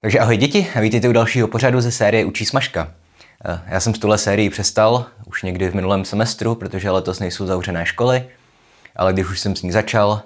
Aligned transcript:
Takže 0.00 0.18
ahoj 0.18 0.36
děti 0.36 0.66
a 0.74 0.80
vítejte 0.80 1.08
u 1.08 1.12
dalšího 1.12 1.48
pořadu 1.48 1.80
ze 1.80 1.90
série 1.92 2.24
Učí 2.24 2.44
smažka. 2.44 2.92
Eh, 3.44 3.60
já 3.66 3.80
jsem 3.80 3.94
z 3.94 3.98
tuhle 3.98 4.18
sérii 4.18 4.50
přestal 4.50 5.06
už 5.26 5.42
někdy 5.42 5.70
v 5.70 5.74
minulém 5.74 6.04
semestru, 6.04 6.54
protože 6.54 6.90
letos 6.90 7.20
nejsou 7.20 7.46
zavřené 7.46 7.86
školy, 7.86 8.28
ale 8.96 9.12
když 9.12 9.26
už 9.26 9.40
jsem 9.40 9.56
s 9.56 9.62
ní 9.62 9.72
začal, 9.72 10.22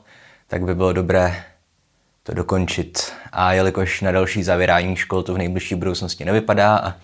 tak 0.46 0.62
by 0.62 0.75
bylo 0.75 0.93
dobré 0.93 1.45
to 2.22 2.35
dokončit. 2.35 3.12
A 3.33 3.53
jelikož 3.53 4.01
na 4.01 4.12
další 4.12 4.43
zavírání 4.43 4.96
škol 4.96 5.22
to 5.22 5.35
v 5.35 5.38
nejbližší 5.38 5.75
budoucnosti 5.75 6.25
nevypadá 6.25 6.77
a 6.77 6.95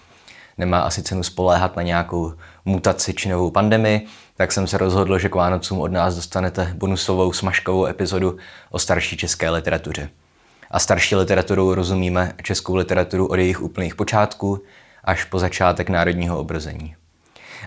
nemá 0.59 0.81
asi 0.81 1.03
cenu 1.03 1.23
spoléhat 1.23 1.77
na 1.77 1.83
nějakou 1.83 2.35
mutaci 2.65 3.15
či 3.15 3.29
novou 3.29 3.51
pandemii, 3.51 4.07
tak 4.37 4.53
jsem 4.53 4.67
se 4.67 4.79
rozhodl, 4.79 5.19
že 5.19 5.29
k 5.29 5.35
Vánocům 5.35 5.81
od 5.81 5.93
nás 5.93 6.15
dostanete 6.15 6.73
bonusovou 6.75 7.33
smažkovou 7.33 7.87
epizodu 7.87 8.37
o 8.71 8.79
starší 8.79 9.17
české 9.17 9.51
literatuře. 9.51 10.09
A 10.71 10.79
starší 10.79 11.17
literaturou 11.17 11.75
rozumíme 11.75 12.33
českou 12.43 12.75
literaturu 12.75 13.27
od 13.27 13.35
jejich 13.35 13.63
úplných 13.63 13.95
počátků 13.95 14.63
až 15.05 15.25
po 15.25 15.39
začátek 15.39 15.89
národního 15.89 16.39
obrození. 16.39 16.97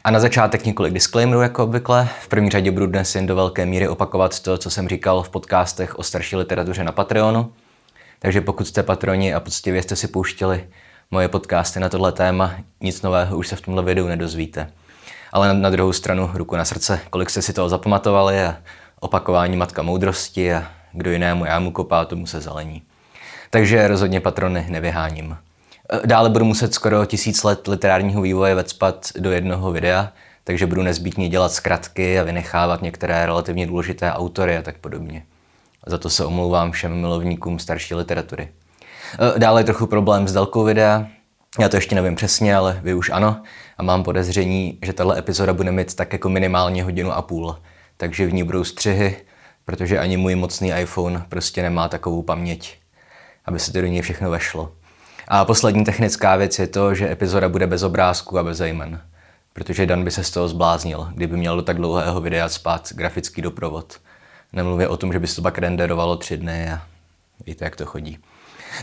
A 0.03 0.11
na 0.11 0.19
začátek 0.19 0.65
několik 0.65 0.93
disclaimerů, 0.93 1.41
jako 1.41 1.63
obvykle. 1.63 2.09
V 2.21 2.27
první 2.27 2.49
řadě 2.49 2.71
budu 2.71 2.87
dnes 2.87 3.15
jen 3.15 3.27
do 3.27 3.35
velké 3.35 3.65
míry 3.65 3.87
opakovat 3.87 4.39
to, 4.39 4.57
co 4.57 4.69
jsem 4.69 4.87
říkal 4.87 5.23
v 5.23 5.29
podcastech 5.29 5.99
o 5.99 6.03
starší 6.03 6.35
literatuře 6.35 6.83
na 6.83 6.91
Patreonu. 6.91 7.53
Takže 8.19 8.41
pokud 8.41 8.67
jste 8.67 8.83
patroni 8.83 9.33
a 9.33 9.39
poctivě 9.39 9.83
jste 9.83 9.95
si 9.95 10.07
pouštěli 10.07 10.67
moje 11.11 11.27
podcasty 11.27 11.79
na 11.79 11.89
tohle 11.89 12.11
téma, 12.11 12.55
nic 12.81 13.01
nového 13.01 13.37
už 13.37 13.47
se 13.47 13.55
v 13.55 13.61
tomhle 13.61 13.83
videu 13.83 14.07
nedozvíte. 14.07 14.71
Ale 15.31 15.53
na, 15.53 15.69
druhou 15.69 15.93
stranu, 15.93 16.29
ruku 16.33 16.55
na 16.55 16.65
srdce, 16.65 16.99
kolik 17.09 17.29
jste 17.29 17.41
si 17.41 17.53
toho 17.53 17.69
zapamatovali 17.69 18.43
a 18.43 18.57
opakování 18.99 19.57
matka 19.57 19.81
moudrosti 19.81 20.53
a 20.53 20.67
kdo 20.93 21.11
jinému 21.11 21.45
jámu 21.45 21.71
kopá, 21.71 22.05
tomu 22.05 22.25
se 22.25 22.41
zelení. 22.41 22.81
Takže 23.49 23.87
rozhodně 23.87 24.19
patrony 24.19 24.65
nevyháním. 24.69 25.37
Dále 26.05 26.29
budu 26.29 26.45
muset 26.45 26.73
skoro 26.73 27.05
tisíc 27.05 27.43
let 27.43 27.67
literárního 27.67 28.21
vývoje 28.21 28.55
vecpat 28.55 29.09
do 29.19 29.31
jednoho 29.31 29.71
videa, 29.71 30.11
takže 30.43 30.67
budu 30.67 30.83
nezbytně 30.83 31.29
dělat 31.29 31.51
zkratky 31.51 32.19
a 32.19 32.23
vynechávat 32.23 32.81
některé 32.81 33.25
relativně 33.25 33.67
důležité 33.67 34.11
autory 34.11 34.57
a 34.57 34.61
tak 34.61 34.77
podobně. 34.77 35.23
Za 35.85 35.97
to 35.97 36.09
se 36.09 36.25
omlouvám 36.25 36.71
všem 36.71 37.01
milovníkům 37.01 37.59
starší 37.59 37.95
literatury. 37.95 38.49
Dále 39.37 39.61
je 39.61 39.65
trochu 39.65 39.87
problém 39.87 40.27
s 40.27 40.33
délkou 40.33 40.63
videa. 40.63 41.07
Já 41.59 41.69
to 41.69 41.77
ještě 41.77 41.95
nevím 41.95 42.15
přesně, 42.15 42.55
ale 42.55 42.79
vy 42.83 42.93
už 42.93 43.09
ano. 43.09 43.41
A 43.77 43.83
mám 43.83 44.03
podezření, 44.03 44.79
že 44.85 44.93
tahle 44.93 45.19
epizoda 45.19 45.53
bude 45.53 45.71
mít 45.71 45.95
tak 45.95 46.13
jako 46.13 46.29
minimálně 46.29 46.83
hodinu 46.83 47.11
a 47.11 47.21
půl. 47.21 47.55
Takže 47.97 48.27
v 48.27 48.33
ní 48.33 48.43
budou 48.43 48.63
střihy, 48.63 49.17
protože 49.69 49.99
ani 49.99 50.17
můj 50.17 50.35
mocný 50.35 50.71
iPhone 50.81 51.25
prostě 51.29 51.61
nemá 51.61 51.87
takovou 51.87 52.21
paměť, 52.21 52.77
aby 53.45 53.59
se 53.59 53.71
to 53.71 53.81
do 53.81 53.87
něj 53.87 54.01
všechno 54.01 54.29
vešlo. 54.29 54.71
A 55.27 55.45
poslední 55.45 55.85
technická 55.85 56.35
věc 56.35 56.59
je 56.59 56.67
to, 56.67 56.95
že 56.95 57.11
epizoda 57.11 57.49
bude 57.49 57.67
bez 57.67 57.83
obrázku 57.83 58.39
a 58.39 58.43
bez 58.43 58.59
jmen. 58.59 59.01
Protože 59.53 59.85
Dan 59.85 60.03
by 60.03 60.11
se 60.11 60.23
z 60.23 60.31
toho 60.31 60.47
zbláznil, 60.47 61.09
kdyby 61.15 61.37
měl 61.37 61.55
do 61.55 61.61
tak 61.61 61.77
dlouhého 61.77 62.21
videa 62.21 62.49
spát 62.49 62.93
grafický 62.93 63.41
doprovod. 63.41 63.97
Nemluvě 64.53 64.87
o 64.87 64.97
tom, 64.97 65.13
že 65.13 65.19
by 65.19 65.27
se 65.27 65.35
to 65.35 65.41
pak 65.41 65.57
renderovalo 65.57 66.17
tři 66.17 66.37
dny 66.37 66.71
a 66.71 66.81
víte, 67.45 67.65
jak 67.65 67.75
to 67.75 67.85
chodí. 67.85 68.19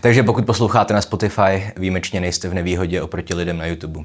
Takže 0.00 0.22
pokud 0.22 0.46
posloucháte 0.46 0.94
na 0.94 1.00
Spotify, 1.00 1.72
výjimečně 1.76 2.20
nejste 2.20 2.48
v 2.48 2.54
nevýhodě 2.54 3.02
oproti 3.02 3.34
lidem 3.34 3.58
na 3.58 3.66
YouTube. 3.66 4.00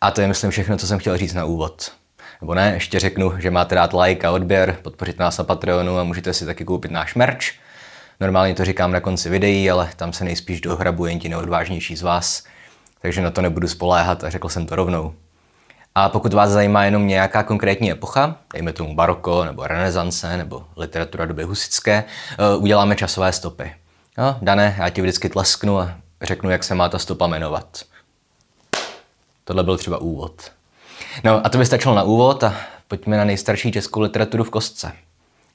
A 0.00 0.10
to 0.10 0.20
je, 0.20 0.28
myslím, 0.28 0.50
všechno, 0.50 0.76
co 0.76 0.86
jsem 0.86 0.98
chtěl 0.98 1.16
říct 1.16 1.34
na 1.34 1.44
úvod. 1.44 1.92
Nebo 2.40 2.54
ne, 2.54 2.72
ještě 2.74 3.00
řeknu, 3.00 3.32
že 3.38 3.50
máte 3.50 3.74
dát 3.74 3.92
like 3.92 4.26
a 4.26 4.30
odběr, 4.30 4.76
podpořit 4.82 5.18
nás 5.18 5.38
na 5.38 5.44
Patreonu 5.44 5.98
a 5.98 6.04
můžete 6.04 6.32
si 6.32 6.46
taky 6.46 6.64
koupit 6.64 6.90
náš 6.90 7.14
merch. 7.14 7.44
Normálně 8.20 8.54
to 8.54 8.64
říkám 8.64 8.92
na 8.92 9.00
konci 9.00 9.30
videí, 9.30 9.70
ale 9.70 9.90
tam 9.96 10.12
se 10.12 10.24
nejspíš 10.24 10.60
dohrabu 10.60 11.06
jen 11.06 11.18
ti 11.18 11.28
neodvážnější 11.28 11.96
z 11.96 12.02
vás, 12.02 12.44
takže 13.00 13.22
na 13.22 13.30
to 13.30 13.42
nebudu 13.42 13.68
spoléhat 13.68 14.24
a 14.24 14.30
řekl 14.30 14.48
jsem 14.48 14.66
to 14.66 14.76
rovnou. 14.76 15.14
A 15.94 16.08
pokud 16.08 16.32
vás 16.32 16.50
zajímá 16.50 16.84
jenom 16.84 17.06
nějaká 17.06 17.42
konkrétní 17.42 17.90
epocha, 17.90 18.36
dejme 18.52 18.72
tomu 18.72 18.94
baroko, 18.94 19.44
nebo 19.44 19.66
renesance, 19.66 20.36
nebo 20.36 20.64
literatura 20.76 21.24
doby 21.24 21.42
husické, 21.42 22.04
eh, 22.32 22.56
uděláme 22.56 22.96
časové 22.96 23.32
stopy. 23.32 23.74
No, 24.18 24.38
Dané, 24.42 24.76
já 24.78 24.88
ti 24.88 25.00
vždycky 25.00 25.28
tlesknu 25.28 25.80
a 25.80 25.94
řeknu, 26.22 26.50
jak 26.50 26.64
se 26.64 26.74
má 26.74 26.88
ta 26.88 26.98
stopa 26.98 27.26
jmenovat. 27.26 27.82
Tohle 29.44 29.62
byl 29.62 29.78
třeba 29.78 29.98
úvod. 29.98 30.55
No 31.24 31.46
a 31.46 31.48
to 31.48 31.58
by 31.58 31.66
stačilo 31.66 31.94
na 31.94 32.02
úvod 32.02 32.44
a 32.44 32.54
pojďme 32.88 33.16
na 33.16 33.24
nejstarší 33.24 33.72
českou 33.72 34.00
literaturu 34.00 34.44
v 34.44 34.50
kostce. 34.50 34.92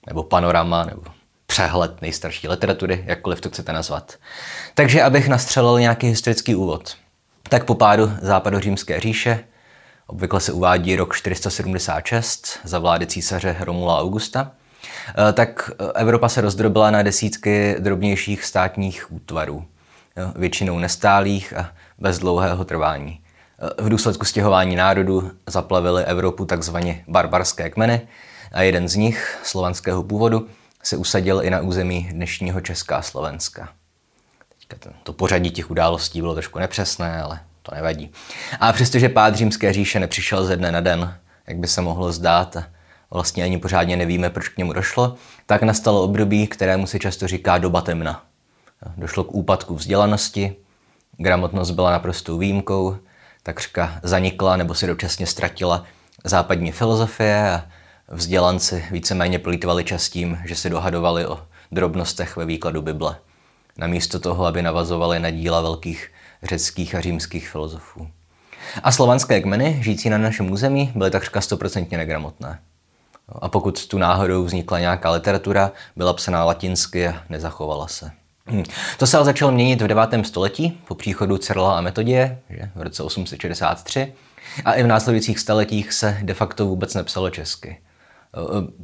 Nebo 0.08 0.24
panorama, 0.24 0.86
nebo 0.86 1.02
přehled 1.46 2.02
nejstarší 2.02 2.48
literatury, 2.48 3.04
jakkoliv 3.08 3.42
to 3.42 3.50
chcete 3.50 3.74
nazvat. 3.74 4.16
Takže 4.74 5.04
abych 5.04 5.28
nastřelil 5.28 5.80
nějaký 5.80 6.08
historický 6.08 6.56
úvod. 6.56 6.96
Tak 7.50 7.66
po 7.66 7.76
pádu 7.76 8.12
západořímské 8.22 9.00
říše, 9.00 9.44
obvykle 10.08 10.40
se 10.40 10.52
uvádí 10.52 10.96
rok 10.96 11.16
476 11.16 12.60
za 12.64 12.80
vlády 12.80 13.08
císaře 13.08 13.56
Romula 13.60 14.00
Augusta, 14.00 14.52
eh, 15.30 15.34
tak 15.34 15.72
Evropa 15.96 16.30
se 16.30 16.42
rozdrobila 16.42 16.92
na 16.92 17.02
desítky 17.02 17.76
drobnějších 17.80 18.44
státních 18.44 19.12
útvarů, 19.12 19.66
většinou 20.36 20.80
nestálých 20.80 21.54
a 21.58 21.72
bez 21.98 22.20
dlouhého 22.20 22.66
trvání. 22.66 23.22
V 23.78 23.90
důsledku 23.90 24.26
stěhování 24.26 24.76
národů 24.76 25.32
zaplavily 25.48 26.06
Evropu 26.06 26.46
takzvaně 26.46 27.04
barbarské 27.08 27.70
kmeny 27.70 28.02
a 28.52 28.62
jeden 28.62 28.88
z 28.88 28.96
nich, 28.96 29.40
slovanského 29.44 30.04
původu, 30.04 30.48
se 30.84 30.98
usadil 30.98 31.42
i 31.44 31.50
na 31.50 31.62
území 31.62 32.10
dnešního 32.12 32.62
Česká 32.62 32.98
a 32.98 33.02
Slovenska. 33.02 33.70
Teďka 34.60 34.92
to 35.04 35.14
pořadí 35.14 35.52
těch 35.52 35.72
událostí 35.72 36.22
bylo 36.22 36.34
trošku 36.34 36.60
nepřesné, 36.60 37.22
ale 37.22 37.40
to 37.62 37.76
nevadí. 37.76 38.12
A 38.60 38.74
přestože 38.74 39.10
pád 39.10 39.36
římské 39.36 39.74
říše 39.74 40.00
nepřišel 40.00 40.46
ze 40.46 40.56
dne 40.56 40.72
na 40.72 40.82
den, 40.82 41.18
jak 41.48 41.58
by 41.58 41.68
se 41.68 41.82
mohlo 41.82 42.12
zdát, 42.12 42.58
vlastně 43.12 43.44
ani 43.44 43.58
pořádně 43.58 43.98
nevíme, 43.98 44.30
proč 44.30 44.48
k 44.48 44.58
němu 44.58 44.74
došlo, 44.74 45.16
tak 45.46 45.64
nastalo 45.64 46.04
období, 46.04 46.48
kterému 46.48 46.88
se 46.88 47.00
často 47.00 47.28
říká 47.28 47.58
doba 47.58 47.82
temna. 47.82 48.24
Došlo 48.98 49.24
k 49.24 49.34
úpadku 49.34 49.76
vzdělanosti, 49.76 50.56
gramotnost 51.18 51.72
byla 51.72 51.92
naprostou 51.92 52.38
výjimkou, 52.38 52.98
takřka 53.44 54.00
zanikla 54.04 54.56
nebo 54.56 54.74
si 54.74 54.88
dočasně 54.88 55.28
ztratila 55.28 55.84
západní 56.24 56.72
filozofie 56.72 57.52
a 57.52 57.64
vzdělanci 58.08 58.86
víceméně 58.92 59.40
plýtvali 59.40 59.84
častím, 59.84 60.38
že 60.46 60.56
se 60.56 60.70
dohadovali 60.70 61.26
o 61.28 61.40
drobnostech 61.72 62.38
ve 62.38 62.46
výkladu 62.46 62.82
Bible, 62.82 63.16
namísto 63.78 64.20
toho, 64.20 64.46
aby 64.46 64.62
navazovali 64.62 65.20
na 65.20 65.30
díla 65.30 65.62
velkých 65.62 66.12
řeckých 66.44 66.96
a 66.96 67.02
římských 67.02 67.50
filozofů. 67.50 68.08
A 68.84 68.92
slovanské 68.92 69.42
kmeny, 69.42 69.80
žijící 69.82 70.10
na 70.10 70.18
našem 70.18 70.52
území, 70.52 70.92
byly 70.96 71.12
takřka 71.12 71.42
stoprocentně 71.42 71.98
negramotné. 71.98 72.60
A 73.28 73.50
pokud 73.50 73.88
tu 73.88 73.98
náhodou 73.98 74.44
vznikla 74.44 74.80
nějaká 74.80 75.12
literatura, 75.12 75.72
byla 75.96 76.14
psaná 76.14 76.44
latinsky 76.44 77.08
a 77.08 77.24
nezachovala 77.30 77.88
se. 77.88 78.12
To 78.98 79.08
se 79.08 79.18
ale 79.18 79.26
začalo 79.26 79.52
měnit 79.52 79.82
v 79.82 79.88
9. 79.88 80.10
století 80.24 80.80
po 80.88 80.96
příchodu 80.96 81.38
Cyrila 81.38 81.78
a 81.78 81.82
Metodie 81.82 82.40
že, 82.50 82.70
v 82.76 82.82
roce 82.82 83.04
863 83.04 84.14
a 84.66 84.74
i 84.74 84.84
v 84.84 84.88
následujících 84.88 85.40
staletích 85.40 85.94
se 85.94 86.18
de 86.22 86.34
facto 86.34 86.66
vůbec 86.66 86.94
nepsalo 86.94 87.30
česky. 87.30 87.78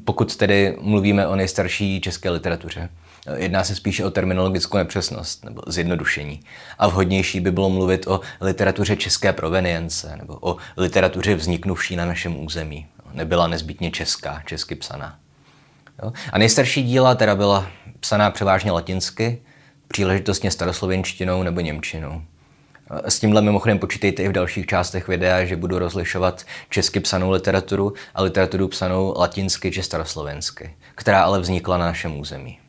Pokud 0.06 0.36
tedy 0.36 0.78
mluvíme 0.82 1.28
o 1.28 1.36
nejstarší 1.36 2.02
české 2.02 2.30
literatuře. 2.30 2.90
Jedná 3.36 3.64
se 3.64 3.76
spíše 3.76 4.06
o 4.06 4.12
terminologickou 4.12 4.78
nepřesnost 4.78 5.46
nebo 5.46 5.62
zjednodušení. 5.68 6.40
A 6.80 6.88
vhodnější 6.88 7.40
by 7.40 7.52
bylo 7.52 7.70
mluvit 7.70 8.08
o 8.08 8.22
literatuře 8.42 8.96
české 8.96 9.34
provenience 9.34 10.16
nebo 10.18 10.38
o 10.42 10.58
literatuře 10.78 11.36
vzniknuvší 11.36 11.96
na 11.96 12.06
našem 12.06 12.46
území. 12.46 12.88
Nebyla 13.14 13.48
nezbytně 13.48 13.92
česká, 13.92 14.42
česky 14.46 14.76
psaná. 14.76 15.20
A 16.32 16.38
nejstarší 16.38 16.84
díla 16.84 17.16
teda 17.16 17.36
byla 17.36 17.68
psaná 18.00 18.32
převážně 18.32 18.72
latinsky, 18.72 19.42
příležitostně 19.88 20.52
staroslovenštinou 20.52 21.44
nebo 21.44 21.62
němčinou. 21.62 22.22
S 22.90 23.20
tímhle 23.20 23.42
mimochodem 23.42 23.80
počítejte 23.80 24.24
i 24.24 24.28
v 24.28 24.32
dalších 24.32 24.66
částech 24.66 25.08
videa, 25.08 25.46
že 25.46 25.56
budu 25.56 25.80
rozlišovat 25.80 26.46
česky 26.70 27.00
psanou 27.00 27.32
literaturu 27.32 27.94
a 28.16 28.22
literaturu 28.22 28.68
psanou 28.68 29.14
latinsky 29.18 29.72
či 29.72 29.84
staroslovensky, 29.84 30.76
která 30.96 31.24
ale 31.24 31.40
vznikla 31.40 31.78
na 31.78 31.86
našem 31.86 32.20
území. 32.20 32.60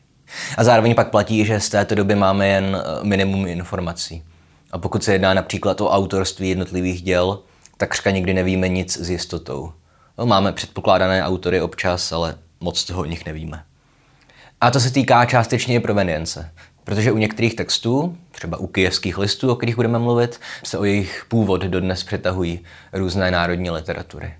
A 0.57 0.63
zároveň 0.63 0.95
pak 0.95 1.09
platí, 1.09 1.45
že 1.45 1.59
z 1.59 1.69
této 1.69 1.95
doby 1.95 2.15
máme 2.15 2.47
jen 2.47 2.77
eh, 2.83 3.03
minimum 3.03 3.47
informací. 3.47 4.23
A 4.71 4.77
pokud 4.77 5.03
se 5.03 5.13
jedná 5.13 5.33
například 5.33 5.81
o 5.81 5.89
autorství 5.89 6.49
jednotlivých 6.49 7.01
děl, 7.01 7.39
takřka 7.77 8.11
nikdy 8.11 8.33
nevíme 8.33 8.67
nic 8.67 8.97
s 8.97 9.09
jistotou. 9.09 9.71
No, 10.17 10.25
máme 10.25 10.51
předpokládané 10.51 11.23
autory 11.23 11.61
občas, 11.61 12.11
ale 12.11 12.35
moc 12.59 12.83
toho 12.83 13.01
o 13.01 13.05
nich 13.05 13.25
nevíme. 13.25 13.63
A 14.61 14.71
to 14.71 14.79
se 14.79 14.91
týká 14.91 15.25
částečně 15.25 15.75
i 15.75 15.79
provenience. 15.79 16.51
Protože 16.89 17.11
u 17.11 17.17
některých 17.17 17.55
textů, 17.55 18.17
třeba 18.31 18.57
u 18.57 18.67
kijevských 18.67 19.17
listů, 19.17 19.51
o 19.51 19.55
kterých 19.55 19.75
budeme 19.75 19.99
mluvit, 19.99 20.39
se 20.63 20.77
o 20.77 20.83
jejich 20.83 21.25
původ 21.27 21.61
dodnes 21.61 22.03
přetahují 22.03 22.59
různé 22.93 23.31
národní 23.31 23.69
literatury. 23.69 24.27
E, 24.27 24.33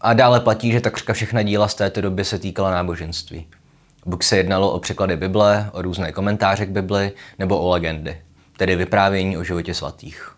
a 0.00 0.12
dále 0.12 0.40
platí, 0.40 0.72
že 0.72 0.80
takřka 0.80 1.12
všechna 1.12 1.42
díla 1.42 1.68
z 1.68 1.74
této 1.74 2.00
doby 2.00 2.24
se 2.24 2.38
týkala 2.38 2.70
náboženství. 2.70 3.46
Buď 4.06 4.22
se 4.22 4.36
jednalo 4.36 4.70
o 4.72 4.78
překlady 4.78 5.16
Bible, 5.16 5.70
o 5.72 5.82
různé 5.82 6.12
komentáře 6.12 6.66
k 6.66 6.70
Bibli, 6.70 7.12
nebo 7.38 7.58
o 7.58 7.68
legendy. 7.68 8.20
tedy 8.56 8.76
vyprávění 8.76 9.36
o 9.36 9.44
životě 9.44 9.74
svatých. 9.74 10.36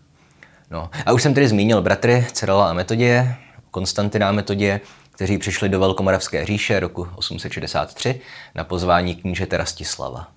No. 0.71 0.89
A 1.05 1.11
už 1.11 1.23
jsem 1.23 1.33
tedy 1.33 1.47
zmínil 1.47 1.81
bratry 1.81 2.25
Cyrila 2.31 2.69
a 2.69 2.73
Metodie, 2.73 3.35
Konstantina 3.71 4.29
a 4.29 4.31
Metodie, 4.31 4.81
kteří 5.11 5.37
přišli 5.37 5.69
do 5.69 5.79
Velkomoravské 5.79 6.45
říše 6.45 6.79
roku 6.79 7.07
863 7.15 8.21
na 8.55 8.63
pozvání 8.63 9.15
knížete 9.15 9.57
Rastislava. 9.57 10.27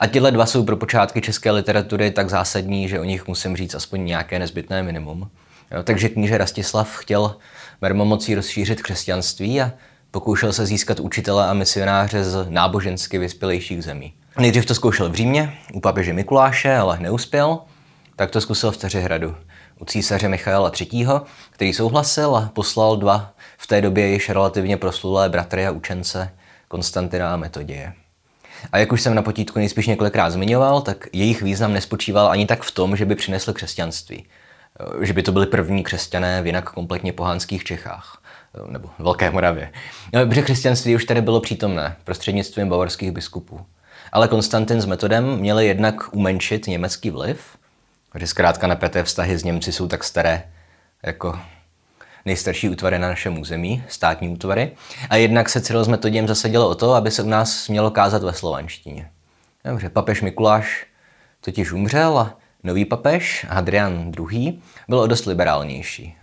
A 0.00 0.06
tyhle 0.06 0.30
dva 0.30 0.46
jsou 0.46 0.64
pro 0.64 0.76
počátky 0.76 1.20
české 1.20 1.50
literatury 1.50 2.10
tak 2.10 2.30
zásadní, 2.30 2.88
že 2.88 3.00
o 3.00 3.04
nich 3.04 3.28
musím 3.28 3.56
říct 3.56 3.74
aspoň 3.74 4.04
nějaké 4.04 4.38
nezbytné 4.38 4.82
minimum. 4.82 5.30
Jo, 5.70 5.82
takže 5.82 6.08
kníže 6.08 6.38
Rastislav 6.38 6.96
chtěl 6.96 7.36
mermomocí 7.80 8.34
rozšířit 8.34 8.82
křesťanství 8.82 9.60
a 9.60 9.72
pokoušel 10.10 10.52
se 10.52 10.66
získat 10.66 11.00
učitele 11.00 11.48
a 11.48 11.52
misionáře 11.52 12.24
z 12.24 12.46
nábožensky 12.48 13.18
vyspělejších 13.18 13.84
zemí. 13.84 14.12
Nejdřív 14.38 14.66
to 14.66 14.74
zkoušel 14.74 15.10
v 15.10 15.14
Římě, 15.14 15.58
u 15.72 15.80
papeže 15.80 16.12
Mikuláše, 16.12 16.76
ale 16.76 16.98
neuspěl, 17.00 17.58
tak 18.16 18.30
to 18.30 18.40
zkusil 18.40 18.70
v 18.70 18.76
Teřehradu, 18.76 19.36
u 19.78 19.84
císaře 19.84 20.28
Michaela 20.28 20.72
III., 20.80 21.06
který 21.50 21.72
souhlasil 21.72 22.36
a 22.36 22.50
poslal 22.54 22.96
dva 22.96 23.32
v 23.58 23.66
té 23.66 23.80
době 23.80 24.06
již 24.06 24.28
relativně 24.28 24.76
proslulé 24.76 25.28
bratry 25.28 25.66
a 25.66 25.70
učence 25.70 26.30
Konstantina 26.68 27.34
a 27.34 27.36
Metodie. 27.36 27.92
A 28.72 28.78
jak 28.78 28.92
už 28.92 29.02
jsem 29.02 29.14
na 29.14 29.22
potítku 29.22 29.58
nejspíš 29.58 29.86
několikrát 29.86 30.30
zmiňoval, 30.30 30.80
tak 30.80 31.06
jejich 31.12 31.42
význam 31.42 31.72
nespočíval 31.72 32.30
ani 32.30 32.46
tak 32.46 32.62
v 32.62 32.70
tom, 32.70 32.96
že 32.96 33.04
by 33.04 33.14
přinesl 33.14 33.52
křesťanství. 33.52 34.24
Že 35.00 35.12
by 35.12 35.22
to 35.22 35.32
byli 35.32 35.46
první 35.46 35.82
křesťané 35.82 36.42
v 36.42 36.46
jinak 36.46 36.70
kompletně 36.70 37.12
pohánských 37.12 37.64
Čechách 37.64 38.22
nebo 38.68 38.90
Velké 38.98 39.30
Moravě. 39.30 39.72
Protože 40.28 40.42
křesťanství 40.42 40.96
už 40.96 41.04
tady 41.04 41.20
bylo 41.20 41.40
přítomné 41.40 41.96
prostřednictvím 42.04 42.68
bavorských 42.68 43.12
biskupů. 43.12 43.60
Ale 44.12 44.28
Konstantin 44.28 44.80
s 44.80 44.84
metodem 44.84 45.36
měli 45.36 45.66
jednak 45.66 46.14
umenšit 46.14 46.66
německý 46.66 47.10
vliv, 47.10 47.40
že 48.14 48.26
zkrátka 48.26 48.66
napěté 48.66 49.04
vztahy 49.04 49.38
s 49.38 49.44
Němci 49.44 49.72
jsou 49.72 49.88
tak 49.88 50.04
staré 50.04 50.42
jako 51.02 51.38
nejstarší 52.24 52.68
útvary 52.68 52.98
na 52.98 53.08
našem 53.08 53.40
území, 53.40 53.84
státní 53.88 54.28
útvary. 54.28 54.72
A 55.10 55.16
jednak 55.16 55.48
se 55.48 55.60
Cyril 55.60 55.84
s 55.84 55.88
metodiem 55.88 56.28
zasadilo 56.28 56.68
o 56.68 56.74
to, 56.74 56.94
aby 56.94 57.10
se 57.10 57.22
u 57.22 57.28
nás 57.28 57.52
smělo 57.56 57.90
kázat 57.90 58.22
ve 58.22 58.32
slovanštině. 58.32 59.10
Dobře, 59.64 59.88
papež 59.88 60.22
Mikuláš 60.22 60.86
totiž 61.40 61.72
umřel 61.72 62.18
a 62.18 62.36
nový 62.62 62.84
papež, 62.84 63.46
Hadrian 63.48 64.12
II., 64.18 64.58
byl 64.88 64.98
o 64.98 65.06
dost 65.06 65.26
liberálnější. 65.26 66.16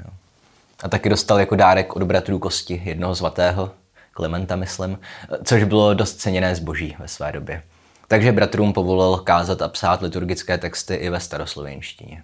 A 0.84 0.90
taky 0.90 1.10
dostal 1.10 1.40
jako 1.40 1.56
dárek 1.56 1.96
od 1.96 2.04
bratrů 2.04 2.40
kosti 2.40 2.82
jednoho 2.86 3.16
svatého, 3.16 3.72
Klementa 4.12 4.56
myslím, 4.56 5.00
což 5.44 5.64
bylo 5.64 5.94
dost 5.94 6.16
ceněné 6.16 6.56
zboží 6.56 6.96
ve 7.00 7.08
své 7.08 7.32
době. 7.32 7.64
Takže 8.08 8.32
bratrům 8.32 8.74
povolil 8.74 9.18
kázat 9.18 9.62
a 9.62 9.68
psát 9.68 10.02
liturgické 10.02 10.58
texty 10.58 10.96
i 10.96 11.10
ve 11.10 11.20
staroslovenštině. 11.20 12.24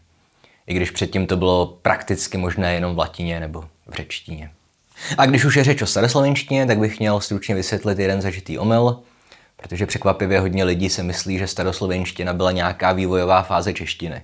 I 0.68 0.74
když 0.74 0.92
předtím 0.92 1.28
to 1.28 1.38
bylo 1.38 1.66
prakticky 1.82 2.38
možné 2.38 2.74
jenom 2.74 2.96
v 2.96 2.98
latině 2.98 3.40
nebo 3.40 3.62
v 3.88 3.94
řečtině. 3.94 4.52
A 5.18 5.26
když 5.26 5.46
už 5.46 5.56
je 5.56 5.64
řeč 5.64 5.82
o 5.82 5.86
staroslovenštině, 5.86 6.66
tak 6.66 6.80
bych 6.80 7.00
měl 7.00 7.22
stručně 7.22 7.56
vysvětlit 7.56 8.00
jeden 8.00 8.22
zažitý 8.22 8.58
omyl, 8.58 9.00
protože 9.58 9.86
překvapivě 9.86 10.40
hodně 10.40 10.64
lidí 10.64 10.90
se 10.90 11.04
myslí, 11.04 11.38
že 11.38 11.48
staroslovenština 11.48 12.34
byla 12.34 12.52
nějaká 12.52 12.92
vývojová 12.92 13.44
fáze 13.44 13.74
češtiny. 13.74 14.22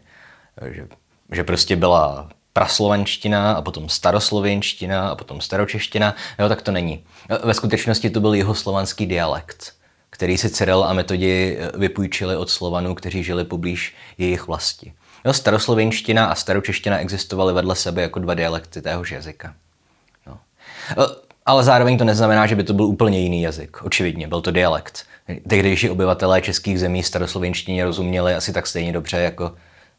Že, 0.71 0.88
že 1.31 1.44
prostě 1.44 1.75
byla 1.75 2.30
praslovanština 2.53 3.53
a 3.53 3.62
potom 3.62 3.89
staroslovenština 3.89 5.09
a 5.09 5.15
potom 5.15 5.42
staročeština. 5.42 6.15
Jo, 6.39 6.50
tak 6.50 6.62
to 6.62 6.71
není. 6.71 7.03
Ve 7.44 7.53
skutečnosti 7.53 8.09
to 8.09 8.19
byl 8.19 8.33
jeho 8.33 8.56
slovanský 8.56 9.06
dialekt 9.06 9.80
který 10.19 10.38
si 10.38 10.50
Cyril 10.50 10.83
a 10.83 10.94
Metodi 10.94 11.57
vypůjčili 11.77 12.35
od 12.35 12.50
Slovanů, 12.50 12.95
kteří 12.95 13.24
žili 13.24 13.45
poblíž 13.45 13.95
jejich 14.18 14.47
vlasti. 14.47 14.94
Jo, 15.25 15.33
staroslovenština 15.33 16.25
a 16.25 16.36
staročeština 16.36 16.98
existovaly 16.98 17.54
vedle 17.54 17.75
sebe 17.75 18.01
jako 18.01 18.19
dva 18.19 18.33
dialekty 18.33 18.81
téhož 18.81 19.12
jazyka. 19.12 19.54
No. 20.27 20.39
Ale 21.45 21.63
zároveň 21.63 21.98
to 21.98 22.04
neznamená, 22.04 22.48
že 22.48 22.56
by 22.56 22.63
to 22.63 22.74
byl 22.74 22.86
úplně 22.86 23.19
jiný 23.19 23.42
jazyk. 23.42 23.81
Očividně, 23.83 24.27
byl 24.27 24.42
to 24.42 24.51
dialekt. 24.51 25.06
Tehdejší 25.48 25.89
obyvatelé 25.89 26.42
českých 26.42 26.80
zemí 26.80 27.04
staroslovenštině 27.04 27.86
rozuměli 27.86 28.36
asi 28.36 28.54
tak 28.54 28.68
stejně 28.68 28.94
dobře, 28.94 29.18
jako 29.18 29.56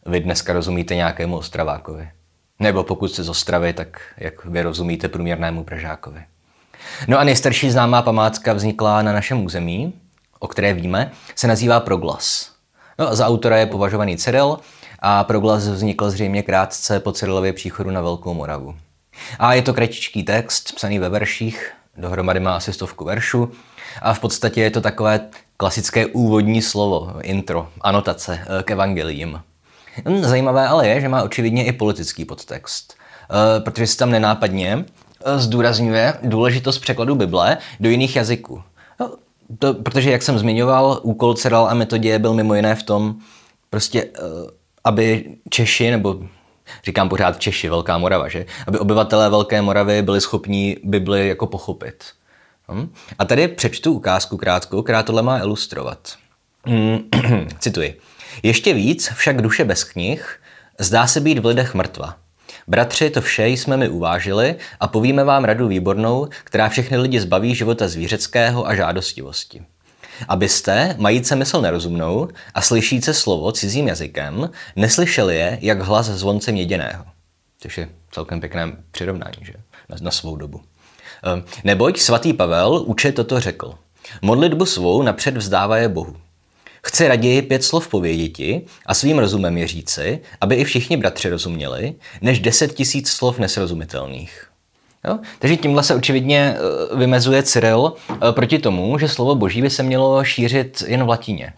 vy 0.06 0.20
dneska 0.20 0.52
rozumíte 0.52 0.94
nějakému 0.94 1.36
Ostravákovi. 1.36 2.10
Nebo 2.58 2.84
pokud 2.84 3.12
jste 3.12 3.22
z 3.22 3.28
Ostravy, 3.28 3.72
tak 3.72 4.00
jak 4.16 4.44
vy 4.44 4.62
rozumíte 4.62 5.08
průměrnému 5.08 5.64
Pražákovi. 5.64 6.20
No 7.08 7.18
a 7.18 7.24
nejstarší 7.24 7.70
známá 7.70 8.02
památka 8.02 8.52
vznikla 8.52 9.02
na 9.02 9.12
našem 9.12 9.44
území, 9.44 9.92
o 10.38 10.48
které 10.48 10.74
víme, 10.74 11.10
se 11.34 11.48
nazývá 11.48 11.80
Proglas. 11.80 12.50
No, 12.98 13.16
za 13.16 13.26
autora 13.26 13.56
je 13.56 13.66
považovaný 13.66 14.16
Cyril 14.16 14.58
a 15.00 15.24
Proglas 15.24 15.68
vznikl 15.68 16.10
zřejmě 16.10 16.42
krátce 16.42 17.00
po 17.00 17.12
Cyrilově 17.12 17.52
příchodu 17.52 17.90
na 17.90 18.00
Velkou 18.00 18.34
Moravu. 18.34 18.74
A 19.38 19.54
je 19.54 19.62
to 19.62 19.74
kratičký 19.74 20.22
text, 20.22 20.72
psaný 20.74 20.98
ve 20.98 21.08
verších, 21.08 21.72
dohromady 21.96 22.40
má 22.40 22.56
asi 22.56 22.72
stovku 22.72 23.04
veršů 23.04 23.52
a 24.02 24.14
v 24.14 24.20
podstatě 24.20 24.60
je 24.60 24.70
to 24.70 24.80
takové 24.80 25.20
klasické 25.56 26.06
úvodní 26.06 26.62
slovo, 26.62 27.12
intro, 27.22 27.68
anotace 27.80 28.40
eh, 28.42 28.62
k 28.62 28.70
evangeliím. 28.70 29.40
Hm, 30.08 30.22
zajímavé 30.22 30.68
ale 30.68 30.88
je, 30.88 31.00
že 31.00 31.08
má 31.08 31.22
očividně 31.22 31.64
i 31.64 31.72
politický 31.72 32.24
podtext, 32.24 32.94
eh, 32.96 33.60
protože 33.60 33.86
se 33.86 33.96
tam 33.96 34.10
nenápadně 34.10 34.84
eh, 35.24 35.38
zdůrazňuje 35.38 36.14
důležitost 36.22 36.78
překladu 36.78 37.14
Bible 37.14 37.58
do 37.80 37.90
jiných 37.90 38.16
jazyků. 38.16 38.62
No, 39.00 39.10
to, 39.58 39.74
protože, 39.74 40.10
jak 40.10 40.22
jsem 40.22 40.38
zmiňoval, 40.38 41.00
úkol 41.02 41.34
Ceral 41.34 41.66
a 41.66 41.74
metodě 41.74 42.18
byl 42.18 42.34
mimo 42.34 42.54
jiné 42.54 42.74
v 42.74 42.82
tom, 42.82 43.14
prostě, 43.70 44.06
aby 44.84 45.24
Češi, 45.50 45.90
nebo 45.90 46.20
říkám 46.84 47.08
pořád 47.08 47.38
Češi, 47.38 47.68
Velká 47.68 47.98
Morava, 47.98 48.28
že? 48.28 48.46
Aby 48.66 48.78
obyvatelé 48.78 49.30
Velké 49.30 49.62
Moravy 49.62 50.02
byli 50.02 50.20
schopní 50.20 50.76
Bibli 50.84 51.28
jako 51.28 51.46
pochopit. 51.46 52.04
Hm? 52.72 52.92
A 53.18 53.24
tady 53.24 53.48
přečtu 53.48 53.92
ukázku 53.92 54.36
krátkou, 54.36 54.82
která 54.82 55.02
tohle 55.02 55.22
má 55.22 55.38
ilustrovat. 55.38 56.14
Hmm, 56.64 56.98
cituji. 57.58 58.00
Ještě 58.42 58.74
víc 58.74 59.10
však 59.14 59.42
duše 59.42 59.64
bez 59.64 59.84
knih 59.84 60.40
zdá 60.78 61.06
se 61.06 61.20
být 61.20 61.38
v 61.38 61.46
lidech 61.46 61.74
mrtva. 61.74 62.16
Bratři, 62.66 63.10
to 63.10 63.20
vše 63.20 63.48
jsme 63.48 63.76
mi 63.76 63.88
uvážili 63.88 64.54
a 64.80 64.88
povíme 64.88 65.24
vám 65.24 65.44
radu 65.44 65.68
výbornou, 65.68 66.28
která 66.44 66.68
všechny 66.68 66.96
lidi 66.96 67.20
zbaví 67.20 67.54
života 67.54 67.88
zvířeckého 67.88 68.66
a 68.66 68.74
žádostivosti. 68.74 69.62
Abyste, 70.28 70.94
majíce 70.98 71.36
mysl 71.36 71.60
nerozumnou 71.60 72.28
a 72.54 72.60
slyšíce 72.60 73.14
slovo 73.14 73.52
cizím 73.52 73.88
jazykem, 73.88 74.50
neslyšeli 74.76 75.36
je 75.36 75.58
jak 75.60 75.80
hlas 75.80 76.06
zvonce 76.06 76.52
měděného. 76.52 77.04
Což 77.58 77.78
je 77.78 77.88
celkem 78.10 78.40
pěkné 78.40 78.72
přirovnání, 78.90 79.38
že? 79.42 79.52
Na, 79.88 79.96
na 80.00 80.10
svou 80.10 80.36
dobu. 80.36 80.60
Ehm, 81.22 81.44
neboť 81.64 81.98
svatý 81.98 82.32
Pavel 82.32 82.82
uče 82.86 83.12
toto 83.12 83.40
řekl. 83.40 83.74
Modlitbu 84.22 84.66
svou 84.66 85.02
napřed 85.02 85.36
vzdává 85.36 85.76
je 85.76 85.88
Bohu. 85.88 86.16
Chci 86.86 87.08
raději 87.08 87.42
pět 87.42 87.64
slov 87.64 87.88
pověděti 87.88 88.66
a 88.86 88.94
svým 88.94 89.18
rozumem 89.18 89.58
je 89.58 89.66
říci, 89.66 90.20
aby 90.40 90.54
i 90.54 90.64
všichni 90.64 90.96
bratři 90.96 91.28
rozuměli, 91.30 91.94
než 92.20 92.40
deset 92.40 92.74
tisíc 92.74 93.10
slov 93.10 93.38
nesrozumitelných. 93.38 94.49
Jo? 95.04 95.18
Takže 95.38 95.56
tímhle 95.56 95.82
se 95.82 95.94
očividně 95.94 96.54
eh, 96.56 96.96
vymezuje 96.96 97.42
Cyril 97.42 97.92
eh, 98.10 98.32
proti 98.32 98.58
tomu, 98.58 98.98
že 98.98 99.08
slovo 99.08 99.34
boží 99.34 99.62
by 99.62 99.70
se 99.70 99.82
mělo 99.82 100.24
šířit 100.24 100.82
jen 100.86 101.04
v 101.04 101.08
latině. 101.08 101.52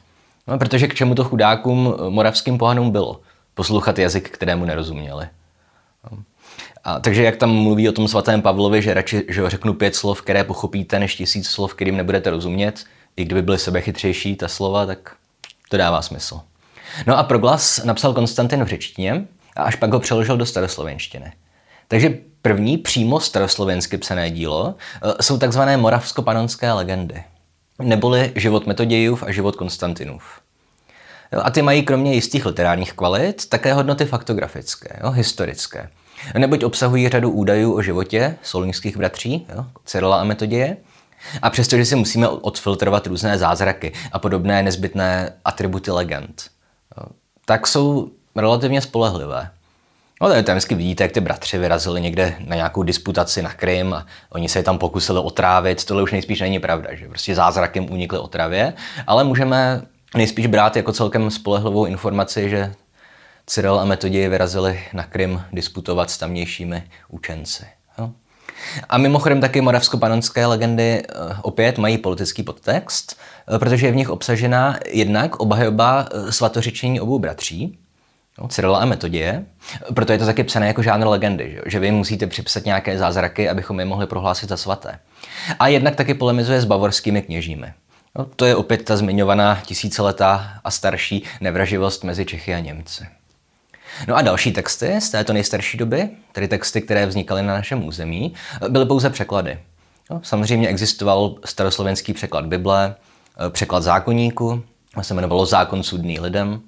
No, 0.46 0.58
protože 0.58 0.88
k 0.88 0.94
čemu 0.94 1.14
to 1.14 1.24
chudákům 1.24 1.94
eh, 1.94 2.10
moravským 2.10 2.58
pohanům 2.58 2.90
bylo? 2.90 3.20
Poslouchat 3.54 3.98
jazyk, 3.98 4.30
kterému 4.30 4.64
nerozuměli. 4.64 5.28
No. 6.10 6.18
A, 6.84 7.00
takže 7.00 7.22
jak 7.22 7.36
tam 7.36 7.50
mluví 7.50 7.88
o 7.88 7.92
tom 7.92 8.08
svatém 8.08 8.42
Pavlovi, 8.42 8.82
že 8.82 8.94
radši 8.94 9.24
že 9.28 9.50
řeknu 9.50 9.74
pět 9.74 9.94
slov, 9.94 10.22
které 10.22 10.44
pochopíte, 10.44 10.98
než 10.98 11.14
tisíc 11.14 11.48
slov, 11.48 11.74
kterým 11.74 11.96
nebudete 11.96 12.30
rozumět, 12.30 12.84
i 13.16 13.24
kdyby 13.24 13.42
byly 13.42 13.58
sebechytřejší 13.58 14.36
ta 14.36 14.48
slova, 14.48 14.86
tak 14.86 15.16
to 15.68 15.76
dává 15.76 16.02
smysl. 16.02 16.40
No 17.06 17.18
a 17.18 17.22
proglas 17.22 17.84
napsal 17.84 18.14
Konstantin 18.14 18.64
v 18.64 18.68
řečtině 18.68 19.26
a 19.56 19.62
až 19.62 19.76
pak 19.76 19.92
ho 19.92 20.00
přeložil 20.00 20.36
do 20.36 20.46
staroslovenštiny. 20.46 21.32
Takže 21.92 22.18
první 22.42 22.78
přímo 22.78 23.20
staroslovensky 23.20 23.98
psané 23.98 24.30
dílo 24.30 24.74
eh, 25.02 25.22
jsou 25.22 25.38
takzvané 25.38 25.76
moravsko-panonské 25.76 26.72
legendy, 26.72 27.24
neboli 27.82 28.32
život 28.36 28.66
Metodějův 28.66 29.22
a 29.22 29.32
život 29.32 29.56
Konstantinův. 29.56 30.40
A 31.42 31.50
ty 31.50 31.62
mají 31.62 31.82
kromě 31.82 32.14
jistých 32.14 32.46
literárních 32.46 32.92
kvalit 32.92 33.48
také 33.48 33.74
hodnoty 33.74 34.04
faktografické, 34.04 35.00
jo, 35.04 35.10
historické. 35.10 35.88
Neboť 36.38 36.64
obsahují 36.64 37.08
řadu 37.08 37.30
údajů 37.30 37.74
o 37.74 37.82
životě 37.82 38.36
solnických 38.42 38.96
bratří, 38.96 39.46
Cyrila 39.84 40.20
a 40.20 40.24
Metoděje, 40.24 40.76
a 41.42 41.50
přestože 41.50 41.84
si 41.84 41.96
musíme 41.96 42.28
odfiltrovat 42.28 43.06
různé 43.06 43.38
zázraky 43.38 43.92
a 44.12 44.18
podobné 44.18 44.62
nezbytné 44.62 45.32
atributy 45.44 45.90
legend, 45.90 46.42
tak 47.44 47.66
jsou 47.66 48.10
relativně 48.36 48.80
spolehlivé. 48.80 49.50
No, 50.22 50.28
tady 50.28 50.42
tam 50.42 50.54
vždycky 50.54 50.74
vidíte, 50.74 51.04
jak 51.04 51.12
ty 51.12 51.20
bratři 51.20 51.58
vyrazili 51.58 52.00
někde 52.00 52.34
na 52.46 52.56
nějakou 52.56 52.82
disputaci 52.82 53.42
na 53.42 53.52
Krym 53.52 53.94
a 53.94 54.06
oni 54.30 54.48
se 54.48 54.58
je 54.58 54.62
tam 54.62 54.78
pokusili 54.78 55.18
otrávit. 55.18 55.84
Tohle 55.84 56.02
už 56.02 56.12
nejspíš 56.12 56.40
není 56.40 56.58
pravda, 56.58 56.94
že 56.94 57.08
prostě 57.08 57.34
zázrakem 57.34 57.90
unikly 57.90 58.18
otravě, 58.18 58.72
ale 59.06 59.24
můžeme 59.24 59.82
nejspíš 60.16 60.46
brát 60.46 60.76
jako 60.76 60.92
celkem 60.92 61.30
spolehlivou 61.30 61.84
informaci, 61.84 62.50
že 62.50 62.72
Cyril 63.46 63.80
a 63.80 63.84
Metodij 63.84 64.28
vyrazili 64.28 64.80
na 64.92 65.04
Krym 65.04 65.42
disputovat 65.52 66.10
s 66.10 66.18
tamnějšími 66.18 66.82
učenci. 67.08 67.64
Jo? 67.98 68.10
A 68.88 68.98
mimochodem 68.98 69.40
taky 69.40 69.60
moravsko-panonské 69.60 70.46
legendy 70.46 71.02
eh, 71.02 71.36
opět 71.42 71.78
mají 71.78 71.98
politický 71.98 72.42
podtext, 72.42 73.16
eh, 73.54 73.58
protože 73.58 73.86
je 73.86 73.92
v 73.92 73.96
nich 73.96 74.10
obsažena 74.10 74.78
jednak 74.88 75.36
obhajoba 75.36 76.08
eh, 76.12 76.32
svatořečení 76.32 77.00
obou 77.00 77.18
bratří, 77.18 77.78
no, 78.38 78.48
Cyrila 78.48 78.78
a 78.78 78.84
Metodie, 78.84 79.44
proto 79.94 80.12
je 80.12 80.18
to 80.18 80.26
taky 80.26 80.44
psané 80.44 80.66
jako 80.66 80.82
žánr 80.82 81.06
legendy, 81.06 81.50
že, 81.50 81.60
že 81.66 81.78
vy 81.78 81.90
musíte 81.90 82.26
připsat 82.26 82.64
nějaké 82.64 82.98
zázraky, 82.98 83.48
abychom 83.48 83.80
je 83.80 83.86
mohli 83.86 84.06
prohlásit 84.06 84.48
za 84.48 84.56
svaté. 84.56 84.98
A 85.58 85.68
jednak 85.68 85.96
taky 85.96 86.14
polemizuje 86.14 86.60
s 86.60 86.64
bavorskými 86.64 87.22
kněžími. 87.22 87.72
No, 88.18 88.24
to 88.24 88.44
je 88.44 88.56
opět 88.56 88.84
ta 88.84 88.96
zmiňovaná 88.96 89.62
tisíciletá 89.66 90.60
a 90.64 90.70
starší 90.70 91.24
nevraživost 91.40 92.04
mezi 92.04 92.24
Čechy 92.24 92.54
a 92.54 92.58
Němci. 92.58 93.06
No 94.08 94.16
a 94.16 94.22
další 94.22 94.52
texty 94.52 95.00
z 95.00 95.10
této 95.10 95.32
nejstarší 95.32 95.78
doby, 95.78 96.08
tedy 96.32 96.48
texty, 96.48 96.82
které 96.82 97.06
vznikaly 97.06 97.42
na 97.42 97.54
našem 97.54 97.84
území, 97.84 98.34
byly 98.68 98.86
pouze 98.86 99.10
překlady. 99.10 99.58
No, 100.10 100.20
samozřejmě 100.24 100.68
existoval 100.68 101.34
staroslovenský 101.44 102.12
překlad 102.12 102.46
Bible, 102.46 102.94
překlad 103.48 103.82
zákonníku, 103.82 104.62
se 105.00 105.14
jmenovalo 105.14 105.46
Zákon 105.46 105.82
sudný 105.82 106.20
lidem, 106.20 106.60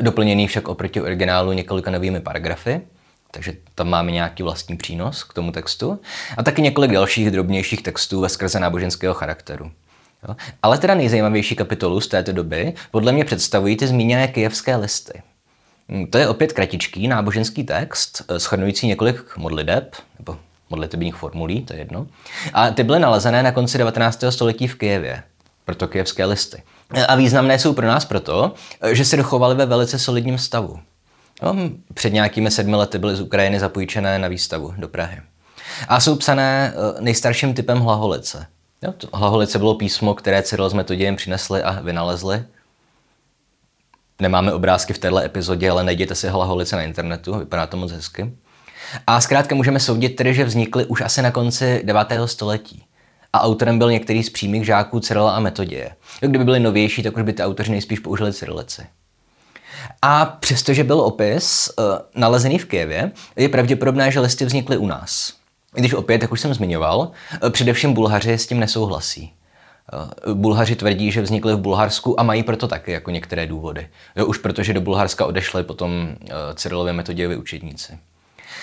doplněný 0.00 0.46
však 0.46 0.68
oproti 0.68 1.00
originálu 1.00 1.52
několika 1.52 1.90
novými 1.90 2.20
paragrafy, 2.20 2.80
takže 3.30 3.52
tam 3.74 3.88
máme 3.88 4.12
nějaký 4.12 4.42
vlastní 4.42 4.76
přínos 4.76 5.24
k 5.24 5.34
tomu 5.34 5.52
textu, 5.52 6.00
a 6.36 6.42
taky 6.42 6.62
několik 6.62 6.92
dalších 6.92 7.30
drobnějších 7.30 7.82
textů 7.82 8.20
ve 8.20 8.28
skrze 8.28 8.60
náboženského 8.60 9.14
charakteru. 9.14 9.70
Jo? 10.28 10.36
Ale 10.62 10.78
teda 10.78 10.94
nejzajímavější 10.94 11.56
kapitolu 11.56 12.00
z 12.00 12.08
této 12.08 12.32
doby 12.32 12.74
podle 12.90 13.12
mě 13.12 13.24
představují 13.24 13.76
ty 13.76 13.86
zmíněné 13.86 14.28
kijevské 14.28 14.76
listy. 14.76 15.22
Hm, 15.88 16.06
to 16.06 16.18
je 16.18 16.28
opět 16.28 16.52
kratičký 16.52 17.08
náboženský 17.08 17.64
text, 17.64 18.22
eh, 18.28 18.40
schrnující 18.40 18.86
několik 18.86 19.36
modliteb, 19.36 19.94
nebo 20.18 20.36
modlitebních 20.70 21.14
formulí, 21.14 21.62
to 21.62 21.72
je 21.72 21.78
jedno. 21.78 22.06
A 22.52 22.70
ty 22.70 22.82
byly 22.82 22.98
nalezené 22.98 23.42
na 23.42 23.52
konci 23.52 23.78
19. 23.78 24.30
století 24.30 24.68
v 24.68 24.74
Kijevě, 24.74 25.22
proto 25.64 25.88
kijevské 25.88 26.24
listy. 26.24 26.62
A 27.08 27.14
významné 27.14 27.58
jsou 27.58 27.72
pro 27.72 27.86
nás 27.86 28.04
proto, 28.04 28.54
že 28.92 29.04
se 29.04 29.16
dochovaly 29.16 29.54
ve 29.54 29.66
velice 29.66 29.98
solidním 29.98 30.38
stavu. 30.38 30.78
No, 31.42 31.56
před 31.94 32.12
nějakými 32.12 32.50
sedmi 32.50 32.76
lety 32.76 32.98
byly 32.98 33.16
z 33.16 33.20
Ukrajiny 33.20 33.60
zapůjčené 33.60 34.18
na 34.18 34.28
výstavu 34.28 34.74
do 34.78 34.88
Prahy. 34.88 35.20
A 35.88 36.00
jsou 36.00 36.16
psané 36.16 36.72
eh, 36.74 37.00
nejstarším 37.00 37.54
typem 37.54 37.80
hlaholice. 37.80 38.46
Jo, 38.82 38.92
to 38.92 39.08
hlaholice 39.12 39.58
bylo 39.58 39.74
písmo, 39.74 40.14
které 40.14 40.42
Cyril 40.42 40.70
s 40.70 40.72
Metodiem 40.72 41.16
přinesli 41.16 41.62
a 41.62 41.80
vynalezli. 41.80 42.44
Nemáme 44.20 44.52
obrázky 44.52 44.92
v 44.92 44.98
této 44.98 45.18
epizodě, 45.18 45.70
ale 45.70 45.84
najděte 45.84 46.14
si 46.14 46.28
hlaholice 46.28 46.76
na 46.76 46.82
internetu, 46.82 47.38
vypadá 47.38 47.66
to 47.66 47.76
moc 47.76 47.92
hezky. 47.92 48.32
A 49.06 49.20
zkrátka 49.20 49.54
můžeme 49.54 49.80
soudit 49.80 50.08
tedy, 50.08 50.34
že 50.34 50.44
vznikly 50.44 50.84
už 50.84 51.00
asi 51.00 51.22
na 51.22 51.30
konci 51.30 51.82
9. 51.84 52.06
století. 52.26 52.84
A 53.32 53.40
autorem 53.40 53.78
byl 53.78 53.90
některý 53.90 54.22
z 54.22 54.30
přímých 54.30 54.66
žáků 54.66 55.00
Cyrila 55.00 55.36
a 55.36 55.40
Metodie. 55.40 55.90
Kdyby 56.20 56.44
byli 56.44 56.60
novější, 56.60 57.02
tak 57.02 57.16
už 57.16 57.22
by 57.22 57.32
ty 57.32 57.42
autoři 57.42 57.70
nejspíš 57.70 57.98
použili 57.98 58.32
cyrilici. 58.32 58.86
A 60.02 60.24
přestože 60.24 60.84
byl 60.84 61.00
opis 61.00 61.70
uh, 61.78 61.84
nalezený 62.14 62.58
v 62.58 62.64
Kijevě, 62.64 63.12
je 63.36 63.48
pravděpodobné, 63.48 64.10
že 64.10 64.20
listy 64.20 64.44
vznikly 64.44 64.76
u 64.76 64.86
nás. 64.86 65.32
Když 65.72 65.94
opět, 65.94 66.22
jak 66.22 66.32
už 66.32 66.40
jsem 66.40 66.54
zmiňoval, 66.54 66.98
uh, 66.98 67.50
především 67.50 67.92
Bulhaři 67.92 68.32
s 68.32 68.46
tím 68.46 68.60
nesouhlasí. 68.60 69.32
Uh, 70.26 70.34
Bulhaři 70.34 70.76
tvrdí, 70.76 71.12
že 71.12 71.22
vznikly 71.22 71.54
v 71.54 71.58
Bulharsku 71.58 72.20
a 72.20 72.22
mají 72.22 72.42
proto 72.42 72.68
taky 72.68 72.92
jako 72.92 73.10
některé 73.10 73.46
důvody. 73.46 73.88
Jo, 74.16 74.26
už 74.26 74.38
protože 74.38 74.72
do 74.72 74.80
Bulharska 74.80 75.26
odešli 75.26 75.62
potom 75.62 76.08
Cyrilově 76.54 76.92
metodějovi 76.92 77.36
učedníci. 77.36 77.98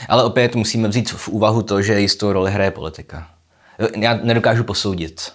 Ale 0.10 0.24
opět 0.24 0.56
musíme 0.56 0.88
vzít 0.88 1.10
v 1.12 1.28
úvahu 1.28 1.62
to, 1.62 1.82
že 1.82 2.00
jistou 2.00 2.32
roli 2.32 2.52
hraje 2.52 2.72
politika. 2.72 3.28
Já 3.98 4.20
nedokážu 4.24 4.64
posoudit, 4.64 5.34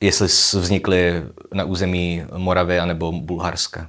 jestli 0.00 0.26
vznikly 0.60 1.22
na 1.52 1.64
území 1.64 2.22
Moravy 2.36 2.78
anebo 2.78 3.12
Bulharska. 3.12 3.88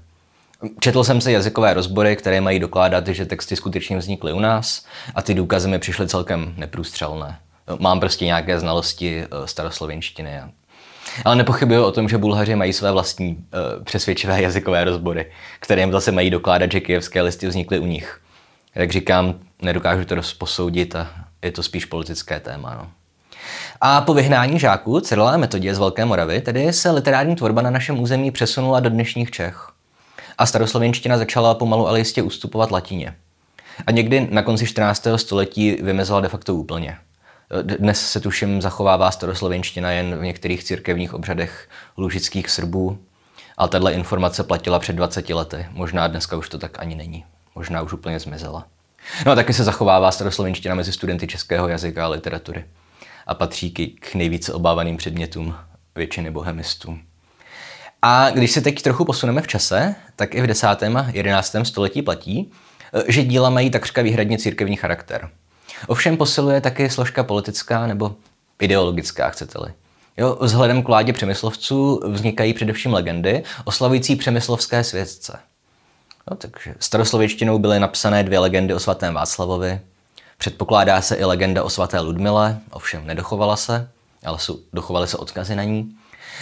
Četl 0.80 1.04
jsem 1.04 1.22
si 1.22 1.32
jazykové 1.32 1.74
rozbory, 1.74 2.16
které 2.16 2.42
mají 2.42 2.60
dokládat, 2.60 3.08
že 3.08 3.26
texty 3.26 3.56
skutečně 3.56 3.98
vznikly 3.98 4.34
u 4.34 4.40
nás 4.40 4.86
a 5.16 5.22
ty 5.22 5.34
důkazy 5.34 5.68
mi 5.68 5.80
přišly 5.80 6.08
celkem 6.08 6.54
neprůstřelné. 6.58 7.40
Mám 7.80 8.00
prostě 8.00 8.26
nějaké 8.26 8.60
znalosti 8.60 9.24
eh, 9.24 9.48
staroslovenštiny. 9.48 10.42
Ale 11.26 11.36
nepochybuju 11.36 11.84
o 11.84 11.92
tom, 11.92 12.10
že 12.10 12.18
Bulhaři 12.18 12.56
mají 12.56 12.74
své 12.74 12.92
vlastní 12.92 13.30
uh, 13.30 13.84
přesvědčivé 13.84 14.42
jazykové 14.42 14.84
rozbory, 14.84 15.32
které 15.60 15.82
jim 15.82 15.92
zase 15.92 16.12
mají 16.12 16.30
dokládat, 16.30 16.72
že 16.72 16.80
kijevské 16.80 17.22
listy 17.22 17.48
vznikly 17.48 17.80
u 17.80 17.86
nich. 17.86 18.22
Jak 18.76 18.92
říkám, 18.92 19.40
nedokážu 19.62 20.06
to 20.06 20.16
posoudit 20.38 20.96
a 20.96 21.10
je 21.42 21.52
to 21.52 21.64
spíš 21.64 21.86
politické 21.86 22.40
téma. 22.40 22.74
No. 22.74 22.92
A 23.82 24.02
po 24.02 24.14
vyhnání 24.14 24.60
žáků 24.60 25.00
Cyrila 25.00 25.38
Metodě 25.38 25.76
z 25.76 25.80
Velké 25.80 26.06
Moravy 26.06 26.42
tedy 26.42 26.74
se 26.74 26.92
literární 26.92 27.36
tvorba 27.36 27.62
na 27.62 27.70
našem 27.70 28.00
území 28.00 28.32
přesunula 28.32 28.80
do 28.80 28.90
dnešních 28.90 29.32
Čech 29.32 29.70
a 30.38 30.46
staroslovenština 30.46 31.18
začala 31.18 31.54
pomalu 31.54 31.88
ale 31.88 32.00
jistě 32.00 32.22
ustupovat 32.22 32.72
latině. 32.72 33.16
A 33.88 33.92
někdy 33.92 34.28
na 34.32 34.42
konci 34.42 34.68
14. 34.68 35.08
století 35.16 35.78
vymezela 35.82 36.22
de 36.22 36.30
facto 36.30 36.56
úplně. 36.56 36.98
Dnes 37.62 38.12
se 38.12 38.20
tuším 38.20 38.62
zachovává 38.62 39.12
staroslovenština 39.12 39.92
jen 39.92 40.16
v 40.16 40.24
některých 40.24 40.64
církevních 40.64 41.14
obřadech 41.14 41.70
lužických 41.98 42.50
Srbů, 42.50 42.98
ale 43.58 43.70
tahle 43.70 43.94
informace 43.94 44.44
platila 44.44 44.80
před 44.80 44.94
20 44.94 45.30
lety. 45.30 45.66
Možná 45.72 46.08
dneska 46.08 46.38
už 46.38 46.50
to 46.50 46.58
tak 46.58 46.80
ani 46.80 46.96
není. 46.96 47.26
Možná 47.56 47.82
už 47.82 47.94
úplně 47.94 48.20
zmizela. 48.20 48.66
No 49.26 49.32
a 49.32 49.36
taky 49.36 49.54
se 49.54 49.64
zachovává 49.64 50.12
staroslovenština 50.12 50.76
mezi 50.76 50.92
studenty 50.92 51.28
českého 51.28 51.68
jazyka 51.68 52.06
a 52.06 52.08
literatury. 52.08 52.66
A 53.28 53.34
patří 53.34 53.72
k 54.00 54.16
nejvíce 54.16 54.54
obávaným 54.54 54.98
předmětům 54.98 55.56
většiny 55.96 56.32
bohemistů. 56.32 56.98
A 58.02 58.30
když 58.30 58.52
se 58.52 58.62
teď 58.62 58.82
trochu 58.82 59.06
posuneme 59.06 59.42
v 59.42 59.48
čase, 59.48 59.96
tak 60.16 60.36
i 60.36 60.42
v 60.42 60.48
10. 60.48 60.68
a 60.68 61.08
11. 61.12 61.56
století 61.64 62.02
platí, 62.02 62.52
eh, 62.94 63.12
že 63.12 63.24
díla 63.24 63.50
mají 63.50 63.70
takřka 63.70 64.02
výhradně 64.02 64.38
církevní 64.38 64.76
charakter. 64.76 65.30
Ovšem 65.88 66.18
posiluje 66.18 66.62
taky 66.62 66.90
složka 66.90 67.24
politická 67.24 67.88
nebo 67.88 68.16
ideologická, 68.60 69.30
chcete-li. 69.30 69.74
Jo, 70.18 70.38
vzhledem 70.42 70.84
k 70.84 70.88
vládě 70.88 71.14
přemyslovců 71.14 72.02
vznikají 72.08 72.54
především 72.54 72.94
legendy 72.94 73.44
oslavující 73.66 74.16
přemyslovské 74.16 74.84
světce. 74.84 75.40
No, 76.32 76.38
takže 76.38 76.76
staroslověčtinou 76.80 77.60
byly 77.60 77.80
napsané 77.80 78.24
dvě 78.24 78.40
legendy 78.40 78.74
o 78.74 78.80
svatém 78.80 79.14
Václavovi. 79.14 79.80
Předpokládá 80.38 81.02
se 81.02 81.16
i 81.16 81.24
legenda 81.24 81.64
o 81.64 81.70
svaté 81.70 82.00
Ludmile, 82.00 82.60
ovšem 82.72 83.08
nedochovala 83.08 83.56
se, 83.56 83.90
ale 84.26 84.40
jsou, 84.40 84.60
dochovaly 84.74 85.08
se 85.08 85.18
odkazy 85.18 85.56
na 85.56 85.64
ní. 85.64 85.96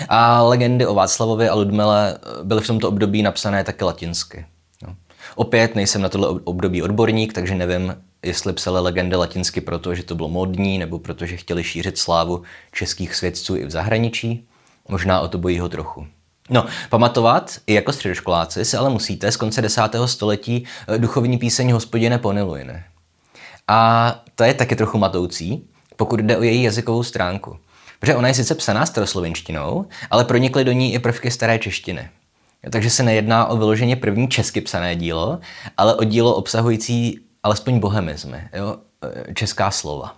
A 0.09 0.41
legendy 0.41 0.85
o 0.85 0.93
Václavovi 0.93 1.49
a 1.49 1.55
Ludmile 1.55 2.17
eh, 2.17 2.43
byly 2.43 2.61
v 2.61 2.67
tomto 2.67 2.87
období 2.87 3.23
napsané 3.23 3.63
také 3.63 3.85
latinsky. 3.85 4.45
No. 4.87 4.95
Opět 5.35 5.75
nejsem 5.75 6.01
na 6.01 6.09
tohle 6.09 6.27
období 6.43 6.81
odborník, 6.81 7.33
takže 7.33 7.55
nevím, 7.55 7.95
jestli 8.23 8.53
psali 8.53 8.81
legendy 8.81 9.15
latinsky 9.15 9.61
proto, 9.61 9.95
že 9.95 10.03
to 10.03 10.15
bylo 10.15 10.29
modní, 10.29 10.77
nebo 10.77 10.99
protože 10.99 11.37
chtěli 11.37 11.63
šířit 11.63 11.97
slávu 11.97 12.43
českých 12.71 13.15
svědců 13.15 13.55
i 13.55 13.65
v 13.65 13.69
zahraničí. 13.69 14.47
Možná 14.89 15.21
o 15.21 15.27
to 15.27 15.37
bojího 15.37 15.69
trochu. 15.69 16.07
No, 16.49 16.65
pamatovat 16.89 17.57
i 17.67 17.73
jako 17.73 17.93
středoškoláci 17.93 18.65
si 18.65 18.77
ale 18.77 18.89
musíte 18.89 19.31
z 19.31 19.37
konce 19.37 19.61
desátého 19.61 20.07
století 20.07 20.65
eh, 20.87 20.97
duchovní 20.97 21.37
píseň 21.37 21.71
Hospodine 21.71 22.17
Poniluine. 22.17 22.83
A 23.73 24.15
to 24.35 24.43
je 24.43 24.53
taky 24.53 24.75
trochu 24.75 24.97
matoucí, 24.97 25.67
pokud 25.95 26.19
jde 26.19 26.37
o 26.37 26.43
její 26.43 26.63
jazykovou 26.63 27.03
stránku. 27.03 27.57
Protože 27.99 28.15
ona 28.15 28.27
je 28.27 28.33
sice 28.33 28.55
psaná 28.55 28.85
staroslovenštinou, 28.85 29.85
ale 30.11 30.25
pronikly 30.25 30.63
do 30.63 30.71
ní 30.71 30.93
i 30.93 30.99
prvky 30.99 31.31
staré 31.31 31.59
češtiny. 31.59 32.09
Takže 32.71 32.89
se 32.89 33.03
nejedná 33.03 33.45
o 33.45 33.57
vyloženě 33.57 33.95
první 33.95 34.27
česky 34.27 34.61
psané 34.61 34.95
dílo, 34.95 35.39
ale 35.77 35.95
o 35.95 36.03
dílo 36.03 36.35
obsahující 36.35 37.19
alespoň 37.43 37.79
bohemismy, 37.79 38.41
jo? 38.53 38.77
E, 39.29 39.33
česká 39.33 39.71
slova. 39.71 40.15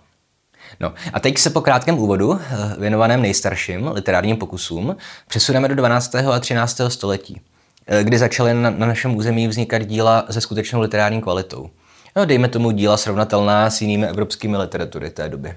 No 0.80 0.94
a 1.12 1.20
teď 1.20 1.38
se 1.38 1.50
po 1.50 1.60
krátkém 1.60 1.98
úvodu, 1.98 2.34
e, 2.34 2.40
věnovaném 2.80 3.22
nejstarším 3.22 3.90
literárním 3.92 4.36
pokusům, 4.36 4.96
přesuneme 5.28 5.68
do 5.68 5.74
12. 5.74 6.14
a 6.14 6.40
13. 6.40 6.80
století, 6.90 7.40
e, 7.86 8.04
kdy 8.04 8.18
začaly 8.18 8.54
na 8.54 8.70
našem 8.70 9.16
území 9.16 9.48
vznikat 9.48 9.82
díla 9.82 10.26
se 10.30 10.40
skutečnou 10.40 10.80
literární 10.80 11.22
kvalitou. 11.22 11.70
No, 12.16 12.24
dejme 12.24 12.48
tomu 12.48 12.70
díla 12.70 12.96
srovnatelná 12.96 13.70
s 13.70 13.80
jinými 13.80 14.06
evropskými 14.06 14.56
literatury 14.56 15.10
té 15.10 15.28
doby. 15.28 15.54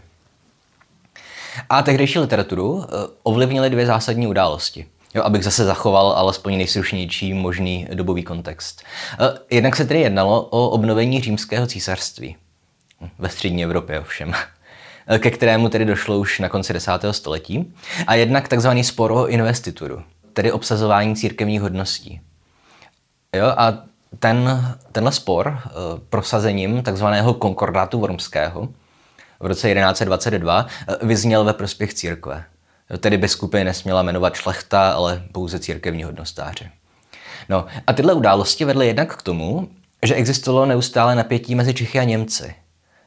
A 1.70 1.82
tehdejší 1.82 2.20
literaturu 2.20 2.84
eh, 2.84 2.88
ovlivnily 3.24 3.70
dvě 3.70 3.86
zásadní 3.86 4.28
události. 4.28 4.86
Jo, 5.16 5.24
abych 5.24 5.44
zase 5.44 5.66
zachoval 5.66 6.12
alespoň 6.12 6.58
nejslušnější 6.58 7.34
možný 7.34 7.88
dobový 7.94 8.24
kontext. 8.24 8.84
Eh, 9.20 9.56
jednak 9.56 9.76
se 9.76 9.86
tedy 9.86 10.02
jednalo 10.02 10.42
o 10.42 10.70
obnovení 10.70 11.22
římského 11.22 11.68
císařství. 11.68 12.36
Ve 13.20 13.30
střední 13.30 13.64
Evropě 13.64 14.00
ovšem. 14.00 14.34
Eh, 15.08 15.20
ke 15.20 15.32
kterému 15.32 15.70
tedy 15.70 15.86
došlo 15.86 16.18
už 16.18 16.40
na 16.40 16.50
konci 16.50 16.74
desátého 16.74 17.14
století. 17.14 17.74
A 18.08 18.16
jednak 18.16 18.48
takzvaný 18.48 18.84
spor 18.84 19.12
o 19.12 19.28
investituru, 19.28 20.04
tedy 20.34 20.52
obsazování 20.52 21.16
církevních 21.16 21.62
hodností. 21.62 22.22
Jo, 23.36 23.46
a 23.46 23.89
ten, 24.20 24.66
tenhle 24.92 25.12
spor 25.12 25.48
uh, 25.48 26.00
prosazením 26.10 26.84
takzvaného 26.84 27.34
konkordátu 27.34 28.00
wormského 28.00 28.70
v 29.40 29.46
roce 29.46 29.74
1122 29.74 30.66
uh, 30.66 31.08
vyzněl 31.08 31.44
ve 31.44 31.54
prospěch 31.54 31.94
církve. 31.94 32.44
Tedy 32.98 33.18
biskupy 33.18 33.64
nesměla 33.64 34.02
jmenovat 34.02 34.36
šlechta, 34.36 34.92
ale 34.92 35.24
pouze 35.32 35.60
církevní 35.60 36.04
hodnostáře. 36.04 36.70
No 37.50 37.66
a 37.88 37.94
tyhle 37.94 38.14
události 38.14 38.66
vedly 38.66 38.88
jednak 38.88 39.16
k 39.16 39.22
tomu, 39.22 39.70
že 40.04 40.16
existovalo 40.16 40.66
neustále 40.66 41.16
napětí 41.16 41.56
mezi 41.56 41.74
Čechy 41.74 42.00
a 42.00 42.04
Němci. 42.04 42.56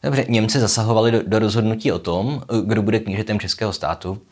Dobře, 0.02 0.24
Němci 0.28 0.60
zasahovali 0.60 1.10
do, 1.10 1.22
do 1.26 1.38
rozhodnutí 1.38 1.92
o 1.92 1.98
tom, 1.98 2.42
kdo 2.64 2.82
bude 2.82 2.98
knížetem 2.98 3.40
českého 3.40 3.72
státu. 3.72 4.22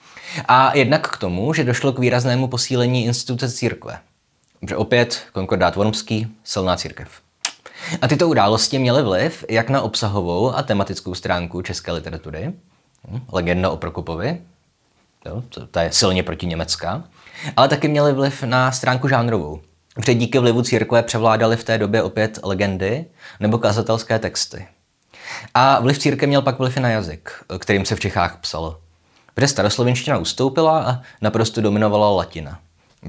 A 0.48 0.76
jednak 0.76 1.08
k 1.08 1.16
tomu, 1.16 1.52
že 1.52 1.64
došlo 1.64 1.92
k 1.92 1.98
výraznému 1.98 2.48
posílení 2.48 3.04
instituce 3.04 3.52
církve. 3.52 3.98
Dobře, 4.62 4.76
opět 4.76 5.22
konkordát 5.32 5.76
Wormský, 5.76 6.36
silná 6.44 6.76
církev. 6.76 7.08
A 8.02 8.08
tyto 8.08 8.28
události 8.28 8.78
měly 8.78 9.02
vliv 9.02 9.44
jak 9.48 9.70
na 9.70 9.82
obsahovou 9.82 10.54
a 10.54 10.62
tematickou 10.62 11.14
stránku 11.14 11.62
české 11.62 11.92
literatury, 11.92 12.52
hm, 13.08 13.20
legenda 13.32 13.70
o 13.70 13.76
Prokopovi, 13.76 14.40
jo, 15.26 15.42
ta 15.70 15.82
je 15.82 15.92
silně 15.92 16.22
proti 16.22 16.46
německá, 16.46 17.04
ale 17.56 17.68
taky 17.68 17.88
měly 17.88 18.12
vliv 18.12 18.42
na 18.42 18.72
stránku 18.72 19.08
žánrovou. 19.08 19.60
Protože 19.94 20.14
díky 20.14 20.38
vlivu 20.38 20.62
církve 20.62 21.02
převládaly 21.02 21.56
v 21.56 21.64
té 21.64 21.78
době 21.78 22.02
opět 22.02 22.38
legendy 22.42 23.04
nebo 23.40 23.58
kazatelské 23.58 24.18
texty. 24.18 24.66
A 25.54 25.80
vliv 25.80 25.98
církve 25.98 26.26
měl 26.26 26.42
pak 26.42 26.58
vliv 26.58 26.76
i 26.76 26.80
na 26.80 26.88
jazyk, 26.88 27.30
kterým 27.58 27.84
se 27.84 27.96
v 27.96 28.00
Čechách 28.00 28.36
psalo. 28.40 28.80
Protože 29.34 29.48
staroslovenština 29.48 30.18
ustoupila 30.18 30.82
a 30.82 31.00
naprosto 31.20 31.60
dominovala 31.60 32.10
latina. 32.10 32.58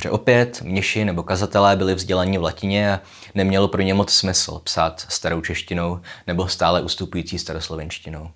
Že 0.02 0.10
opět 0.10 0.62
mniši 0.62 1.06
nebo 1.06 1.24
kazatelé 1.24 1.76
byli 1.76 1.96
vzdělaní 1.96 2.38
v 2.38 2.44
latině 2.44 2.94
a 2.94 3.00
nemělo 3.36 3.68
pro 3.68 3.82
ně 3.82 3.94
moc 3.94 4.14
smysl 4.14 4.60
psát 4.60 5.06
starou 5.10 5.42
češtinou 5.42 6.00
nebo 6.28 6.48
stále 6.48 6.82
ustupující 6.82 7.40
staroslovenštinou. 7.40 8.32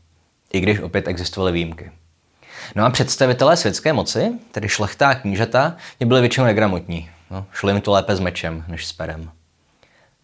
I 0.54 0.60
když 0.60 0.80
opět 0.80 1.08
existovaly 1.08 1.52
výjimky. 1.52 1.92
No 2.76 2.86
a 2.86 2.90
představitelé 2.90 3.58
světské 3.58 3.94
moci, 3.94 4.32
tedy 4.52 4.70
šlechta 4.70 5.10
a 5.10 5.16
knížata, 5.16 5.76
byli 6.06 6.22
většinou 6.22 6.46
negramotní. 6.46 7.10
No, 7.32 7.46
šlo 7.52 7.70
jim 7.70 7.82
to 7.82 7.92
lépe 7.92 8.16
s 8.16 8.20
mečem 8.20 8.66
než 8.68 8.86
s 8.86 8.94
perem. 8.94 9.32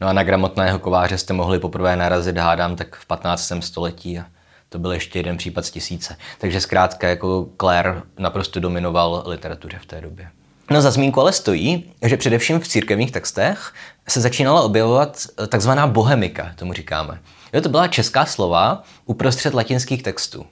No 0.02 0.08
a 0.08 0.14
na 0.14 0.24
gramotného 0.24 0.80
kováře 0.80 1.18
jste 1.18 1.34
mohli 1.34 1.60
poprvé 1.60 1.96
narazit, 1.96 2.38
hádám, 2.38 2.76
tak 2.76 2.96
v 2.96 3.06
15. 3.06 3.52
století 3.60 4.20
a 4.20 4.26
to 4.70 4.80
byl 4.80 4.92
ještě 4.92 5.20
jeden 5.20 5.38
případ 5.38 5.66
z 5.66 5.72
tisíce. 5.72 6.18
Takže 6.38 6.62
zkrátka 6.62 7.08
jako 7.08 7.50
Claire 7.60 8.02
naprosto 8.20 8.60
dominoval 8.60 9.24
literatuře 9.28 9.80
v 9.80 9.86
té 9.86 10.02
době. 10.02 10.30
No 10.70 10.82
za 10.82 10.92
zmínku 10.92 11.22
ale 11.22 11.34
stojí, 11.34 11.92
že 12.06 12.18
především 12.18 12.60
v 12.60 12.68
církevních 12.68 13.12
textech 13.12 13.74
se 14.10 14.22
začínala 14.22 14.62
objevovat 14.62 15.18
eh, 15.44 15.48
takzvaná 15.48 15.88
bohemika, 15.88 16.52
tomu 16.56 16.74
říkáme. 16.74 17.20
Jo, 17.54 17.62
to 17.62 17.70
byla 17.70 17.88
česká 17.88 18.26
slova 18.26 18.84
uprostřed 19.06 19.54
latinských 19.54 20.04
textů. 20.04 20.46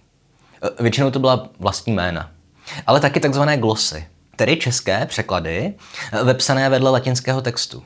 Eh, 0.64 0.84
většinou 0.84 1.12
to 1.12 1.20
byla 1.20 1.50
vlastní 1.60 1.94
jména. 1.94 2.32
Ale 2.88 3.00
taky 3.00 3.20
takzvané 3.20 3.58
glosy, 3.58 4.08
tedy 4.36 4.58
české 4.58 5.06
překlady 5.06 5.74
eh, 6.12 6.24
vepsané 6.24 6.70
vedle 6.70 6.92
latinského 6.92 7.42
textu. 7.42 7.84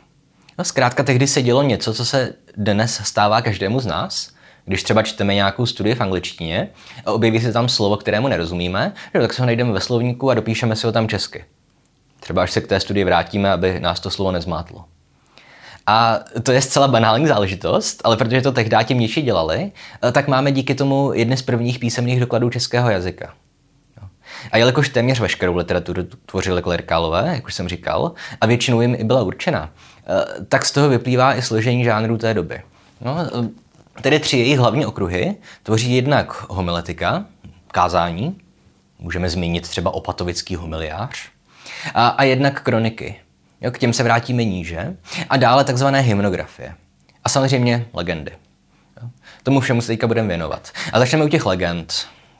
No, 0.58 0.63
zkrátka 0.63 1.03
tehdy 1.03 1.27
se 1.27 1.42
dělo 1.42 1.63
něco, 1.63 1.94
co 1.94 2.06
se 2.06 2.34
dnes 2.58 3.01
stává 3.03 3.42
každému 3.42 3.80
z 3.80 3.86
nás. 3.86 4.30
Když 4.65 4.84
třeba 4.84 5.03
čteme 5.03 5.36
nějakou 5.36 5.65
studii 5.65 5.96
v 5.96 6.01
angličtině 6.01 6.70
a 7.06 7.12
objeví 7.12 7.42
se 7.42 7.53
tam 7.53 7.70
slovo, 7.70 7.98
kterému 7.98 8.27
nerozumíme, 8.27 8.94
tak 9.13 9.34
se 9.34 9.42
ho 9.42 9.46
najdeme 9.46 9.72
ve 9.72 9.82
slovníku 9.82 10.30
a 10.30 10.34
dopíšeme 10.34 10.75
si 10.75 10.86
ho 10.88 10.92
tam 10.92 11.08
česky. 11.08 11.46
Třeba 12.24 12.44
až 12.44 12.51
se 12.51 12.62
k 12.62 12.68
té 12.68 12.80
studii 12.80 13.03
vrátíme, 13.03 13.51
aby 13.51 13.80
nás 13.80 14.00
to 14.00 14.10
slovo 14.10 14.32
nezmátlo. 14.32 14.86
A 15.88 16.20
to 16.44 16.51
je 16.51 16.62
zcela 16.62 16.88
banální 16.88 17.27
záležitost, 17.27 18.01
ale 18.03 18.18
protože 18.18 18.42
to 18.42 18.51
tehdy 18.51 18.77
ti 18.84 18.94
mniši 18.94 19.22
dělali, 19.22 19.72
eh, 20.03 20.12
tak 20.12 20.27
máme 20.27 20.51
díky 20.51 20.75
tomu 20.75 21.13
jedny 21.13 21.38
z 21.38 21.42
prvních 21.42 21.80
písemných 21.80 22.19
dokladů 22.19 22.50
českého 22.50 22.89
jazyka. 22.89 23.34
A 24.52 24.58
jelikož 24.58 24.89
téměř 24.89 25.19
veškerou 25.19 25.56
literaturu 25.56 26.04
tvořili 26.26 26.62
klerikálové, 26.62 27.32
jak 27.34 27.45
už 27.45 27.54
jsem 27.54 27.67
říkal, 27.67 28.12
a 28.41 28.45
většinou 28.45 28.82
jim 28.82 28.95
i 28.95 29.04
byla 29.04 29.24
určena, 29.24 29.69
eh, 30.08 30.45
tak 30.45 30.65
z 30.65 30.71
toho 30.71 30.89
vyplývá 30.89 31.36
i 31.36 31.41
složení 31.41 31.84
žánru 31.84 32.17
té 32.17 32.34
doby. 32.34 32.62
No, 33.02 33.17
eh, 33.19 33.50
tedy 34.02 34.19
tři 34.19 34.38
jejich 34.38 34.60
hlavní 34.60 34.86
okruhy 34.86 35.36
tvoří 35.63 35.95
jednak 35.95 36.45
homiletika, 36.50 37.26
kázání, 37.71 38.38
můžeme 39.00 39.30
zmínit 39.30 39.67
třeba 39.67 39.93
opatovický 39.93 40.56
homiliář, 40.56 41.33
a, 41.93 42.08
a 42.08 42.24
jednak 42.24 42.62
kroniky. 42.62 43.15
Jo, 43.62 43.72
k 43.72 43.78
těm 43.78 43.93
se 43.93 44.04
vrátíme 44.04 44.43
níže. 44.43 44.98
A 45.30 45.38
dále 45.38 45.63
takzvané 45.63 46.00
hymnografie. 46.00 46.76
A 47.24 47.30
samozřejmě 47.30 47.86
legendy. 47.93 48.32
Jo. 49.02 49.10
Tomu 49.43 49.60
všemu 49.60 49.82
se 49.82 49.88
teďka 49.88 50.08
budeme 50.08 50.28
věnovat. 50.28 50.72
A 50.93 51.00
začneme 51.00 51.26
u 51.26 51.28
těch 51.28 51.46
legend. 51.46 51.93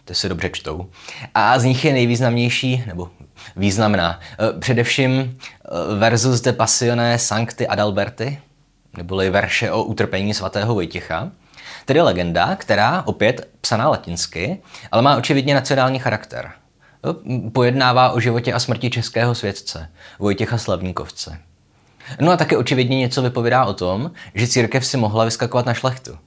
Ty 0.06 0.15
se 0.15 0.29
dobře 0.29 0.49
čtou. 0.49 0.89
A 1.36 1.60
z 1.60 1.63
nich 1.63 1.86
je 1.86 1.93
nejvýznamnější, 1.93 2.84
nebo 2.88 3.10
významná, 3.56 4.19
eh, 4.19 4.60
především 4.60 5.38
eh, 5.39 5.95
versus 5.95 6.41
de 6.41 6.53
Passione 6.53 7.19
Sancti 7.19 7.67
Adalberti, 7.67 8.39
neboli 8.97 9.29
verše 9.29 9.71
o 9.71 9.84
utrpení 9.84 10.34
svatého 10.34 10.73
Vojtěcha, 10.73 11.32
tedy 11.86 12.01
legenda, 12.01 12.56
která 12.56 13.03
opět 13.06 13.49
psaná 13.62 13.89
latinsky, 13.89 14.62
ale 14.91 15.01
má 15.01 15.17
očividně 15.17 15.56
nacionální 15.56 15.99
charakter– 15.99 16.51
pojednává 17.53 18.09
o 18.09 18.19
životě 18.19 18.53
a 18.53 18.59
smrti 18.59 18.89
českého 18.89 19.35
světce, 19.35 19.89
Vojtěcha 20.19 20.57
Slavníkovce. 20.57 21.39
No 22.19 22.31
a 22.31 22.37
také 22.37 22.57
očividně 22.57 22.97
něco 22.97 23.21
vypovídá 23.21 23.65
o 23.65 23.73
tom, 23.73 24.11
že 24.35 24.47
církev 24.47 24.85
si 24.85 24.97
mohla 24.97 25.25
vyskakovat 25.25 25.65
na 25.65 25.73
šlechtu. 25.73 26.17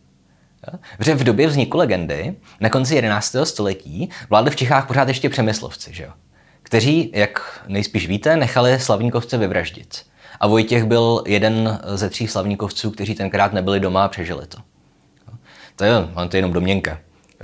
Protože 0.98 1.14
v 1.14 1.24
době 1.24 1.46
vzniku 1.46 1.78
legendy, 1.78 2.34
na 2.60 2.68
konci 2.68 2.94
11. 2.94 3.36
století, 3.44 4.10
vládli 4.30 4.50
v 4.50 4.56
Čechách 4.56 4.86
pořád 4.86 5.08
ještě 5.08 5.28
přemyslovci, 5.28 5.94
že 5.94 6.04
jo? 6.04 6.10
kteří, 6.66 7.10
jak 7.14 7.62
nejspíš 7.68 8.08
víte, 8.08 8.36
nechali 8.36 8.80
Slavníkovce 8.80 9.38
vyvraždit. 9.38 10.06
A 10.40 10.46
Vojtěch 10.46 10.84
byl 10.84 11.22
jeden 11.26 11.80
ze 11.94 12.10
tří 12.10 12.28
Slavníkovců, 12.28 12.90
kteří 12.90 13.14
tenkrát 13.14 13.52
nebyli 13.52 13.80
doma 13.80 14.04
a 14.04 14.08
přežili 14.08 14.46
to. 14.46 14.58
To 15.76 15.84
je, 15.84 15.92
to 16.28 16.36
je 16.36 16.38
jenom 16.38 16.52
domněnka. 16.52 16.98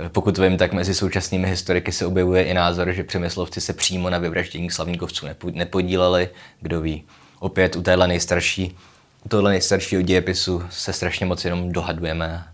Pokud 0.07 0.37
vím, 0.37 0.57
tak 0.57 0.73
mezi 0.73 0.93
současnými 0.93 1.47
historiky 1.49 1.91
se 1.91 2.05
objevuje 2.05 2.43
i 2.43 2.53
názor, 2.53 2.91
že 2.91 3.03
přemyslovci 3.03 3.61
se 3.61 3.73
přímo 3.73 4.09
na 4.09 4.17
vyvraždění 4.17 4.71
slavníkovců 4.71 5.25
nepodíleli, 5.51 6.29
kdo 6.61 6.81
ví. 6.81 7.03
Opět 7.39 7.75
u 7.75 7.81
téhle 7.81 8.07
nejstarší, 8.07 8.77
u 9.25 9.29
tohle 9.29 9.51
nejstaršího 9.51 10.01
dějepisu 10.01 10.63
se 10.69 10.93
strašně 10.93 11.25
moc 11.25 11.45
jenom 11.45 11.71
dohadujeme 11.71 12.45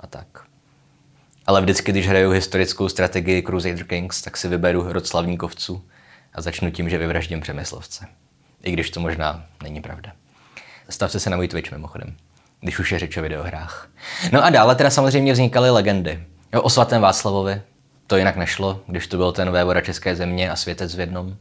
a 0.00 0.06
tak. 0.06 0.26
Ale 1.46 1.60
vždycky, 1.62 1.92
když 1.92 2.08
hraju 2.08 2.30
historickou 2.30 2.88
strategii 2.88 3.42
Crusader 3.42 3.84
Kings, 3.84 4.22
tak 4.22 4.36
si 4.36 4.48
vyberu 4.48 4.92
rod 4.92 5.06
slavníkovců 5.06 5.84
a 6.34 6.40
začnu 6.40 6.70
tím, 6.70 6.90
že 6.90 6.98
vyvraždím 6.98 7.40
přemyslovce. 7.40 8.06
I 8.62 8.72
když 8.72 8.90
to 8.90 9.00
možná 9.00 9.46
není 9.62 9.80
pravda. 9.80 10.12
Stavte 10.88 11.20
se 11.20 11.30
na 11.30 11.36
můj 11.36 11.48
Twitch 11.48 11.72
mimochodem, 11.72 12.16
když 12.60 12.78
už 12.78 12.92
je 12.92 12.98
řeč 12.98 13.16
o 13.16 13.22
videohrách. 13.22 13.88
No 14.32 14.44
a 14.44 14.50
dále 14.50 14.74
teda 14.74 14.90
samozřejmě 14.90 15.32
vznikaly 15.32 15.70
legendy. 15.70 16.24
Jo, 16.52 16.62
o 16.62 16.70
svatém 16.70 17.02
Václavovi. 17.02 17.62
To 18.06 18.16
jinak 18.16 18.36
nešlo, 18.36 18.80
když 18.86 19.06
to 19.06 19.16
byl 19.16 19.32
ten 19.32 19.50
vévoda 19.50 19.80
České 19.80 20.16
země 20.16 20.50
a 20.50 20.56
světec 20.56 20.94
v 20.94 21.00
jednom. 21.00 21.36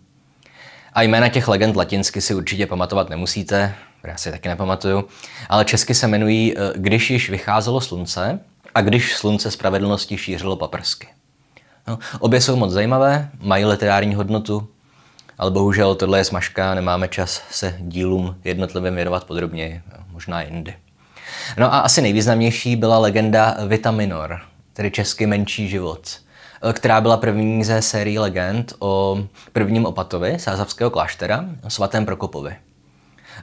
A 0.93 1.01
jména 1.01 1.29
těch 1.29 1.47
legend 1.47 1.75
latinsky 1.75 2.21
si 2.21 2.35
určitě 2.35 2.65
pamatovat 2.65 3.09
nemusíte, 3.09 3.75
já 4.03 4.17
si 4.17 4.31
taky 4.31 4.49
nepamatuju, 4.49 5.07
ale 5.49 5.65
česky 5.65 5.93
se 5.93 6.05
jmenují 6.05 6.57
eh, 6.57 6.73
Když 6.75 7.09
již 7.09 7.29
vycházelo 7.29 7.81
slunce 7.81 8.39
a 8.75 8.81
Když 8.81 9.15
slunce 9.15 9.51
spravedlnosti 9.51 10.17
šířilo 10.17 10.55
paprsky. 10.55 11.07
No, 11.87 11.99
obě 12.19 12.41
jsou 12.41 12.55
moc 12.55 12.71
zajímavé, 12.71 13.29
mají 13.39 13.65
literární 13.65 14.15
hodnotu, 14.15 14.67
ale 15.37 15.51
bohužel 15.51 15.95
tohle 15.95 16.19
je 16.19 16.23
smažka, 16.23 16.75
nemáme 16.75 17.07
čas 17.07 17.41
se 17.51 17.75
dílům 17.79 18.35
jednotlivě 18.43 18.91
věnovat 18.91 19.23
podrobněji, 19.23 19.81
možná 20.11 20.41
jindy. 20.41 20.73
No 21.57 21.73
a 21.73 21.79
asi 21.79 22.01
nejvýznamnější 22.01 22.75
byla 22.75 22.97
legenda 22.97 23.57
Vita 23.67 23.91
Minor, 23.91 24.41
tedy 24.77 24.91
česky 24.91 25.25
Menší 25.25 25.69
život, 25.69 26.09
eh, 26.69 26.73
která 26.73 27.01
byla 27.01 27.17
první 27.17 27.63
ze 27.63 27.81
sérii 27.81 28.19
legend 28.19 28.73
o 28.79 29.19
prvním 29.53 29.85
opatovi 29.85 30.39
sázavského 30.39 30.89
kláštera, 30.89 31.45
svatém 31.67 32.05
Prokopovi. 32.05 32.55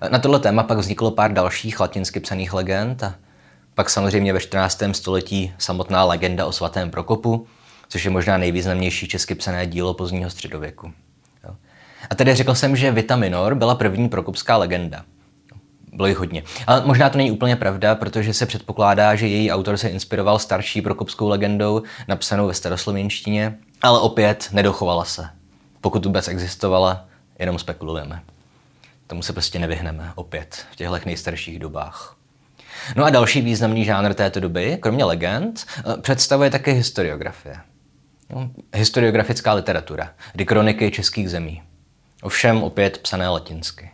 Eh, 0.00 0.08
na 0.08 0.18
tohle 0.18 0.40
téma 0.40 0.62
pak 0.62 0.78
vzniklo 0.78 1.10
pár 1.10 1.32
dalších 1.32 1.80
latinsky 1.80 2.20
psaných 2.20 2.52
legend 2.52 3.02
a 3.02 3.14
pak 3.74 3.90
samozřejmě 3.90 4.32
ve 4.32 4.40
14. 4.40 4.94
století 4.94 5.52
samotná 5.58 6.04
legenda 6.04 6.46
o 6.46 6.52
svatém 6.52 6.90
Prokopu, 6.90 7.46
což 7.88 8.04
je 8.04 8.10
možná 8.10 8.38
nejvýznamnější 8.38 9.08
česky 9.08 9.34
psané 9.34 9.66
dílo 9.66 9.94
pozdního 9.94 10.30
středověku. 10.30 10.92
A 12.10 12.14
tedy 12.14 12.34
řekl 12.34 12.54
jsem, 12.54 12.76
že 12.76 12.90
Vita 12.90 13.16
Minor 13.16 13.54
byla 13.54 13.74
první 13.74 14.08
prokopská 14.08 14.56
legenda 14.56 15.04
bylo 15.94 16.08
jich 16.08 16.18
hodně. 16.18 16.42
Ale 16.66 16.82
možná 16.84 17.10
to 17.10 17.18
není 17.18 17.30
úplně 17.30 17.56
pravda, 17.56 17.94
protože 17.94 18.34
se 18.34 18.46
předpokládá, 18.46 19.14
že 19.14 19.26
její 19.26 19.50
autor 19.52 19.76
se 19.76 19.88
inspiroval 19.88 20.38
starší 20.38 20.82
prokopskou 20.82 21.28
legendou, 21.28 21.82
napsanou 22.08 22.46
ve 22.46 22.54
staroslověnštině, 22.54 23.58
ale 23.82 24.00
opět 24.00 24.48
nedochovala 24.52 25.04
se. 25.04 25.28
Pokud 25.80 26.04
vůbec 26.04 26.28
existovala, 26.28 27.04
jenom 27.38 27.58
spekulujeme. 27.58 28.22
Tomu 29.06 29.22
se 29.22 29.32
prostě 29.32 29.58
nevyhneme 29.58 30.12
opět 30.14 30.66
v 30.72 30.76
těchto 30.76 30.98
nejstarších 31.06 31.58
dobách. 31.58 32.16
No 32.96 33.04
a 33.04 33.10
další 33.10 33.40
významný 33.40 33.84
žánr 33.84 34.14
této 34.14 34.40
doby, 34.40 34.78
kromě 34.80 35.04
legend, 35.04 35.66
představuje 36.00 36.50
také 36.50 36.72
historiografie. 36.72 37.56
No, 38.30 38.50
historiografická 38.74 39.52
literatura, 39.52 40.10
kdy 40.32 40.44
kroniky 40.44 40.90
českých 40.90 41.30
zemí. 41.30 41.62
Ovšem 42.22 42.62
opět 42.62 42.98
psané 42.98 43.28
latinsky. 43.28 43.90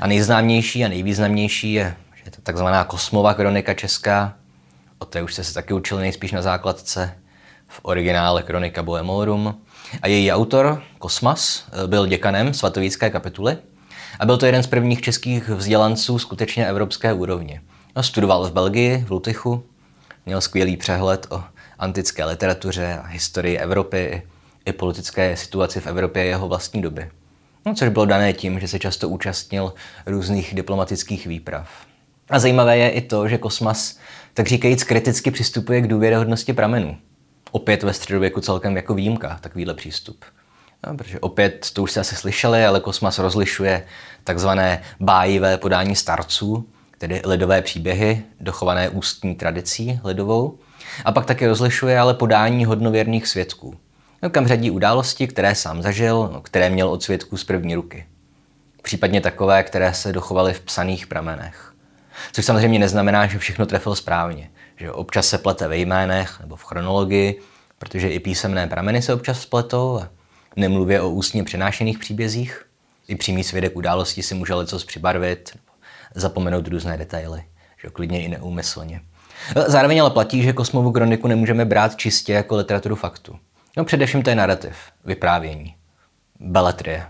A 0.00 0.06
nejznámější 0.06 0.84
a 0.84 0.88
nejvýznamnější 0.88 1.72
je, 1.72 1.96
že 2.14 2.22
je 2.24 2.30
to 2.30 2.40
takzvaná 2.42 2.84
kosmová 2.84 3.34
kronika 3.34 3.74
česká, 3.74 4.34
o 4.98 5.04
té 5.04 5.22
už 5.22 5.32
jste 5.32 5.44
se 5.44 5.54
taky 5.54 5.74
učili 5.74 6.00
nejspíš 6.00 6.32
na 6.32 6.42
základce, 6.42 7.14
v 7.72 7.80
originále 7.82 8.42
Kronika 8.42 8.82
Bohemorum. 8.82 9.60
A 10.02 10.08
její 10.08 10.32
autor, 10.32 10.82
Kosmas, 10.98 11.64
byl 11.86 12.06
děkanem 12.06 12.54
svatovícké 12.54 13.10
kapituly 13.10 13.56
a 14.18 14.26
byl 14.26 14.36
to 14.36 14.46
jeden 14.46 14.62
z 14.62 14.66
prvních 14.66 15.00
českých 15.00 15.48
vzdělanců 15.48 16.18
skutečně 16.18 16.66
evropské 16.66 17.12
úrovně. 17.12 17.62
No, 17.96 18.02
studoval 18.02 18.44
v 18.48 18.52
Belgii, 18.52 19.04
v 19.06 19.10
Lutychu, 19.10 19.64
měl 20.26 20.40
skvělý 20.40 20.76
přehled 20.76 21.26
o 21.30 21.44
antické 21.78 22.24
literatuře 22.24 22.98
a 23.02 23.06
historii 23.06 23.58
Evropy 23.58 24.22
i 24.64 24.72
politické 24.72 25.36
situaci 25.36 25.80
v 25.80 25.86
Evropě 25.86 26.24
jeho 26.24 26.48
vlastní 26.48 26.82
doby. 26.82 27.10
No, 27.66 27.74
což 27.74 27.88
bylo 27.88 28.06
dané 28.06 28.32
tím, 28.32 28.60
že 28.60 28.68
se 28.68 28.78
často 28.78 29.08
účastnil 29.08 29.74
různých 30.06 30.54
diplomatických 30.54 31.26
výprav. 31.26 31.68
A 32.30 32.38
zajímavé 32.38 32.78
je 32.78 32.90
i 32.90 33.00
to, 33.00 33.28
že 33.28 33.38
Kosmas 33.38 33.98
tak 34.34 34.46
říkajíc 34.46 34.84
kriticky 34.84 35.30
přistupuje 35.30 35.80
k 35.80 35.86
důvěryhodnosti 35.86 36.52
pramenů. 36.52 36.96
Opět 37.50 37.82
ve 37.82 37.92
středověku 37.92 38.40
celkem 38.40 38.76
jako 38.76 38.94
výjimka 38.94 39.38
takovýhle 39.40 39.74
přístup. 39.74 40.24
No, 40.86 40.96
protože 40.96 41.20
opět, 41.20 41.70
to 41.72 41.82
už 41.82 41.90
jste 41.90 42.00
asi 42.00 42.16
slyšeli, 42.16 42.66
ale 42.66 42.80
Kosmas 42.80 43.18
rozlišuje 43.18 43.86
takzvané 44.24 44.82
bájivé 45.00 45.58
podání 45.58 45.96
starců, 45.96 46.68
tedy 46.98 47.22
lidové 47.24 47.62
příběhy, 47.62 48.22
dochované 48.40 48.88
ústní 48.88 49.34
tradicí 49.34 50.00
lidovou, 50.04 50.58
a 51.04 51.12
pak 51.12 51.26
také 51.26 51.48
rozlišuje 51.48 51.98
ale 51.98 52.14
podání 52.14 52.64
hodnověrných 52.64 53.26
svědků, 53.28 53.76
kam 54.30 54.46
řadí 54.46 54.70
události, 54.70 55.26
které 55.26 55.54
sám 55.54 55.82
zažil, 55.82 56.30
no, 56.32 56.40
které 56.40 56.70
měl 56.70 56.88
od 56.88 57.02
svědků 57.02 57.36
z 57.36 57.44
první 57.44 57.74
ruky. 57.74 58.06
Případně 58.82 59.20
takové, 59.20 59.62
které 59.62 59.94
se 59.94 60.12
dochovaly 60.12 60.54
v 60.54 60.60
psaných 60.60 61.06
pramenech. 61.06 61.74
Což 62.32 62.44
samozřejmě 62.44 62.78
neznamená, 62.78 63.26
že 63.26 63.38
všechno 63.38 63.66
trefil 63.66 63.94
správně. 63.94 64.50
Že 64.76 64.92
občas 64.92 65.26
se 65.26 65.38
plete 65.38 65.68
ve 65.68 65.76
jménech 65.76 66.40
nebo 66.40 66.56
v 66.56 66.64
chronologii, 66.64 67.40
protože 67.78 68.08
i 68.08 68.20
písemné 68.20 68.66
prameny 68.66 69.02
se 69.02 69.14
občas 69.14 69.40
spletou 69.40 70.00
a 70.00 70.08
nemluvě 70.56 71.00
o 71.00 71.10
ústně 71.10 71.44
přenášených 71.44 71.98
příbězích. 71.98 72.66
I 73.08 73.16
přímý 73.16 73.44
svědek 73.44 73.76
události 73.76 74.22
si 74.22 74.34
může 74.34 74.54
lecos 74.54 74.84
přibarvit, 74.84 75.58
zapomenout 76.14 76.68
různé 76.68 76.96
detaily, 76.96 77.44
že 77.82 77.90
klidně 77.90 78.24
i 78.24 78.28
neúmyslně. 78.28 79.00
Zároveň 79.66 80.00
ale 80.00 80.10
platí, 80.10 80.42
že 80.42 80.52
kosmovou 80.52 80.92
kroniku 80.92 81.28
nemůžeme 81.28 81.64
brát 81.64 81.96
čistě 81.96 82.32
jako 82.32 82.56
literaturu 82.56 82.96
faktu. 82.96 83.38
No 83.76 83.84
především 83.84 84.22
to 84.22 84.30
je 84.30 84.36
narrativ, 84.36 84.76
vyprávění, 85.04 85.74
beletrie. 86.40 87.06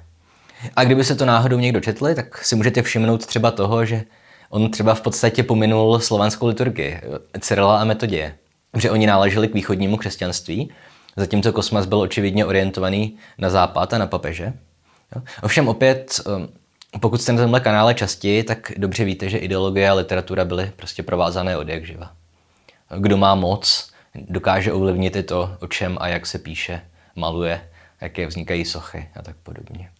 A 0.76 0.84
kdyby 0.84 1.04
se 1.04 1.14
to 1.14 1.24
náhodou 1.24 1.58
někdo 1.58 1.80
četli, 1.80 2.14
tak 2.14 2.44
si 2.44 2.56
můžete 2.56 2.82
všimnout 2.82 3.26
třeba 3.26 3.50
toho, 3.50 3.84
že 3.84 4.02
on 4.50 4.70
třeba 4.70 4.94
v 4.94 5.00
podstatě 5.00 5.42
pominul 5.42 6.00
slovanskou 6.00 6.46
liturgii, 6.46 7.00
Cyrila 7.40 7.80
a 7.80 7.84
Metodie, 7.84 8.34
že 8.76 8.90
oni 8.90 9.06
náleželi 9.06 9.48
k 9.48 9.54
východnímu 9.54 9.96
křesťanství, 9.96 10.72
zatímco 11.16 11.52
Kosmas 11.52 11.86
byl 11.86 11.98
očividně 11.98 12.46
orientovaný 12.46 13.16
na 13.38 13.50
západ 13.50 13.94
a 13.94 13.98
na 13.98 14.06
papeže. 14.06 14.52
Ovšem 15.42 15.68
opět, 15.68 16.20
um, 16.26 16.48
pokud 17.00 17.22
jste 17.22 17.32
na 17.32 17.42
tomhle 17.42 17.60
kanále 17.60 17.94
častěji, 17.94 18.42
tak 18.42 18.72
dobře 18.76 19.04
víte, 19.04 19.28
že 19.28 19.38
ideologie 19.38 19.90
a 19.90 19.94
literatura 19.94 20.44
byly 20.44 20.72
prostě 20.76 21.02
provázané 21.02 21.56
od 21.56 21.68
jak 21.68 21.86
živa. 21.86 22.12
Kdo 22.98 23.16
má 23.16 23.34
moc, 23.34 23.91
dokáže 24.14 24.72
ovlivnit 24.72 25.16
i 25.16 25.22
to, 25.22 25.56
o 25.60 25.66
čem 25.66 25.98
a 26.00 26.08
jak 26.08 26.26
se 26.26 26.38
píše, 26.38 26.80
maluje, 27.16 27.68
jaké 28.00 28.26
vznikají 28.26 28.64
sochy 28.64 29.08
a 29.14 29.22
tak 29.22 29.36
podobně. 29.42 29.90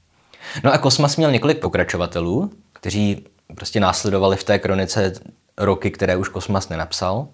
No 0.65 0.73
a 0.73 0.79
Kosmas 0.79 1.17
měl 1.17 1.31
několik 1.31 1.59
pokračovatelů, 1.59 2.53
kteří 2.73 3.27
prostě 3.55 3.81
následovali 3.81 4.37
v 4.37 4.45
té 4.45 4.59
kronice 4.59 5.13
roky, 5.59 5.91
které 5.91 6.17
už 6.17 6.29
Kosmas 6.29 6.69
nenapsal. 6.69 7.29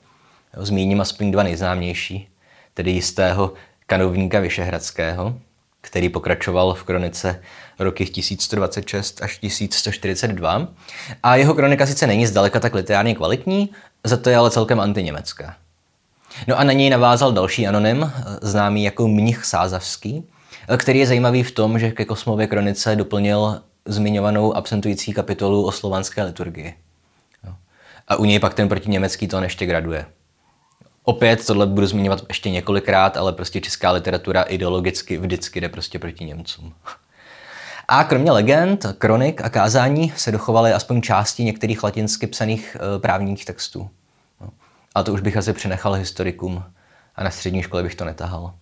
Zmíním 0.57 1.01
aspoň 1.01 1.31
dva 1.31 1.43
nejznámější, 1.43 2.29
tedy 2.75 2.91
jistého 2.91 3.53
kanovníka 3.87 4.41
Vyšehradského, 4.41 5.39
který 5.81 6.09
pokračoval 6.09 6.75
v 6.75 6.85
kronice 6.85 7.43
roky 7.79 8.07
1126 8.07 9.23
až 9.23 9.39
1142. 9.39 10.69
A 11.23 11.37
jeho 11.37 11.55
kronika 11.55 11.87
sice 11.87 12.07
není 12.07 12.27
zdaleka 12.27 12.61
tak 12.61 12.75
literárně 12.75 13.15
kvalitní, 13.15 13.71
za 14.05 14.17
to 14.17 14.31
je 14.31 14.37
ale 14.37 14.51
celkem 14.51 14.81
antiněmecká. 14.81 15.57
No 16.47 16.59
a 16.59 16.65
na 16.65 16.73
něj 16.73 16.91
navázal 16.91 17.33
další 17.33 17.67
anonym, 17.67 18.13
známý 18.43 18.85
jako 18.85 19.09
mnich 19.09 19.45
Sázavský, 19.45 20.25
který 20.77 20.99
je 20.99 21.07
zajímavý 21.07 21.43
v 21.43 21.51
tom, 21.51 21.79
že 21.79 21.91
ke 21.91 22.05
Kosmově 22.05 22.47
kronice 22.47 22.97
doplnil 22.97 23.63
zmiňovanou 23.85 24.57
absentující 24.57 25.13
kapitolu 25.13 25.67
o 25.67 25.73
slovanské 25.73 26.23
liturgii. 26.23 26.75
A 28.09 28.17
u 28.17 28.25
něj 28.25 28.39
pak 28.39 28.55
ten 28.55 28.69
protiněmecký 28.69 29.29
tón 29.29 29.45
ještě 29.45 29.67
graduje. 29.67 30.07
Opět 31.05 31.47
tohle 31.47 31.67
budu 31.67 31.87
zmiňovat 31.87 32.25
ještě 32.29 32.51
několikrát, 32.51 33.17
ale 33.17 33.33
prostě 33.33 33.61
česká 33.61 33.91
literatura 33.91 34.43
ideologicky 34.43 35.19
vždycky 35.19 35.61
jde 35.61 35.69
prostě 35.69 35.99
proti 35.99 36.25
Němcům. 36.25 36.75
A 37.89 38.05
kromě 38.05 38.33
legend, 38.33 38.87
kronik 38.99 39.41
a 39.41 39.49
kázání 39.49 40.13
se 40.17 40.33
dochovaly 40.33 40.73
aspoň 40.73 41.03
části 41.03 41.45
některých 41.45 41.83
latinsky 41.83 42.27
psaných 42.27 42.77
e, 42.77 42.99
právních 42.99 43.45
textů. 43.45 43.91
A 44.99 45.03
to 45.03 45.13
už 45.13 45.21
bych 45.21 45.37
asi 45.37 45.53
přenechal 45.53 45.93
historikům 45.93 46.65
a 47.17 47.25
na 47.25 47.31
střední 47.31 47.63
škole 47.63 47.83
bych 47.83 47.95
to 47.95 48.05
netahal. 48.05 48.55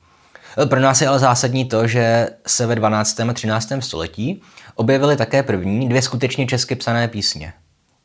E, 0.62 0.66
pro 0.66 0.80
nás 0.80 1.00
je 1.00 1.08
ale 1.08 1.18
zásadní 1.18 1.64
to, 1.64 1.86
že 1.86 2.28
se 2.46 2.66
ve 2.66 2.74
12. 2.74 3.20
a 3.20 3.32
13. 3.32 3.72
století 3.80 4.42
objevily 4.74 5.16
také 5.16 5.42
první 5.42 5.88
dvě 5.88 6.02
skutečně 6.02 6.46
česky 6.46 6.74
psané 6.74 7.08
písně. 7.08 7.52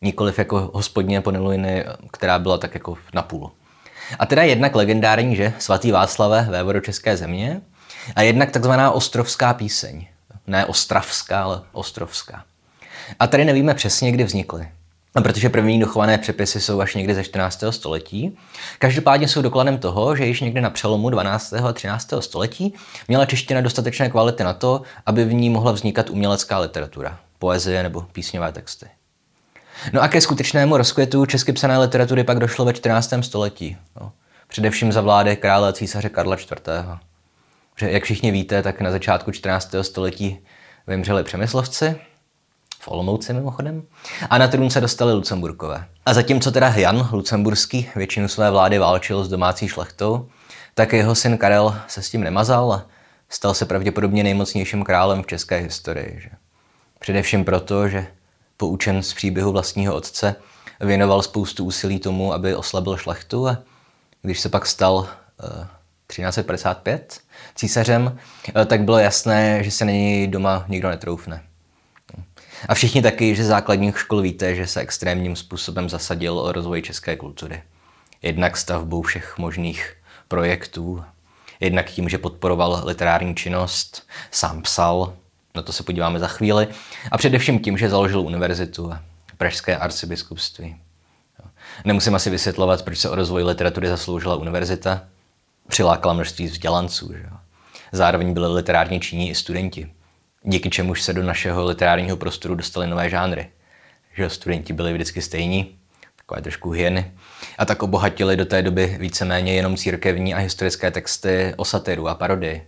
Nikoliv 0.01 0.39
jako 0.39 0.71
hospodně 0.73 1.21
Ponilujny, 1.21 1.85
která 2.11 2.39
byla 2.39 2.57
tak 2.57 2.73
jako 2.73 2.97
na 3.13 3.21
půl. 3.21 3.51
A 4.19 4.25
teda 4.25 4.43
jednak 4.43 4.75
legendární, 4.75 5.35
že 5.35 5.53
svatý 5.59 5.91
Václave, 5.91 6.47
vévodo 6.49 6.79
České 6.79 7.17
země, 7.17 7.61
a 8.15 8.21
jednak 8.21 8.51
takzvaná 8.51 8.91
ostrovská 8.91 9.53
píseň. 9.53 10.07
Ne 10.47 10.65
ostravská, 10.65 11.43
ale 11.43 11.61
ostrovská. 11.71 12.43
A 13.19 13.27
tady 13.27 13.45
nevíme 13.45 13.73
přesně, 13.73 14.11
kdy 14.11 14.23
vznikly. 14.23 14.67
Protože 15.13 15.49
první 15.49 15.79
dochované 15.79 16.17
přepisy 16.17 16.61
jsou 16.61 16.81
až 16.81 16.95
někdy 16.95 17.15
ze 17.15 17.23
14. 17.23 17.63
století. 17.69 18.37
Každopádně 18.79 19.27
jsou 19.27 19.41
dokladem 19.41 19.77
toho, 19.77 20.15
že 20.15 20.25
již 20.25 20.41
někdy 20.41 20.61
na 20.61 20.69
přelomu 20.69 21.09
12. 21.09 21.53
a 21.53 21.73
13. 21.73 22.13
století 22.19 22.73
měla 23.07 23.25
čeština 23.25 23.61
dostatečné 23.61 24.09
kvality 24.09 24.43
na 24.43 24.53
to, 24.53 24.81
aby 25.05 25.25
v 25.25 25.33
ní 25.33 25.49
mohla 25.49 25.71
vznikat 25.71 26.09
umělecká 26.09 26.59
literatura, 26.59 27.19
poezie 27.39 27.83
nebo 27.83 28.01
písňové 28.01 28.51
texty. 28.51 28.85
No 29.93 30.01
a 30.01 30.07
ke 30.07 30.21
skutečnému 30.21 30.77
rozkvětu 30.77 31.25
česky 31.25 31.53
psané 31.53 31.77
literatury 31.77 32.23
pak 32.23 32.39
došlo 32.39 32.65
ve 32.65 32.73
14. 32.73 33.13
století. 33.21 33.77
No, 34.01 34.11
především 34.47 34.91
za 34.91 35.01
vlády 35.01 35.35
krále 35.35 35.73
císaře 35.73 36.09
Karla 36.09 36.35
IV. 36.35 36.51
Že, 37.75 37.91
jak 37.91 38.03
všichni 38.03 38.31
víte, 38.31 38.63
tak 38.63 38.81
na 38.81 38.91
začátku 38.91 39.31
14. 39.31 39.75
století 39.81 40.39
vymřeli 40.87 41.23
přemyslovci, 41.23 41.95
v 42.81 42.87
Olomouci 42.87 43.33
mimochodem, 43.33 43.83
a 44.29 44.37
na 44.37 44.47
trůn 44.47 44.69
se 44.69 44.81
dostali 44.81 45.13
Lucemburkové. 45.13 45.85
A 46.05 46.13
zatímco 46.13 46.51
teda 46.51 46.67
Jan 46.67 47.09
Lucemburský 47.11 47.89
většinu 47.95 48.27
své 48.27 48.51
vlády 48.51 48.77
válčil 48.77 49.23
s 49.23 49.29
domácí 49.29 49.67
šlechtou, 49.67 50.27
tak 50.73 50.93
jeho 50.93 51.15
syn 51.15 51.37
Karel 51.37 51.75
se 51.87 52.01
s 52.01 52.09
tím 52.09 52.23
nemazal 52.23 52.73
a 52.73 52.85
stal 53.29 53.53
se 53.53 53.65
pravděpodobně 53.65 54.23
nejmocnějším 54.23 54.83
králem 54.83 55.23
v 55.23 55.27
české 55.27 55.57
historii. 55.57 56.19
Že? 56.21 56.29
Především 56.99 57.45
proto, 57.45 57.87
že 57.87 58.07
poučen 58.57 59.03
z 59.03 59.13
příběhu 59.13 59.51
vlastního 59.51 59.95
otce, 59.95 60.35
věnoval 60.79 61.21
spoustu 61.21 61.65
úsilí 61.65 61.99
tomu, 61.99 62.33
aby 62.33 62.55
oslabil 62.55 62.97
šlechtu 62.97 63.47
a 63.47 63.57
když 64.21 64.39
se 64.39 64.49
pak 64.49 64.65
stal 64.65 64.95
uh, 64.95 65.05
eh, 65.43 65.67
1355 66.07 67.19
císařem, 67.55 68.17
uh, 68.55 68.65
tak 68.65 68.81
bylo 68.81 68.97
jasné, 68.97 69.63
že 69.63 69.71
se 69.71 69.85
na 69.85 69.91
něj 69.91 70.27
doma 70.27 70.65
nikdo 70.67 70.89
netroufne. 70.89 71.43
A 72.67 72.73
všichni 72.73 73.01
taky, 73.01 73.35
že 73.35 73.43
základních 73.43 73.99
škol 73.99 74.21
víte, 74.21 74.55
že 74.55 74.67
se 74.67 74.79
extrémním 74.81 75.35
způsobem 75.35 75.89
zasadil 75.89 76.39
o 76.39 76.51
rozvoj 76.51 76.81
české 76.81 77.15
kultury. 77.15 77.63
Jednak 78.21 78.57
stavbou 78.57 79.01
všech 79.01 79.37
možných 79.37 79.95
projektů, 80.27 81.03
jednak 81.59 81.89
tím, 81.89 82.09
že 82.09 82.17
podporoval 82.17 82.81
literární 82.85 83.35
činnost, 83.35 84.07
sám 84.31 84.61
psal, 84.61 85.13
na 85.55 85.61
to 85.61 85.73
se 85.73 85.83
podíváme 85.83 86.19
za 86.19 86.27
chvíli. 86.27 86.67
A 87.11 87.17
především 87.17 87.59
tím, 87.59 87.77
že 87.77 87.89
založil 87.89 88.21
univerzitu 88.21 88.91
a 88.91 89.01
Pražské 89.37 89.77
arcibiskupství. 89.77 90.75
Nemusím 91.85 92.15
asi 92.15 92.29
vysvětlovat, 92.29 92.81
proč 92.81 92.97
se 92.97 93.09
o 93.09 93.15
rozvoj 93.15 93.43
literatury 93.43 93.87
zasloužila 93.87 94.35
univerzita. 94.35 95.03
Přilákala 95.67 96.13
množství 96.13 96.45
vzdělanců. 96.45 97.13
Že? 97.13 97.29
Zároveň 97.91 98.33
byli 98.33 98.53
literárně 98.53 98.99
činí 98.99 99.29
i 99.29 99.35
studenti, 99.35 99.91
díky 100.43 100.69
čemuž 100.69 101.01
se 101.01 101.13
do 101.13 101.23
našeho 101.23 101.65
literárního 101.65 102.17
prostoru 102.17 102.55
dostali 102.55 102.87
nové 102.87 103.09
žánry. 103.09 103.49
Že 104.17 104.29
studenti 104.29 104.73
byli 104.73 104.93
vždycky 104.93 105.21
stejní, 105.21 105.75
takové 106.15 106.41
trošku 106.41 106.71
hyeny. 106.71 107.11
A 107.57 107.65
tak 107.65 107.83
obohatili 107.83 108.37
do 108.37 108.45
té 108.45 108.61
doby 108.61 108.97
víceméně 108.99 109.53
jenom 109.53 109.77
církevní 109.77 110.33
a 110.33 110.37
historické 110.37 110.91
texty 110.91 111.53
o 111.57 111.65
satiru 111.65 112.07
a 112.07 112.15
parodii. 112.15 112.67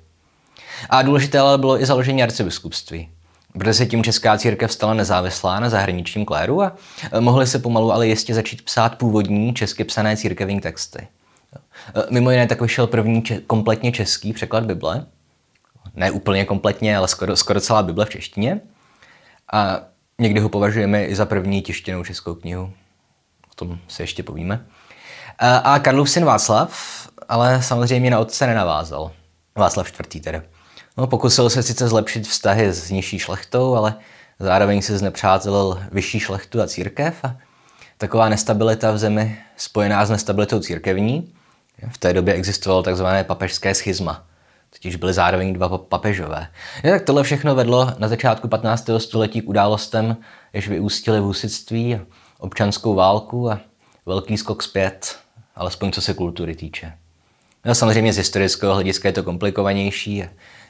A 0.90 1.02
důležité 1.02 1.40
ale 1.40 1.58
bylo 1.58 1.82
i 1.82 1.86
založení 1.86 2.24
arcibiskupství, 2.24 3.10
protože 3.54 3.74
se 3.74 3.86
tím 3.86 4.04
česká 4.04 4.38
církev 4.38 4.72
stala 4.72 4.94
nezávislá 4.94 5.60
na 5.60 5.70
zahraničním 5.70 6.26
kléru 6.26 6.62
a 6.62 6.76
mohli 7.20 7.48
se 7.48 7.60
pomalu 7.60 7.92
ale 7.92 8.08
jistě 8.08 8.34
začít 8.34 8.62
psát 8.62 8.98
původní 8.98 9.54
česky 9.54 9.84
psané 9.84 10.18
církevní 10.18 10.62
texty. 10.62 11.08
Mimo 12.10 12.32
jiné 12.32 12.48
tak 12.48 12.62
vyšel 12.62 12.88
první 12.88 13.22
če- 13.22 13.40
kompletně 13.48 13.92
český 13.92 14.34
překlad 14.34 14.66
Bible. 14.66 15.06
Ne 15.96 16.12
úplně 16.12 16.46
kompletně, 16.46 16.98
ale 16.98 17.08
skoro, 17.08 17.36
skoro 17.36 17.62
celá 17.62 17.84
Bible 17.84 18.06
v 18.06 18.10
češtině. 18.10 18.62
A 19.54 19.80
někdy 20.20 20.40
ho 20.40 20.50
považujeme 20.50 21.06
i 21.06 21.16
za 21.16 21.26
první 21.26 21.62
tištěnou 21.62 22.04
českou 22.04 22.36
knihu. 22.36 22.74
O 23.52 23.56
tom 23.56 23.80
se 23.88 24.04
ještě 24.04 24.24
povíme. 24.24 24.66
A 25.64 25.80
Karlův 25.80 26.10
syn 26.10 26.26
Václav, 26.26 27.04
ale 27.30 27.62
samozřejmě 27.62 28.12
na 28.12 28.20
otce 28.20 28.48
nenavázal. 28.48 29.12
Václav 29.56 30.00
IV. 30.00 30.24
tedy. 30.24 30.42
No, 30.98 31.08
pokusil 31.08 31.50
se 31.50 31.64
sice 31.64 31.88
zlepšit 31.88 32.28
vztahy 32.28 32.74
s 32.74 32.92
nižší 32.92 33.20
šlechtou, 33.20 33.76
ale 33.76 33.96
zároveň 34.40 34.82
se 34.82 34.98
znepřátelil 34.98 35.84
vyšší 35.92 36.20
šlechtu 36.20 36.62
a 36.62 36.68
církev 36.68 37.16
a 37.24 37.38
taková 37.98 38.30
nestabilita 38.30 38.92
v 38.92 38.98
zemi 38.98 39.38
spojená 39.58 40.06
s 40.06 40.10
nestabilitou 40.10 40.60
církevní. 40.60 41.34
V 41.90 41.98
té 41.98 42.14
době 42.14 42.34
existovalo 42.34 42.84
takzvané 42.84 43.24
papežské 43.24 43.76
schizma, 43.76 44.26
totiž 44.74 44.96
byly 44.96 45.14
zároveň 45.14 45.54
dva 45.54 45.78
papežové. 45.78 46.48
Je, 46.84 46.92
tak 46.92 47.02
tohle 47.02 47.24
všechno 47.24 47.56
vedlo 47.56 47.92
na 47.98 48.08
začátku 48.08 48.48
15. 48.48 48.90
století 48.98 49.42
k 49.42 49.50
událostem, 49.50 50.18
jež 50.54 50.68
vyústily 50.68 51.20
v 51.20 51.24
husitství, 51.24 52.00
občanskou 52.40 52.96
válku 52.96 53.52
a 53.52 53.60
velký 54.06 54.38
skok 54.38 54.64
zpět, 54.64 55.16
alespoň 55.56 55.92
co 55.92 56.02
se 56.02 56.14
kultury 56.14 56.56
týče. 56.56 56.94
No, 57.66 57.76
samozřejmě 57.76 58.14
z 58.14 58.18
historického 58.18 58.74
hlediska 58.74 59.10
je 59.10 59.14
to 59.14 59.24
komplikovanější. 59.24 60.24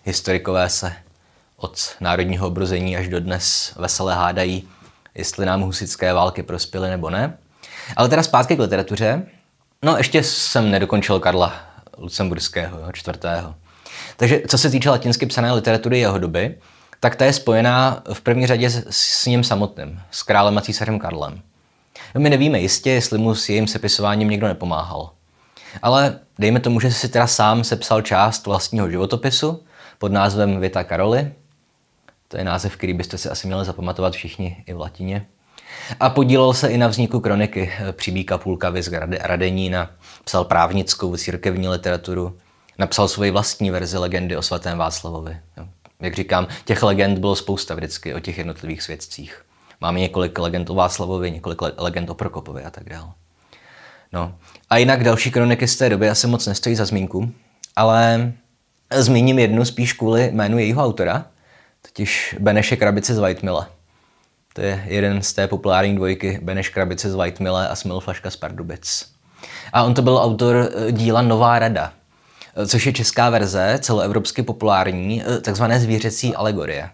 Historikové 0.04 0.70
se 0.70 0.94
od 1.58 1.78
národního 2.02 2.48
obrození 2.48 2.98
až 2.98 3.08
do 3.08 3.20
dnes 3.20 3.74
veselé 3.76 4.16
hádají, 4.16 4.70
jestli 5.16 5.46
nám 5.46 5.62
husické 5.62 6.14
války 6.14 6.44
prospěly 6.44 6.90
nebo 6.90 7.10
ne. 7.10 7.38
Ale 7.96 8.10
teda 8.10 8.24
zpátky 8.24 8.56
k 8.56 8.60
literatuře. 8.60 9.26
No, 9.84 9.98
ještě 9.98 10.24
jsem 10.24 10.72
nedokončil 10.72 11.20
Karla 11.20 11.54
Lucemburského, 11.98 12.92
čtvrtého. 12.92 13.56
Takže 14.24 14.42
co 14.48 14.58
se 14.58 14.70
týče 14.70 14.90
latinsky 14.90 15.26
psané 15.26 15.54
literatury 15.54 16.00
jeho 16.00 16.20
doby, 16.20 16.56
tak 17.00 17.16
ta 17.16 17.26
je 17.26 17.34
spojená 17.34 18.04
v 18.14 18.22
první 18.22 18.48
řadě 18.48 18.70
s, 18.70 18.86
s 18.90 19.26
ním 19.26 19.44
samotným, 19.44 20.00
s 20.12 20.24
králem 20.24 20.58
a 20.58 20.62
císařem 20.62 21.00
Karlem. 21.00 21.42
My 22.18 22.30
nevíme 22.30 22.60
jistě, 22.60 22.90
jestli 22.90 23.18
mu 23.18 23.36
s 23.36 23.50
jejím 23.50 23.68
sepisováním 23.68 24.30
někdo 24.30 24.48
nepomáhal. 24.48 25.10
Ale 25.82 26.20
dejme 26.40 26.60
tomu, 26.60 26.80
že 26.80 26.92
si 26.92 27.10
teda 27.10 27.28
sám 27.28 27.64
sepsal 27.64 28.02
část 28.02 28.46
vlastního 28.46 28.90
životopisu 28.90 29.64
pod 29.98 30.12
názvem 30.12 30.60
Vita 30.60 30.84
Karoli. 30.84 31.32
To 32.28 32.38
je 32.38 32.44
název, 32.44 32.76
který 32.76 32.94
byste 32.94 33.18
si 33.18 33.30
asi 33.30 33.48
měli 33.48 33.66
zapamatovat 33.66 34.14
všichni 34.14 34.64
i 34.68 34.74
v 34.74 34.80
latině. 34.80 35.26
A 36.00 36.10
podílel 36.10 36.54
se 36.54 36.68
i 36.68 36.78
na 36.78 36.88
vzniku 36.88 37.20
kroniky 37.20 37.72
Přibíka 37.92 38.38
Půlkavy 38.38 38.84
z 38.84 38.92
Radenína, 39.20 39.90
psal 40.24 40.44
právnickou 40.44 41.18
církevní 41.18 41.68
literaturu, 41.68 42.38
napsal 42.78 43.08
svoji 43.08 43.32
vlastní 43.32 43.72
verzi 43.72 43.98
legendy 43.98 44.38
o 44.38 44.42
svatém 44.42 44.78
Václavovi. 44.78 45.38
Jak 46.02 46.14
říkám, 46.14 46.48
těch 46.66 46.84
legend 46.84 47.20
bylo 47.20 47.36
spousta 47.36 47.76
vždycky 47.76 48.14
o 48.14 48.20
těch 48.20 48.38
jednotlivých 48.38 48.82
svědcích. 48.82 49.46
Máme 49.82 50.00
několik 50.00 50.40
legend 50.40 50.70
o 50.70 50.74
Václavovi, 50.74 51.32
několik 51.32 51.62
legend 51.78 52.10
o 52.10 52.14
Prokopovi 52.14 52.64
a 52.64 52.70
tak 52.70 52.90
dále. 52.90 53.12
No. 54.14 54.36
A 54.70 54.78
jinak 54.78 55.04
další 55.04 55.32
kroniky 55.32 55.68
z 55.68 55.76
té 55.78 55.90
doby 55.90 56.10
asi 56.10 56.28
moc 56.28 56.48
nestojí 56.48 56.76
za 56.76 56.86
zmínku, 56.86 57.32
ale 57.76 58.32
zmíním 58.92 59.40
jednu 59.40 59.66
spíš 59.66 59.94
kvůli 59.94 60.32
jménu 60.32 60.60
jejího 60.60 60.84
autora, 60.84 61.26
totiž 61.82 62.36
Beneše 62.40 62.76
Krabice 62.76 63.16
z 63.16 63.20
Whitemille. 63.20 63.66
To 64.54 64.62
je 64.62 64.84
jeden 64.88 65.22
z 65.22 65.34
té 65.34 65.48
populární 65.48 65.96
dvojky 65.96 66.40
Beneš 66.42 66.70
Krabice 66.70 67.12
z 67.12 67.16
Whitemille 67.16 67.68
a 67.68 67.76
Smil 67.76 68.00
Flaška 68.00 68.30
z 68.30 68.36
Pardubic. 68.36 69.14
A 69.74 69.84
on 69.84 69.94
to 69.94 70.02
byl 70.02 70.18
autor 70.18 70.70
eh, 70.76 70.92
díla 70.92 71.22
Nová 71.22 71.60
rada, 71.60 71.94
což 72.68 72.86
je 72.86 72.94
česká 72.94 73.30
verze, 73.30 73.80
celoevropsky 73.82 74.44
populární, 74.44 75.24
eh, 75.24 75.42
takzvané 75.42 75.80
zvířecí 75.80 76.36
alegorie. 76.36 76.90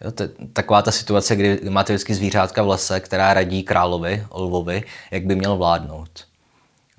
Jo, 0.00 0.10
to 0.10 0.22
je 0.22 0.28
taková 0.52 0.82
ta 0.82 0.90
situace, 0.90 1.36
kdy 1.36 1.60
máte 1.70 1.92
vždycky 1.92 2.14
zvířátka 2.14 2.62
v 2.62 2.68
lese, 2.68 3.00
která 3.00 3.34
radí 3.34 3.62
královi, 3.62 4.26
lvovi, 4.34 4.82
jak 5.10 5.24
by 5.24 5.34
měl 5.34 5.56
vládnout. 5.56 6.24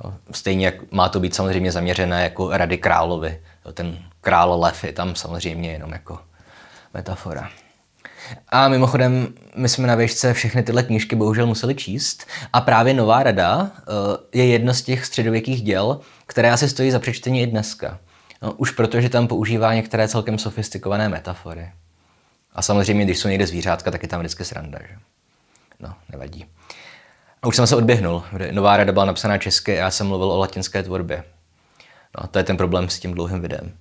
Jo, 0.04 0.14
stejně 0.32 0.66
jak 0.66 0.92
má 0.92 1.10
to 1.10 1.20
být 1.20 1.36
samozřejmě 1.36 1.72
zaměřené 1.72 2.24
jako 2.24 2.50
rady 2.58 2.78
královi. 2.78 3.42
Jo, 3.66 3.72
ten 3.72 3.98
král 4.22 4.60
lev 4.60 4.84
je 4.84 4.94
tam 4.94 5.16
samozřejmě 5.16 5.72
jenom 5.72 5.92
jako 5.92 6.20
metafora. 6.94 7.50
A 8.50 8.68
mimochodem, 8.68 9.34
my 9.56 9.70
jsme 9.70 9.88
na 9.88 9.96
věžce 9.96 10.34
všechny 10.34 10.64
tyhle 10.64 10.84
knížky 10.84 11.16
bohužel 11.16 11.48
museli 11.48 11.76
číst 11.76 12.28
a 12.54 12.62
právě 12.62 12.94
Nová 12.94 13.24
rada 13.24 13.72
eh, 13.78 13.84
je 14.34 14.46
jedno 14.46 14.74
z 14.74 14.82
těch 14.82 15.06
středověkých 15.06 15.62
děl, 15.62 16.00
které 16.26 16.52
asi 16.52 16.70
stojí 16.70 16.92
za 16.92 17.00
přečtení 17.00 17.42
i 17.42 17.48
dneska. 17.48 18.00
No, 18.42 18.54
už 18.54 18.72
protože 18.72 19.10
tam 19.10 19.28
používá 19.28 19.74
některé 19.74 20.08
celkem 20.08 20.38
sofistikované 20.38 21.10
metafory. 21.10 21.72
A 22.54 22.62
samozřejmě, 22.62 23.06
když 23.06 23.20
jsou 23.20 23.28
někde 23.28 23.48
zvířátka, 23.48 23.92
tak 23.92 24.04
je 24.04 24.10
tam 24.10 24.20
vždycky 24.20 24.46
sranda. 24.46 24.80
Že? 24.90 24.96
No, 25.80 25.94
nevadí. 26.12 26.46
A 27.42 27.48
už 27.48 27.56
jsem 27.56 27.68
se 27.68 27.76
odběhnul. 27.76 28.24
Nová 28.52 28.78
rada 28.78 28.92
byla 28.92 29.06
napsaná 29.06 29.38
česky 29.38 29.72
a 29.72 29.76
já 29.76 29.92
jsem 29.92 30.08
mluvil 30.08 30.32
o 30.32 30.38
latinské 30.38 30.84
tvorbě. 30.84 31.24
No, 32.22 32.28
to 32.28 32.38
je 32.38 32.44
ten 32.44 32.58
problém 32.58 32.90
s 32.90 33.00
tím 33.00 33.14
dlouhým 33.14 33.42
videem. 33.42 33.74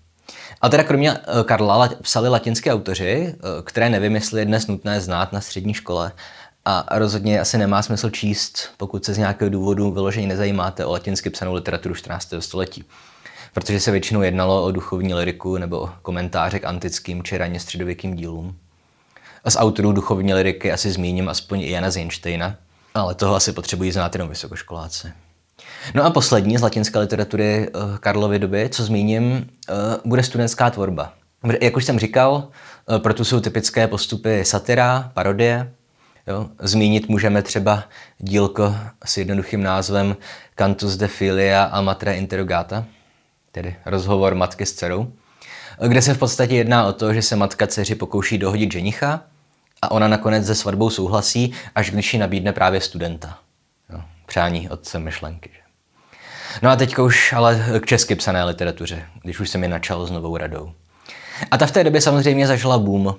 A 0.62 0.68
teda 0.68 0.85
kromě 0.85 1.11
eh, 1.11 1.44
Karla 1.44 1.88
psali 2.03 2.29
latinské 2.29 2.72
autoři, 2.72 3.35
eh, 3.35 3.62
které 3.64 3.90
nevím, 3.90 4.14
jestli 4.14 4.40
je 4.40 4.44
dnes 4.44 4.66
nutné 4.66 5.01
znát 5.01 5.33
na 5.33 5.40
střední 5.40 5.75
škole. 5.75 6.12
A 6.64 6.98
rozhodně 6.98 7.40
asi 7.40 7.59
nemá 7.59 7.83
smysl 7.83 8.11
číst, 8.11 8.68
pokud 8.77 9.05
se 9.05 9.14
z 9.14 9.18
nějakého 9.18 9.51
důvodu 9.51 9.90
vyloženě 9.90 10.27
nezajímáte 10.27 10.87
o 10.87 10.92
latinsky 10.92 11.31
psanou 11.31 11.55
literaturu 11.55 11.94
14. 11.94 12.35
století. 12.38 12.85
Protože 13.55 13.81
se 13.81 13.90
většinou 13.90 14.22
jednalo 14.22 14.64
o 14.64 14.70
duchovní 14.72 15.14
liriku 15.14 15.59
nebo 15.59 15.81
o 15.81 15.90
komentáře 16.03 16.59
k 16.59 16.64
antickým 16.64 17.22
či 17.22 17.38
raně 17.38 17.61
středověkým 17.61 18.14
dílům. 18.14 18.57
A 19.44 19.51
z 19.51 19.57
autorů 19.57 19.92
duchovní 19.92 20.35
liriky 20.35 20.72
asi 20.72 20.92
zmíním 20.92 21.29
aspoň 21.29 21.61
i 21.61 21.70
Jana 21.70 21.90
Zinštejna, 21.90 22.57
ale 22.94 23.14
toho 23.14 23.35
asi 23.35 23.53
potřebují 23.53 23.92
znát 23.92 24.14
jenom 24.14 24.29
vysokoškoláci. 24.29 25.12
No 25.94 26.04
a 26.04 26.10
poslední 26.10 26.58
z 26.58 26.62
latinské 26.62 26.98
literatury 26.98 27.70
uh, 27.74 27.96
Karlovy 27.96 28.38
doby, 28.38 28.68
co 28.68 28.84
zmíním, 28.84 29.24
uh, 29.32 29.76
bude 30.04 30.22
studentská 30.22 30.70
tvorba. 30.70 31.12
Jak 31.60 31.76
už 31.76 31.84
jsem 31.84 31.98
říkal, 31.98 32.48
uh, 32.86 32.98
proto 32.98 33.24
jsou 33.24 33.40
typické 33.40 33.86
postupy 33.86 34.44
satira, 34.44 35.10
parodie. 35.14 35.72
Jo. 36.26 36.48
Zmínit 36.58 37.08
můžeme 37.08 37.42
třeba 37.42 37.84
dílko 38.18 38.76
s 39.04 39.16
jednoduchým 39.16 39.62
názvem 39.62 40.16
Cantus 40.56 40.96
de 40.96 41.08
filia 41.08 41.64
a 41.64 41.80
matre 41.80 42.16
interrogata, 42.16 42.84
tedy 43.52 43.76
rozhovor 43.86 44.34
matky 44.34 44.66
s 44.66 44.72
dcerou, 44.72 45.12
kde 45.88 46.02
se 46.02 46.14
v 46.14 46.18
podstatě 46.18 46.54
jedná 46.54 46.86
o 46.86 46.92
to, 46.92 47.14
že 47.14 47.22
se 47.22 47.36
matka 47.36 47.66
dceři 47.66 47.94
pokouší 47.94 48.38
dohodit 48.38 48.72
ženicha 48.72 49.20
a 49.82 49.90
ona 49.90 50.08
nakonec 50.08 50.46
se 50.46 50.54
svatbou 50.54 50.90
souhlasí, 50.90 51.52
až 51.74 51.90
když 51.90 52.14
ji 52.14 52.20
nabídne 52.20 52.52
právě 52.52 52.80
studenta. 52.80 53.38
Jo. 53.92 54.00
Přání 54.26 54.68
otce 54.68 54.98
myšlenky. 54.98 55.50
No 56.62 56.70
a 56.70 56.76
teď 56.76 56.98
už 56.98 57.32
ale 57.32 57.64
k 57.80 57.86
česky 57.86 58.14
psané 58.14 58.44
literatuře, 58.44 59.06
když 59.22 59.40
už 59.40 59.50
jsem 59.50 59.62
je 59.62 59.68
načal 59.68 60.06
s 60.06 60.10
novou 60.10 60.36
radou. 60.36 60.72
A 61.50 61.58
ta 61.58 61.66
v 61.66 61.70
té 61.70 61.84
době 61.84 62.00
samozřejmě 62.00 62.46
zažila 62.46 62.78
boom, 62.78 63.14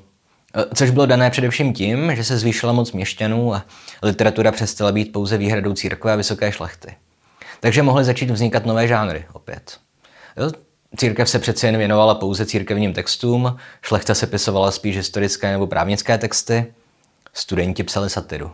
což 0.75 0.89
bylo 0.89 1.05
dané 1.05 1.29
především 1.29 1.73
tím, 1.73 2.15
že 2.15 2.23
se 2.23 2.37
zvýšila 2.37 2.73
moc 2.73 2.91
měšťanů 2.91 3.55
a 3.55 3.65
literatura 4.01 4.51
přestala 4.51 4.91
být 4.91 5.11
pouze 5.11 5.37
výhradou 5.37 5.73
církve 5.73 6.13
a 6.13 6.15
vysoké 6.15 6.51
šlechty. 6.51 6.95
Takže 7.59 7.83
mohly 7.83 8.03
začít 8.03 8.31
vznikat 8.31 8.65
nové 8.65 8.87
žánry 8.87 9.25
opět. 9.33 9.77
Jo, 10.37 10.51
církev 10.97 11.29
se 11.29 11.39
přece 11.39 11.67
jen 11.67 11.77
věnovala 11.77 12.15
pouze 12.15 12.45
církevním 12.45 12.93
textům, 12.93 13.57
šlechta 13.81 14.15
se 14.15 14.27
pisovala 14.27 14.71
spíš 14.71 14.97
historické 14.97 15.51
nebo 15.51 15.67
právnické 15.67 16.17
texty, 16.17 16.73
studenti 17.33 17.83
psali 17.83 18.09
satiru. 18.09 18.51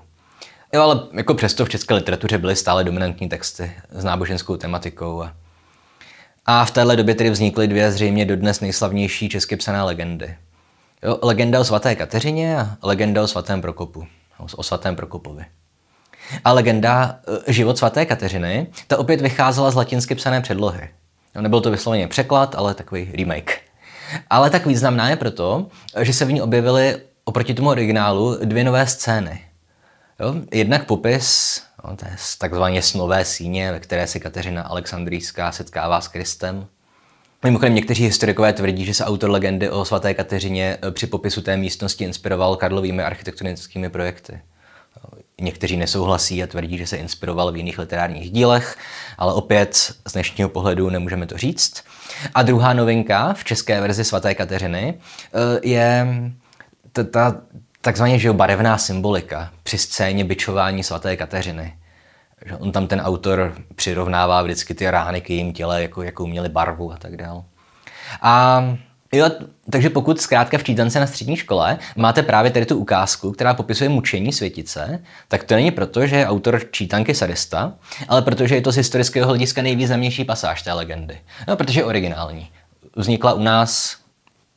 Jo, 0.74 0.82
ale 0.82 1.00
jako 1.14 1.34
přesto 1.34 1.66
v 1.66 1.70
české 1.70 1.94
literatuře 1.94 2.38
byly 2.38 2.56
stále 2.56 2.84
dominantní 2.84 3.30
texty 3.30 3.72
s 3.92 4.04
náboženskou 4.04 4.58
tematikou. 4.58 5.22
A, 5.24 5.34
a 6.46 6.66
v 6.66 6.72
téhle 6.72 6.96
době 6.96 7.16
tedy 7.16 7.30
vznikly 7.30 7.68
dvě 7.68 7.92
zřejmě 7.92 8.26
dodnes 8.26 8.60
nejslavnější 8.60 9.30
česky 9.30 9.56
psané 9.56 9.84
legendy. 9.84 10.36
Jo, 11.04 11.20
legenda 11.22 11.60
o 11.60 11.64
svaté 11.64 11.96
Kateřině 11.96 12.60
a 12.60 12.78
legenda 12.82 13.24
o 13.24 13.28
svatém 13.28 13.62
Prokopu. 13.62 14.08
O 14.56 14.64
svatém 14.64 14.96
Prokopovi. 14.96 15.46
A 16.46 16.52
legenda 16.54 17.20
e, 17.48 17.54
Život 17.54 17.78
svaté 17.78 18.06
Kateřiny, 18.06 18.68
ta 18.88 18.98
opět 18.98 19.22
vycházela 19.22 19.72
z 19.72 19.76
latinsky 19.76 20.16
psané 20.16 20.42
předlohy. 20.42 20.90
Jo, 21.36 21.42
nebyl 21.42 21.62
to 21.62 21.72
vysloveně 21.72 22.08
překlad, 22.08 22.56
ale 22.56 22.74
takový 22.74 23.12
remake. 23.14 23.60
Ale 24.30 24.50
tak 24.50 24.66
významná 24.66 25.10
je 25.10 25.16
proto, 25.16 25.68
že 26.02 26.14
se 26.14 26.26
v 26.26 26.32
ní 26.32 26.42
objevily 26.42 26.98
oproti 27.24 27.54
tomu 27.54 27.70
originálu 27.70 28.38
dvě 28.46 28.64
nové 28.64 28.88
scény– 28.88 29.42
Jo? 30.20 30.36
Jednak 30.52 30.86
popis, 30.86 31.62
no, 31.84 31.98
je 32.06 32.16
takzvaně 32.38 32.82
snové 32.82 33.26
síně, 33.26 33.72
ve 33.72 33.80
které 33.80 34.08
se 34.08 34.20
Kateřina 34.20 34.64
Alexandrijská 34.64 35.52
setkává 35.52 36.02
s 36.02 36.08
Kristem. 36.08 36.68
Mimochodem 37.44 37.76
někteří 37.76 38.04
historikové 38.04 38.54
tvrdí, 38.54 38.86
že 38.86 38.94
se 38.94 39.06
autor 39.06 39.30
legendy 39.30 39.70
o 39.70 39.86
svaté 39.86 40.14
Kateřině 40.14 40.78
při 40.92 41.08
popisu 41.08 41.42
té 41.42 41.58
místnosti 41.58 42.04
inspiroval 42.04 42.56
Karlovými 42.56 43.04
architektonickými 43.04 43.90
projekty. 43.90 44.42
Někteří 45.42 45.78
nesouhlasí 45.78 46.44
a 46.44 46.48
tvrdí, 46.48 46.78
že 46.78 46.88
se 46.88 46.98
inspiroval 46.98 47.52
v 47.52 47.58
jiných 47.58 47.80
literárních 47.80 48.32
dílech, 48.32 48.78
ale 49.18 49.34
opět 49.34 49.76
z 50.08 50.14
dnešního 50.14 50.50
pohledu 50.50 50.90
nemůžeme 50.90 51.26
to 51.28 51.38
říct. 51.38 51.84
A 52.36 52.44
druhá 52.44 52.74
novinka 52.74 53.34
v 53.34 53.44
české 53.44 53.82
verzi 53.82 54.04
svaté 54.04 54.36
Kateřiny 54.36 55.00
eh, 55.34 55.60
je 55.64 56.08
ta 57.12 57.42
takzvaně 57.82 58.20
že 58.20 58.34
barevná 58.34 58.78
symbolika 58.78 59.52
při 59.64 59.78
scéně 59.78 60.24
byčování 60.24 60.84
svaté 60.84 61.18
Kateřiny. 61.18 61.74
Že 62.46 62.56
on 62.56 62.72
tam 62.72 62.88
ten 62.88 63.02
autor 63.02 63.56
přirovnává 63.76 64.42
vždycky 64.42 64.74
ty 64.74 64.92
rány 64.92 65.22
k 65.22 65.30
jejím 65.30 65.54
těle, 65.54 65.82
jako, 65.82 66.02
jakou 66.04 66.28
měly 66.28 66.50
barvu 66.50 66.94
a 66.94 66.98
tak 66.98 67.18
dále. 67.18 67.44
A 68.22 68.64
Jo, 69.14 69.30
takže 69.70 69.90
pokud 69.90 70.22
zkrátka 70.22 70.58
v 70.58 70.64
čítance 70.64 71.00
na 71.00 71.08
střední 71.08 71.36
škole 71.36 71.78
máte 71.96 72.24
právě 72.24 72.52
tady 72.52 72.66
tu 72.66 72.78
ukázku, 72.78 73.32
která 73.32 73.54
popisuje 73.54 73.90
mučení 73.90 74.34
světice, 74.34 75.04
tak 75.28 75.44
to 75.44 75.56
není 75.56 75.72
proto, 75.72 76.08
že 76.08 76.16
je 76.16 76.28
autor 76.28 76.62
čítanky 76.72 77.16
sadista, 77.16 77.74
ale 78.08 78.22
protože 78.22 78.56
je 78.56 78.62
to 78.62 78.72
z 78.72 78.76
historického 78.76 79.28
hlediska 79.28 79.62
nejvýznamnější 79.62 80.26
pasáž 80.26 80.62
té 80.62 80.74
legendy. 80.74 81.20
No, 81.48 81.58
protože 81.58 81.80
je 81.80 81.86
originální. 81.86 82.50
Vznikla 82.96 83.34
u 83.34 83.44
nás, 83.44 83.98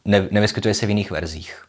ne, 0.04 0.26
nevyskytuje 0.30 0.74
se 0.74 0.86
v 0.86 0.88
jiných 0.88 1.10
verzích. 1.10 1.64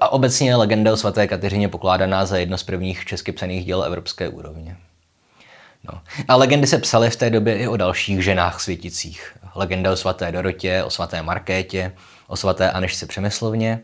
A 0.00 0.08
obecně 0.08 0.48
je 0.48 0.56
legenda 0.56 0.92
o 0.92 0.96
svaté 0.96 1.26
Kateřině 1.26 1.68
pokládaná 1.68 2.26
za 2.26 2.36
jedno 2.36 2.58
z 2.58 2.62
prvních 2.62 3.04
česky 3.04 3.32
psaných 3.32 3.64
děl 3.64 3.84
evropské 3.84 4.28
úrovně. 4.28 4.76
No. 5.92 6.00
A 6.28 6.36
legendy 6.36 6.66
se 6.66 6.78
psaly 6.78 7.10
v 7.10 7.16
té 7.16 7.30
době 7.30 7.58
i 7.58 7.68
o 7.68 7.76
dalších 7.76 8.24
ženách 8.24 8.60
světicích. 8.60 9.36
Legenda 9.54 9.92
o 9.92 9.96
svaté 9.96 10.32
Dorotě, 10.32 10.82
o 10.82 10.90
svaté 10.90 11.22
Markétě, 11.22 11.92
o 12.26 12.36
svaté 12.36 12.70
Anešce 12.70 13.06
Přemyslovně, 13.06 13.80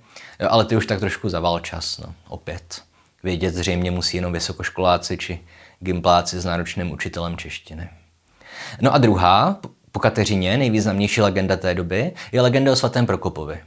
ale 0.49 0.65
ty 0.65 0.77
už 0.77 0.87
tak 0.87 1.01
trošku 1.01 1.29
zaval 1.29 1.61
čas, 1.61 1.99
no, 1.99 2.15
opět. 2.29 2.83
Vědět 3.23 3.55
zřejmě 3.55 3.91
musí 3.91 4.17
jenom 4.17 4.33
vysokoškoláci 4.33 5.19
či 5.19 5.41
gimpláci 5.81 6.41
s 6.41 6.45
náročným 6.45 6.93
učitelem 6.93 7.37
češtiny. 7.37 7.89
No 8.81 8.95
a 8.95 8.99
druhá, 8.99 9.61
po 9.93 10.01
Kateřině, 10.01 10.59
nejvýznamnější 10.59 11.21
legenda 11.21 11.57
té 11.57 11.75
doby, 11.75 12.13
je 12.33 12.41
legenda 12.41 12.73
o 12.73 12.77
svatém 12.77 13.07
Prokopovi. 13.07 13.61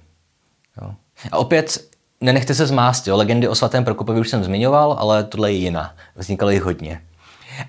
Jo. 0.81 0.93
A 1.31 1.37
opět 1.37 1.92
nenechte 2.23 2.55
se 2.55 2.65
zmást, 2.65 3.07
jo. 3.07 3.17
legendy 3.17 3.47
o 3.47 3.55
svatém 3.55 3.83
Prokopovi 3.83 4.19
už 4.19 4.29
jsem 4.29 4.43
zmiňoval, 4.43 4.95
ale 4.99 5.23
tohle 5.23 5.51
je 5.51 5.57
jiná. 5.57 5.93
Vznikaly 6.15 6.53
jich 6.53 6.63
hodně. 6.63 7.01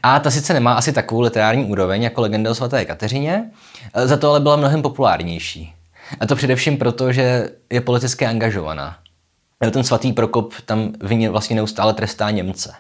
A 0.03 0.21
ta 0.21 0.31
sice 0.31 0.55
nemá 0.55 0.75
asi 0.75 0.93
takovou 0.93 1.21
literární 1.21 1.65
úroveň 1.65 2.03
jako 2.03 2.21
legenda 2.21 2.51
o 2.51 2.55
svaté 2.55 2.85
Kateřině, 2.85 3.51
e, 3.95 4.07
za 4.09 4.17
to 4.17 4.31
ale 4.31 4.41
byla 4.41 4.57
mnohem 4.57 4.83
populárnější. 4.83 5.75
A 6.21 6.27
to 6.27 6.37
především 6.37 6.77
proto, 6.77 7.13
že 7.13 7.51
je 7.71 7.81
politicky 7.81 8.27
angažovaná. 8.27 8.97
Ten 9.71 9.85
svatý 9.85 10.13
Prokop 10.13 10.55
tam 10.65 10.93
vině 11.01 11.31
vlastně 11.31 11.57
neustále 11.57 11.95
trestá 11.95 12.31
Němce. 12.31 12.73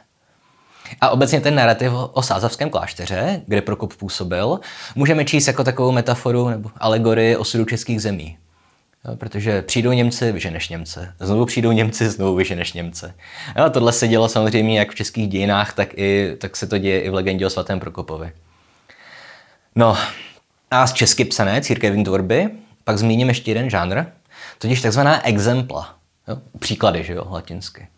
A 1.00 1.10
obecně 1.10 1.40
ten 1.40 1.54
narrativ 1.54 1.92
o 2.12 2.22
Sázavském 2.22 2.70
klášteře, 2.70 3.42
kde 3.46 3.62
Prokop 3.62 3.94
působil, 3.96 4.60
můžeme 4.94 5.24
číst 5.24 5.46
jako 5.46 5.64
takovou 5.64 5.92
metaforu 5.92 6.48
nebo 6.48 6.70
alegorii 6.76 7.36
osudu 7.36 7.64
českých 7.64 8.02
zemí. 8.02 8.38
Protože 9.14 9.62
přijdou 9.62 9.92
Němci, 9.92 10.32
vyženeš 10.32 10.68
Němce. 10.68 11.14
Znovu 11.20 11.46
přijdou 11.46 11.72
Němci, 11.72 12.10
znovu 12.10 12.34
vyženeš 12.34 12.72
Němce. 12.72 13.14
Jo, 13.58 13.70
tohle 13.70 13.92
se 13.92 14.08
dělo 14.08 14.28
samozřejmě 14.28 14.78
jak 14.78 14.90
v 14.90 14.94
českých 14.94 15.28
dějinách, 15.28 15.74
tak, 15.74 15.98
i, 15.98 16.36
tak 16.38 16.56
se 16.56 16.66
to 16.66 16.78
děje 16.78 17.00
i 17.00 17.10
v 17.10 17.14
legendě 17.14 17.46
o 17.46 17.50
svatém 17.50 17.80
Prokopovi. 17.80 18.32
No 19.76 19.96
a 20.70 20.86
z 20.86 20.92
česky 20.92 21.24
psané 21.24 21.60
církevní 21.60 22.04
tvorby 22.04 22.50
pak 22.84 22.98
zmíním 22.98 23.28
ještě 23.28 23.50
jeden 23.50 23.70
žánr, 23.70 24.04
totiž 24.58 24.80
takzvaná 24.80 25.26
exempla. 25.26 25.94
Jo, 26.28 26.38
příklady, 26.58 27.04
že 27.04 27.12
jo, 27.12 27.26
latinsky. 27.30 27.88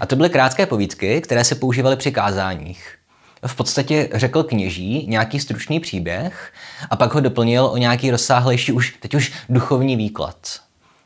A 0.00 0.06
to 0.06 0.16
byly 0.16 0.30
krátké 0.30 0.66
povídky, 0.66 1.20
které 1.20 1.44
se 1.44 1.54
používaly 1.54 1.96
při 1.96 2.12
kázáních 2.12 2.98
v 3.46 3.54
podstatě 3.54 4.08
řekl 4.14 4.42
kněží 4.42 5.06
nějaký 5.08 5.40
stručný 5.40 5.80
příběh 5.80 6.52
a 6.90 6.96
pak 6.96 7.14
ho 7.14 7.20
doplnil 7.20 7.64
o 7.64 7.76
nějaký 7.76 8.10
rozsáhlejší, 8.10 8.72
už, 8.72 8.94
teď 9.00 9.14
už 9.14 9.32
duchovní 9.48 9.96
výklad. 9.96 10.36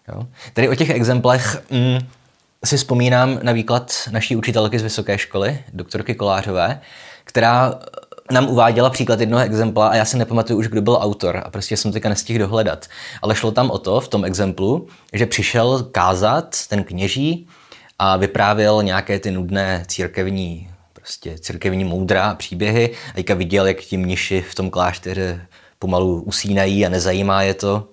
Jo? 0.08 0.26
Tady 0.52 0.68
o 0.68 0.74
těch 0.74 0.90
exemplech 0.90 1.62
mm, 1.70 1.98
si 2.64 2.76
vzpomínám 2.76 3.38
na 3.42 3.52
výklad 3.52 3.92
naší 4.10 4.36
učitelky 4.36 4.78
z 4.78 4.82
vysoké 4.82 5.18
školy, 5.18 5.58
doktorky 5.72 6.14
Kolářové, 6.14 6.80
která 7.24 7.74
nám 8.30 8.48
uváděla 8.48 8.90
příklad 8.90 9.20
jednoho 9.20 9.44
exempla 9.44 9.88
a 9.88 9.94
já 9.94 10.04
si 10.04 10.16
nepamatuju 10.16 10.58
už, 10.58 10.68
kdo 10.68 10.82
byl 10.82 10.98
autor 11.00 11.42
a 11.44 11.50
prostě 11.50 11.76
jsem 11.76 11.92
teďka 11.92 12.08
nestihl 12.08 12.38
dohledat. 12.38 12.86
Ale 13.22 13.34
šlo 13.34 13.52
tam 13.52 13.70
o 13.70 13.78
to 13.78 14.00
v 14.00 14.08
tom 14.08 14.24
exemplu, 14.24 14.88
že 15.12 15.26
přišel 15.26 15.82
kázat 15.82 16.56
ten 16.68 16.84
kněží 16.84 17.48
a 17.98 18.16
vyprávěl 18.16 18.82
nějaké 18.82 19.18
ty 19.18 19.30
nudné 19.30 19.84
církevní 19.88 20.70
prostě 21.06 21.38
církevní 21.38 21.84
moudra 21.84 22.34
příběhy. 22.34 22.90
A 23.10 23.12
teďka 23.12 23.34
viděl, 23.34 23.66
jak 23.66 23.76
ti 23.76 23.96
mniši 23.96 24.40
v 24.40 24.54
tom 24.54 24.70
klášteře 24.70 25.46
pomalu 25.78 26.22
usínají 26.22 26.86
a 26.86 26.88
nezajímá 26.88 27.42
je 27.42 27.54
to. 27.54 27.88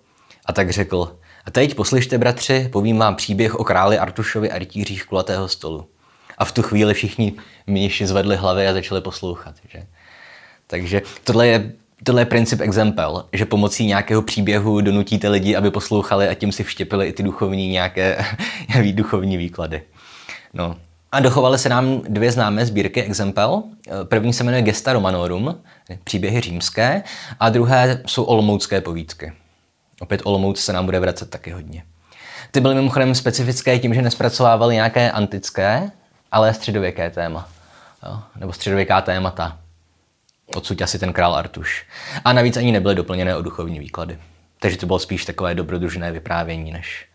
A 0.45 0.53
tak 0.53 0.69
řekl, 0.69 1.17
a 1.45 1.51
teď 1.51 1.75
poslyšte, 1.75 2.17
bratři, 2.17 2.69
povím 2.71 2.97
vám 2.97 3.15
příběh 3.15 3.55
o 3.55 3.63
králi 3.63 3.97
Artušovi 3.97 4.51
a 4.51 4.59
rytířích 4.59 5.05
kulatého 5.05 5.47
stolu. 5.47 5.87
A 6.37 6.45
v 6.45 6.51
tu 6.51 6.61
chvíli 6.61 6.93
všichni 6.93 7.33
mniši 7.67 8.07
zvedli 8.07 8.35
hlavy 8.35 8.67
a 8.67 8.73
začali 8.73 9.01
poslouchat. 9.01 9.55
Že? 9.69 9.85
Takže 10.67 11.01
tohle 11.23 11.47
je, 11.47 11.71
tohle 12.03 12.21
je 12.21 12.25
princip 12.25 12.61
exempel, 12.61 13.25
že 13.33 13.45
pomocí 13.45 13.85
nějakého 13.85 14.21
příběhu 14.21 14.81
donutíte 14.81 15.29
lidi, 15.29 15.55
aby 15.55 15.71
poslouchali 15.71 16.27
a 16.27 16.33
tím 16.33 16.51
si 16.51 16.63
vštěpili 16.63 17.07
i 17.07 17.13
ty 17.13 17.23
duchovní 17.23 17.67
nějaké 17.67 18.25
duchovní 18.93 19.37
výklady. 19.37 19.81
No, 20.53 20.75
a 21.13 21.19
dochovaly 21.19 21.57
se 21.57 21.69
nám 21.69 22.01
dvě 22.01 22.31
známé 22.31 22.65
sbírky 22.65 23.03
Exempel. 23.03 23.63
První 24.03 24.33
se 24.33 24.43
jmenuje 24.43 24.61
Gesta 24.61 24.93
Romanorum, 24.93 25.61
příběhy 26.03 26.41
římské, 26.41 27.03
a 27.39 27.49
druhé 27.49 28.01
jsou 28.05 28.23
olomoucké 28.23 28.81
povídky. 28.81 29.33
Opět 29.99 30.21
Olomouc 30.23 30.59
se 30.59 30.73
nám 30.73 30.85
bude 30.85 30.99
vracet 30.99 31.29
taky 31.29 31.51
hodně. 31.51 31.83
Ty 32.51 32.61
byly 32.61 32.75
mimochodem 32.75 33.15
specifické 33.15 33.79
tím, 33.79 33.93
že 33.93 34.01
nespracovávaly 34.01 34.75
nějaké 34.75 35.11
antické, 35.11 35.91
ale 36.31 36.53
středověké 36.53 37.09
téma. 37.09 37.49
Jo? 38.05 38.19
Nebo 38.35 38.53
středověká 38.53 39.01
témata. 39.01 39.57
Odsud 40.55 40.81
asi 40.81 40.99
ten 40.99 41.13
král 41.13 41.35
Artuš. 41.35 41.85
A 42.25 42.33
navíc 42.33 42.57
ani 42.57 42.71
nebyly 42.71 42.95
doplněné 42.95 43.35
o 43.35 43.41
duchovní 43.41 43.79
výklady. 43.79 44.17
Takže 44.59 44.77
to 44.77 44.85
bylo 44.85 44.99
spíš 44.99 45.25
takové 45.25 45.55
dobrodružné 45.55 46.11
vyprávění, 46.11 46.71
než 46.71 47.05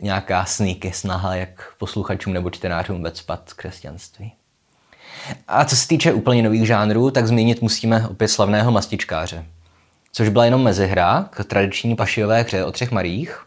nějaká 0.00 0.44
sníky, 0.44 0.92
snaha, 0.92 1.34
jak 1.34 1.72
posluchačům 1.78 2.32
nebo 2.32 2.50
čtenářům 2.50 3.02
vecpat 3.02 3.52
křesťanství. 3.52 4.32
A 5.48 5.64
co 5.64 5.76
se 5.76 5.88
týče 5.88 6.12
úplně 6.12 6.42
nových 6.42 6.66
žánrů, 6.66 7.10
tak 7.10 7.26
zmínit 7.26 7.62
musíme 7.62 8.08
opět 8.08 8.28
slavného 8.28 8.70
mastičkáře, 8.70 9.44
což 10.12 10.28
byla 10.28 10.44
jenom 10.44 10.62
mezihra 10.62 11.28
k 11.30 11.44
tradiční 11.44 11.96
pašiové 11.96 12.42
hře 12.42 12.64
o 12.64 12.72
třech 12.72 12.90
marích, 12.90 13.46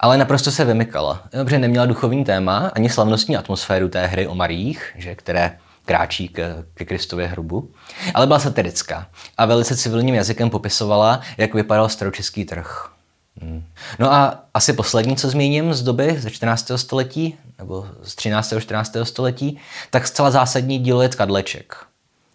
ale 0.00 0.18
naprosto 0.18 0.50
se 0.50 0.64
vymykala, 0.64 1.22
protože 1.44 1.58
neměla 1.58 1.86
duchovní 1.86 2.24
téma 2.24 2.72
ani 2.74 2.90
slavnostní 2.90 3.36
atmosféru 3.36 3.88
té 3.88 4.06
hry 4.06 4.26
o 4.26 4.34
marích, 4.34 4.92
že, 4.96 5.14
které 5.14 5.58
kráčí 5.84 6.28
ke, 6.28 6.64
ke 6.74 6.84
Kristově 6.84 7.26
hrubu, 7.26 7.70
ale 8.14 8.26
byla 8.26 8.38
satirická 8.38 9.06
a 9.38 9.46
velice 9.46 9.76
civilním 9.76 10.14
jazykem 10.14 10.50
popisovala, 10.50 11.20
jak 11.38 11.54
vypadal 11.54 11.88
staročeský 11.88 12.44
trh. 12.44 12.95
Hmm. 13.42 13.64
No 13.98 14.12
a 14.12 14.44
asi 14.54 14.72
poslední, 14.72 15.16
co 15.16 15.30
zmíním 15.30 15.74
z 15.74 15.82
doby 15.82 16.16
ze 16.18 16.30
14. 16.30 16.70
století, 16.76 17.36
nebo 17.58 17.86
z 18.02 18.14
13. 18.14 18.54
14. 18.58 18.96
století, 19.02 19.58
tak 19.90 20.06
zcela 20.06 20.30
zásadní 20.30 20.78
dílo 20.78 21.02
je 21.02 21.08
Tkadleček. 21.08 21.76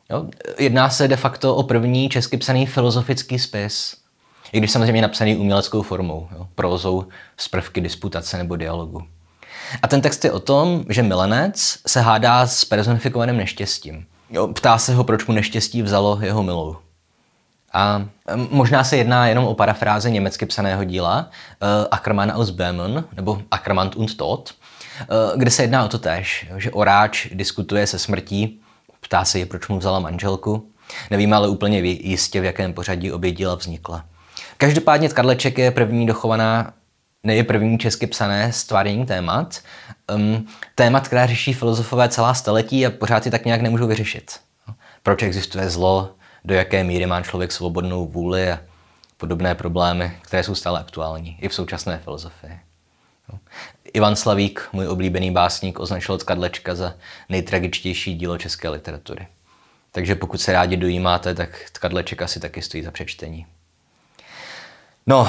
Jo? 0.10 0.26
Jedná 0.58 0.90
se 0.90 1.08
de 1.08 1.16
facto 1.16 1.56
o 1.56 1.64
první 1.64 2.10
česky 2.10 2.38
psaný 2.38 2.66
filozofický 2.66 3.40
spis, 3.40 3.98
i 4.52 4.58
když 4.58 4.72
samozřejmě 4.72 5.02
napsaný 5.02 5.36
uměleckou 5.36 5.82
formou, 5.82 6.28
jo? 6.32 6.48
prózou 6.56 7.06
z 7.38 7.48
prvky 7.48 7.82
disputace 7.82 8.38
nebo 8.38 8.56
dialogu. 8.56 9.04
A 9.82 9.88
ten 9.88 10.02
text 10.02 10.26
je 10.26 10.32
o 10.32 10.40
tom, 10.40 10.86
že 10.90 11.04
milenec 11.04 11.78
se 11.88 12.02
hádá 12.02 12.48
s 12.48 12.66
personifikovaným 12.66 13.38
neštěstím. 13.38 14.06
Jo? 14.30 14.48
Ptá 14.48 14.78
se 14.78 14.94
ho, 14.94 15.04
proč 15.04 15.26
mu 15.26 15.34
neštěstí 15.34 15.82
vzalo 15.82 16.20
jeho 16.22 16.44
milou. 16.44 16.76
A 17.74 18.06
možná 18.50 18.84
se 18.84 18.98
jedná 18.98 19.28
jenom 19.28 19.46
o 19.46 19.54
parafráze 19.54 20.10
německy 20.10 20.46
psaného 20.46 20.84
díla 20.84 21.30
uh, 21.62 21.68
Ackermann 21.92 22.32
aus 22.32 22.50
Böhmen, 22.50 23.04
nebo 23.16 23.42
Ackermann 23.52 23.92
und 23.96 24.18
Tod, 24.18 24.54
uh, 25.02 25.40
kde 25.40 25.52
se 25.52 25.64
jedná 25.64 25.86
o 25.86 25.88
to 25.88 26.00
tež, 26.00 26.48
že 26.58 26.72
oráč 26.72 27.28
diskutuje 27.34 27.88
se 27.88 28.00
smrtí, 28.00 28.62
ptá 29.02 29.26
se 29.26 29.40
ji, 29.40 29.46
proč 29.46 29.68
mu 29.68 29.78
vzala 29.78 30.00
manželku. 30.00 30.68
Nevíme 31.12 31.36
ale 31.36 31.50
úplně 31.50 31.80
jistě, 31.80 32.42
v 32.42 32.44
jakém 32.44 32.74
pořadí 32.74 33.12
obě 33.12 33.32
díla 33.32 33.56
vznikla. 33.56 34.06
Každopádně 34.58 35.10
Karleček 35.10 35.58
je 35.58 35.72
první 35.72 36.06
dochovaná 36.06 36.74
neje 37.24 37.44
první 37.44 37.78
česky 37.78 38.08
psané 38.08 38.54
stváření 38.54 39.06
témat. 39.06 39.60
Um, 40.16 40.48
témat, 40.76 41.08
která 41.08 41.26
řeší 41.26 41.54
filozofové 41.54 42.10
celá 42.10 42.34
staletí 42.34 42.86
a 42.86 42.90
pořád 42.90 43.24
si 43.24 43.32
tak 43.32 43.46
nějak 43.46 43.62
nemůžou 43.62 43.88
vyřešit. 43.88 44.32
Proč 45.04 45.24
existuje 45.24 45.70
zlo, 45.70 46.10
do 46.46 46.56
jaké 46.56 46.84
míry 46.84 47.06
má 47.06 47.22
člověk 47.22 47.52
svobodnou 47.52 48.08
vůli 48.08 48.52
a 48.52 48.60
podobné 49.18 49.56
problémy, 49.56 50.18
které 50.22 50.44
jsou 50.44 50.56
stále 50.56 50.80
aktuální 50.80 51.38
i 51.42 51.50
v 51.50 51.54
současné 51.54 51.98
filozofii. 51.98 52.60
Ivan 53.94 54.16
Slavík, 54.16 54.70
můj 54.74 54.88
oblíbený 54.88 55.32
básník, 55.32 55.80
označil 55.80 56.18
Tkadlečka 56.18 56.76
za 56.76 56.94
nejtragičtější 57.30 58.16
dílo 58.16 58.38
české 58.38 58.70
literatury. 58.70 59.28
Takže 59.92 60.16
pokud 60.16 60.42
se 60.42 60.54
rádi 60.54 60.78
dojímáte, 60.78 61.36
tak 61.36 61.70
Tkadleček 61.72 62.22
asi 62.22 62.40
taky 62.40 62.62
stojí 62.62 62.84
za 62.84 62.92
přečtení. 62.92 63.46
No, 65.08 65.28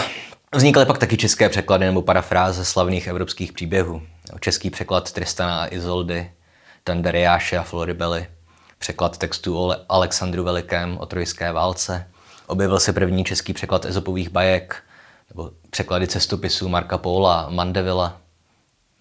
vznikaly 0.55 0.87
pak 0.87 0.99
taky 0.99 1.17
české 1.17 1.49
překlady 1.49 1.87
nebo 1.87 2.03
parafráze 2.03 2.65
slavných 2.65 3.07
evropských 3.07 3.53
příběhů. 3.53 4.03
Český 4.41 4.71
překlad 4.71 5.13
Tristana 5.13 5.63
a 5.63 5.75
Izoldy, 5.75 6.31
Tanderiáše 6.85 7.59
a 7.59 7.63
Floribely, 7.63 8.27
překlad 8.83 9.19
textu 9.19 9.59
o 9.59 9.77
Alexandru 9.89 10.45
Velikém 10.45 10.99
o 10.99 11.07
trojské 11.07 11.53
válce, 11.53 12.09
objevil 12.47 12.81
se 12.81 12.93
první 12.93 13.25
český 13.25 13.53
překlad 13.53 13.85
ezopových 13.85 14.31
bajek, 14.31 14.83
nebo 15.31 15.51
překlady 15.71 16.07
cestopisů 16.07 16.69
Marka 16.69 16.99
Paula, 16.99 17.49
Mandevilla. 17.51 18.21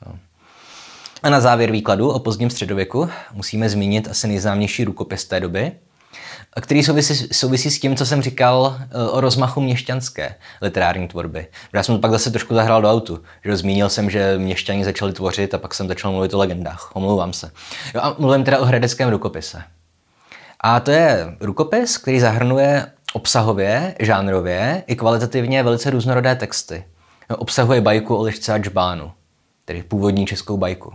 No. 0.06 0.20
A 1.24 1.30
na 1.30 1.42
závěr 1.42 1.72
výkladu 1.72 2.10
o 2.10 2.20
pozdním 2.20 2.50
středověku 2.50 3.10
musíme 3.34 3.70
zmínit 3.70 4.08
asi 4.08 4.28
nejznámější 4.28 4.84
rukopis 4.84 5.26
té 5.26 5.40
doby, 5.40 5.72
který 6.62 6.84
souvisí, 6.84 7.28
souvisí 7.32 7.72
s 7.72 7.80
tím, 7.80 7.96
co 7.96 8.06
jsem 8.06 8.22
říkal 8.22 8.78
eh, 8.80 9.10
o 9.10 9.22
rozmachu 9.22 9.62
měšťanské 9.62 10.36
literární 10.62 11.08
tvorby. 11.08 11.48
Já 11.74 11.84
jsem 11.84 11.96
to 11.96 12.02
pak 12.02 12.12
zase 12.12 12.32
trošku 12.32 12.56
zahrál 12.56 12.82
do 12.82 12.92
autu, 12.92 13.24
že 13.46 13.58
zmínil 13.58 13.90
jsem, 13.90 14.10
že 14.10 14.38
měšťani 14.38 14.86
začali 14.86 15.14
tvořit 15.14 15.54
a 15.54 15.58
pak 15.58 15.74
jsem 15.74 15.88
začal 15.88 16.12
mluvit 16.12 16.34
o 16.34 16.38
legendách. 16.38 16.92
Omlouvám 16.94 17.34
se. 17.34 17.52
Jo, 17.96 18.02
a 18.04 18.16
mluvím 18.20 18.44
teda 18.44 18.60
o 18.60 18.66
hradeckém 18.66 19.10
rukopise. 19.10 19.64
A 20.60 20.80
to 20.80 20.92
je 20.92 21.36
rukopis, 21.40 21.98
který 21.98 22.20
zahrnuje 22.20 22.86
obsahově, 23.14 23.96
žánrově 24.00 24.84
i 24.88 24.96
kvalitativně 24.96 25.64
velice 25.64 25.90
různorodé 25.90 26.36
texty. 26.36 26.84
Obsahuje 27.30 27.82
bajku 27.82 28.16
o 28.16 28.24
lišce 28.24 28.54
a 28.54 28.58
džbánu, 28.58 29.12
tedy 29.66 29.84
původní 29.84 30.26
českou 30.26 30.58
bajku. 30.58 30.94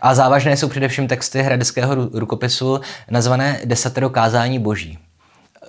A 0.00 0.14
závažné 0.14 0.56
jsou 0.56 0.68
především 0.68 1.08
texty 1.08 1.42
hradeckého 1.42 1.94
rukopisu 1.94 2.80
nazvané 3.10 3.60
Desatero 3.64 4.10
kázání 4.10 4.58
boží, 4.58 4.98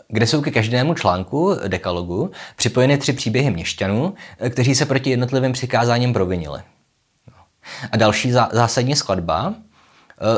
kde 0.07 0.27
jsou 0.27 0.41
ke 0.41 0.51
každému 0.51 0.93
článku 0.93 1.55
dekalogu 1.67 2.31
připojeny 2.55 2.97
tři 2.97 3.13
příběhy 3.13 3.51
měšťanů, 3.51 4.13
kteří 4.49 4.75
se 4.75 4.85
proti 4.85 5.09
jednotlivým 5.09 5.53
přikázáním 5.53 6.13
provinili. 6.13 6.59
A 7.91 7.97
další 7.97 8.31
zásadní 8.31 8.95
skladba 8.95 9.53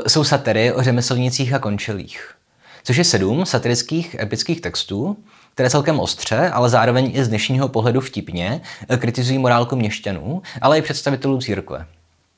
e, 0.05 0.09
jsou 0.09 0.23
satyry 0.23 0.73
o 0.73 0.83
řemeslnicích 0.83 1.53
a 1.53 1.59
končelích 1.59 2.35
což 2.83 2.97
je 2.97 3.03
sedm 3.03 3.45
satirických 3.45 4.15
epických 4.19 4.61
textů, 4.61 5.17
které 5.53 5.69
celkem 5.69 5.99
ostře, 5.99 6.49
ale 6.49 6.69
zároveň 6.69 7.11
i 7.15 7.23
z 7.23 7.27
dnešního 7.27 7.67
pohledu 7.67 8.01
vtipně 8.01 8.61
eh, 8.89 8.97
kritizují 8.97 9.37
morálku 9.37 9.75
měšťanů, 9.75 10.41
ale 10.61 10.77
i 10.77 10.81
představitelů 10.81 11.41
církve. 11.41 11.85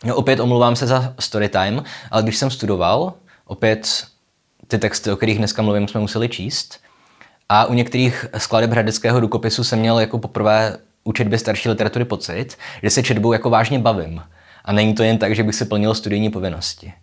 No, 0.03 0.15
opět 0.15 0.39
omluvám 0.39 0.75
se 0.75 0.87
za 0.87 1.13
storytime, 1.19 1.83
ale 2.11 2.23
když 2.23 2.37
jsem 2.37 2.51
studoval, 2.51 3.13
opět 3.45 4.03
ty 4.67 4.77
texty, 4.77 5.11
o 5.11 5.15
kterých 5.15 5.37
dneska 5.37 5.61
mluvím, 5.61 5.87
jsme 5.87 5.99
museli 5.99 6.29
číst. 6.29 6.79
A 7.49 7.65
u 7.65 7.73
některých 7.73 8.25
skladeb 8.37 8.71
hradeckého 8.71 9.19
rukopisu 9.19 9.63
jsem 9.63 9.79
měl 9.79 9.99
jako 9.99 10.19
poprvé 10.19 10.77
u 11.03 11.11
četby 11.11 11.37
starší 11.37 11.69
literatury 11.69 12.05
pocit, 12.05 12.57
že 12.83 12.89
se 12.89 13.03
četbou 13.03 13.33
jako 13.33 13.49
vážně 13.49 13.79
bavím. 13.79 14.23
A 14.65 14.73
není 14.73 14.93
to 14.93 15.03
jen 15.03 15.17
tak, 15.17 15.35
že 15.35 15.43
bych 15.43 15.55
si 15.55 15.65
plnil 15.65 15.93
studijní 15.93 16.29
povinnosti. 16.29 16.93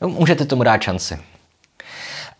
No, 0.00 0.08
můžete 0.08 0.44
tomu 0.44 0.62
dát 0.62 0.82
šanci. 0.82 1.18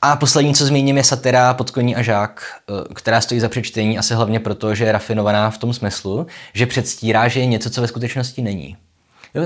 A 0.03 0.17
poslední, 0.17 0.55
co 0.55 0.67
zmíním, 0.67 0.97
je 0.97 1.05
satira 1.05 1.55
Podkoní 1.55 1.97
a 1.97 2.03
žák, 2.03 2.43
eh, 2.91 2.95
která 2.95 3.21
stojí 3.21 3.41
za 3.41 3.49
přečtení 3.49 3.99
asi 3.99 4.15
hlavně 4.15 4.41
proto, 4.41 4.75
že 4.75 4.85
je 4.85 4.93
rafinovaná 4.93 5.51
v 5.51 5.59
tom 5.59 5.75
smyslu, 5.75 6.27
že 6.53 6.67
předstírá, 6.67 7.29
že 7.29 7.41
je 7.41 7.47
něco, 7.47 7.71
co 7.71 7.81
ve 7.81 7.89
skutečnosti 7.89 8.43
není. 8.43 8.77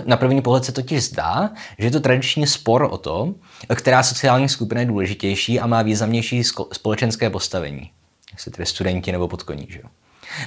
Na 0.06 0.16
první 0.16 0.42
pohled 0.42 0.64
se 0.64 0.72
totiž 0.72 1.04
zdá, 1.04 1.50
že 1.78 1.86
je 1.86 1.90
to 1.90 2.00
tradiční 2.00 2.46
spor 2.46 2.88
o 2.90 2.98
to, 2.98 3.34
která 3.74 4.02
sociální 4.02 4.48
skupina 4.48 4.80
je 4.80 4.86
důležitější 4.86 5.60
a 5.60 5.66
má 5.66 5.82
významnější 5.82 6.44
společenské 6.72 7.30
postavení. 7.30 7.90
Jestli 8.32 8.50
tedy 8.50 8.66
studenti 8.66 9.12
nebo 9.12 9.28
podkoní. 9.28 9.66
Že? 9.68 9.80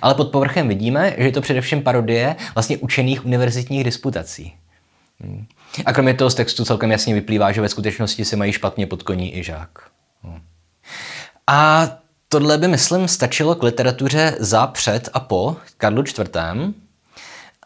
Ale 0.02 0.16
pod 0.16 0.32
povrchem 0.32 0.68
vidíme, 0.68 1.16
že 1.18 1.24
je 1.24 1.32
to 1.32 1.42
především 1.42 1.84
parodie 1.84 2.36
vlastně 2.56 2.78
učených 2.78 3.26
univerzitních 3.26 3.84
disputací. 3.84 4.54
Hmm. 5.20 5.46
A 5.86 5.94
kromě 5.94 6.14
toho 6.14 6.30
z 6.30 6.36
textu 6.36 6.66
celkem 6.66 6.92
jasně 6.92 7.14
vyplývá, 7.14 7.52
že 7.52 7.62
ve 7.62 7.70
skutečnosti 7.70 8.26
se 8.26 8.36
mají 8.36 8.54
špatně 8.54 8.88
podkoní 8.88 9.38
i 9.38 9.44
žák. 9.44 9.70
A 11.48 11.90
tohle 12.30 12.58
by, 12.58 12.68
myslím, 12.68 13.08
stačilo 13.08 13.56
k 13.56 13.64
literatuře 13.64 14.36
za, 14.40 14.68
před 14.68 15.10
a 15.14 15.20
po 15.20 15.56
Karlu 15.78 16.04
IV. 16.04 16.30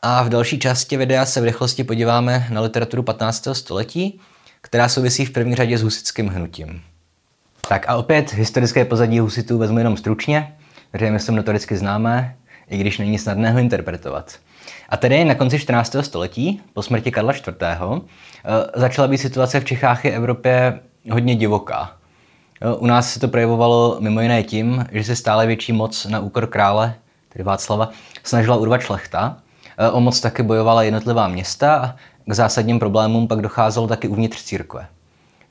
A 0.03 0.23
v 0.23 0.29
další 0.29 0.59
části 0.59 0.97
videa 0.97 1.25
se 1.25 1.41
v 1.41 1.43
rychlosti 1.43 1.83
podíváme 1.83 2.47
na 2.49 2.61
literaturu 2.61 3.03
15. 3.03 3.47
století, 3.53 4.19
která 4.61 4.89
souvisí 4.89 5.25
v 5.25 5.31
první 5.31 5.55
řadě 5.55 5.77
s 5.77 5.83
husickým 5.83 6.27
hnutím. 6.27 6.81
Tak 7.67 7.89
a 7.89 7.95
opět 7.95 8.33
historické 8.33 8.85
pozadí 8.85 9.19
husitů 9.19 9.57
vezmu 9.57 9.77
jenom 9.77 9.97
stručně, 9.97 10.55
protože 10.91 11.05
je 11.05 11.11
myslím 11.11 11.35
notoricky 11.35 11.77
známé, 11.77 12.35
i 12.69 12.77
když 12.77 12.97
není 12.97 13.19
snadné 13.19 13.51
ho 13.51 13.59
interpretovat. 13.59 14.39
A 14.89 14.97
tedy 14.97 15.25
na 15.25 15.35
konci 15.35 15.59
14. 15.59 15.95
století, 16.01 16.61
po 16.73 16.81
smrti 16.81 17.11
Karla 17.11 17.33
IV., 17.33 17.45
eh, 17.61 18.79
začala 18.79 19.07
být 19.07 19.17
situace 19.17 19.59
v 19.59 19.65
Čechách 19.65 20.05
i 20.05 20.09
Evropě 20.09 20.79
hodně 21.11 21.35
divoká. 21.35 21.91
U 22.77 22.85
nás 22.85 23.13
se 23.13 23.19
to 23.19 23.27
projevovalo 23.27 23.97
mimo 23.99 24.21
jiné 24.21 24.43
tím, 24.43 24.85
že 24.91 25.03
se 25.03 25.15
stále 25.15 25.47
větší 25.47 25.73
moc 25.73 26.05
na 26.05 26.19
úkor 26.19 26.47
krále, 26.47 26.95
tedy 27.29 27.43
Václava, 27.43 27.89
snažila 28.23 28.55
urvat 28.55 28.81
šlechta. 28.81 29.37
O 29.91 29.99
moc 29.99 30.19
taky 30.19 30.43
bojovala 30.43 30.83
jednotlivá 30.83 31.27
města 31.27 31.75
a 31.75 31.95
k 32.27 32.33
zásadním 32.33 32.79
problémům 32.79 33.27
pak 33.27 33.41
docházelo 33.41 33.87
taky 33.87 34.07
uvnitř 34.07 34.43
církve. 34.43 34.87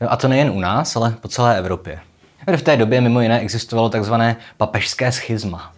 A 0.08 0.16
to 0.16 0.28
nejen 0.28 0.50
u 0.50 0.60
nás, 0.60 0.96
ale 0.96 1.14
po 1.20 1.28
celé 1.28 1.58
Evropě. 1.58 2.00
V 2.56 2.62
té 2.62 2.76
době 2.76 3.00
mimo 3.00 3.20
jiné 3.20 3.40
existovalo 3.40 3.88
takzvané 3.88 4.36
papežské 4.56 5.12
schizma. 5.12 5.72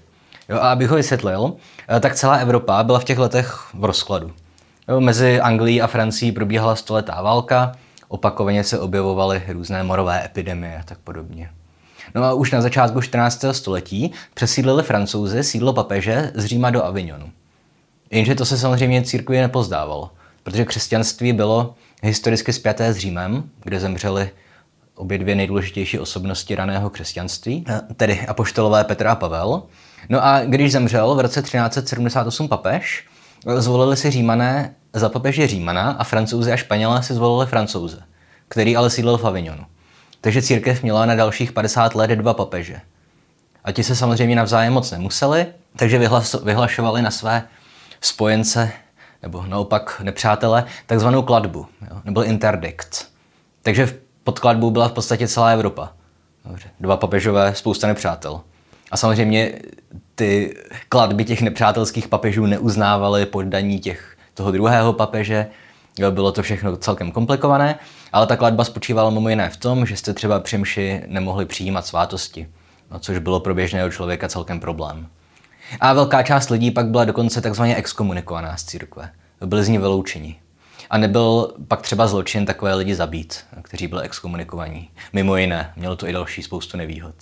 Jo, 0.49 0.57
a 0.57 0.73
abych 0.73 0.89
ho 0.89 0.97
vysvětlil, 0.97 1.55
eh, 1.97 2.01
tak 2.01 2.15
celá 2.15 2.37
Evropa 2.37 2.83
byla 2.83 2.99
v 2.99 3.05
těch 3.05 3.19
letech 3.19 3.69
v 3.75 3.85
rozkladu. 3.85 4.33
Jo, 4.89 5.01
mezi 5.01 5.41
Anglií 5.41 5.83
a 5.83 5.87
Francií 5.87 6.33
probíhala 6.33 6.77
stoletá 6.77 7.23
válka, 7.23 7.73
opakovaně 8.09 8.65
se 8.65 8.79
objevovaly 8.79 9.43
různé 9.49 9.83
morové 9.83 10.25
epidemie 10.25 10.79
a 10.81 10.83
tak 10.83 10.99
podobně. 10.99 11.51
No 12.15 12.25
a 12.25 12.33
už 12.33 12.51
na 12.51 12.61
začátku 12.61 13.01
14. 13.01 13.45
století 13.53 14.13
přesídlili 14.35 14.83
francouzi 14.83 15.45
sídlo 15.45 15.73
papeže 15.73 16.33
z 16.35 16.45
Říma 16.45 16.71
do 16.71 16.85
Avignonu. 16.85 17.31
Jenže 18.13 18.35
to 18.35 18.45
se 18.45 18.59
samozřejmě 18.59 19.03
církvi 19.03 19.41
nepozdávalo, 19.41 20.11
protože 20.43 20.65
křesťanství 20.65 21.33
bylo 21.33 21.75
historicky 22.03 22.53
spjaté 22.53 22.93
s 22.93 22.97
Římem, 22.97 23.51
kde 23.63 23.81
zemřeli 23.81 24.31
obě 24.95 25.19
dvě 25.19 25.35
nejdůležitější 25.35 25.99
osobnosti 25.99 26.55
raného 26.55 26.91
křesťanství, 26.91 27.65
tedy 27.97 28.21
apoštolové 28.21 28.85
Petr 28.85 29.07
a 29.07 29.15
Pavel. 29.15 29.63
No 30.09 30.25
a 30.25 30.41
když 30.41 30.73
zemřel 30.73 31.15
v 31.15 31.21
roce 31.21 31.43
1378 31.43 32.49
papež, 32.49 33.07
zvolili 33.57 33.97
si 33.97 34.11
římané 34.11 34.75
za 34.93 35.09
papeže 35.09 35.47
Římana 35.47 35.91
a 35.91 36.05
francouzi 36.05 36.53
a 36.53 36.57
španělé 36.57 37.03
si 37.03 37.15
zvolili 37.15 37.47
francouze, 37.47 38.03
který 38.49 38.77
ale 38.77 38.91
sídlil 38.91 39.19
v 39.19 39.25
Avignonu. 39.25 39.65
Takže 40.21 40.43
církev 40.43 40.83
měla 40.83 41.07
na 41.07 41.15
dalších 41.15 41.53
50 41.53 41.95
let 41.95 42.11
dva 42.11 42.35
papeže. 42.35 42.81
A 43.65 43.73
ti 43.73 43.85
se 43.85 43.97
samozřejmě 43.97 44.37
navzájem 44.37 44.73
moc 44.73 44.91
nemuseli, 44.91 45.47
takže 45.77 46.09
vyhlašovali 46.45 47.03
na 47.03 47.11
své 47.11 47.43
spojence, 48.03 48.73
nebo 49.23 49.45
naopak 49.47 50.01
nepřátele, 50.05 50.65
takzvanou 50.87 51.23
kladbu, 51.23 51.67
jo, 51.91 52.01
nebo 52.05 52.25
interdikt. 52.25 53.09
Takže 53.63 53.99
pod 54.25 54.39
kladbou 54.39 54.71
byla 54.71 54.89
v 54.89 54.93
podstatě 54.93 55.29
celá 55.29 55.49
Evropa. 55.49 55.93
Dobře. 56.45 56.69
Dva 56.81 56.97
papežové, 56.97 57.55
spousta 57.55 57.87
nepřátel. 57.87 58.41
A 58.91 58.97
samozřejmě 58.97 59.53
ty 60.15 60.57
kladby 60.89 61.25
těch 61.25 61.43
nepřátelských 61.43 62.09
papežů 62.09 62.47
neuznávaly 62.47 63.27
poddaní 63.27 63.81
těch, 63.81 64.17
toho 64.35 64.51
druhého 64.53 64.93
papeže. 64.93 65.47
Bylo 66.11 66.33
to 66.33 66.43
všechno 66.43 66.77
celkem 66.77 67.13
komplikované, 67.13 67.79
ale 68.13 68.27
ta 68.27 68.37
kladba 68.37 68.65
spočívala 68.65 69.11
mimo 69.11 69.29
jiné 69.29 69.51
v 69.51 69.57
tom, 69.57 69.87
že 69.87 69.97
jste 69.97 70.15
třeba 70.15 70.41
při 70.41 70.59
mši 70.59 71.03
nemohli 71.07 71.47
přijímat 71.47 71.87
svátosti, 71.87 72.49
no, 72.91 72.99
což 72.99 73.19
bylo 73.19 73.41
pro 73.41 73.55
běžného 73.55 73.91
člověka 73.91 74.29
celkem 74.29 74.61
problém. 74.61 75.07
A 75.81 75.93
velká 75.93 76.23
část 76.23 76.51
lidí 76.51 76.71
pak 76.71 76.87
byla 76.87 77.05
dokonce 77.05 77.41
takzvaně 77.41 77.77
exkomunikovaná 77.77 78.57
z 78.57 78.65
církve. 78.65 79.11
Byli 79.47 79.65
z 79.65 79.69
ní 79.69 79.79
vyloučeni. 79.79 80.37
A 80.91 80.99
nebyl 80.99 81.55
pak 81.69 81.83
třeba 81.83 82.07
zločin 82.07 82.47
takové 82.47 82.75
lidi 82.75 82.95
zabít, 82.95 83.45
kteří 83.63 83.87
byli 83.87 84.03
exkomunikovaní. 84.03 84.91
Mimo 85.13 85.37
jiné, 85.37 85.73
mělo 85.77 85.97
to 85.97 86.09
i 86.09 86.13
další 86.13 86.43
spoustu 86.43 86.77
nevýhod. 86.77 87.15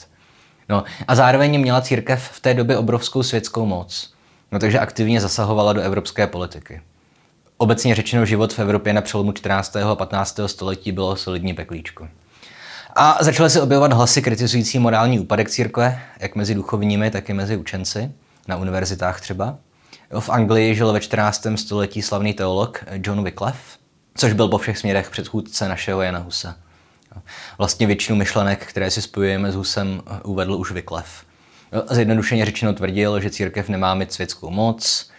No 0.68 0.84
a 1.08 1.14
zároveň 1.14 1.60
měla 1.60 1.80
církev 1.80 2.30
v 2.32 2.40
té 2.40 2.54
době 2.54 2.78
obrovskou 2.78 3.22
světskou 3.22 3.66
moc. 3.66 4.12
No 4.52 4.58
takže 4.58 4.78
aktivně 4.78 5.20
zasahovala 5.20 5.72
do 5.72 5.80
evropské 5.80 6.26
politiky. 6.26 6.80
Obecně 7.56 7.94
řečeno 7.94 8.26
život 8.26 8.52
v 8.52 8.58
Evropě 8.58 8.92
na 8.92 9.00
přelomu 9.00 9.32
14. 9.32 9.76
a 9.76 9.94
15. 9.94 10.40
století 10.46 10.92
bylo 10.92 11.16
solidní 11.16 11.54
peklíčko. 11.54 12.08
A 12.96 13.18
začaly 13.20 13.50
se 13.50 13.62
objevovat 13.62 13.92
hlasy 13.92 14.22
kritizující 14.22 14.78
morální 14.78 15.18
úpadek 15.18 15.50
církve, 15.50 16.00
jak 16.20 16.34
mezi 16.34 16.54
duchovními, 16.54 17.10
tak 17.10 17.28
i 17.28 17.32
mezi 17.32 17.56
učenci, 17.56 18.10
na 18.50 18.56
univerzitách 18.56 19.20
třeba. 19.20 19.58
V 20.20 20.28
Anglii 20.28 20.74
žil 20.74 20.92
ve 20.92 21.00
14. 21.00 21.46
století 21.56 22.02
slavný 22.02 22.34
teolog 22.34 22.84
John 22.92 23.24
Wycliffe, 23.24 23.78
což 24.14 24.32
byl 24.32 24.48
po 24.48 24.58
všech 24.58 24.78
směrech 24.78 25.10
předchůdce 25.10 25.68
našeho 25.68 26.02
Jana 26.02 26.18
Husa. 26.18 26.56
Vlastně 27.58 27.86
většinu 27.86 28.18
myšlenek, 28.18 28.66
které 28.66 28.90
si 28.90 29.02
spojujeme 29.02 29.52
s 29.52 29.54
Husem, 29.54 30.02
uvedl 30.24 30.54
už 30.54 30.72
Wycliffe. 30.72 31.24
Zjednodušeně 31.90 32.44
řečeno 32.44 32.72
tvrdil, 32.72 33.20
že 33.20 33.30
církev 33.30 33.68
nemá 33.68 33.94
mít 33.94 34.12
světskou 34.12 34.50
moc, 34.50 35.10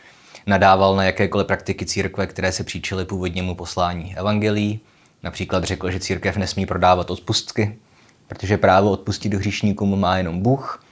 nadával 0.47 0.95
na 0.95 1.03
jakékoliv 1.03 1.47
praktiky 1.47 1.85
církve, 1.85 2.27
které 2.27 2.51
se 2.51 2.63
příčily 2.63 3.05
původnímu 3.05 3.55
poslání 3.55 4.17
evangelií. 4.17 4.79
Například 5.23 5.63
řekl, 5.63 5.91
že 5.91 5.99
církev 5.99 6.37
nesmí 6.37 6.65
prodávat 6.65 7.11
odpustky, 7.11 7.79
protože 8.27 8.57
právo 8.57 8.91
odpustit 8.91 9.33
hříšníkům 9.33 9.99
má 9.99 10.17
jenom 10.17 10.41
Bůh, 10.41 10.83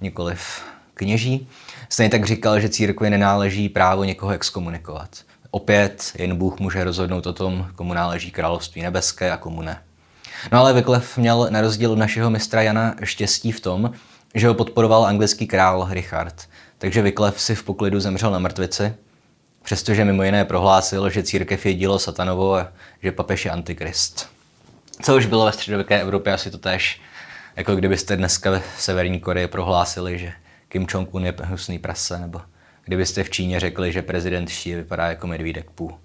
nikoliv 0.00 0.62
kněží. 0.94 1.48
Stejně 1.88 2.10
tak 2.10 2.26
říkal, 2.26 2.60
že 2.60 2.68
církvi 2.68 3.10
nenáleží 3.10 3.68
právo 3.68 4.04
někoho 4.04 4.32
exkomunikovat. 4.32 5.08
Opět 5.50 6.12
jen 6.18 6.36
Bůh 6.36 6.58
může 6.58 6.84
rozhodnout 6.84 7.26
o 7.26 7.32
tom, 7.32 7.68
komu 7.74 7.94
náleží 7.94 8.30
království 8.30 8.82
nebeské 8.82 9.32
a 9.32 9.36
komu 9.36 9.62
ne. 9.62 9.82
No 10.52 10.58
ale 10.58 10.72
Wycliffe 10.72 11.20
měl 11.20 11.48
na 11.50 11.60
rozdíl 11.60 11.92
od 11.92 11.98
našeho 11.98 12.30
mistra 12.30 12.62
Jana 12.62 12.94
štěstí 13.02 13.52
v 13.52 13.60
tom, 13.60 13.90
že 14.34 14.48
ho 14.48 14.54
podporoval 14.54 15.06
anglický 15.06 15.46
král 15.46 15.88
Richard. 15.90 16.34
Takže 16.78 17.02
Wycliffe 17.02 17.38
si 17.38 17.54
v 17.54 17.62
poklidu 17.62 18.00
zemřel 18.00 18.30
na 18.30 18.38
mrtvici, 18.38 18.94
přestože 19.62 20.04
mimo 20.04 20.22
jiné 20.22 20.44
prohlásil, 20.44 21.10
že 21.10 21.22
církev 21.22 21.66
je 21.66 21.74
dílo 21.74 21.98
satanovo 21.98 22.56
a 22.56 22.68
že 23.02 23.12
papež 23.12 23.44
je 23.44 23.50
antikrist. 23.50 24.28
Co 25.02 25.16
už 25.16 25.26
bylo 25.26 25.44
ve 25.44 25.52
středověké 25.52 26.00
Evropě 26.00 26.32
asi 26.32 26.50
to 26.50 26.58
tež, 26.58 27.00
jako 27.56 27.76
kdybyste 27.76 28.16
dneska 28.16 28.50
v 28.76 28.82
Severní 28.82 29.20
Koreji 29.20 29.46
prohlásili, 29.46 30.18
že 30.18 30.32
Kim 30.74 30.86
Jong-un 30.94 31.26
je 31.26 31.34
hnusný 31.42 31.78
prase, 31.78 32.18
nebo 32.18 32.40
kdybyste 32.84 33.24
v 33.24 33.30
Číně 33.30 33.60
řekli, 33.60 33.92
že 33.92 34.02
prezident 34.02 34.46
Xi 34.46 34.74
vypadá 34.74 35.06
jako 35.06 35.26
medvídek 35.26 35.70
půl. 35.70 35.98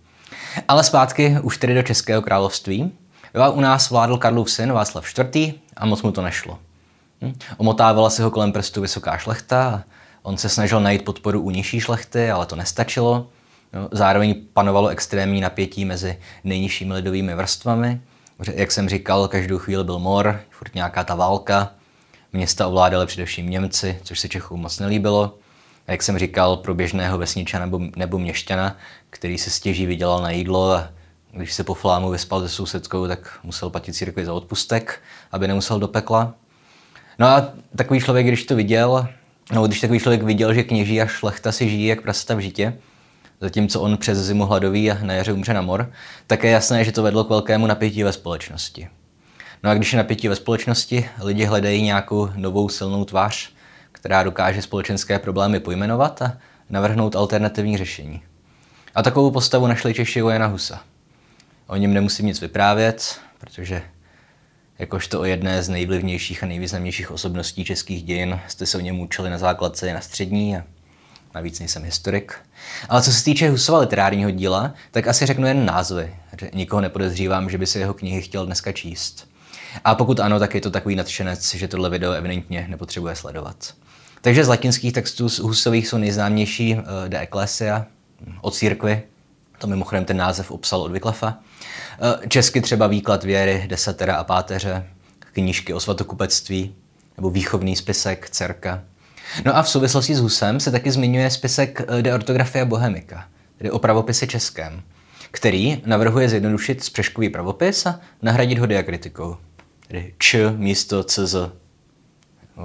Ale 0.67 0.83
zpátky 0.83 1.37
už 1.41 1.57
tedy 1.57 1.75
do 1.75 1.83
Českého 1.83 2.21
království. 2.21 2.91
U 3.51 3.61
nás 3.61 3.89
vládl 3.89 4.17
Karlův 4.17 4.51
syn 4.51 4.71
Václav 4.71 5.19
IV. 5.19 5.55
a 5.77 5.85
moc 5.85 6.01
mu 6.01 6.11
to 6.11 6.21
nešlo. 6.21 6.59
Hm? 7.21 7.33
Omotávala 7.57 8.09
se 8.09 8.23
ho 8.23 8.31
kolem 8.31 8.51
prstu 8.51 8.81
vysoká 8.81 9.17
šlechta, 9.17 9.83
on 10.21 10.37
se 10.37 10.49
snažil 10.49 10.81
najít 10.81 11.05
podporu 11.05 11.41
u 11.41 11.49
nižší 11.49 11.79
šlechty, 11.79 12.31
ale 12.31 12.45
to 12.45 12.55
nestačilo. 12.55 13.27
Zároveň 13.91 14.35
panovalo 14.53 14.87
extrémní 14.87 15.41
napětí 15.41 15.85
mezi 15.85 16.17
nejnižšími 16.43 16.93
lidovými 16.93 17.35
vrstvami. 17.35 18.01
Jak 18.53 18.71
jsem 18.71 18.89
říkal, 18.89 19.27
každou 19.27 19.57
chvíli 19.57 19.83
byl 19.83 19.99
mor, 19.99 20.41
furt 20.49 20.75
nějaká 20.75 21.03
ta 21.03 21.15
válka. 21.15 21.71
Města 22.33 22.67
ovládali 22.67 23.05
především 23.05 23.49
Němci, 23.49 23.99
což 24.03 24.19
se 24.19 24.29
Čechům 24.29 24.61
moc 24.61 24.79
nelíbilo. 24.79 25.37
A 25.87 25.91
jak 25.91 26.03
jsem 26.03 26.17
říkal, 26.17 26.57
pro 26.57 26.73
běžného 26.73 27.17
vesniča 27.17 27.59
nebo, 27.59 27.79
nebo 27.95 28.19
měšťana, 28.19 28.77
který 29.09 29.37
se 29.37 29.49
stěží 29.49 29.85
vydělal 29.85 30.21
na 30.21 30.31
jídlo 30.31 30.71
a 30.71 30.89
když 31.31 31.53
se 31.53 31.63
po 31.63 31.73
flámu 31.73 32.09
vyspal 32.09 32.41
se 32.41 32.49
sousedkou, 32.49 33.07
tak 33.07 33.39
musel 33.43 33.69
platit 33.69 33.93
církvi 33.93 34.25
za 34.25 34.33
odpustek, 34.33 35.01
aby 35.31 35.47
nemusel 35.47 35.79
do 35.79 35.87
pekla. 35.87 36.33
No 37.19 37.27
a 37.27 37.49
takový 37.75 37.99
člověk, 37.99 38.27
když 38.27 38.45
to 38.45 38.55
viděl, 38.55 39.07
no 39.53 39.67
když 39.67 39.81
takový 39.81 39.99
člověk 39.99 40.23
viděl, 40.23 40.53
že 40.53 40.63
kněží 40.63 41.01
a 41.01 41.05
šlechta 41.07 41.51
si 41.51 41.69
žijí 41.69 41.85
jak 41.85 42.01
prasata 42.01 42.35
v 42.35 42.39
žitě, 42.39 42.77
zatímco 43.41 43.81
on 43.81 43.97
přes 43.97 44.17
zimu 44.17 44.45
hladový 44.45 44.91
a 44.91 44.97
na 45.01 45.13
jaře 45.13 45.33
umře 45.33 45.53
na 45.53 45.61
mor, 45.61 45.91
tak 46.27 46.43
je 46.43 46.49
jasné, 46.49 46.83
že 46.83 46.91
to 46.91 47.03
vedlo 47.03 47.23
k 47.23 47.29
velkému 47.29 47.67
napětí 47.67 48.03
ve 48.03 48.13
společnosti. 48.13 48.87
No 49.63 49.69
a 49.69 49.73
když 49.73 49.93
je 49.93 49.97
napětí 49.97 50.27
ve 50.27 50.35
společnosti, 50.35 51.09
lidi 51.21 51.45
hledají 51.45 51.81
nějakou 51.81 52.29
novou 52.35 52.69
silnou 52.69 53.05
tvář, 53.05 53.49
která 53.91 54.23
dokáže 54.23 54.61
společenské 54.61 55.19
problémy 55.19 55.59
pojmenovat 55.59 56.21
a 56.21 56.37
navrhnout 56.69 57.15
alternativní 57.15 57.77
řešení. 57.77 58.21
A 58.95 59.03
takovou 59.03 59.31
postavu 59.31 59.67
našli 59.67 59.93
Češi 59.93 60.19
Jana 60.19 60.45
Husa. 60.45 60.81
O 61.67 61.75
něm 61.75 61.93
nemusím 61.93 62.25
nic 62.25 62.41
vyprávět, 62.41 63.19
protože 63.37 63.81
jakožto 64.79 65.19
o 65.19 65.23
jedné 65.23 65.63
z 65.63 65.69
nejvlivnějších 65.69 66.43
a 66.43 66.45
nejvýznamnějších 66.45 67.11
osobností 67.11 67.65
českých 67.65 68.03
dějin 68.03 68.39
jste 68.47 68.65
se 68.65 68.77
o 68.77 68.81
něm 68.81 68.99
učili 68.99 69.29
na 69.29 69.37
základce 69.37 69.93
na 69.93 70.01
střední 70.01 70.57
a 70.57 70.63
navíc 71.35 71.59
nejsem 71.59 71.83
historik. 71.83 72.35
Ale 72.89 73.01
co 73.01 73.13
se 73.13 73.23
týče 73.23 73.49
Husova 73.49 73.79
literárního 73.79 74.31
díla, 74.31 74.73
tak 74.91 75.07
asi 75.07 75.25
řeknu 75.25 75.47
jen 75.47 75.65
názvy. 75.65 76.15
Nikoho 76.53 76.81
nepodezřívám, 76.81 77.49
že 77.49 77.57
by 77.57 77.67
si 77.67 77.79
jeho 77.79 77.93
knihy 77.93 78.21
chtěl 78.21 78.45
dneska 78.45 78.71
číst. 78.71 79.28
A 79.83 79.95
pokud 79.95 80.19
ano, 80.19 80.39
tak 80.39 80.55
je 80.55 80.61
to 80.61 80.71
takový 80.71 80.95
nadšenec, 80.95 81.55
že 81.55 81.67
tohle 81.67 81.89
video 81.89 82.11
evidentně 82.11 82.65
nepotřebuje 82.69 83.15
sledovat. 83.15 83.73
Takže 84.21 84.43
z 84.43 84.47
latinských 84.47 84.93
textů 84.93 85.29
z 85.29 85.39
Husových 85.39 85.87
jsou 85.87 85.97
nejznámější 85.97 86.75
uh, 86.75 86.81
De 87.07 87.19
Ecclesia, 87.19 87.85
o 88.41 88.51
církvi, 88.51 89.03
to 89.59 89.67
mimochodem 89.67 90.05
ten 90.05 90.17
název 90.17 90.51
obsal 90.51 90.81
od 90.81 90.91
Vyklefa. 90.91 91.37
Eh, 92.01 92.27
česky 92.27 92.61
třeba 92.61 92.87
výklad 92.87 93.23
věry, 93.23 93.65
desatera 93.67 94.15
a 94.15 94.23
páteře, 94.23 94.87
knížky 95.33 95.73
o 95.73 95.79
svatokupectví 95.79 96.75
nebo 97.17 97.29
výchovný 97.29 97.75
spisek, 97.75 98.29
dcerka. 98.29 98.83
No 99.45 99.57
a 99.57 99.61
v 99.61 99.69
souvislosti 99.69 100.15
s 100.15 100.19
Husem 100.19 100.59
se 100.59 100.71
taky 100.71 100.91
zmiňuje 100.91 101.29
spisek 101.29 101.81
eh, 101.87 102.01
De 102.01 102.13
ortografia 102.13 102.65
bohemika, 102.65 103.27
tedy 103.57 103.71
o 103.71 103.79
pravopise 103.79 104.27
českém, 104.27 104.81
který 105.31 105.81
navrhuje 105.85 106.29
zjednodušit 106.29 106.83
spřeškový 106.83 107.29
pravopis 107.29 107.85
a 107.85 107.99
nahradit 108.21 108.59
ho 108.59 108.65
diakritikou, 108.65 109.37
tedy 109.89 110.13
č 110.17 110.51
místo 110.57 111.03
cz 111.03 111.35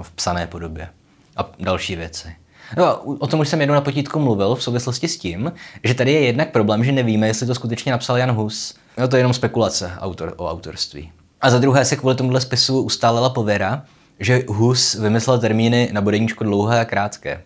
v 0.01 0.11
psané 0.11 0.47
podobě 0.47 0.89
a 1.35 1.51
další 1.59 1.95
věci. 1.95 2.35
No, 2.77 3.01
o 3.01 3.27
tom 3.27 3.39
už 3.39 3.49
jsem 3.49 3.59
jednou 3.59 3.75
na 3.75 3.81
potítku 3.81 4.19
mluvil 4.19 4.55
v 4.55 4.63
souvislosti 4.63 5.07
s 5.07 5.17
tím, 5.17 5.53
že 5.83 5.93
tady 5.93 6.11
je 6.11 6.19
jednak 6.21 6.51
problém, 6.51 6.83
že 6.83 6.91
nevíme, 6.91 7.27
jestli 7.27 7.47
to 7.47 7.55
skutečně 7.55 7.91
napsal 7.91 8.17
Jan 8.17 8.31
Hus. 8.31 8.75
No, 8.97 9.07
to 9.07 9.15
je 9.15 9.19
jenom 9.19 9.33
spekulace 9.33 9.91
autor, 9.99 10.33
o 10.37 10.49
autorství. 10.49 11.11
A 11.41 11.49
za 11.49 11.59
druhé 11.59 11.85
se 11.85 11.95
kvůli 11.95 12.15
tomuhle 12.15 12.41
spisu 12.41 12.81
ustálela 12.81 13.29
pověra, 13.29 13.83
že 14.19 14.43
Hus 14.47 14.95
vymyslel 14.95 15.39
termíny 15.39 15.89
na 15.93 16.01
bodeníčku 16.01 16.43
dlouhé 16.43 16.79
a 16.79 16.85
krátké. 16.85 17.43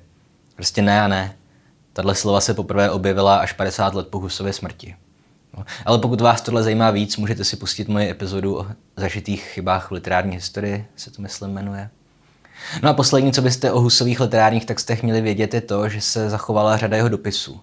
Prostě 0.56 0.82
ne 0.82 1.02
a 1.02 1.08
ne. 1.08 1.36
Tahle 1.94 2.16
slova 2.16 2.42
se 2.42 2.54
poprvé 2.54 2.92
objevila 2.92 3.38
až 3.38 3.54
50 3.54 3.94
let 3.94 4.08
po 4.08 4.20
Husově 4.20 4.54
smrti. 4.54 4.96
No, 5.58 5.66
ale 5.86 6.00
pokud 6.00 6.22
vás 6.22 6.42
tohle 6.42 6.64
zajímá 6.64 6.92
víc, 6.92 7.18
můžete 7.18 7.44
si 7.44 7.56
pustit 7.56 7.88
moji 7.88 8.10
epizodu 8.10 8.60
o 8.60 8.68
zažitých 8.98 9.44
chybách 9.44 9.90
v 9.90 9.94
literární 9.94 10.36
historii, 10.36 10.86
se 10.96 11.12
to 11.12 11.22
myslím 11.22 11.50
jmenuje. 11.50 11.90
No 12.84 12.90
a 12.90 12.94
poslední, 12.94 13.34
co 13.34 13.42
byste 13.42 13.72
o 13.72 13.80
Husových 13.80 14.20
literárních 14.20 14.66
textech 14.66 15.04
měli 15.04 15.22
vědět, 15.22 15.54
je 15.54 15.62
to, 15.62 15.90
že 15.90 16.02
se 16.02 16.30
zachovala 16.30 16.78
řada 16.78 16.98
jeho 16.98 17.10
dopisů, 17.10 17.62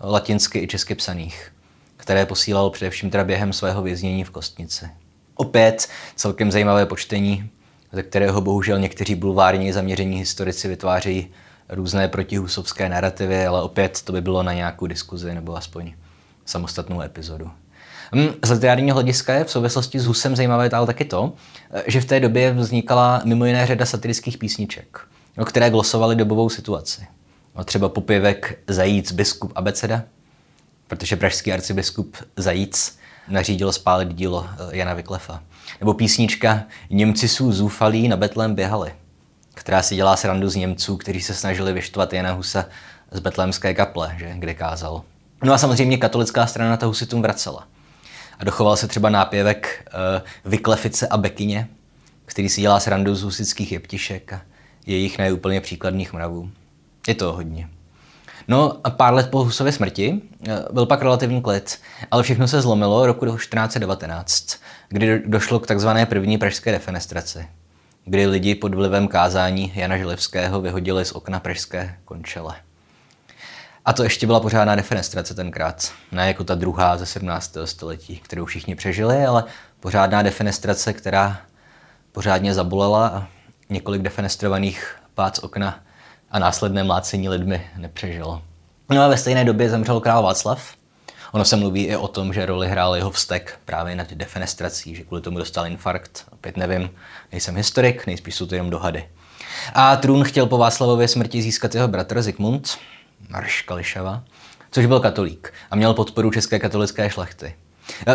latinsky 0.00 0.58
i 0.58 0.66
česky 0.66 0.94
psaných, 0.94 1.52
které 1.96 2.26
posílal 2.26 2.70
především 2.70 3.10
teda 3.10 3.24
během 3.24 3.52
svého 3.52 3.82
věznění 3.82 4.24
v 4.24 4.30
Kostnici. 4.30 4.90
Opět 5.34 5.88
celkem 6.16 6.52
zajímavé 6.52 6.86
počtení, 6.86 7.50
ze 7.92 8.02
kterého 8.02 8.40
bohužel 8.40 8.78
někteří 8.78 9.14
bulvární 9.14 9.72
zaměření 9.72 10.18
historici 10.18 10.68
vytvářejí 10.68 11.30
různé 11.68 12.08
protihusovské 12.08 12.88
narrativy, 12.88 13.46
ale 13.46 13.62
opět 13.62 14.02
to 14.02 14.12
by 14.12 14.20
bylo 14.20 14.42
na 14.42 14.52
nějakou 14.52 14.86
diskuzi 14.86 15.34
nebo 15.34 15.56
aspoň 15.56 15.92
samostatnou 16.52 17.02
epizodu. 17.02 17.50
Hm, 18.14 18.28
z 18.44 18.50
literárního 18.50 18.94
hlediska 18.94 19.34
je 19.34 19.44
v 19.44 19.50
souvislosti 19.50 20.00
s 20.00 20.06
Husem 20.06 20.36
zajímavé 20.36 20.68
ale 20.68 20.86
taky 20.86 21.04
to, 21.04 21.32
že 21.86 22.00
v 22.00 22.04
té 22.04 22.20
době 22.20 22.52
vznikala 22.52 23.22
mimo 23.24 23.44
jiné 23.44 23.66
řada 23.66 23.86
satirických 23.86 24.38
písniček, 24.38 25.00
které 25.44 25.70
glosovaly 25.70 26.16
dobovou 26.16 26.48
situaci. 26.48 27.06
Třeba 27.64 27.88
popěvek 27.88 28.58
Zajíc, 28.68 29.12
biskup 29.12 29.52
Abeceda, 29.54 30.02
protože 30.88 31.16
pražský 31.16 31.52
arcibiskup 31.52 32.16
Zajíc 32.36 32.98
nařídil 33.28 33.72
spálit 33.72 34.08
dílo 34.14 34.46
eh, 34.50 34.76
Jana 34.76 34.94
Vyklefa. 34.94 35.42
Nebo 35.80 35.94
písnička 35.94 36.62
Němci 36.90 37.28
jsou 37.28 37.52
zůfalí, 37.52 38.08
na 38.08 38.16
Betlém 38.16 38.54
běhali, 38.54 38.92
která 39.54 39.82
si 39.82 39.96
dělá 39.96 40.16
srandu 40.16 40.48
z 40.48 40.56
Němců, 40.56 40.96
kteří 40.96 41.20
se 41.20 41.34
snažili 41.34 41.72
vyštvat 41.72 42.12
Jana 42.12 42.32
Husa 42.32 42.64
z 43.10 43.20
betlémské 43.20 43.74
kaple, 43.74 44.16
že, 44.18 44.32
kde 44.38 44.54
kázal. 44.54 45.02
No 45.42 45.52
a 45.52 45.58
samozřejmě 45.58 45.96
katolická 45.96 46.46
strana 46.46 46.76
ta 46.76 46.86
husitům 46.86 47.22
vracela. 47.22 47.68
A 48.38 48.44
dochoval 48.44 48.76
se 48.76 48.88
třeba 48.88 49.10
nápěvek 49.10 49.90
uh, 49.94 50.50
Vyklefice 50.50 51.08
a 51.08 51.16
Bekyně, 51.16 51.68
který 52.26 52.48
si 52.48 52.60
dělá 52.60 52.80
srandu 52.80 53.14
z 53.14 53.22
husických 53.22 53.72
jeptišek 53.72 54.32
a 54.32 54.40
jejich 54.86 55.18
neúplně 55.18 55.60
příkladných 55.60 56.12
mravů. 56.12 56.50
Je 57.08 57.14
to 57.14 57.32
hodně. 57.32 57.68
No 58.48 58.80
a 58.84 58.90
pár 58.90 59.14
let 59.14 59.30
po 59.30 59.44
Husově 59.44 59.72
smrti 59.72 60.12
uh, 60.12 60.54
byl 60.72 60.86
pak 60.86 61.02
relativní 61.02 61.42
klid, 61.42 61.78
ale 62.10 62.22
všechno 62.22 62.48
se 62.48 62.62
zlomilo 62.62 63.06
roku 63.06 63.36
1419, 63.36 64.56
kdy 64.88 65.22
došlo 65.26 65.60
k 65.60 65.66
takzvané 65.66 66.06
první 66.06 66.38
pražské 66.38 66.72
defenestraci, 66.72 67.46
kdy 68.04 68.26
lidi 68.26 68.54
pod 68.54 68.74
vlivem 68.74 69.08
kázání 69.08 69.72
Jana 69.74 69.96
Želivského 69.96 70.60
vyhodili 70.60 71.04
z 71.04 71.12
okna 71.12 71.40
pražské 71.40 71.98
končele. 72.04 72.54
A 73.84 73.92
to 73.92 74.02
ještě 74.02 74.26
byla 74.26 74.40
pořádná 74.40 74.74
defenestrace 74.74 75.34
tenkrát. 75.34 75.92
Ne 76.12 76.26
jako 76.26 76.44
ta 76.44 76.54
druhá 76.54 76.96
ze 76.96 77.06
17. 77.06 77.56
století, 77.64 78.16
kterou 78.18 78.44
všichni 78.44 78.74
přežili, 78.74 79.24
ale 79.26 79.44
pořádná 79.80 80.22
defenestrace, 80.22 80.92
která 80.92 81.40
pořádně 82.12 82.54
zabolela 82.54 83.06
a 83.08 83.26
několik 83.70 84.02
defenestrovaných 84.02 84.96
pác 85.14 85.38
okna 85.38 85.80
a 86.30 86.38
následné 86.38 86.84
mlácení 86.84 87.28
lidmi 87.28 87.66
nepřežilo. 87.76 88.42
No 88.90 89.02
a 89.02 89.08
ve 89.08 89.16
stejné 89.16 89.44
době 89.44 89.70
zemřel 89.70 90.00
král 90.00 90.22
Václav. 90.22 90.74
Ono 91.32 91.44
se 91.44 91.56
mluví 91.56 91.84
i 91.84 91.96
o 91.96 92.08
tom, 92.08 92.32
že 92.32 92.46
roli 92.46 92.68
hrál 92.68 92.96
jeho 92.96 93.10
vztek 93.10 93.58
právě 93.64 93.94
nad 93.94 94.12
defenestrací, 94.12 94.94
že 94.94 95.04
kvůli 95.04 95.22
tomu 95.22 95.38
dostal 95.38 95.66
infarkt. 95.66 96.24
Opět 96.30 96.56
nevím, 96.56 96.90
nejsem 97.32 97.56
historik, 97.56 98.06
nejspíš 98.06 98.34
jsou 98.34 98.46
to 98.46 98.54
jenom 98.54 98.70
dohady. 98.70 99.08
A 99.74 99.96
trůn 99.96 100.24
chtěl 100.24 100.46
po 100.46 100.58
Václavově 100.58 101.08
smrti 101.08 101.42
získat 101.42 101.74
jeho 101.74 101.88
bratr 101.88 102.22
Zikmund, 102.22 102.78
Marš 103.28 103.62
Kališava, 103.62 104.24
což 104.70 104.86
byl 104.86 105.00
katolík 105.00 105.52
a 105.70 105.76
měl 105.76 105.94
podporu 105.94 106.30
české 106.30 106.58
katolické 106.58 107.10
šlechty. 107.10 107.54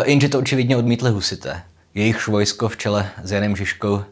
Jenže 0.04 0.28
to 0.28 0.38
očividně 0.38 0.76
odmítli 0.76 1.10
husité. 1.10 1.62
Jejich 1.94 2.28
vojsko 2.28 2.68
v 2.68 2.76
čele 2.76 3.10
s 3.22 3.32
Janem 3.32 3.56
Žižkou 3.56 4.04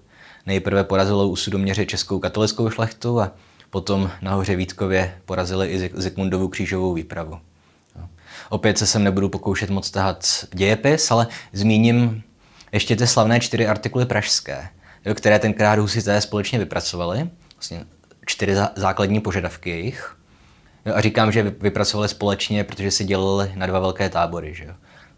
nejprve 0.47 0.85
porazilo 0.85 1.29
u 1.29 1.37
sudoměře 1.37 1.87
českou 1.87 2.19
katolickou 2.19 2.71
šlechtu 2.71 3.21
a 3.21 3.33
potom 3.71 4.11
nahoře 4.23 4.57
Vítkově 4.57 5.19
porazili 5.25 5.69
i 5.69 5.91
Zikmundovu 5.95 6.49
křížovou 6.49 6.95
výpravu. 6.95 7.39
Opět 8.49 8.79
se 8.79 8.87
sem 8.87 9.05
nebudu 9.05 9.29
pokoušet 9.29 9.71
moc 9.71 9.91
tahat 9.91 10.27
dějepis, 10.55 11.11
ale 11.11 11.27
zmíním 11.53 12.23
ještě 12.73 12.97
ty 12.97 13.07
slavné 13.07 13.41
čtyři 13.41 13.67
artikuly 13.67 14.07
pražské, 14.07 14.69
které 15.15 15.39
tenkrát 15.39 15.79
husité 15.79 16.21
společně 16.21 16.59
vypracovali, 16.59 17.31
vlastně 17.55 17.85
čtyři 18.27 18.55
základní 18.77 19.21
požadavky 19.21 19.71
jejich. 19.71 20.17
A 20.95 21.01
říkám, 21.01 21.33
že 21.33 21.43
vypracovali 21.43 22.09
společně, 22.09 22.65
protože 22.65 22.91
si 22.91 23.05
dělili 23.05 23.53
na 23.55 23.67
dva 23.67 23.81
velké 23.81 24.09
tábory. 24.09 24.55
Že 24.55 24.65
jo? 24.65 24.75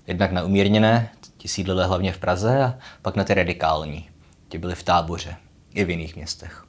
Jednak 0.07 0.33
na 0.33 0.43
umírněné, 0.43 1.11
ti 1.37 1.49
sídlili 1.49 1.85
hlavně 1.85 2.13
v 2.13 2.19
Praze, 2.19 2.65
a 2.65 2.79
pak 3.03 3.17
na 3.17 3.25
ty 3.25 3.35
radikální. 3.35 4.11
Ti 4.49 4.59
byli 4.59 4.75
v 4.75 4.83
táboře, 4.83 5.37
i 5.75 5.85
v 5.85 5.91
jiných 5.91 6.17
městech. 6.17 6.65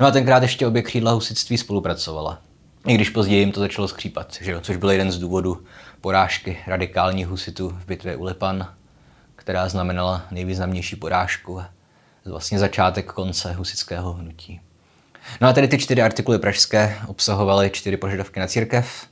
No 0.00 0.06
a 0.06 0.10
tenkrát 0.10 0.42
ještě 0.42 0.66
obě 0.66 0.82
křídla 0.82 1.12
husitství 1.12 1.58
spolupracovala. 1.58 2.38
I 2.86 2.94
když 2.94 3.10
později 3.10 3.40
jim 3.40 3.52
to 3.52 3.60
začalo 3.60 3.88
skřípat, 3.88 4.38
že 4.40 4.52
jo? 4.52 4.60
což 4.60 4.76
byl 4.76 4.90
jeden 4.90 5.12
z 5.12 5.18
důvodů 5.18 5.64
porážky 6.00 6.58
radikálních 6.66 7.26
husitů 7.26 7.68
v 7.68 7.86
bitvě 7.86 8.16
u 8.16 8.24
Lipan, 8.24 8.68
která 9.36 9.68
znamenala 9.68 10.26
nejvýznamnější 10.30 10.96
porážku 10.96 11.60
a 11.60 11.68
vlastně 12.24 12.58
začátek 12.58 13.12
konce 13.12 13.52
husického 13.52 14.12
hnutí. 14.12 14.60
No 15.40 15.48
a 15.48 15.52
tedy 15.52 15.68
ty 15.68 15.78
čtyři 15.78 16.02
artikuly 16.02 16.38
pražské 16.38 16.98
obsahovaly 17.06 17.70
čtyři 17.70 17.96
požadavky 17.96 18.40
na 18.40 18.46
církev, 18.46 19.06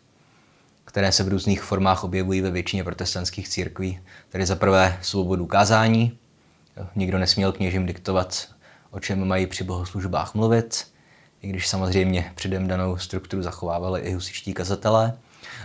které 0.84 1.12
se 1.12 1.24
v 1.24 1.28
různých 1.28 1.62
formách 1.62 2.04
objevují 2.04 2.40
ve 2.40 2.50
většině 2.50 2.84
protestantských 2.84 3.48
církví. 3.48 4.00
Tedy 4.28 4.46
za 4.46 4.56
prvé 4.56 4.98
svobodu 5.02 5.46
kázání, 5.46 6.18
nikdo 6.96 7.18
nesměl 7.18 7.52
kněžím 7.52 7.86
diktovat, 7.86 8.48
o 8.90 9.00
čem 9.00 9.28
mají 9.28 9.46
při 9.46 9.64
bohoslužbách 9.64 10.34
mluvit, 10.34 10.86
i 11.42 11.48
když 11.48 11.68
samozřejmě 11.68 12.32
předem 12.34 12.68
danou 12.68 12.98
strukturu 12.98 13.42
zachovávali 13.42 14.00
i 14.00 14.12
husičtí 14.12 14.54
kazatelé. 14.54 15.12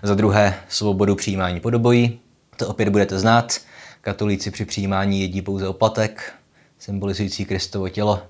Za 0.04 0.16
druhé 0.16 0.60
svobodu 0.70 1.16
přijímání 1.16 1.60
podobojí, 1.60 2.20
to 2.58 2.68
opět 2.68 2.90
budete 2.90 3.20
znát. 3.20 3.60
Katolíci 4.02 4.52
při 4.52 4.66
přijímání 4.66 5.22
jedí 5.22 5.42
pouze 5.42 5.68
oplatek, 5.68 6.34
symbolizující 6.80 7.46
Kristovo 7.46 7.90
tělo, 7.90 8.24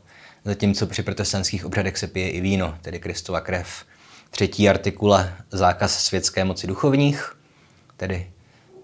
zatímco 0.46 0.88
při 0.88 1.04
protestantských 1.04 1.66
obřadech 1.66 1.98
se 1.98 2.08
pije 2.08 2.30
i 2.30 2.42
víno, 2.42 2.78
tedy 2.82 3.00
Kristova 3.00 3.42
krev. 3.42 3.86
Třetí 4.30 4.70
artikula 4.70 5.30
zákaz 5.52 6.04
světské 6.04 6.44
moci 6.44 6.68
duchovních, 6.68 7.38
tedy 7.98 8.32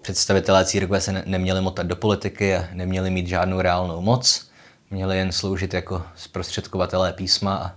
představitelé 0.02 0.64
církve 0.64 1.00
se 1.00 1.22
neměli 1.26 1.60
motat 1.60 1.86
do 1.86 1.96
politiky 1.96 2.56
a 2.56 2.68
neměli 2.72 3.10
mít 3.10 3.26
žádnou 3.26 3.60
reálnou 3.60 4.00
moc, 4.00 4.50
měli 4.90 5.18
jen 5.18 5.32
sloužit 5.32 5.74
jako 5.74 6.02
zprostředkovatelé 6.16 7.12
písma 7.12 7.56
a 7.56 7.72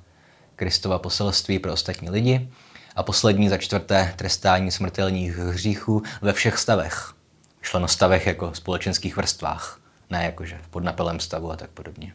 Kristova 0.56 1.00
poselství 1.00 1.60
pro 1.60 1.74
ostatní 1.74 2.10
lidi. 2.10 2.50
A 2.96 3.04
poslední 3.04 3.50
za 3.50 3.58
čtvrté 3.58 4.14
trestání 4.16 4.72
smrtelných 4.72 5.38
hříchů 5.38 6.04
ve 6.22 6.34
všech 6.34 6.58
stavech. 6.58 7.14
Šlo 7.62 7.88
stavech 7.88 8.28
jako 8.28 8.54
společenských 8.54 9.18
vrstvách, 9.18 9.80
ne 10.10 10.26
jakože 10.26 10.60
v 10.62 10.68
podnapelém 10.68 11.20
stavu 11.20 11.52
a 11.52 11.56
tak 11.56 11.70
podobně. 11.70 12.14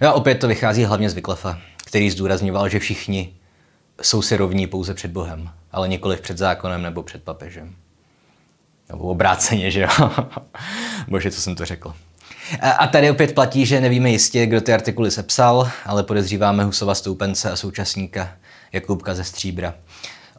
No 0.00 0.08
a 0.08 0.12
opět 0.12 0.34
to 0.34 0.48
vychází 0.48 0.84
hlavně 0.84 1.10
z 1.10 1.14
Vyklefa, 1.14 1.58
který 1.86 2.10
zdůrazňoval, 2.10 2.68
že 2.68 2.78
všichni 2.78 3.34
jsou 4.02 4.22
si 4.22 4.36
rovní 4.36 4.66
pouze 4.66 4.94
před 4.94 5.10
Bohem, 5.10 5.50
ale 5.72 5.88
nikoliv 5.88 6.20
před 6.20 6.38
zákonem 6.38 6.82
nebo 6.82 7.02
před 7.02 7.22
papežem. 7.22 7.74
Nebo 8.88 9.04
obráceně, 9.04 9.70
že 9.70 9.80
jo? 9.80 9.88
Bože, 11.08 11.30
co 11.30 11.40
jsem 11.40 11.54
to 11.54 11.64
řekl. 11.64 11.94
A 12.78 12.86
tady 12.86 13.10
opět 13.10 13.34
platí, 13.34 13.66
že 13.66 13.80
nevíme 13.80 14.10
jistě, 14.10 14.46
kdo 14.46 14.60
ty 14.60 14.72
artikuly 14.72 15.10
sepsal, 15.10 15.70
ale 15.86 16.02
podezříváme 16.02 16.64
Husova 16.64 16.94
stoupence 16.94 17.50
a 17.50 17.56
současníka 17.56 18.28
Jakubka 18.72 19.14
ze 19.14 19.24
Stříbra. 19.24 19.74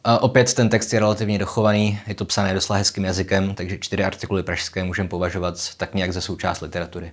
A 0.03 0.23
opět 0.23 0.53
ten 0.53 0.69
text 0.69 0.93
je 0.93 0.99
relativně 0.99 1.39
dochovaný, 1.39 1.99
je 2.07 2.15
to 2.15 2.25
psané 2.25 2.53
doslova 2.53 2.77
hezkým 2.77 3.05
jazykem, 3.05 3.55
takže 3.55 3.77
čtyři 3.79 4.03
artikuly 4.03 4.43
pražské 4.43 4.83
můžeme 4.83 5.09
považovat 5.09 5.75
tak 5.77 5.93
nějak 5.95 6.13
za 6.13 6.21
součást 6.21 6.61
literatury 6.61 7.11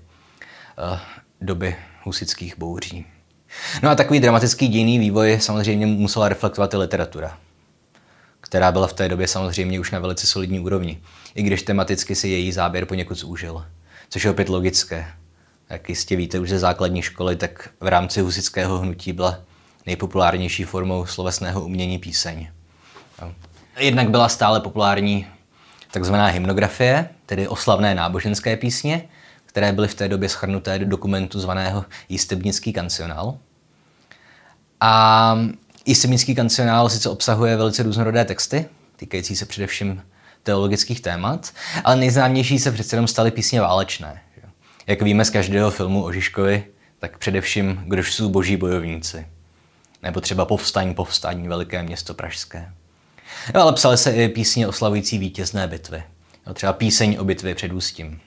doby 1.40 1.76
husických 2.02 2.58
bouří. 2.58 3.06
No 3.82 3.90
a 3.90 3.94
takový 3.94 4.20
dramatický 4.20 4.68
dějný 4.68 4.98
vývoj 4.98 5.38
samozřejmě 5.40 5.86
musela 5.86 6.28
reflektovat 6.28 6.74
i 6.74 6.76
literatura, 6.76 7.38
která 8.40 8.72
byla 8.72 8.86
v 8.86 8.92
té 8.92 9.08
době 9.08 9.28
samozřejmě 9.28 9.80
už 9.80 9.90
na 9.90 9.98
velice 9.98 10.26
solidní 10.26 10.60
úrovni, 10.60 11.00
i 11.34 11.42
když 11.42 11.62
tematicky 11.62 12.14
si 12.14 12.28
její 12.28 12.52
záběr 12.52 12.84
poněkud 12.84 13.14
zúžil, 13.14 13.66
což 14.08 14.24
je 14.24 14.30
opět 14.30 14.48
logické. 14.48 15.06
Jak 15.70 15.88
jistě 15.88 16.16
víte 16.16 16.38
už 16.38 16.48
ze 16.50 16.58
základní 16.58 17.02
školy, 17.02 17.36
tak 17.36 17.70
v 17.80 17.86
rámci 17.86 18.20
husického 18.20 18.78
hnutí 18.78 19.12
byla 19.12 19.38
nejpopulárnější 19.86 20.64
formou 20.64 21.06
slovesného 21.06 21.64
umění 21.64 21.98
píseň. 21.98 22.48
Jednak 23.78 24.10
byla 24.10 24.28
stále 24.28 24.60
populární 24.60 25.26
takzvaná 25.90 26.26
hymnografie, 26.26 27.08
tedy 27.26 27.48
oslavné 27.48 27.94
náboženské 27.94 28.56
písně, 28.56 29.08
které 29.50 29.72
byly 29.72 29.88
v 29.88 29.94
té 29.94 30.08
době 30.08 30.28
schrnuté 30.28 30.78
do 30.78 30.86
dokumentu 30.86 31.40
zvaného 31.40 31.84
Jistebnický 32.08 32.72
kancionál. 32.72 33.38
A 34.80 35.38
Jistebnický 35.86 36.34
kancionál 36.34 36.88
sice 36.88 37.08
obsahuje 37.08 37.56
velice 37.56 37.82
různorodé 37.82 38.24
texty, 38.24 38.66
týkající 38.96 39.36
se 39.36 39.46
především 39.46 40.02
teologických 40.42 41.00
témat, 41.00 41.52
ale 41.84 41.96
nejznámější 41.96 42.58
se 42.58 42.72
přece 42.72 42.96
jenom 42.96 43.08
staly 43.08 43.30
písně 43.30 43.60
válečné. 43.60 44.22
Jak 44.86 45.02
víme 45.02 45.24
z 45.24 45.30
každého 45.30 45.70
filmu 45.70 46.04
o 46.04 46.12
Žižkovi, 46.12 46.64
tak 46.98 47.18
především 47.18 47.82
Kdož 47.86 48.14
jsou 48.14 48.28
boží 48.28 48.56
bojovníci. 48.56 49.26
Nebo 50.02 50.20
třeba 50.20 50.44
Povstaň, 50.44 50.94
povstaň, 50.94 51.48
veliké 51.48 51.82
město 51.82 52.14
pražské. 52.14 52.72
No, 53.54 53.62
ale 53.62 53.72
psaly 53.72 53.96
se 53.96 54.12
i 54.12 54.28
písně 54.28 54.68
oslavující 54.68 55.18
vítězné 55.18 55.66
bitvy. 55.68 56.02
No, 56.46 56.54
třeba 56.54 56.72
píseň 56.72 57.16
o 57.20 57.24
bitvě 57.24 57.54
před 57.54 57.72
Ústím. 57.72 58.20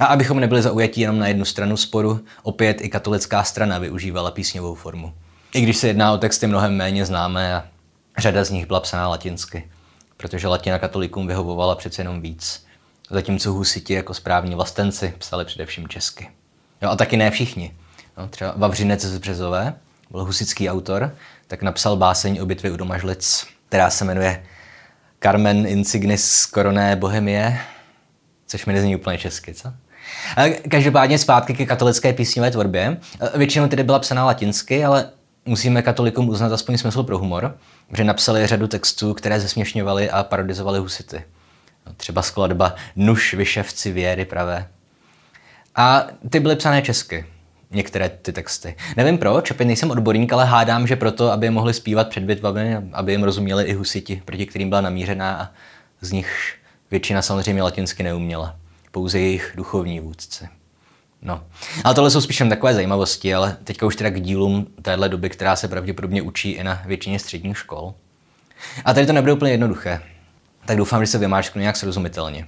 A 0.00 0.06
abychom 0.06 0.40
nebyli 0.40 0.62
zaujatí 0.62 1.00
jenom 1.00 1.18
na 1.18 1.28
jednu 1.28 1.44
stranu 1.44 1.76
sporu, 1.76 2.20
opět 2.42 2.80
i 2.80 2.88
katolická 2.88 3.44
strana 3.44 3.78
využívala 3.78 4.30
písňovou 4.30 4.74
formu. 4.74 5.14
I 5.54 5.60
když 5.60 5.76
se 5.76 5.86
jedná 5.86 6.12
o 6.12 6.18
texty 6.18 6.46
mnohem 6.46 6.76
méně 6.76 7.06
známé 7.06 7.54
a 7.54 7.64
řada 8.18 8.44
z 8.44 8.50
nich 8.50 8.66
byla 8.66 8.80
psaná 8.80 9.08
latinsky, 9.08 9.70
protože 10.16 10.48
latina 10.48 10.78
katolikům 10.78 11.26
vyhovovala 11.26 11.74
přece 11.74 12.02
jenom 12.02 12.20
víc. 12.20 12.66
Zatímco 13.10 13.52
husiti 13.52 13.94
jako 13.94 14.14
správní 14.14 14.54
vlastenci 14.54 15.14
psali 15.18 15.44
především 15.44 15.88
česky. 15.88 16.30
Jo, 16.82 16.90
a 16.90 16.96
taky 16.96 17.16
ne 17.16 17.30
všichni. 17.30 17.74
No, 18.18 18.28
třeba 18.28 18.54
Vavřinec 18.56 19.04
z 19.04 19.18
Březové 19.18 19.74
byl 20.10 20.24
husický 20.24 20.70
autor, 20.70 21.14
tak 21.46 21.62
napsal 21.62 21.96
báseň 21.96 22.38
o 22.42 22.46
bitvě 22.46 22.72
u 22.72 22.76
Domažlic, 22.76 23.46
která 23.68 23.90
se 23.90 24.04
jmenuje 24.04 24.44
Carmen 25.22 25.66
Insignis 25.66 26.46
Coroné 26.46 26.96
Bohemie, 26.96 27.60
což 28.46 28.66
mi 28.66 28.72
nezní 28.72 28.96
úplně 28.96 29.18
česky, 29.18 29.54
co? 29.54 29.72
Každopádně 30.70 31.18
zpátky 31.18 31.54
ke 31.54 31.66
katolické 31.66 32.12
písňové 32.12 32.50
tvorbě. 32.50 32.96
Většinou 33.34 33.68
tedy 33.68 33.82
byla 33.82 33.98
psaná 33.98 34.24
latinsky, 34.24 34.84
ale 34.84 35.10
musíme 35.46 35.82
katolikům 35.82 36.28
uznat 36.28 36.52
aspoň 36.52 36.78
smysl 36.78 37.02
pro 37.02 37.18
humor, 37.18 37.58
že 37.96 38.04
napsali 38.04 38.46
řadu 38.46 38.66
textů, 38.66 39.14
které 39.14 39.40
zesměšňovaly 39.40 40.10
a 40.10 40.22
parodizovaly 40.22 40.78
husity. 40.78 41.24
Třeba 41.96 42.22
skladba 42.22 42.74
Nuž 42.96 43.34
vyševci 43.34 43.92
věry 43.92 44.24
pravé. 44.24 44.68
A 45.76 46.06
ty 46.30 46.40
byly 46.40 46.56
psané 46.56 46.82
česky, 46.82 47.26
některé 47.70 48.08
ty 48.08 48.32
texty. 48.32 48.76
Nevím 48.96 49.18
proč, 49.18 49.50
opět 49.50 49.66
nejsem 49.66 49.90
odborník, 49.90 50.32
ale 50.32 50.44
hádám, 50.44 50.86
že 50.86 50.96
proto, 50.96 51.32
aby 51.32 51.46
je 51.46 51.50
mohli 51.50 51.74
zpívat 51.74 52.08
před 52.08 52.24
bitvami, 52.24 52.76
aby 52.92 53.12
jim 53.12 53.22
rozuměli 53.22 53.64
i 53.64 53.72
husiti, 53.72 54.22
proti 54.24 54.46
kterým 54.46 54.68
byla 54.68 54.80
namířená 54.80 55.36
a 55.36 55.50
z 56.00 56.12
nich 56.12 56.54
Většina 56.90 57.22
samozřejmě 57.22 57.62
latinsky 57.62 58.02
neuměla, 58.02 58.56
pouze 58.90 59.18
jejich 59.18 59.52
duchovní 59.56 60.00
vůdci. 60.00 60.48
No. 61.22 61.44
Ale 61.84 61.94
tohle 61.94 62.10
jsou 62.10 62.20
spíš 62.20 62.40
jen 62.40 62.48
takové 62.48 62.74
zajímavosti, 62.74 63.34
ale 63.34 63.56
teďka 63.64 63.86
už 63.86 63.96
teda 63.96 64.10
k 64.10 64.20
dílům 64.20 64.66
téhle 64.82 65.08
doby, 65.08 65.30
která 65.30 65.56
se 65.56 65.68
pravděpodobně 65.68 66.22
učí 66.22 66.50
i 66.50 66.64
na 66.64 66.82
většině 66.86 67.18
středních 67.18 67.58
škol. 67.58 67.94
A 68.84 68.94
tady 68.94 69.06
to 69.06 69.12
nebude 69.12 69.32
úplně 69.32 69.52
jednoduché. 69.52 70.02
Tak 70.66 70.76
doufám, 70.76 71.02
že 71.02 71.06
se 71.06 71.18
vymáčknu 71.18 71.60
nějak 71.60 71.76
srozumitelně. 71.76 72.46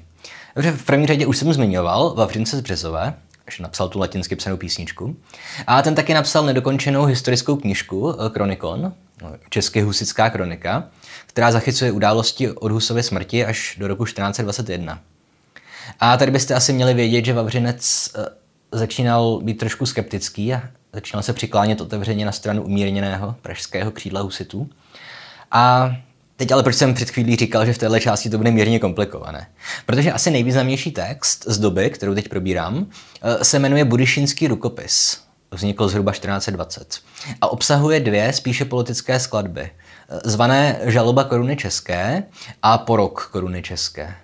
Dobře, 0.55 0.72
v 0.72 0.84
první 0.84 1.07
řadě 1.07 1.26
už 1.26 1.37
jsem 1.37 1.53
zmiňoval 1.53 2.14
Vavřince 2.14 2.57
z 2.57 2.61
Březové, 2.61 3.14
že 3.51 3.62
napsal 3.62 3.89
tu 3.89 3.99
latinsky 3.99 4.37
psanou 4.37 4.57
písničku. 4.57 5.16
A 5.66 5.82
ten 5.82 5.95
taky 5.95 6.14
napsal 6.14 6.47
nedokončenou 6.47 7.05
historickou 7.05 7.57
knižku 7.57 8.14
Chronikon, 8.32 8.93
český 9.51 9.80
husická 9.80 10.30
kronika, 10.30 10.84
která 11.37 11.53
zachycuje 11.53 11.93
události 11.93 12.51
od 12.51 12.72
Husovy 12.72 13.03
smrti 13.03 13.45
až 13.45 13.76
do 13.78 13.89
roku 13.89 14.05
1421. 14.05 15.01
A 16.01 16.16
tady 16.16 16.30
byste 16.30 16.55
asi 16.55 16.72
měli 16.72 16.95
vědět, 16.95 17.24
že 17.24 17.32
Vavřinec 17.32 18.11
eh, 18.14 18.28
začínal 18.72 19.41
být 19.43 19.55
trošku 19.59 19.87
skeptický 19.87 20.55
a 20.55 20.62
začínal 20.93 21.22
se 21.22 21.32
přiklánět 21.32 21.80
otevřeně 21.80 22.26
na 22.26 22.32
stranu 22.32 22.62
umírněného 22.62 23.34
pražského 23.43 23.91
křídla 23.91 24.20
husitů. 24.20 24.70
A 25.51 25.97
teď 26.37 26.53
ale 26.53 26.62
proč 26.62 26.76
jsem 26.76 26.95
před 26.95 27.11
chvílí 27.11 27.37
říkal, 27.37 27.66
že 27.66 27.72
v 27.72 27.78
této 27.78 28.01
části 28.01 28.30
to 28.30 28.39
bude 28.39 28.51
mírně 28.51 28.78
komplikované? 28.78 29.47
Protože 29.87 30.12
asi 30.12 30.30
nejvýznamnější 30.30 30.91
text 30.91 31.45
z 31.49 31.59
doby, 31.59 31.91
kterou 31.91 32.14
teď 32.14 32.28
probírám, 32.28 32.87
eh, 33.22 33.45
se 33.45 33.59
jmenuje 33.59 33.84
Budyšinský 33.84 34.49
rukopis. 34.49 35.25
Vznikl 35.57 35.88
zhruba 35.88 36.12
1420. 36.12 36.98
A 37.40 37.48
obsahuje 37.48 38.00
dvě 38.00 38.32
spíše 38.32 38.64
politické 38.64 39.20
skladby, 39.20 39.70
zvané 40.24 40.80
Žaloba 40.84 41.24
koruny 41.24 41.57
české 41.57 42.22
a 42.62 42.78
Porok 42.78 43.28
koruny 43.32 43.62
české. 43.62 44.14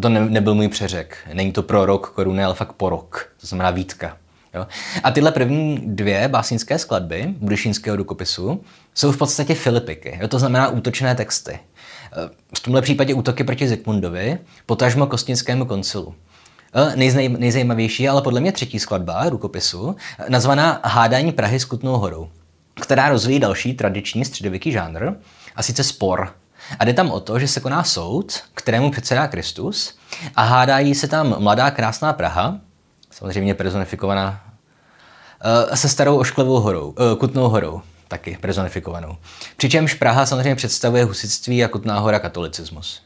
To 0.00 0.08
ne, 0.08 0.30
nebyl 0.30 0.54
můj 0.54 0.68
přeřek. 0.68 1.18
Není 1.32 1.52
to 1.52 1.62
pro 1.62 1.86
rok 1.86 2.10
koruny, 2.10 2.44
ale 2.44 2.54
fakt 2.54 2.72
porok. 2.72 3.28
To 3.40 3.46
znamená 3.46 3.70
výtka. 3.70 4.16
Jo? 4.54 4.66
A 5.02 5.10
tyhle 5.10 5.32
první 5.32 5.82
dvě 5.86 6.28
básnické 6.28 6.78
skladby 6.78 7.34
Budyšínského 7.38 7.96
rukopisu 7.96 8.64
jsou 8.94 9.12
v 9.12 9.16
podstatě 9.16 9.54
filipiky. 9.54 10.18
Jo? 10.20 10.28
To 10.28 10.38
znamená 10.38 10.68
útočné 10.68 11.14
texty. 11.14 11.58
V 12.56 12.60
tomhle 12.60 12.82
případě 12.82 13.14
útoky 13.14 13.44
proti 13.44 13.68
Zikmundovi, 13.68 14.38
potažmo 14.66 15.06
Kostnickému 15.06 15.64
koncilu. 15.64 16.14
Nejznej, 16.94 17.28
nejzajímavější 17.28 18.02
je 18.02 18.10
ale 18.10 18.22
podle 18.22 18.40
mě 18.40 18.52
třetí 18.52 18.78
skladba 18.78 19.28
rukopisu, 19.28 19.96
nazvaná 20.28 20.80
Hádání 20.84 21.32
Prahy 21.32 21.60
s 21.60 21.64
Kutnou 21.64 21.98
horou, 21.98 22.28
která 22.80 23.08
rozvíjí 23.08 23.40
další 23.40 23.74
tradiční 23.74 24.24
středověký 24.24 24.72
žánr, 24.72 25.12
a 25.56 25.62
sice 25.62 25.84
spor, 25.84 26.32
a 26.78 26.84
jde 26.84 26.94
tam 26.94 27.10
o 27.10 27.20
to, 27.20 27.38
že 27.38 27.48
se 27.48 27.60
koná 27.60 27.84
soud, 27.84 28.42
kterému 28.54 28.90
předsedá 28.90 29.28
Kristus 29.28 29.98
a 30.34 30.42
hádají 30.42 30.94
se 30.94 31.08
tam 31.08 31.42
mladá 31.42 31.70
krásná 31.70 32.12
Praha, 32.12 32.60
samozřejmě 33.10 33.54
personifikovaná, 33.54 34.40
eh, 35.72 35.76
se 35.76 35.88
starou 35.88 36.18
ošklivou 36.18 36.60
horou, 36.60 36.94
eh, 36.98 37.16
Kutnou 37.16 37.48
horou, 37.48 37.82
taky 38.08 38.38
personifikovanou. 38.40 39.16
Přičemž 39.56 39.94
Praha 39.94 40.26
samozřejmě 40.26 40.54
představuje 40.54 41.04
husitství 41.04 41.64
a 41.64 41.68
Kutná 41.68 41.98
hora 41.98 42.18
katolicismus. 42.18 43.02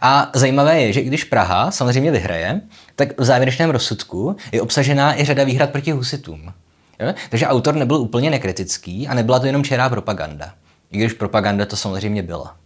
A 0.00 0.30
zajímavé 0.34 0.80
je, 0.80 0.92
že 0.92 1.02
když 1.02 1.24
Praha 1.24 1.70
samozřejmě 1.70 2.10
vyhraje, 2.10 2.60
tak 2.96 3.20
v 3.20 3.24
závěrečném 3.24 3.70
rozsudku 3.70 4.36
je 4.52 4.62
obsažená 4.62 5.20
i 5.20 5.24
řada 5.24 5.44
výhrad 5.44 5.70
proti 5.70 5.90
husitům. 5.90 6.52
Jo? 7.00 7.14
Takže 7.30 7.46
autor 7.46 7.74
nebyl 7.74 7.96
úplně 7.96 8.30
nekritický 8.30 9.08
a 9.08 9.14
nebyla 9.14 9.38
to 9.38 9.46
jenom 9.46 9.64
čerá 9.64 9.88
propaganda. 9.88 10.52
I 10.90 10.98
když 10.98 11.12
propaganda 11.12 11.66
to 11.66 11.76
samozřejmě 11.76 12.22
byla. 12.22 12.56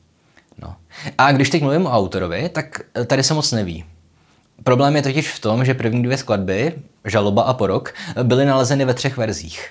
No. 0.58 0.76
A 1.18 1.32
když 1.32 1.50
teď 1.50 1.62
mluvím 1.62 1.86
o 1.86 1.90
autorovi, 1.90 2.48
tak 2.48 2.80
tady 3.06 3.22
se 3.22 3.34
moc 3.34 3.52
neví. 3.52 3.84
Problém 4.64 4.96
je 4.96 5.02
totiž 5.02 5.28
v 5.28 5.38
tom, 5.38 5.64
že 5.64 5.74
první 5.74 6.02
dvě 6.02 6.16
skladby, 6.16 6.72
Žaloba 7.04 7.42
a 7.42 7.54
Porok, 7.54 7.94
byly 8.22 8.44
nalezeny 8.44 8.84
ve 8.84 8.94
třech 8.94 9.16
verzích. 9.16 9.70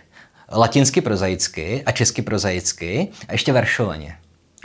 Latinsky 0.51 1.01
prozaicky 1.01 1.83
a 1.85 1.91
česky 1.91 2.21
prozaicky 2.21 3.07
a 3.27 3.31
ještě 3.31 3.53
veršovaně. 3.53 4.17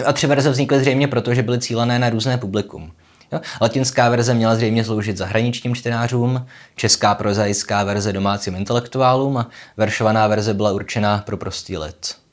A 0.07 0.13
tři 0.13 0.27
verze 0.27 0.51
vznikly 0.51 0.81
zřejmě 0.81 1.09
proto, 1.09 1.35
že 1.35 1.43
byly 1.43 1.59
cílené 1.59 1.99
na 1.99 2.11
různé 2.11 2.39
publikum. 2.39 2.93
Jo? 3.33 3.41
Latinská 3.61 4.09
verze 4.09 4.35
měla 4.35 4.55
zřejmě 4.55 4.85
sloužit 4.85 5.17
zahraničním 5.17 5.75
čtenářům, 5.75 6.47
česká 6.77 7.15
prozaická 7.15 7.85
verze 7.85 8.13
domácím 8.13 8.55
intelektuálům 8.55 9.37
a 9.37 9.49
veršovaná 9.77 10.27
verze 10.27 10.55
byla 10.55 10.73
určena 10.73 11.23
pro 11.27 11.37
prostý 11.37 11.79
lid 11.79 12.25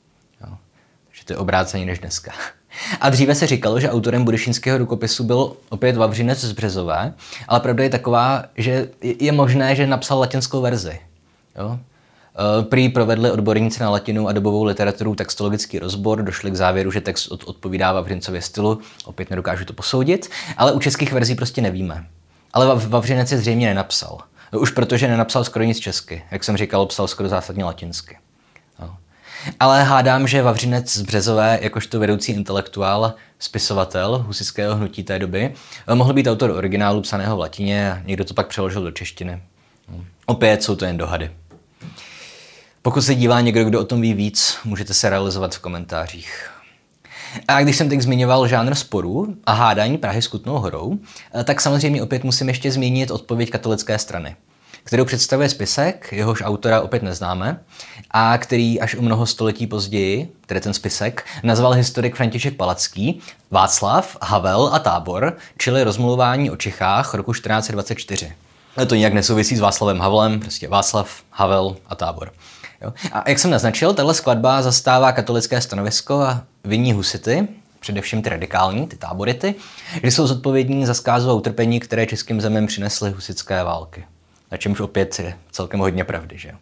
že 1.22 1.26
to 1.26 1.32
je 1.32 1.36
obráceně 1.36 1.86
než 1.86 1.98
dneska. 1.98 2.32
A 3.00 3.10
dříve 3.10 3.34
se 3.34 3.46
říkalo, 3.46 3.80
že 3.80 3.90
autorem 3.90 4.24
budyšinského 4.24 4.78
rukopisu 4.78 5.24
byl 5.24 5.56
opět 5.68 5.96
Vavřinec 5.96 6.40
z 6.40 6.52
Březové, 6.52 7.14
ale 7.48 7.60
pravda 7.60 7.84
je 7.84 7.90
taková, 7.90 8.44
že 8.56 8.88
je 9.02 9.32
možné, 9.32 9.76
že 9.76 9.86
napsal 9.86 10.18
latinskou 10.18 10.60
verzi. 10.60 11.00
Jo? 11.58 11.78
E, 12.60 12.64
prý 12.64 12.88
provedli 12.88 13.30
odborníci 13.30 13.82
na 13.82 13.90
latinu 13.90 14.28
a 14.28 14.32
dobovou 14.32 14.64
literaturu 14.64 15.14
textologický 15.14 15.78
rozbor, 15.78 16.22
došli 16.22 16.50
k 16.50 16.56
závěru, 16.56 16.90
že 16.90 17.00
text 17.00 17.28
odpovídá 17.28 17.92
Vavřincově 17.92 18.42
stylu, 18.42 18.78
opět 19.04 19.30
nedokážu 19.30 19.64
to 19.64 19.72
posoudit, 19.72 20.30
ale 20.56 20.72
u 20.72 20.80
českých 20.80 21.12
verzí 21.12 21.34
prostě 21.34 21.62
nevíme. 21.62 22.06
Ale 22.52 22.76
Vavřinec 22.76 23.32
je 23.32 23.38
zřejmě 23.38 23.66
nenapsal. 23.66 24.18
Už 24.58 24.70
protože 24.70 25.08
nenapsal 25.08 25.44
skoro 25.44 25.64
nic 25.64 25.78
česky. 25.78 26.22
Jak 26.30 26.44
jsem 26.44 26.56
říkal, 26.56 26.86
psal 26.86 27.08
skoro 27.08 27.28
zásadně 27.28 27.64
latinsky. 27.64 28.18
Ale 29.60 29.82
hádám, 29.82 30.28
že 30.28 30.42
Vavřinec 30.42 30.92
z 30.92 31.02
Březové, 31.02 31.58
jakožto 31.62 32.00
vedoucí 32.00 32.32
intelektuál, 32.32 33.14
spisovatel 33.38 34.24
husického 34.26 34.76
hnutí 34.76 35.04
té 35.04 35.18
doby, 35.18 35.54
mohl 35.94 36.12
být 36.12 36.26
autor 36.26 36.50
originálu 36.50 37.00
psaného 37.00 37.36
v 37.36 37.40
latině 37.40 37.92
a 37.92 38.02
někdo 38.04 38.24
to 38.24 38.34
pak 38.34 38.46
přeložil 38.46 38.82
do 38.82 38.90
češtiny. 38.90 39.42
Opět 40.26 40.62
jsou 40.62 40.76
to 40.76 40.84
jen 40.84 40.96
dohady. 40.96 41.30
Pokud 42.82 43.02
se 43.02 43.14
dívá 43.14 43.40
někdo, 43.40 43.64
kdo 43.64 43.80
o 43.80 43.84
tom 43.84 44.00
ví 44.00 44.14
víc, 44.14 44.58
můžete 44.64 44.94
se 44.94 45.10
realizovat 45.10 45.54
v 45.54 45.58
komentářích. 45.58 46.50
A 47.48 47.62
když 47.62 47.76
jsem 47.76 47.88
teď 47.88 48.00
zmiňoval 48.00 48.48
žánr 48.48 48.74
sporů 48.74 49.36
a 49.44 49.52
hádání 49.52 49.98
Prahy 49.98 50.22
s 50.22 50.28
Kutnou 50.28 50.58
horou, 50.58 50.98
tak 51.44 51.60
samozřejmě 51.60 52.02
opět 52.02 52.24
musím 52.24 52.48
ještě 52.48 52.72
zmínit 52.72 53.10
odpověď 53.10 53.50
katolické 53.50 53.98
strany 53.98 54.36
kterou 54.84 55.04
představuje 55.04 55.48
spisek, 55.48 56.12
jehož 56.12 56.42
autora 56.44 56.80
opět 56.80 57.02
neznáme, 57.02 57.60
a 58.10 58.38
který 58.38 58.80
až 58.80 58.94
o 58.94 59.02
mnoho 59.02 59.26
století 59.26 59.66
později, 59.66 60.32
tedy 60.46 60.60
ten 60.60 60.74
spisek, 60.74 61.26
nazval 61.42 61.72
historik 61.72 62.16
František 62.16 62.56
Palacký 62.56 63.20
Václav, 63.50 64.16
Havel 64.22 64.70
a 64.72 64.78
Tábor, 64.78 65.36
čili 65.58 65.84
rozmluvání 65.84 66.50
o 66.50 66.56
Čechách 66.56 67.14
roku 67.14 67.32
1424. 67.32 68.32
To 68.86 68.94
nějak 68.94 69.12
nesouvisí 69.12 69.56
s 69.56 69.60
Václavem 69.60 70.00
Havlem, 70.00 70.40
prostě 70.40 70.68
Václav, 70.68 71.22
Havel 71.30 71.76
a 71.86 71.94
Tábor. 71.94 72.32
Jo? 72.82 72.92
A 73.12 73.30
jak 73.30 73.38
jsem 73.38 73.50
naznačil, 73.50 73.94
tahle 73.94 74.14
skladba 74.14 74.62
zastává 74.62 75.12
katolické 75.12 75.60
stanovisko 75.60 76.20
a 76.20 76.42
viní 76.64 76.92
husity, 76.92 77.48
především 77.80 78.22
ty 78.22 78.28
radikální, 78.28 78.86
ty 78.86 78.96
tábority, 78.96 79.54
že 80.02 80.10
jsou 80.10 80.26
zodpovědní 80.26 80.86
za 80.86 80.94
zkázu 80.94 81.30
a 81.30 81.34
utrpení, 81.34 81.80
které 81.80 82.06
českým 82.06 82.40
zemem 82.40 82.66
přinesly 82.66 83.10
husické 83.10 83.64
války 83.64 84.04
na 84.52 84.58
čemž 84.58 84.80
opět 84.80 85.18
je 85.18 85.34
celkem 85.50 85.80
hodně 85.80 86.04
pravdy. 86.04 86.38
Že? 86.38 86.52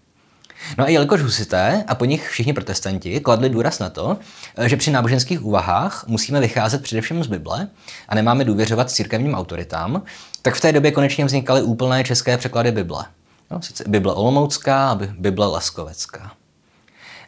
No 0.78 0.84
a 0.84 0.88
jelikož 0.88 1.22
husité 1.22 1.84
a 1.86 1.94
po 1.94 2.04
nich 2.04 2.28
všichni 2.28 2.52
protestanti 2.52 3.20
kladli 3.20 3.48
důraz 3.48 3.78
na 3.78 3.90
to, 3.90 4.18
že 4.66 4.76
při 4.76 4.90
náboženských 4.90 5.44
úvahách 5.44 6.04
musíme 6.06 6.40
vycházet 6.40 6.82
především 6.82 7.24
z 7.24 7.26
Bible 7.26 7.68
a 8.08 8.14
nemáme 8.14 8.44
důvěřovat 8.44 8.90
církevním 8.90 9.34
autoritám, 9.34 10.02
tak 10.42 10.54
v 10.54 10.60
té 10.60 10.72
době 10.72 10.92
konečně 10.92 11.24
vznikaly 11.24 11.62
úplné 11.62 12.04
české 12.04 12.38
překlady 12.38 12.72
Bible. 12.72 13.04
No, 13.50 13.62
sice 13.62 13.84
Bible 13.86 14.14
Olomoucká 14.14 14.90
a 14.90 14.94
Bible 14.94 15.46
Laskovecká. 15.46 16.32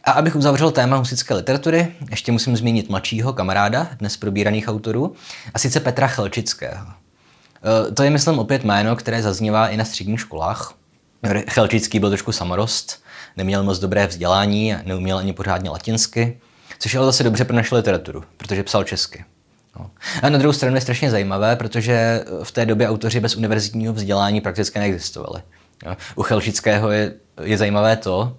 A 0.05 0.11
abych 0.11 0.37
uzavřel 0.37 0.71
téma 0.71 0.97
husické 0.97 1.35
literatury, 1.35 1.95
ještě 2.11 2.33
musím 2.33 2.57
zmínit 2.57 2.89
mladšího 2.89 3.33
kamaráda 3.33 3.89
dnes 3.99 4.17
probíraných 4.17 4.69
autorů, 4.69 5.15
a 5.55 5.59
sice 5.59 5.81
Petra 5.81 6.07
Chelčického. 6.07 6.87
Eh, 6.87 7.93
to 7.93 8.03
je, 8.03 8.11
myslím, 8.11 8.39
opět 8.39 8.65
jméno, 8.65 8.97
které 8.97 9.23
zaznívá 9.23 9.69
i 9.69 9.77
na 9.77 9.85
středních 9.85 10.21
školách. 10.21 10.75
Chelčický 11.51 11.99
byl 11.99 12.09
trošku 12.09 12.33
samorost, 12.33 13.03
neměl 13.37 13.63
moc 13.63 13.79
dobré 13.79 14.07
vzdělání, 14.07 14.75
neuměl 14.85 15.19
ani 15.19 15.33
pořádně 15.33 15.71
latinsky, 15.71 16.41
což 16.79 16.95
je 16.95 16.99
ale 16.99 17.07
zase 17.07 17.25
dobře 17.25 17.45
pro 17.45 17.57
naši 17.57 17.75
literaturu, 17.75 18.25
protože 18.37 18.63
psal 18.63 18.85
česky. 18.85 19.25
No. 19.79 19.91
A 20.23 20.29
na 20.29 20.39
druhou 20.39 20.53
stranu 20.53 20.75
je 20.75 20.81
strašně 20.81 21.11
zajímavé, 21.11 21.57
protože 21.57 22.25
v 22.43 22.53
té 22.53 22.67
době 22.67 22.89
autoři 22.89 23.21
bez 23.21 23.37
univerzitního 23.37 23.93
vzdělání 23.93 24.41
prakticky 24.41 24.79
neexistovali. 24.79 25.43
U 26.17 26.23
Chelčického 26.23 26.91
je, 26.91 27.15
je 27.43 27.59
zajímavé 27.59 27.97
to, 27.97 28.37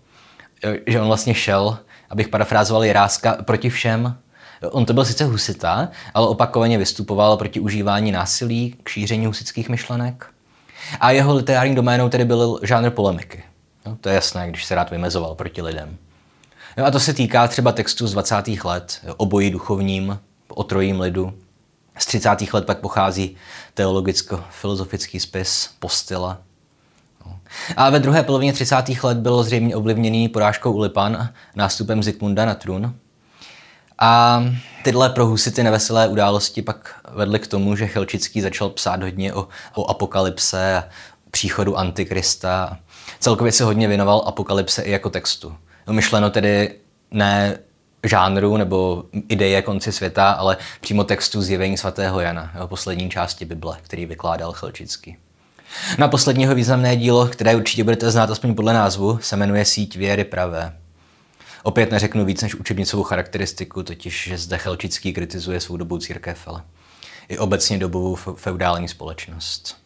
že 0.87 1.01
on 1.01 1.07
vlastně 1.07 1.33
šel, 1.33 1.77
abych 2.09 2.27
parafrázoval 2.27 2.83
Jiráska, 2.83 3.37
proti 3.43 3.69
všem 3.69 4.17
On 4.71 4.85
to 4.85 4.93
byl 4.93 5.05
sice 5.05 5.25
husita, 5.25 5.89
ale 6.13 6.27
opakovaně 6.27 6.77
vystupoval 6.77 7.37
proti 7.37 7.59
užívání 7.59 8.11
násilí 8.11 8.75
k 8.83 8.89
šíření 8.89 9.25
husických 9.25 9.69
myšlenek. 9.69 10.25
A 10.99 11.11
jeho 11.11 11.35
literární 11.35 11.75
doménou 11.75 12.09
tedy 12.09 12.25
byl 12.25 12.59
žánr 12.63 12.89
polemiky. 12.89 13.43
No, 13.85 13.97
to 14.01 14.09
je 14.09 14.15
jasné, 14.15 14.49
když 14.49 14.65
se 14.65 14.75
rád 14.75 14.91
vymezoval 14.91 15.35
proti 15.35 15.61
lidem. 15.61 15.97
No 16.77 16.85
a 16.85 16.91
to 16.91 16.99
se 16.99 17.13
týká 17.13 17.47
třeba 17.47 17.71
textů 17.71 18.07
z 18.07 18.11
20. 18.11 18.35
let, 18.63 19.01
o 19.17 19.25
boji 19.25 19.51
duchovním, 19.51 20.19
o 20.47 20.63
trojím 20.63 20.99
lidu. 20.99 21.33
Z 21.97 22.05
30. 22.05 22.53
let 22.53 22.65
pak 22.65 22.79
pochází 22.79 23.35
teologicko-filozofický 23.73 25.19
spis 25.19 25.69
Postila. 25.79 26.41
A 27.77 27.89
ve 27.89 27.99
druhé 27.99 28.23
polovině 28.23 28.53
30. 28.53 28.75
let 29.03 29.17
byl 29.17 29.43
zřejmě 29.43 29.75
ovlivněný 29.75 30.29
porážkou 30.29 30.71
Ulipan 30.71 31.29
nástupem 31.55 32.03
Zikmunda 32.03 32.45
na 32.45 32.55
trůn. 32.55 32.95
A 33.99 34.43
tyhle 34.83 35.09
pro 35.09 35.25
husity 35.25 35.63
neveselé 35.63 36.07
události 36.07 36.61
pak 36.61 36.95
vedly 37.11 37.39
k 37.39 37.47
tomu, 37.47 37.75
že 37.75 37.87
Chelčický 37.87 38.41
začal 38.41 38.69
psát 38.69 39.03
hodně 39.03 39.33
o, 39.33 39.47
o 39.75 39.89
apokalypse 39.89 40.77
a 40.77 40.83
příchodu 41.31 41.77
Antikrista. 41.77 42.77
Celkově 43.19 43.51
se 43.51 43.63
hodně 43.63 43.87
věnoval 43.87 44.23
apokalypse 44.25 44.81
i 44.81 44.91
jako 44.91 45.09
textu. 45.09 45.55
Myšleno 45.91 46.29
tedy 46.29 46.75
ne 47.11 47.57
žánru 48.03 48.57
nebo 48.57 49.03
ideje 49.29 49.61
konci 49.61 49.91
světa, 49.91 50.31
ale 50.31 50.57
přímo 50.81 51.03
textu 51.03 51.41
zjevení 51.41 51.77
svatého 51.77 52.19
Jana, 52.19 52.51
jeho 52.53 52.67
poslední 52.67 53.09
části 53.09 53.45
Bible, 53.45 53.77
který 53.81 54.05
vykládal 54.05 54.51
Chelčický. 54.51 55.17
Na 55.97 56.07
posledního 56.07 56.55
významné 56.55 56.95
dílo, 56.95 57.27
které 57.27 57.55
určitě 57.55 57.83
budete 57.83 58.11
znát 58.11 58.29
aspoň 58.29 58.55
podle 58.55 58.73
názvu, 58.73 59.19
se 59.21 59.35
jmenuje 59.35 59.65
Síť 59.65 59.95
věry 59.95 60.23
pravé. 60.23 60.77
Opět 61.63 61.91
neřeknu 61.91 62.25
víc 62.25 62.41
než 62.41 62.55
učebnicovou 62.55 63.03
charakteristiku, 63.03 63.83
totiž, 63.83 64.23
že 64.27 64.37
zde 64.37 64.57
Chelčický 64.57 65.13
kritizuje 65.13 65.59
svou 65.59 65.77
dobu 65.77 65.97
církev, 65.97 66.47
ale 66.47 66.63
i 67.29 67.37
obecně 67.37 67.77
dobovou 67.77 68.15
feudální 68.15 68.87
společnost. 68.87 69.77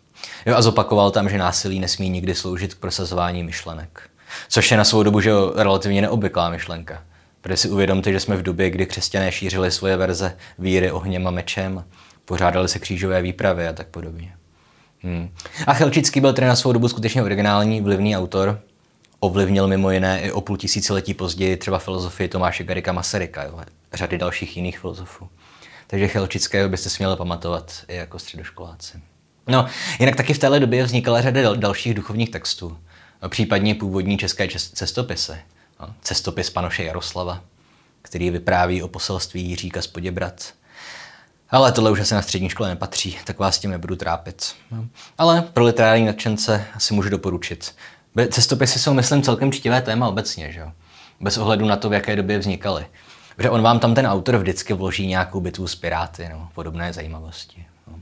Jo, 0.45 0.55
a 0.55 0.61
zopakoval 0.61 1.11
tam, 1.11 1.29
že 1.29 1.38
násilí 1.38 1.79
nesmí 1.79 2.09
nikdy 2.09 2.35
sloužit 2.35 2.73
k 2.73 2.79
prosazování 2.79 3.43
myšlenek. 3.43 4.09
Což 4.49 4.71
je 4.71 4.77
na 4.77 4.83
svou 4.83 5.03
dobu 5.03 5.21
že 5.21 5.31
relativně 5.55 6.01
neobvyklá 6.01 6.49
myšlenka. 6.49 7.03
Protože 7.41 7.57
si 7.57 7.69
uvědomte, 7.69 8.11
že 8.11 8.19
jsme 8.19 8.35
v 8.35 8.41
době, 8.41 8.69
kdy 8.69 8.85
křesťané 8.85 9.31
šířili 9.31 9.71
svoje 9.71 9.97
verze 9.97 10.38
víry 10.59 10.91
ohněm 10.91 11.27
a 11.27 11.31
mečem, 11.31 11.83
pořádali 12.25 12.67
se 12.67 12.79
křížové 12.79 13.21
výpravy 13.21 13.67
a 13.67 13.73
tak 13.73 13.88
podobně. 13.88 14.33
Hmm. 15.01 15.29
A 15.67 15.73
Chelčický 15.73 16.21
byl 16.21 16.33
tedy 16.33 16.47
na 16.47 16.55
svou 16.55 16.71
dobu 16.71 16.87
skutečně 16.87 17.23
originální, 17.23 17.81
vlivný 17.81 18.17
autor. 18.17 18.61
Ovlivnil 19.19 19.67
mimo 19.67 19.91
jiné 19.91 20.21
i 20.21 20.31
o 20.31 20.41
půl 20.41 20.57
tisíciletí 20.57 21.13
později 21.13 21.57
třeba 21.57 21.79
filozofii 21.79 22.29
Tomáše 22.29 22.63
Garika 22.63 22.91
Masaryka, 22.91 23.43
jo, 23.43 23.59
řady 23.93 24.17
dalších 24.17 24.57
jiných 24.57 24.79
filozofů. 24.79 25.29
Takže 25.87 26.07
Chelčického 26.07 26.69
byste 26.69 26.89
si 26.89 26.95
měli 26.99 27.17
pamatovat 27.17 27.73
i 27.87 27.95
jako 27.95 28.19
středoškoláci. 28.19 28.97
No, 29.47 29.67
jinak 29.99 30.15
taky 30.15 30.33
v 30.33 30.39
téhle 30.39 30.59
době 30.59 30.83
vznikala 30.83 31.21
řada 31.21 31.55
dalších 31.55 31.93
duchovních 31.93 32.29
textů, 32.29 32.77
případně 33.27 33.75
původní 33.75 34.17
české 34.17 34.47
cestopisy. 34.73 35.37
No, 35.79 35.93
cestopis 36.01 36.49
panoše 36.49 36.83
Jaroslava, 36.83 37.43
který 38.01 38.29
vypráví 38.29 38.83
o 38.83 38.87
poselství 38.87 39.49
Jiříka 39.49 39.81
z 39.81 39.87
Poděbrat. 39.87 40.53
Ale 41.49 41.71
tohle 41.71 41.91
už 41.91 41.99
asi 41.99 42.13
na 42.13 42.21
střední 42.21 42.49
škole 42.49 42.69
nepatří, 42.69 43.17
tak 43.25 43.39
vás 43.39 43.59
tím 43.59 43.71
nebudu 43.71 43.95
trápit. 43.95 44.55
No. 44.71 44.85
Ale 45.17 45.41
pro 45.41 45.63
literární 45.63 46.05
nadšence 46.05 46.65
asi 46.75 46.93
můžu 46.93 47.09
doporučit. 47.09 47.75
Cestopisy 48.31 48.79
jsou, 48.79 48.93
myslím, 48.93 49.21
celkem 49.21 49.51
čtivé 49.51 49.81
téma 49.81 50.07
obecně, 50.07 50.51
že 50.51 50.59
jo? 50.59 50.71
Bez 51.19 51.37
ohledu 51.37 51.65
na 51.65 51.75
to, 51.75 51.89
v 51.89 51.93
jaké 51.93 52.15
době 52.15 52.39
vznikaly. 52.39 52.85
Protože 53.35 53.49
on 53.49 53.61
vám 53.61 53.79
tam 53.79 53.95
ten 53.95 54.07
autor 54.07 54.37
vždycky 54.37 54.73
vloží 54.73 55.07
nějakou 55.07 55.39
bitvu 55.39 55.67
s 55.67 55.75
piráty, 55.75 56.29
no, 56.31 56.49
podobné 56.55 56.93
zajímavosti. 56.93 57.65
No. 57.87 57.99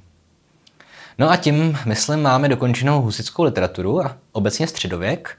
no 1.18 1.30
a 1.30 1.38
tím, 1.38 1.78
myslím, 1.86 2.22
máme 2.22 2.50
dokončenou 2.50 3.02
husickou 3.02 3.44
literaturu 3.44 4.06
a 4.06 4.18
obecně 4.32 4.68
středověk. 4.68 5.38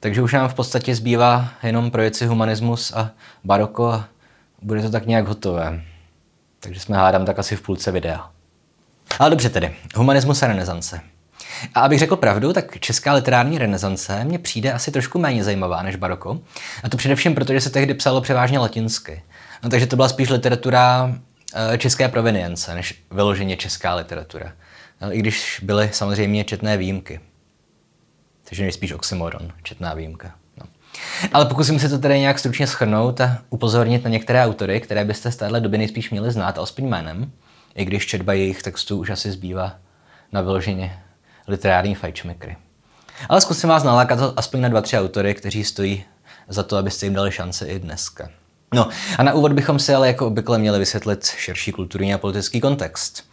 Takže 0.00 0.22
už 0.22 0.32
nám 0.32 0.48
v 0.48 0.54
podstatě 0.54 0.94
zbývá 0.94 1.48
jenom 1.62 1.90
projeci 1.90 2.26
humanismus 2.26 2.92
a 2.92 3.10
baroko 3.44 3.92
a 3.92 4.08
bude 4.62 4.82
to 4.82 4.90
tak 4.90 5.06
nějak 5.06 5.26
hotové. 5.26 5.82
Takže 6.66 6.80
jsme 6.80 6.96
hádám 6.96 7.24
tak 7.26 7.38
asi 7.38 7.56
v 7.56 7.62
půlce 7.62 7.92
videa. 7.92 8.30
Ale 9.18 9.30
dobře 9.30 9.50
tedy, 9.50 9.74
humanismus 9.94 10.42
a 10.42 10.46
renesance. 10.46 11.00
A 11.74 11.80
abych 11.80 11.98
řekl 11.98 12.16
pravdu, 12.16 12.52
tak 12.52 12.80
česká 12.80 13.12
literární 13.12 13.58
renesance 13.58 14.24
mě 14.24 14.38
přijde 14.38 14.72
asi 14.72 14.90
trošku 14.90 15.18
méně 15.18 15.44
zajímavá 15.44 15.82
než 15.82 15.96
baroko. 15.96 16.40
A 16.82 16.88
to 16.88 16.96
především 16.96 17.34
proto, 17.34 17.52
že 17.52 17.60
se 17.60 17.70
tehdy 17.70 17.94
psalo 17.94 18.20
převážně 18.20 18.58
latinsky. 18.58 19.22
No, 19.62 19.70
takže 19.70 19.86
to 19.86 19.96
byla 19.96 20.08
spíš 20.08 20.28
literatura 20.28 21.14
eh, 21.54 21.78
české 21.78 22.08
provenience, 22.08 22.74
než 22.74 23.02
vyloženě 23.10 23.56
česká 23.56 23.94
literatura. 23.94 24.52
No, 25.00 25.14
I 25.14 25.18
když 25.18 25.60
byly 25.62 25.90
samozřejmě 25.92 26.44
četné 26.44 26.76
výjimky. 26.76 27.20
Takže 28.44 28.62
nejspíš 28.62 28.92
oxymoron, 28.92 29.52
četná 29.62 29.94
výjimka. 29.94 30.34
Ale 31.32 31.46
pokusím 31.46 31.78
se 31.78 31.88
to 31.88 31.98
tedy 31.98 32.20
nějak 32.20 32.38
stručně 32.38 32.66
schrnout 32.66 33.20
a 33.20 33.38
upozornit 33.50 34.04
na 34.04 34.10
některé 34.10 34.44
autory, 34.44 34.80
které 34.80 35.04
byste 35.04 35.32
z 35.32 35.36
téhle 35.36 35.60
doby 35.60 35.78
nejspíš 35.78 36.10
měli 36.10 36.32
znát, 36.32 36.58
alespoň 36.58 36.88
jménem, 36.88 37.30
i 37.74 37.84
když 37.84 38.06
četba 38.06 38.32
jejich 38.32 38.62
textů 38.62 38.98
už 38.98 39.10
asi 39.10 39.32
zbývá 39.32 39.74
na 40.32 40.40
vyloženě 40.40 41.02
literární 41.48 41.94
fajčmekry. 41.94 42.56
Ale 43.28 43.40
zkusím 43.40 43.68
vás 43.68 43.82
nalákat 43.82 44.32
aspoň 44.36 44.60
na 44.60 44.68
dva, 44.68 44.80
tři 44.80 44.98
autory, 44.98 45.34
kteří 45.34 45.64
stojí 45.64 46.04
za 46.48 46.62
to, 46.62 46.76
abyste 46.76 47.06
jim 47.06 47.14
dali 47.14 47.32
šance 47.32 47.66
i 47.66 47.78
dneska. 47.78 48.28
No 48.74 48.88
a 49.18 49.22
na 49.22 49.32
úvod 49.32 49.52
bychom 49.52 49.78
si 49.78 49.94
ale 49.94 50.06
jako 50.06 50.26
obvykle 50.26 50.58
měli 50.58 50.78
vysvětlit 50.78 51.24
širší 51.24 51.72
kulturní 51.72 52.14
a 52.14 52.18
politický 52.18 52.60
kontext. 52.60 53.24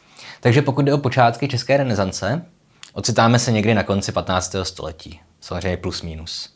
Takže 0.41 0.61
pokud 0.61 0.85
jde 0.85 0.93
o 0.93 0.97
počátky 0.97 1.47
české 1.47 1.77
renesance, 1.77 2.45
ocitáme 2.93 3.39
se 3.39 3.51
někdy 3.51 3.73
na 3.73 3.83
konci 3.83 4.11
15. 4.11 4.55
století. 4.63 5.19
Samozřejmě 5.41 5.77
plus 5.77 6.01
minus. 6.01 6.52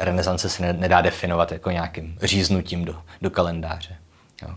Renesance 0.00 0.48
se 0.48 0.72
nedá 0.72 1.00
definovat 1.00 1.52
jako 1.52 1.70
nějakým 1.70 2.18
říznutím 2.22 2.84
do, 2.84 2.96
do 3.22 3.30
kalendáře. 3.30 3.96
Jo. 4.42 4.48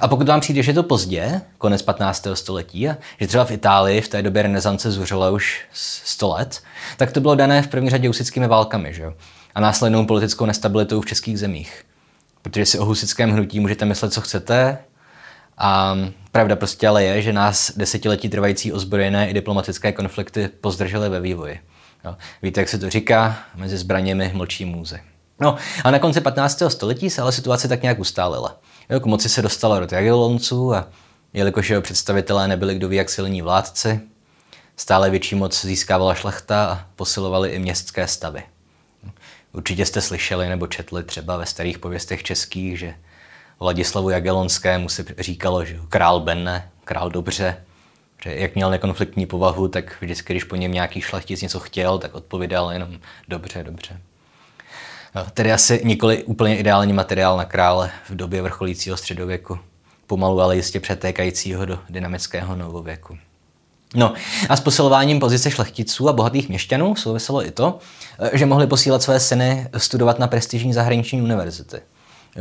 A 0.00 0.08
pokud 0.08 0.28
vám 0.28 0.40
přijde, 0.40 0.62
že 0.62 0.70
je 0.70 0.74
to 0.74 0.82
pozdě, 0.82 1.40
konec 1.58 1.82
15. 1.82 2.26
století, 2.34 2.88
a 2.88 2.96
že 3.20 3.26
třeba 3.26 3.44
v 3.44 3.50
Itálii 3.50 4.00
v 4.00 4.08
té 4.08 4.22
době 4.22 4.42
renesance 4.42 4.90
zuřila 4.90 5.30
už 5.30 5.64
100 5.72 6.28
let, 6.28 6.62
tak 6.96 7.12
to 7.12 7.20
bylo 7.20 7.34
dané 7.34 7.62
v 7.62 7.68
první 7.68 7.90
řadě 7.90 8.08
husickými 8.08 8.48
válkami 8.48 8.94
že? 8.94 9.04
a 9.54 9.60
následnou 9.60 10.06
politickou 10.06 10.46
nestabilitou 10.46 11.00
v 11.00 11.06
českých 11.06 11.38
zemích. 11.38 11.84
Protože 12.42 12.66
si 12.66 12.78
o 12.78 12.84
husickém 12.84 13.30
hnutí 13.30 13.60
můžete 13.60 13.84
myslet, 13.84 14.12
co 14.12 14.20
chcete, 14.20 14.78
a 15.58 15.98
pravda 16.32 16.56
prostě 16.56 16.88
ale 16.88 17.04
je, 17.04 17.22
že 17.22 17.32
nás 17.32 17.72
desetiletí 17.76 18.28
trvající 18.28 18.72
ozbrojené 18.72 19.30
i 19.30 19.34
diplomatické 19.34 19.92
konflikty 19.92 20.48
pozdržely 20.60 21.08
ve 21.08 21.20
vývoji. 21.20 21.60
Jo. 22.04 22.16
Víte, 22.42 22.60
jak 22.60 22.68
se 22.68 22.78
to 22.78 22.90
říká? 22.90 23.38
Mezi 23.54 23.78
zbraněmi 23.78 24.30
mlčí 24.34 24.64
můzy. 24.64 25.00
No 25.40 25.56
a 25.84 25.90
na 25.90 25.98
konci 25.98 26.20
15. 26.20 26.62
století 26.68 27.10
se 27.10 27.22
ale 27.22 27.32
situace 27.32 27.68
tak 27.68 27.82
nějak 27.82 27.98
ustálila. 27.98 28.60
Jo, 28.90 29.00
k 29.00 29.06
moci 29.06 29.28
se 29.28 29.42
dostala 29.42 29.80
do 29.80 29.86
Jagiellonců 29.90 30.74
a 30.74 30.88
jelikož 31.32 31.70
jeho 31.70 31.82
představitelé 31.82 32.48
nebyli 32.48 32.74
kdo 32.74 32.88
ví 32.88 32.96
jak 32.96 33.10
silní 33.10 33.42
vládci, 33.42 34.00
stále 34.76 35.10
větší 35.10 35.34
moc 35.34 35.64
získávala 35.64 36.14
šlechta 36.14 36.66
a 36.66 36.86
posilovali 36.96 37.50
i 37.50 37.58
městské 37.58 38.06
stavy. 38.06 38.42
Určitě 39.52 39.86
jste 39.86 40.00
slyšeli 40.00 40.48
nebo 40.48 40.66
četli 40.66 41.02
třeba 41.02 41.36
ve 41.36 41.46
starých 41.46 41.78
pověstech 41.78 42.22
českých, 42.22 42.78
že 42.78 42.94
Vladislavu 43.60 44.10
Jagelonskému 44.10 44.88
se 44.88 45.04
říkalo, 45.18 45.64
že 45.64 45.78
král 45.88 46.20
Benne, 46.20 46.70
král 46.84 47.10
dobře, 47.10 47.56
že 48.24 48.34
jak 48.34 48.54
měl 48.54 48.70
nekonfliktní 48.70 49.26
povahu, 49.26 49.68
tak 49.68 49.96
vždycky, 50.00 50.32
když 50.32 50.44
po 50.44 50.56
něm 50.56 50.72
nějaký 50.72 51.00
šlechtic 51.00 51.42
něco 51.42 51.60
chtěl, 51.60 51.98
tak 51.98 52.14
odpovídal 52.14 52.72
jenom 52.72 52.88
dobře, 53.28 53.64
dobře. 53.64 54.00
No, 55.14 55.26
tedy 55.34 55.52
asi 55.52 55.80
nikoli 55.84 56.24
úplně 56.24 56.58
ideální 56.58 56.92
materiál 56.92 57.36
na 57.36 57.44
krále 57.44 57.90
v 58.10 58.16
době 58.16 58.42
vrcholícího 58.42 58.96
středověku, 58.96 59.58
pomalu 60.06 60.40
ale 60.40 60.56
jistě 60.56 60.80
přetékajícího 60.80 61.64
do 61.64 61.78
dynamického 61.90 62.56
novověku. 62.56 63.18
No 63.94 64.14
a 64.48 64.56
s 64.56 64.60
posilováním 64.60 65.20
pozice 65.20 65.50
šlechticů 65.50 66.08
a 66.08 66.12
bohatých 66.12 66.48
měšťanů 66.48 66.96
souviselo 66.96 67.46
i 67.46 67.50
to, 67.50 67.78
že 68.32 68.46
mohli 68.46 68.66
posílat 68.66 69.02
své 69.02 69.20
syny 69.20 69.68
studovat 69.76 70.18
na 70.18 70.26
prestižní 70.26 70.72
zahraniční 70.72 71.22
univerzity 71.22 71.80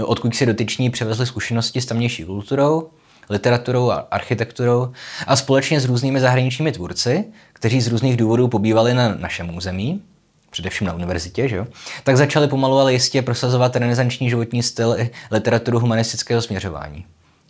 odkud 0.02 0.36
si 0.36 0.46
dotyční 0.46 0.90
převezli 0.90 1.26
zkušenosti 1.26 1.82
s 1.82 1.86
tamnější 1.86 2.26
kulturou, 2.26 2.90
literaturou 3.30 3.92
a 3.92 4.08
architekturou 4.12 4.92
a 5.28 5.36
společně 5.36 5.80
s 5.80 5.86
různými 5.86 6.20
zahraničními 6.20 6.72
tvůrci, 6.72 7.26
kteří 7.54 7.82
z 7.82 7.88
různých 7.88 8.18
důvodů 8.18 8.48
pobývali 8.48 8.94
na 8.94 9.16
našem 9.16 9.58
území, 9.58 10.02
především 10.50 10.88
na 10.88 10.94
univerzitě, 10.94 11.50
že 11.50 11.56
jo, 11.56 11.68
tak 12.04 12.18
začali 12.18 12.48
pomalu 12.48 12.80
ale 12.80 12.94
jistě 12.94 13.22
prosazovat 13.22 13.76
renesanční 13.76 14.30
životní 14.30 14.64
styl 14.64 14.96
i 14.98 15.10
literaturu 15.32 15.80
humanistického 15.80 16.42
směřování. 16.42 17.06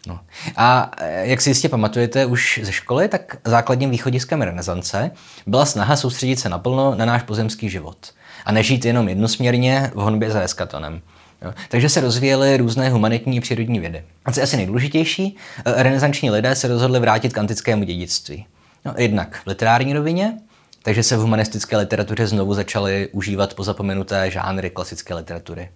No. 0.07 0.19
A 0.55 0.91
eh, 0.97 1.27
jak 1.27 1.41
si 1.41 1.49
jistě 1.49 1.69
pamatujete 1.69 2.25
už 2.25 2.59
ze 2.63 2.71
školy, 2.71 3.07
tak 3.07 3.37
základním 3.45 3.89
východiskem 3.89 4.41
renesance 4.41 5.11
byla 5.47 5.65
snaha 5.65 5.95
soustředit 5.95 6.39
se 6.39 6.49
naplno 6.49 6.95
na 6.95 7.05
náš 7.05 7.23
pozemský 7.23 7.69
život 7.69 7.97
a 8.45 8.51
nežít 8.51 8.85
jenom 8.85 9.09
jednosměrně 9.09 9.91
v 9.93 9.99
honbě 9.99 10.31
za 10.31 10.41
eskatonem. 10.41 11.01
Jo. 11.43 11.53
Takže 11.69 11.89
se 11.89 12.01
rozvíjely 12.01 12.57
různé 12.57 12.89
humanitní 12.89 13.39
přírodní 13.39 13.79
vědy. 13.79 14.03
A 14.25 14.31
co 14.31 14.39
je 14.39 14.43
asi 14.43 14.57
nejdůležitější, 14.57 15.37
eh, 15.65 15.83
renesanční 15.83 16.31
lidé 16.31 16.55
se 16.55 16.67
rozhodli 16.67 16.99
vrátit 16.99 17.33
k 17.33 17.37
antickému 17.37 17.83
dědictví. 17.83 18.45
No, 18.85 18.93
jednak 18.97 19.41
v 19.43 19.47
literární 19.47 19.93
rovině, 19.93 20.37
takže 20.83 21.03
se 21.03 21.17
v 21.17 21.19
humanistické 21.19 21.77
literatuře 21.77 22.27
znovu 22.27 22.53
začaly 22.53 23.09
užívat 23.11 23.53
pozapomenuté 23.53 24.31
žánry 24.31 24.69
klasické 24.69 25.13
literatury. 25.13 25.69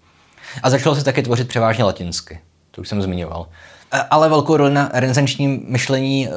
A 0.63 0.69
začalo 0.69 0.95
se 0.95 1.03
také 1.03 1.21
tvořit 1.21 1.47
převážně 1.47 1.83
latinsky, 1.83 2.39
to 2.71 2.81
už 2.81 2.89
jsem 2.89 3.01
zmiňoval. 3.01 3.47
Eh, 3.93 4.03
ale 4.09 4.29
velkou 4.29 4.57
roli 4.57 4.73
na 4.73 4.91
renesančním 4.93 5.65
myšlení, 5.67 6.27
eh, 6.27 6.31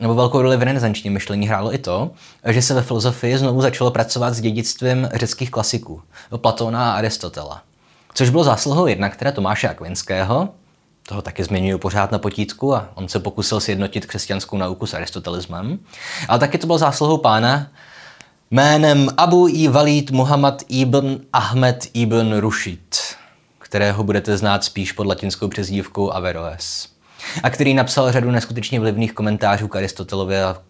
nebo 0.00 0.14
velkou 0.14 0.42
roli 0.42 0.56
v 0.56 0.62
renesančním 0.62 1.12
myšlení 1.12 1.48
hrálo 1.48 1.74
i 1.74 1.78
to, 1.78 2.10
že 2.48 2.62
se 2.62 2.74
ve 2.74 2.82
filozofii 2.82 3.38
znovu 3.38 3.62
začalo 3.62 3.90
pracovat 3.90 4.34
s 4.34 4.40
dědictvím 4.40 5.08
řeckých 5.14 5.50
klasiků, 5.50 6.02
Platona 6.36 6.92
a 6.92 6.96
Aristotela 6.96 7.62
což 8.16 8.30
bylo 8.30 8.44
zásluhou 8.44 8.86
jednak 8.86 9.16
teda 9.16 9.32
Tomáše 9.32 9.68
Akvinského, 9.68 10.48
toho 11.08 11.22
taky 11.22 11.44
zmiňuji 11.44 11.78
pořád 11.78 12.12
na 12.12 12.18
potítku 12.18 12.74
a 12.74 12.88
on 12.94 13.08
se 13.08 13.20
pokusil 13.20 13.60
sjednotit 13.60 14.06
křesťanskou 14.06 14.56
nauku 14.56 14.86
s 14.86 14.94
aristotelismem. 14.94 15.78
Ale 16.28 16.38
taky 16.38 16.58
to 16.58 16.66
byl 16.66 16.78
zásluhou 16.78 17.18
pána 17.18 17.66
jménem 18.50 19.08
Abu 19.16 19.48
i 19.48 19.68
Walid 19.68 20.10
Muhammad 20.10 20.62
ibn 20.68 21.20
Ahmed 21.32 21.86
ibn 21.94 22.36
Rushid, 22.38 22.96
kterého 23.58 24.04
budete 24.04 24.36
znát 24.36 24.64
spíš 24.64 24.92
pod 24.92 25.06
latinskou 25.06 25.48
přezdívkou 25.48 26.12
Averroes. 26.12 26.88
A 27.42 27.50
který 27.50 27.74
napsal 27.74 28.12
řadu 28.12 28.30
neskutečně 28.30 28.80
vlivných 28.80 29.12
komentářů 29.12 29.68
k 29.68 29.76
Aristotelovi 29.76 30.42
a, 30.42 30.62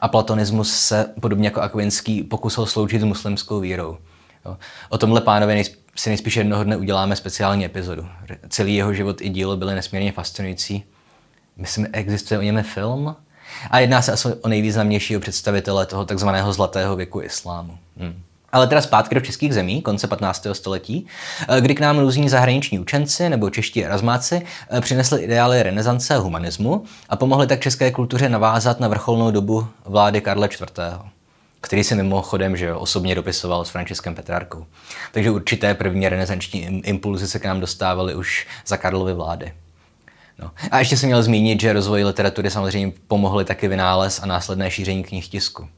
a 0.00 0.08
platonismus 0.08 0.72
se, 0.72 1.14
podobně 1.20 1.46
jako 1.46 1.60
Akvinský, 1.60 2.22
pokusil 2.22 2.66
sloučit 2.66 3.00
s 3.00 3.04
muslimskou 3.04 3.60
vírou. 3.60 3.98
Jo. 4.44 4.56
O 4.88 4.98
tomhle 4.98 5.20
pánovi 5.20 5.54
nejsp- 5.54 5.81
si 5.96 6.10
nejspíš 6.10 6.36
jednoho 6.36 6.64
dne 6.64 6.76
uděláme 6.76 7.16
speciální 7.16 7.64
epizodu. 7.64 8.06
Celý 8.48 8.74
jeho 8.74 8.94
život 8.94 9.20
i 9.20 9.28
dílo 9.28 9.56
byly 9.56 9.74
nesmírně 9.74 10.12
fascinující. 10.12 10.84
Myslím, 11.56 11.86
existuje 11.92 12.38
o 12.38 12.42
něm 12.42 12.62
film? 12.62 13.16
A 13.70 13.78
jedná 13.78 14.02
se 14.02 14.12
asi 14.12 14.28
o 14.28 14.48
nejvýznamnějšího 14.48 15.20
představitele 15.20 15.86
toho 15.86 16.04
takzvaného 16.04 16.52
zlatého 16.52 16.96
věku 16.96 17.22
islámu. 17.22 17.78
Hmm. 17.96 18.22
Ale 18.52 18.66
teda 18.66 18.80
zpátky 18.80 19.14
do 19.14 19.20
českých 19.20 19.54
zemí, 19.54 19.82
konce 19.82 20.06
15. 20.06 20.46
století, 20.54 21.06
eh, 21.48 21.60
kdy 21.60 21.74
k 21.74 21.80
nám 21.80 21.98
různí 21.98 22.28
zahraniční 22.28 22.78
učenci 22.78 23.28
nebo 23.28 23.50
čeští 23.50 23.84
erasmáci 23.84 24.42
eh, 24.70 24.80
přinesli 24.80 25.22
ideály 25.22 25.62
renesance 25.62 26.14
a 26.14 26.18
humanismu 26.18 26.84
a 27.08 27.16
pomohli 27.16 27.46
tak 27.46 27.60
české 27.60 27.90
kultuře 27.90 28.28
navázat 28.28 28.80
na 28.80 28.88
vrcholnou 28.88 29.30
dobu 29.30 29.66
vlády 29.84 30.20
Karla 30.20 30.46
IV 30.46 30.62
který 31.62 31.84
si 31.84 31.94
mimochodem 31.94 32.56
že 32.56 32.74
osobně 32.74 33.14
dopisoval 33.14 33.64
s 33.64 33.70
Františkem 33.70 34.14
Petrárkou. 34.14 34.66
Takže 35.12 35.30
určité 35.30 35.74
první 35.74 36.08
renesanční 36.08 36.60
impulzy 36.62 37.28
se 37.28 37.38
k 37.38 37.44
nám 37.44 37.60
dostávaly 37.60 38.14
už 38.14 38.46
za 38.66 38.76
Karlovy 38.76 39.14
vlády. 39.14 39.52
No. 40.38 40.50
A 40.70 40.78
ještě 40.78 40.96
jsem 40.96 41.06
měl 41.06 41.22
zmínit, 41.22 41.60
že 41.60 41.72
rozvoji 41.72 42.04
literatury 42.04 42.50
samozřejmě 42.50 42.92
pomohly 43.08 43.44
taky 43.44 43.68
vynález 43.68 44.20
a 44.22 44.26
následné 44.26 44.70
šíření 44.70 45.04
knih 45.04 45.28
tisku. 45.28 45.68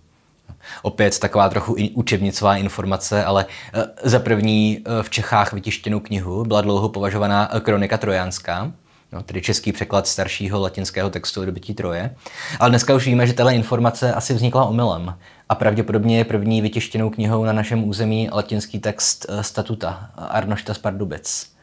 Opět 0.82 1.18
taková 1.18 1.48
trochu 1.48 1.76
učebnicová 1.94 2.56
informace, 2.56 3.24
ale 3.24 3.46
eh, 3.74 3.84
za 4.02 4.18
první 4.18 4.78
eh, 4.78 5.02
v 5.02 5.10
Čechách 5.10 5.52
vytištěnou 5.52 6.00
knihu 6.00 6.44
byla 6.44 6.60
dlouho 6.60 6.88
považovaná 6.88 7.56
eh, 7.56 7.60
Kronika 7.60 7.98
trojánská, 7.98 8.72
no, 9.12 9.22
tedy 9.22 9.42
český 9.42 9.72
překlad 9.72 10.06
staršího 10.06 10.60
latinského 10.60 11.10
textu 11.10 11.40
o 11.40 11.44
dobytí 11.44 11.74
Troje. 11.74 12.14
Ale 12.60 12.70
dneska 12.70 12.94
už 12.94 13.06
víme, 13.06 13.26
že 13.26 13.32
tato 13.32 13.50
informace 13.50 14.14
asi 14.14 14.34
vznikla 14.34 14.64
omylem 14.64 15.14
a 15.48 15.54
pravděpodobně 15.54 16.18
je 16.18 16.24
první 16.24 16.60
vytištěnou 16.60 17.10
knihou 17.10 17.44
na 17.44 17.52
našem 17.52 17.88
území 17.88 18.28
latinský 18.32 18.78
text 18.78 19.26
Statuta 19.40 20.10
Arnošta 20.16 20.74
z 20.74 20.78
Pardubic. 20.78 21.54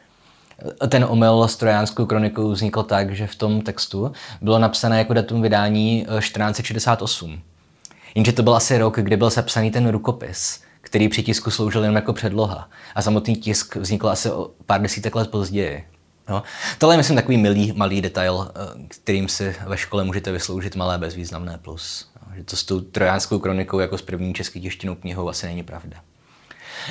Ten 0.90 1.06
omyl 1.10 1.48
s 1.48 1.56
trojánskou 1.56 2.06
kronikou 2.06 2.52
vznikl 2.52 2.84
tak, 2.84 3.16
že 3.16 3.28
v 3.28 3.36
tom 3.36 3.62
textu 3.62 4.12
bylo 4.42 4.60
napsané 4.60 4.98
jako 4.98 5.14
datum 5.14 5.42
vydání 5.42 6.06
1468. 6.20 7.42
Jenže 8.16 8.32
to 8.32 8.44
byl 8.44 8.56
asi 8.56 8.78
rok, 8.78 9.00
kdy 9.00 9.18
byl 9.18 9.30
sepsaný 9.30 9.72
ten 9.72 9.90
rukopis, 9.90 10.62
který 10.82 11.10
při 11.10 11.24
tisku 11.24 11.52
sloužil 11.52 11.84
jen 11.84 11.96
jako 11.96 12.14
předloha. 12.14 12.70
A 12.96 13.02
samotný 13.02 13.36
tisk 13.36 13.76
vznikl 13.76 14.10
asi 14.10 14.32
o 14.32 14.52
pár 14.66 14.82
desítek 14.82 15.16
let 15.16 15.32
později. 15.32 15.84
No. 16.30 16.44
Tohle 16.78 16.94
je, 16.94 16.98
myslím, 16.98 17.16
takový 17.16 17.38
milý, 17.38 17.74
malý 17.76 18.02
detail, 18.02 18.52
eh, 18.56 18.88
kterým 18.88 19.28
si 19.28 19.56
ve 19.68 19.78
škole 19.78 20.04
můžete 20.04 20.32
vysloužit 20.32 20.76
malé 20.76 20.98
bezvýznamné 20.98 21.58
plus. 21.58 22.11
Že 22.36 22.44
to 22.44 22.56
s 22.56 22.64
tou 22.64 22.80
trojánskou 22.80 23.40
kronikou 23.40 23.80
jako 23.80 23.98
s 23.98 24.02
první 24.02 24.34
český 24.34 24.62
tištěnou 24.62 24.96
knihou 24.96 25.30
asi 25.30 25.46
není 25.46 25.64
pravda. 25.64 25.98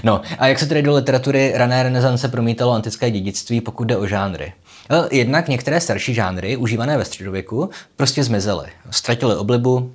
No 0.04 0.22
a 0.38 0.46
jak 0.46 0.58
se 0.58 0.66
tedy 0.66 0.82
do 0.82 0.94
literatury 0.94 1.52
rané 1.54 1.82
renesance 1.82 2.28
promítalo 2.28 2.72
antické 2.72 3.10
dědictví, 3.10 3.60
pokud 3.60 3.84
jde 3.84 3.96
o 3.96 4.06
žánry? 4.06 4.52
Eh, 4.90 5.16
jednak 5.16 5.48
některé 5.48 5.80
starší 5.80 6.14
žánry, 6.14 6.56
užívané 6.56 6.98
ve 6.98 7.04
středověku, 7.04 7.70
prostě 7.96 8.24
zmizely. 8.24 8.68
Ztratily 8.90 9.36
oblibu, 9.36 9.92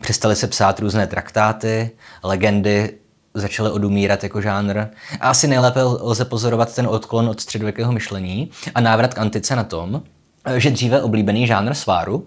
přestaly 0.00 0.36
se 0.36 0.46
psát 0.46 0.80
různé 0.80 1.06
traktáty, 1.06 1.90
legendy, 2.22 2.94
začaly 3.34 3.70
odumírat 3.70 4.22
jako 4.22 4.40
žánr. 4.40 4.78
A 5.20 5.28
asi 5.28 5.48
nejlépe 5.48 5.82
lze 5.82 6.24
pozorovat 6.24 6.74
ten 6.74 6.86
odklon 6.86 7.28
od 7.28 7.40
středověkého 7.40 7.92
myšlení 7.92 8.50
a 8.74 8.80
návrat 8.80 9.14
k 9.14 9.18
antice 9.18 9.56
na 9.56 9.64
tom, 9.64 10.02
že 10.56 10.70
dříve 10.70 11.02
oblíbený 11.02 11.46
žánr 11.46 11.74
sváru, 11.74 12.26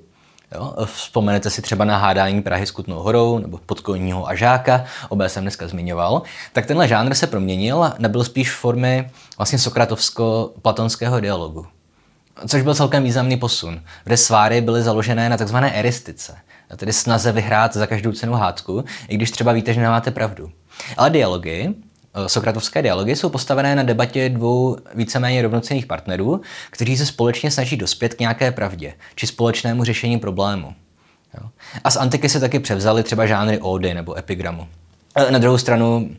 Jo? 0.56 0.74
Vzpomenete 0.86 1.50
si 1.50 1.62
třeba 1.62 1.86
na 1.86 1.98
hádání 1.98 2.42
Prahy 2.42 2.66
s 2.66 2.72
Kutnou 2.72 3.00
horou 3.00 3.38
nebo 3.38 3.60
podkoního 3.66 4.28
Ažáka, 4.28 4.86
obé 5.10 5.30
jsem 5.30 5.44
dneska 5.44 5.68
zmiňoval, 5.68 6.22
tak 6.54 6.66
tenhle 6.66 6.88
žánr 6.88 7.14
se 7.14 7.28
proměnil 7.28 7.84
a 7.84 7.96
nebyl 8.00 8.24
spíš 8.24 8.52
formy 8.52 9.12
vlastně 9.38 9.60
sokratovsko-platonského 9.60 11.20
dialogu. 11.20 11.68
Což 12.48 12.62
byl 12.62 12.76
celkem 12.76 13.04
významný 13.04 13.38
posun, 13.38 13.82
kde 14.04 14.18
sváry 14.18 14.62
byly 14.62 14.84
založené 14.84 15.30
na 15.30 15.38
tzv. 15.38 15.58
eristice, 15.58 16.38
tedy 16.76 16.94
snaze 16.94 17.32
vyhrát 17.32 17.74
za 17.74 17.88
každou 17.88 18.12
cenu 18.12 18.34
hádku, 18.34 18.86
i 19.08 19.16
když 19.16 19.32
třeba 19.32 19.52
víte, 19.52 19.74
že 19.74 19.82
nemáte 19.82 20.12
pravdu. 20.12 20.52
Ale 20.98 21.10
dialogy, 21.10 21.74
Sokratovské 22.28 22.82
dialogy 22.82 23.16
jsou 23.16 23.30
postavené 23.30 23.76
na 23.76 23.84
debatě 23.84 24.30
dvou 24.30 24.78
víceméně 24.96 25.42
rovnocenných 25.42 25.86
partnerů, 25.86 26.42
kteří 26.72 26.98
se 26.98 27.06
společně 27.06 27.52
snaží 27.52 27.78
dospět 27.78 28.14
k 28.14 28.20
nějaké 28.20 28.52
pravdě 28.52 28.94
či 29.16 29.28
společnému 29.28 29.84
řešení 29.84 30.20
problému. 30.20 30.74
A 31.84 31.92
z 31.92 31.98
antiky 31.98 32.30
se 32.30 32.40
taky 32.40 32.60
převzali 32.60 33.04
třeba 33.04 33.26
žánry 33.26 33.60
ódy 33.60 33.94
nebo 33.94 34.18
epigramu. 34.18 34.68
Eh, 35.16 35.32
na 35.32 35.40
druhou 35.40 35.58
stranu 35.58 36.10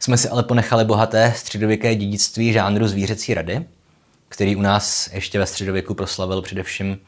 jsme 0.00 0.16
si 0.16 0.28
ale 0.28 0.42
ponechali 0.42 0.84
bohaté 0.84 1.32
středověké 1.36 1.94
dědictví 1.94 2.52
žánru 2.52 2.88
zvířecí 2.88 3.34
rady, 3.34 3.64
který 4.28 4.56
u 4.56 4.60
nás 4.60 5.10
ještě 5.12 5.38
ve 5.38 5.46
středověku 5.46 5.94
proslavil 5.94 6.42
především 6.42 6.98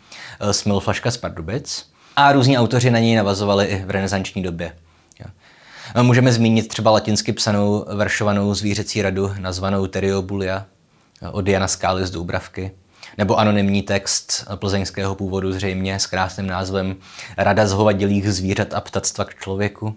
eh, 0.41 0.53
Smil 0.53 0.81
Flaška 0.81 1.11
z 1.11 1.17
Pardubic. 1.17 1.87
A 2.17 2.33
různí 2.33 2.59
autoři 2.59 2.91
na 2.91 2.99
něj 2.99 3.17
navazovali 3.17 3.67
i 3.67 3.85
v 3.85 3.91
renesanční 3.91 4.43
době. 4.43 4.73
Můžeme 6.03 6.33
zmínit 6.33 6.69
třeba 6.69 6.91
latinsky 6.91 7.33
psanou 7.33 7.85
veršovanou 7.95 8.55
zvířecí 8.55 9.03
radu 9.03 9.33
nazvanou 9.39 9.87
Teriobulia 9.87 10.67
od 11.33 11.49
Jana 11.49 11.69
Skály 11.69 12.07
z 12.07 12.11
Doubravky, 12.11 12.71
nebo 13.19 13.39
anonymní 13.39 13.83
text 13.83 14.47
plzeňského 14.55 15.15
původu 15.15 15.53
zřejmě 15.53 15.99
s 15.99 16.07
krásným 16.07 16.47
názvem 16.47 16.97
Rada 17.37 17.67
zhovadělých 17.67 18.33
zvířat 18.33 18.75
a 18.75 18.81
ptactva 18.81 19.25
k 19.25 19.35
člověku. 19.35 19.97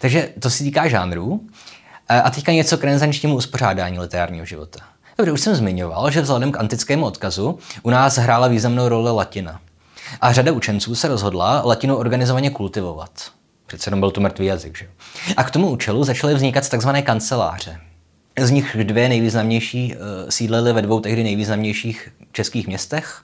Takže 0.00 0.32
to 0.40 0.50
se 0.50 0.64
týká 0.64 0.88
žánrů. 0.88 1.40
A 2.08 2.30
teďka 2.30 2.52
něco 2.52 2.78
k 2.78 2.84
renesančnímu 2.84 3.36
uspořádání 3.36 3.98
literárního 3.98 4.46
života. 4.46 4.80
Dobře, 5.18 5.32
už 5.32 5.40
jsem 5.40 5.54
zmiňoval, 5.54 6.10
že 6.10 6.20
vzhledem 6.20 6.52
k 6.52 6.58
antickému 6.58 7.06
odkazu 7.06 7.58
u 7.82 7.90
nás 7.90 8.18
hrála 8.18 8.48
významnou 8.48 8.88
roli 8.88 9.10
latina. 9.10 9.60
A 10.20 10.32
řada 10.32 10.52
učenců 10.52 10.94
se 10.94 11.08
rozhodla 11.08 11.62
latinu 11.64 11.96
organizovaně 11.96 12.50
kultivovat. 12.50 13.10
Přece 13.66 13.88
jenom 13.88 14.00
byl 14.00 14.10
to 14.10 14.20
mrtvý 14.20 14.46
jazyk, 14.46 14.78
že? 14.78 14.88
A 15.36 15.44
k 15.44 15.50
tomu 15.50 15.70
účelu 15.70 16.04
začaly 16.04 16.34
vznikat 16.34 16.68
tzv. 16.68 16.88
kanceláře. 17.02 17.80
Z 18.40 18.50
nich 18.50 18.76
dvě 18.84 19.08
nejvýznamnější 19.08 19.94
uh, 19.94 20.00
sídlily 20.28 20.72
ve 20.72 20.82
dvou 20.82 21.00
tehdy 21.00 21.22
nejvýznamnějších 21.22 22.12
českých 22.32 22.66
městech, 22.66 23.22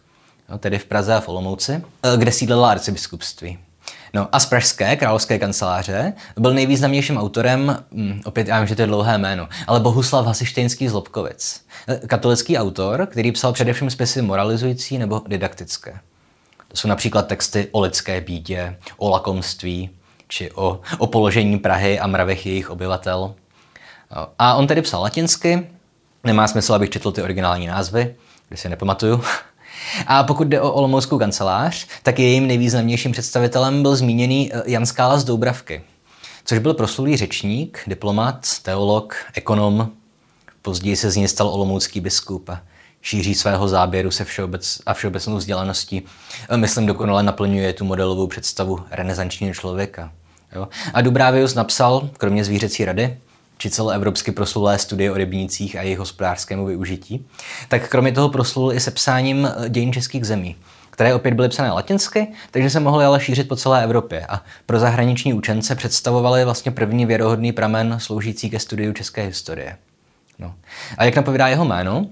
no, 0.48 0.58
tedy 0.58 0.78
v 0.78 0.84
Praze 0.84 1.14
a 1.14 1.20
v 1.20 1.28
Olomouci, 1.28 1.72
uh, 1.76 2.20
kde 2.20 2.32
sídlila 2.32 2.70
arcibiskupství. 2.70 3.58
No 4.14 4.28
a 4.32 4.40
z 4.40 4.46
Pražské 4.46 4.96
královské 4.96 5.38
kanceláře 5.38 6.12
byl 6.38 6.54
nejvýznamnějším 6.54 7.18
autorem, 7.18 7.84
hm, 7.92 8.20
opět 8.24 8.48
já 8.48 8.58
vím, 8.58 8.68
že 8.68 8.76
to 8.76 8.82
je 8.82 8.86
dlouhé 8.86 9.18
jméno, 9.18 9.48
ale 9.66 9.80
Bohuslav 9.80 10.26
Hasištejnský 10.26 10.88
z 10.88 10.92
Lobkovic. 10.92 11.64
Eh, 11.88 12.00
katolický 12.06 12.58
autor, 12.58 13.06
který 13.06 13.32
psal 13.32 13.52
především 13.52 13.90
spisy 13.90 14.22
moralizující 14.22 14.98
nebo 14.98 15.22
didaktické. 15.26 15.98
To 16.68 16.76
jsou 16.76 16.88
například 16.88 17.26
texty 17.26 17.68
o 17.72 17.80
lidské 17.80 18.20
bídě, 18.20 18.76
o 18.96 19.10
lakomství, 19.10 19.90
či 20.30 20.50
o, 20.52 20.80
o 20.98 21.06
položení 21.06 21.58
Prahy 21.58 22.00
a 22.00 22.06
mravech 22.06 22.46
jejich 22.46 22.70
obyvatel. 22.70 23.34
A 24.38 24.54
on 24.54 24.66
tedy 24.66 24.82
psal 24.82 25.02
latinsky, 25.02 25.66
nemá 26.24 26.48
smysl, 26.48 26.74
abych 26.74 26.90
četl 26.90 27.12
ty 27.12 27.22
originální 27.22 27.66
názvy, 27.66 28.14
když 28.48 28.60
si 28.60 28.68
nepamatuju. 28.68 29.22
A 30.06 30.22
pokud 30.22 30.48
jde 30.48 30.60
o 30.60 30.72
Olomouckou 30.72 31.18
kancelář, 31.18 31.86
tak 32.02 32.18
jejím 32.18 32.46
nejvýznamnějším 32.46 33.12
představitelem 33.12 33.82
byl 33.82 33.96
zmíněný 33.96 34.50
eh, 34.52 34.62
Jan 34.66 34.86
Skála 34.86 35.18
z 35.18 35.24
Doubravky, 35.24 35.82
což 36.44 36.58
byl 36.58 36.74
proslulý 36.74 37.16
řečník, 37.16 37.82
diplomat, 37.86 38.46
teolog, 38.62 39.16
ekonom. 39.34 39.90
Později 40.62 40.96
se 40.96 41.10
z 41.10 41.16
něj 41.16 41.28
stal 41.28 41.48
olomoucký 41.48 42.00
biskup 42.00 42.48
a 42.48 42.60
šíří 43.02 43.34
svého 43.34 43.68
záběru 43.68 44.10
se 44.10 44.24
všeobec 44.24 44.78
a 44.86 44.94
všeobecnou 44.94 45.36
vzdělaností. 45.36 46.02
Eh, 46.48 46.56
myslím, 46.56 46.86
dokonale 46.86 47.22
naplňuje 47.22 47.72
tu 47.72 47.84
modelovou 47.84 48.26
představu 48.26 48.80
renesančního 48.90 49.54
člověka. 49.54 50.12
Jo? 50.54 50.68
A 50.94 51.00
Dubrávius 51.00 51.54
napsal, 51.54 52.10
kromě 52.18 52.44
zvířecí 52.44 52.84
rady, 52.84 53.16
či 53.58 53.70
celoevropsky 53.70 54.32
proslulé 54.32 54.78
studie 54.78 55.12
o 55.12 55.14
rybnících 55.14 55.76
a 55.76 55.82
jejich 55.82 55.98
hospodářskému 55.98 56.66
využití, 56.66 57.26
tak 57.68 57.88
kromě 57.88 58.12
toho 58.12 58.28
proslul 58.28 58.72
i 58.72 58.80
sepsáním 58.80 59.48
eh, 59.48 59.68
dějin 59.68 59.92
českých 59.92 60.24
zemí, 60.24 60.56
které 60.90 61.14
opět 61.14 61.34
byly 61.34 61.48
psané 61.48 61.70
latinsky, 61.70 62.28
takže 62.50 62.70
se 62.70 62.80
mohly 62.80 63.04
ale 63.04 63.20
šířit 63.20 63.48
po 63.48 63.56
celé 63.56 63.84
Evropě 63.84 64.26
a 64.26 64.42
pro 64.66 64.78
zahraniční 64.78 65.34
učence 65.34 65.74
představovaly 65.74 66.44
vlastně 66.44 66.72
první 66.72 67.06
věrohodný 67.06 67.52
pramen 67.52 67.96
sloužící 67.98 68.50
ke 68.50 68.58
studiu 68.58 68.92
české 68.92 69.22
historie. 69.22 69.76
No. 70.38 70.54
A 70.98 71.04
jak 71.04 71.16
napovídá 71.16 71.48
jeho 71.48 71.64
jméno, 71.64 72.06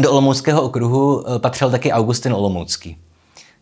Do 0.00 0.10
Olomouckého 0.10 0.62
okruhu 0.62 1.24
eh, 1.26 1.38
patřil 1.38 1.70
taky 1.70 1.92
Augustin 1.92 2.32
Olomoucký, 2.32 2.96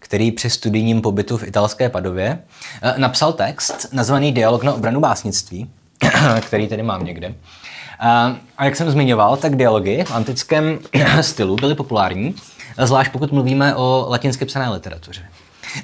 který 0.09 0.33
při 0.33 0.51
studijním 0.51 1.01
pobytu 1.01 1.37
v 1.37 1.43
italské 1.43 1.89
Padově 1.89 2.39
eh, 2.83 2.95
napsal 2.97 3.33
text 3.33 3.89
nazvaný 3.93 4.33
Dialog 4.33 4.63
na 4.63 4.73
obranu 4.73 5.01
básnictví, 5.01 5.71
který 6.41 6.69
tady 6.69 6.83
mám 6.83 7.05
někde. 7.05 7.35
A 8.01 8.65
jak 8.65 8.77
jsem 8.77 8.91
zmiňoval, 8.91 9.37
tak 9.37 9.57
dialogy 9.57 10.05
v 10.05 10.11
antickém 10.11 10.79
stylu 11.21 11.57
byly 11.57 11.75
populární, 11.75 12.35
zvlášť 12.85 13.13
pokud 13.13 13.33
mluvíme 13.33 13.75
o 13.75 14.07
latinsky 14.09 14.45
psané 14.45 14.71
literatuře. 14.71 15.23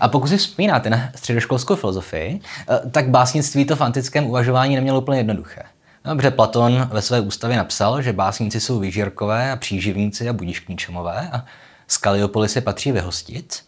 A 0.01 0.09
pokud 0.09 0.29
si 0.29 0.37
vzpomínáte 0.37 0.91
na 0.91 1.11
středoškolskou 1.15 1.77
filozofii, 1.77 2.41
eh, 2.69 2.91
tak 2.91 3.09
básnictví 3.09 3.65
to 3.65 3.77
v 3.77 3.81
antickém 3.81 4.27
uvažování 4.27 4.75
nemělo 4.75 5.01
úplně 5.01 5.19
jednoduché. 5.19 5.63
Dobře, 6.05 6.31
Platon 6.31 6.89
ve 6.93 7.03
své 7.03 7.21
ústavě 7.21 7.57
napsal, 7.57 8.03
že 8.03 8.13
básníci 8.13 8.61
jsou 8.61 8.81
výžirkové 8.81 9.53
a 9.53 9.57
příživníci 9.57 10.29
a 10.29 10.33
budiškníčemové 10.33 11.29
a 11.33 11.45
z 11.89 11.97
Kaliopolisy 11.97 12.61
patří 12.61 12.93
vyhostit. 12.93 13.63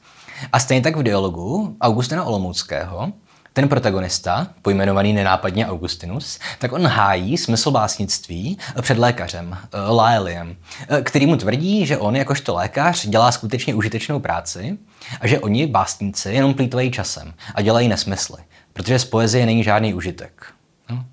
A 0.53 0.59
stejně 0.59 0.83
tak 0.83 0.97
v 0.97 1.03
dialogu 1.03 1.77
Augustina 1.81 2.25
Olomouckého 2.25 3.13
ten 3.57 3.69
protagonista, 3.69 4.49
pojmenovaný 4.63 5.13
nenápadně 5.13 5.67
Augustinus, 5.67 6.39
tak 6.59 6.73
on 6.73 6.87
hájí 6.87 7.37
smysl 7.37 7.71
básnictví 7.71 8.59
před 8.81 8.99
lékařem, 8.99 9.59
eh, 9.63 9.91
Laeliem, 9.91 10.57
eh, 10.89 11.03
který 11.03 11.27
mu 11.27 11.37
tvrdí, 11.37 11.87
že 11.87 11.99
on 11.99 12.17
jakožto 12.17 12.55
lékař 12.55 13.07
dělá 13.07 13.33
skutečně 13.33 13.75
užitečnou 13.75 14.21
práci 14.21 14.79
a 15.21 15.27
že 15.27 15.41
oni, 15.41 15.67
básníci, 15.67 16.31
jenom 16.31 16.55
plýtvají 16.55 16.91
časem 16.91 17.35
a 17.55 17.63
dělají 17.63 17.89
nesmysly, 17.89 18.39
protože 18.73 18.99
z 18.99 19.05
poezie 19.05 19.47
není 19.47 19.65
žádný 19.65 19.95
užitek. 19.95 20.47
No. 20.91 21.05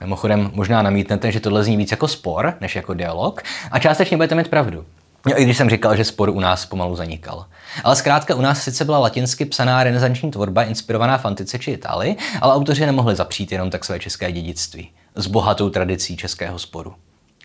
Mimochodem, 0.00 0.50
možná 0.54 0.82
namítnete, 0.82 1.32
že 1.32 1.40
tohle 1.40 1.64
zní 1.64 1.76
víc 1.76 1.90
jako 1.90 2.08
spor, 2.08 2.54
než 2.60 2.76
jako 2.76 2.94
dialog, 2.94 3.42
a 3.70 3.78
částečně 3.78 4.16
budete 4.16 4.34
mít 4.34 4.48
pravdu. 4.48 4.84
No, 5.26 5.40
i 5.40 5.44
když 5.44 5.56
jsem 5.56 5.70
říkal, 5.70 5.96
že 5.96 6.04
spor 6.04 6.30
u 6.30 6.40
nás 6.40 6.66
pomalu 6.66 6.96
zanikal. 6.96 7.46
Ale 7.84 7.96
zkrátka 7.96 8.34
u 8.34 8.40
nás 8.40 8.62
sice 8.62 8.84
byla 8.84 8.98
latinsky 8.98 9.44
psaná 9.44 9.84
renesanční 9.84 10.30
tvorba 10.30 10.62
inspirovaná 10.62 11.18
v 11.18 11.24
antice 11.24 11.58
či 11.58 11.70
Itálii, 11.70 12.16
ale 12.40 12.54
autoři 12.54 12.86
nemohli 12.86 13.16
zapřít 13.16 13.52
jenom 13.52 13.70
tak 13.70 13.84
své 13.84 13.98
české 13.98 14.32
dědictví 14.32 14.90
s 15.14 15.26
bohatou 15.26 15.70
tradicí 15.70 16.16
českého 16.16 16.58
sporu. 16.58 16.94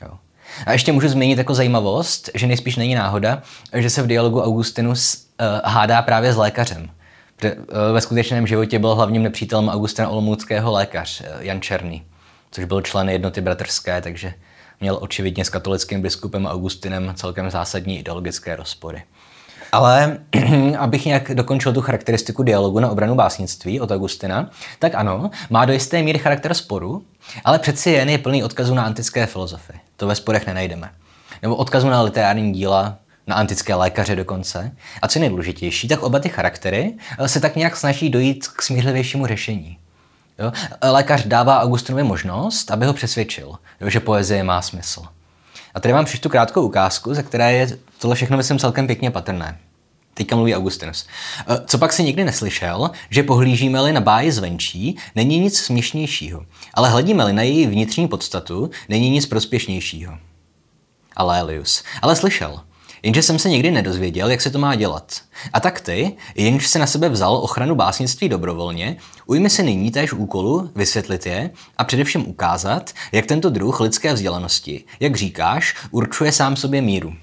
Jo. 0.02 0.10
A 0.66 0.72
ještě 0.72 0.92
můžu 0.92 1.08
zmínit 1.08 1.38
jako 1.38 1.54
zajímavost, 1.54 2.30
že 2.36 2.48
nejspíš 2.48 2.76
není 2.76 2.96
náhoda, 2.96 3.42
že 3.74 3.90
se 3.90 4.02
v 4.02 4.08
dialogu 4.08 4.42
Augustinus 4.42 5.16
uh, 5.16 5.72
hádá 5.72 6.02
právě 6.02 6.34
s 6.34 6.38
lékařem. 6.38 6.90
Protože, 7.36 7.56
uh, 7.56 7.64
ve 7.94 8.02
skutečném 8.02 8.48
životě 8.48 8.80
byl 8.80 8.96
hlavním 8.96 9.24
nepřítelem 9.24 9.70
Augustina 9.70 10.10
Olomouckého 10.10 10.72
lékař 10.72 11.22
uh, 11.22 11.28
Jan 11.40 11.62
Černý, 11.62 12.04
což 12.52 12.66
byl 12.66 12.82
člen 12.82 13.10
jednoty 13.10 13.42
bratrské, 13.42 14.02
takže 14.02 14.34
měl 14.80 14.98
očividně 15.02 15.46
s 15.46 15.50
katolickým 15.50 16.02
biskupem 16.02 16.46
Augustinem 16.46 17.14
celkem 17.16 17.50
zásadní 17.50 18.00
ideologické 18.00 18.56
rozpory. 18.56 19.04
Ale 19.72 20.18
abych 20.78 21.06
nějak 21.06 21.36
dokončil 21.36 21.74
tu 21.74 21.82
charakteristiku 21.82 22.44
dialogu 22.44 22.80
na 22.80 22.90
obranu 22.90 23.16
básnictví 23.16 23.80
od 23.80 23.92
Augustina, 23.92 24.50
tak 24.80 24.96
ano, 24.96 25.32
má 25.50 25.66
do 25.66 25.74
jisté 25.74 26.02
míry 26.04 26.20
charakter 26.20 26.54
sporu, 26.54 27.04
ale 27.46 27.60
přeci 27.60 27.92
jen 27.92 28.10
je 28.10 28.18
plný 28.18 28.44
odkazů 28.44 28.74
na 28.74 28.84
antické 28.84 29.26
filozofii. 29.26 29.80
To 29.98 30.08
ve 30.08 30.16
sporech 30.16 30.48
nenajdeme. 30.48 30.90
Nebo 31.42 31.56
odkazu 31.56 31.90
na 31.90 32.02
literární 32.02 32.54
díla, 32.54 32.98
na 33.28 33.36
antické 33.36 33.76
lékaře 33.76 34.16
dokonce. 34.16 34.72
A 35.02 35.08
co 35.08 35.20
je 35.20 35.22
nejdůležitější, 35.22 35.88
tak 35.88 36.04
oba 36.04 36.20
ty 36.20 36.30
charaktery 36.30 36.94
se 37.26 37.40
tak 37.40 37.56
nějak 37.56 37.78
snaží 37.78 38.10
dojít 38.10 38.48
k 38.48 38.62
smířlivějšímu 38.62 39.28
řešení. 39.28 39.78
Jo? 40.40 40.52
Lékař 40.92 41.26
dává 41.26 41.62
Augustinovi 41.62 42.04
možnost, 42.04 42.72
aby 42.72 42.86
ho 42.86 42.94
přesvědčil, 42.94 43.56
jo, 43.82 43.90
že 43.90 44.00
poezie 44.00 44.44
má 44.44 44.62
smysl. 44.62 45.04
A 45.78 45.80
tady 45.80 45.94
vám 45.94 46.06
přečtu 46.06 46.30
krátkou 46.30 46.62
ukázku, 46.62 47.14
za 47.14 47.24
které 47.24 47.54
je 47.54 47.78
tohle 48.00 48.16
všechno, 48.16 48.38
myslím, 48.38 48.60
celkem 48.60 48.88
pěkně 48.88 49.12
patrné. 49.12 49.58
Teďka 50.14 50.36
mluví 50.36 50.56
Augustinus. 50.56 51.08
E, 51.48 51.66
co 51.66 51.78
pak 51.78 51.94
si 51.94 52.04
nikdy 52.04 52.24
neslyšel, 52.24 52.92
že 53.10 53.24
pohlížíme-li 53.24 53.94
na 53.94 54.02
báji 54.02 54.32
zvenčí, 54.32 54.98
není 55.16 55.40
nic 55.40 55.60
směšnějšího, 55.60 56.46
ale 56.74 56.90
hledíme-li 56.90 57.34
na 57.34 57.42
její 57.42 57.68
vnitřní 57.68 58.08
podstatu, 58.08 58.70
není 58.90 59.10
nic 59.10 59.26
prospěšnějšího. 59.26 60.18
Alélius. 61.16 61.84
Ale 62.02 62.16
slyšel. 62.16 62.62
Jenže 63.04 63.22
jsem 63.22 63.40
se 63.40 63.50
nikdy 63.50 63.72
nedozvěděl, 63.72 64.32
jak 64.32 64.42
se 64.42 64.50
to 64.50 64.60
má 64.60 64.76
dělat. 64.76 65.22
A 65.54 65.60
tak 65.60 65.82
ty, 65.82 66.16
jenž 66.36 66.68
se 66.68 66.80
na 66.80 66.88
sebe 66.88 67.10
vzal 67.10 67.36
ochranu 67.36 67.76
básnictví 67.76 68.30
dobrovolně, 68.30 68.98
ujmi 69.26 69.50
se 69.50 69.64
nyní 69.64 69.92
též 69.92 70.14
úkolu 70.14 70.72
vysvětlit 70.76 71.26
je 71.26 71.50
a 71.78 71.84
především 71.84 72.28
ukázat, 72.28 72.92
jak 73.12 73.26
tento 73.26 73.50
druh 73.50 73.80
lidské 73.80 74.14
vzdělanosti, 74.14 74.84
jak 75.00 75.16
říkáš, 75.16 75.76
určuje 75.92 76.32
sám 76.32 76.56
sobě 76.56 76.82
míru. 76.82 77.14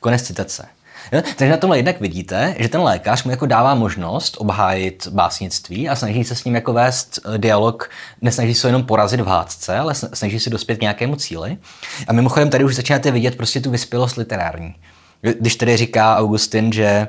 Konec 0.00 0.22
citace. 0.22 0.68
Jo? 1.12 1.22
Takže 1.36 1.50
na 1.50 1.56
tomhle 1.56 1.78
jednak 1.78 2.00
vidíte, 2.00 2.54
že 2.58 2.68
ten 2.68 2.80
lékař 2.80 3.24
mu 3.24 3.30
jako 3.30 3.46
dává 3.46 3.74
možnost 3.74 4.36
obhájit 4.38 5.08
básnictví 5.08 5.88
a 5.88 5.96
snaží 5.96 6.24
se 6.24 6.34
s 6.34 6.44
ním 6.44 6.54
jako 6.54 6.72
vést 6.72 7.18
eh, 7.34 7.38
dialog, 7.38 7.90
nesnaží 8.22 8.54
se 8.54 8.68
jenom 8.68 8.82
porazit 8.82 9.20
v 9.20 9.26
hádce, 9.26 9.78
ale 9.78 9.94
snaží 9.94 10.40
se 10.40 10.50
dospět 10.50 10.76
k 10.76 10.80
nějakému 10.80 11.16
cíli. 11.16 11.56
A 12.08 12.12
mimochodem 12.12 12.50
tady 12.50 12.64
už 12.64 12.74
začínáte 12.74 13.10
vidět 13.10 13.36
prostě 13.36 13.60
tu 13.60 13.70
vyspělost 13.70 14.16
literární. 14.16 14.74
Když 15.20 15.56
tedy 15.56 15.76
říká 15.76 16.16
Augustin, 16.16 16.72
že 16.72 17.08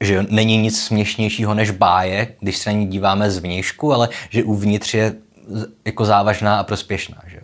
že 0.00 0.26
není 0.28 0.56
nic 0.56 0.82
směšnějšího 0.82 1.54
než 1.54 1.70
báje, 1.70 2.28
když 2.40 2.58
se 2.58 2.70
na 2.70 2.78
ní 2.78 2.86
díváme 2.86 3.30
zvnějšku, 3.30 3.92
ale 3.92 4.08
že 4.30 4.44
uvnitř 4.44 4.94
je 4.94 5.14
jako 5.84 6.04
závažná 6.04 6.60
a 6.60 6.64
prospěšná. 6.64 7.22
Že 7.26 7.40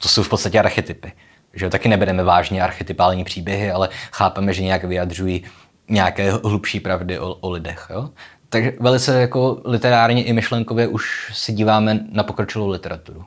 To 0.00 0.08
jsou 0.08 0.22
v 0.22 0.28
podstatě 0.28 0.58
archetypy. 0.58 1.12
Že 1.54 1.70
taky 1.70 1.88
nebereme 1.88 2.22
vážně 2.22 2.62
archetypální 2.62 3.24
příběhy, 3.24 3.70
ale 3.70 3.88
chápeme, 4.12 4.52
že 4.52 4.62
nějak 4.62 4.84
vyjadřují 4.84 5.44
nějaké 5.88 6.32
hlubší 6.32 6.80
pravdy 6.80 7.18
o, 7.18 7.34
o 7.34 7.50
lidech. 7.50 7.86
Jo? 7.90 8.10
Takže 8.48 8.72
velice 8.80 9.20
jako 9.20 9.60
literárně 9.64 10.24
i 10.24 10.32
myšlenkově 10.32 10.88
už 10.88 11.32
si 11.34 11.52
díváme 11.52 12.00
na 12.12 12.22
pokročilou 12.22 12.68
literaturu 12.68 13.24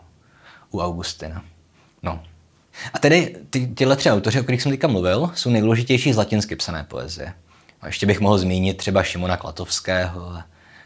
u 0.71 0.79
Augustina. 0.79 1.41
No. 2.03 2.23
A 2.93 2.99
tedy 2.99 3.35
ty, 3.49 3.67
tyhle 3.67 3.95
tři 3.95 4.11
autoři, 4.11 4.39
o 4.39 4.43
kterých 4.43 4.61
jsem 4.61 4.71
teďka 4.71 4.87
mluvil, 4.87 5.31
jsou 5.35 5.49
nejdůležitější 5.49 6.13
z 6.13 6.17
latinsky 6.17 6.55
psané 6.55 6.83
poezie. 6.83 7.33
A 7.81 7.87
ještě 7.87 8.05
bych 8.05 8.19
mohl 8.19 8.37
zmínit 8.37 8.77
třeba 8.77 9.03
Šimona 9.03 9.37
Klatovského, 9.37 10.37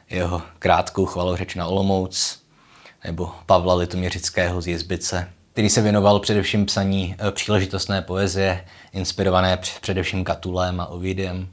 jeho 0.09 0.41
krátkou 0.59 1.05
chvalořeč 1.05 1.55
na 1.55 1.67
Olomouc, 1.67 2.39
nebo 3.05 3.31
Pavla 3.45 3.75
Litoměřického 3.75 4.61
z 4.61 4.67
Jezbice, 4.67 5.29
který 5.53 5.69
se 5.69 5.81
věnoval 5.81 6.19
především 6.19 6.65
psaní 6.65 7.15
eh, 7.19 7.31
příležitostné 7.31 8.01
poezie, 8.01 8.65
inspirované 8.93 9.57
především 9.81 10.23
Katulem 10.23 10.81
a 10.81 10.85
Ovidiem. 10.85 11.47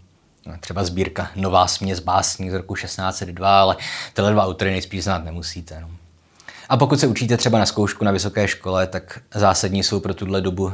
No, 0.47 0.55
třeba 0.61 0.85
sbírka 0.85 1.31
Nová 1.37 1.67
směs 1.67 2.01
básní 2.01 2.51
z 2.51 2.55
roku 2.55 2.75
1602, 2.75 3.61
ale 3.61 3.77
tyhle 4.15 4.33
dva 4.33 4.45
autory 4.45 4.71
nejspíš 4.71 5.05
znát 5.05 5.25
nemusíte. 5.25 5.81
No. 5.81 6.00
A 6.71 6.77
pokud 6.77 7.01
se 7.01 7.07
učíte 7.07 7.37
třeba 7.37 7.59
na 7.59 7.67
zkoušku 7.67 8.05
na 8.05 8.13
vysoké 8.13 8.49
škole, 8.49 8.87
tak 8.87 9.21
zásadní 9.35 9.83
jsou 9.83 10.01
pro 10.01 10.15
tuhle 10.15 10.41
dobu 10.41 10.73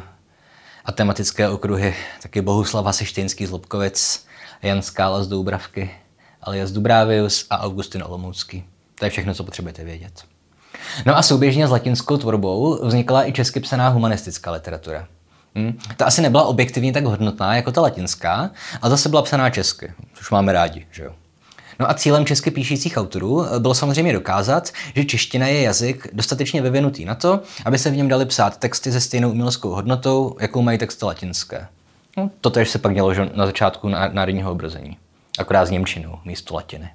a 0.85 0.93
tematické 0.93 1.49
okruhy 1.49 1.95
taky 2.23 2.43
Bohuslav 2.43 2.85
Hasištejnský 2.85 3.47
z 3.47 3.51
Lobkovic, 3.51 4.27
Jan 4.63 4.83
Skála 4.83 5.25
z 5.25 5.29
Doubravky, 5.29 5.91
alias 6.43 6.71
Dubrávius 6.71 7.47
a 7.51 7.61
Augustin 7.61 8.03
Olomoucký. 8.03 8.65
To 8.99 9.05
je 9.05 9.11
všechno, 9.11 9.35
co 9.35 9.45
potřebujete 9.45 9.85
vědět. 9.85 10.25
No 11.07 11.17
a 11.17 11.23
souběžně 11.23 11.69
s 11.69 11.71
latinskou 11.71 12.17
tvorbou 12.17 12.87
vznikla 12.87 13.29
i 13.29 13.33
česky 13.33 13.61
psaná 13.61 13.89
humanistická 13.89 14.51
literatura. 14.51 15.07
Hmm. 15.55 15.79
Ta 15.97 16.05
asi 16.05 16.23
nebyla 16.23 16.45
objektivně 16.45 16.93
tak 16.93 17.05
hodnotná 17.05 17.57
jako 17.57 17.73
ta 17.73 17.81
latinská, 17.81 18.51
a 18.83 18.89
zase 18.89 19.09
byla 19.09 19.23
psaná 19.23 19.51
česky, 19.51 19.93
což 20.15 20.31
máme 20.31 20.53
rádi, 20.53 20.87
že 20.91 21.03
jo. 21.03 21.15
No 21.79 21.91
a 21.91 21.95
cílem 21.95 22.27
česky 22.27 22.51
píšících 22.51 22.97
autorů 22.97 23.45
bylo 23.59 23.75
samozřejmě 23.75 24.13
dokázat, 24.13 24.73
že 24.95 25.05
čeština 25.05 25.47
je 25.47 25.63
jazyk 25.63 26.09
dostatečně 26.13 26.63
vyvinutý 26.63 27.05
na 27.05 27.15
to, 27.15 27.41
aby 27.65 27.79
se 27.79 27.91
v 27.91 27.97
něm 27.97 28.09
dali 28.09 28.27
psát 28.27 28.57
texty 28.57 28.93
se 28.93 29.01
stejnou 29.01 29.31
uměleckou 29.31 29.71
hodnotou, 29.71 30.37
jakou 30.41 30.63
mají 30.63 30.79
texty 30.79 31.05
latinské. 31.05 31.67
No, 32.17 32.31
to 32.41 32.51
tež 32.51 32.71
se 32.71 32.79
pak 32.79 32.95
dělo 32.95 33.13
na 33.35 33.47
začátku 33.47 33.89
národního 33.89 34.53
obrození, 34.53 34.97
akorát 35.39 35.67
s 35.67 35.71
Němčinou 35.71 36.19
místo 36.25 36.55
latiny. 36.55 36.91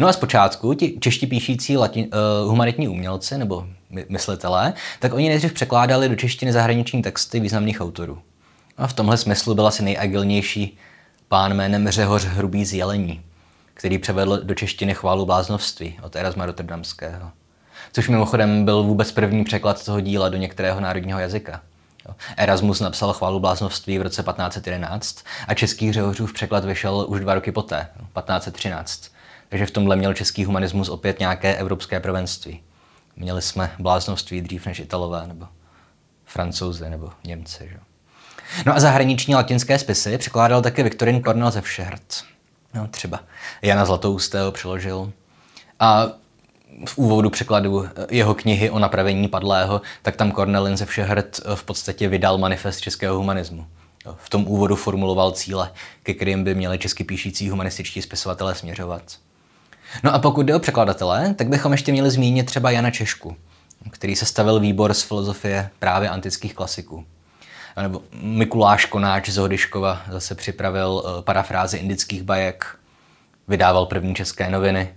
No 0.00 0.08
a 0.08 0.12
zpočátku 0.12 0.74
ti 0.74 0.98
čeští 1.00 1.26
píšící 1.26 1.76
latin, 1.76 2.04
uh, 2.04 2.50
humanitní 2.50 2.88
umělci 2.88 3.38
nebo 3.38 3.66
myslitelé, 4.08 4.72
tak 5.00 5.14
oni 5.14 5.28
nejdřív 5.28 5.52
překládali 5.52 6.08
do 6.08 6.16
češtiny 6.16 6.52
zahraniční 6.52 7.02
texty 7.02 7.40
významných 7.40 7.80
autorů. 7.80 8.18
A 8.76 8.86
v 8.86 8.92
tomhle 8.92 9.16
smyslu 9.16 9.54
byl 9.54 9.66
asi 9.66 9.82
nejagilnější 9.82 10.78
pán 11.28 11.54
jménem 11.54 11.88
Řehoř 11.88 12.24
Hrubý 12.24 12.64
z 12.64 12.72
Jelení, 12.72 13.20
který 13.76 13.98
převedl 13.98 14.40
do 14.42 14.54
češtiny 14.54 14.94
chválu 14.94 15.26
bláznovství 15.26 15.98
od 16.02 16.16
Erasma 16.16 16.46
Rotterdamského. 16.46 17.30
Což 17.92 18.08
mimochodem 18.08 18.64
byl 18.64 18.82
vůbec 18.82 19.12
první 19.12 19.44
překlad 19.44 19.84
toho 19.84 20.00
díla 20.00 20.28
do 20.28 20.36
některého 20.36 20.80
národního 20.80 21.18
jazyka. 21.18 21.60
Erasmus 22.36 22.80
napsal 22.80 23.12
chválu 23.12 23.40
bláznovství 23.40 23.98
v 23.98 24.02
roce 24.02 24.22
1511 24.22 25.24
a 25.48 25.54
český 25.54 25.92
Řehořův 25.92 26.32
překlad 26.32 26.64
vyšel 26.64 27.06
už 27.08 27.20
dva 27.20 27.34
roky 27.34 27.52
poté, 27.52 27.88
1513. 27.96 29.10
Takže 29.48 29.66
v 29.66 29.70
tomhle 29.70 29.96
měl 29.96 30.14
český 30.14 30.44
humanismus 30.44 30.88
opět 30.88 31.20
nějaké 31.20 31.56
evropské 31.56 32.00
prvenství. 32.00 32.62
Měli 33.16 33.42
jsme 33.42 33.70
bláznovství 33.78 34.40
dřív 34.40 34.66
než 34.66 34.78
Italové, 34.78 35.26
nebo 35.26 35.46
Francouzi, 36.24 36.90
nebo 36.90 37.10
Němci. 37.24 37.68
Že? 37.68 37.78
No 38.66 38.76
a 38.76 38.80
zahraniční 38.80 39.34
latinské 39.34 39.78
spisy 39.78 40.18
překládal 40.18 40.62
také 40.62 40.82
Viktorin 40.82 41.22
Kornel 41.22 41.50
ze 41.50 41.60
Všehrt. 41.60 42.24
No, 42.76 42.88
třeba 42.88 43.20
Jana 43.62 43.84
Zlatoustého 43.84 44.52
přeložil. 44.52 45.12
A 45.80 46.06
v 46.86 46.98
úvodu 46.98 47.30
překladu 47.30 47.88
jeho 48.10 48.34
knihy 48.34 48.70
o 48.70 48.78
napravení 48.78 49.28
padlého, 49.28 49.80
tak 50.02 50.16
tam 50.16 50.32
Cornelin 50.32 50.76
ze 50.76 50.86
Všehrt 50.86 51.40
v 51.54 51.64
podstatě 51.64 52.08
vydal 52.08 52.38
manifest 52.38 52.80
českého 52.80 53.16
humanismu. 53.16 53.66
V 54.16 54.30
tom 54.30 54.48
úvodu 54.48 54.76
formuloval 54.76 55.32
cíle, 55.32 55.72
ke 56.02 56.14
kterým 56.14 56.44
by 56.44 56.54
měli 56.54 56.78
česky 56.78 57.04
píšící 57.04 57.50
humanističtí 57.50 58.02
spisovatelé 58.02 58.54
směřovat. 58.54 59.02
No 60.02 60.14
a 60.14 60.18
pokud 60.18 60.46
jde 60.46 60.54
o 60.54 60.58
překladatele, 60.58 61.34
tak 61.34 61.48
bychom 61.48 61.72
ještě 61.72 61.92
měli 61.92 62.10
zmínit 62.10 62.46
třeba 62.46 62.70
Jana 62.70 62.90
Češku, 62.90 63.36
který 63.90 64.16
se 64.16 64.26
stavil 64.26 64.60
výbor 64.60 64.94
z 64.94 65.02
filozofie 65.02 65.70
právě 65.78 66.08
antických 66.08 66.54
klasiků. 66.54 67.04
Nebo 67.82 68.02
Mikuláš 68.12 68.84
Konáč 68.84 69.28
z 69.28 69.36
Hodyškova 69.36 70.02
zase 70.10 70.34
připravil 70.34 71.02
eh, 71.04 71.22
parafrázy 71.22 71.76
indických 71.76 72.22
bajek, 72.22 72.66
vydával 73.48 73.86
první 73.86 74.14
české 74.14 74.50
noviny. 74.50 74.94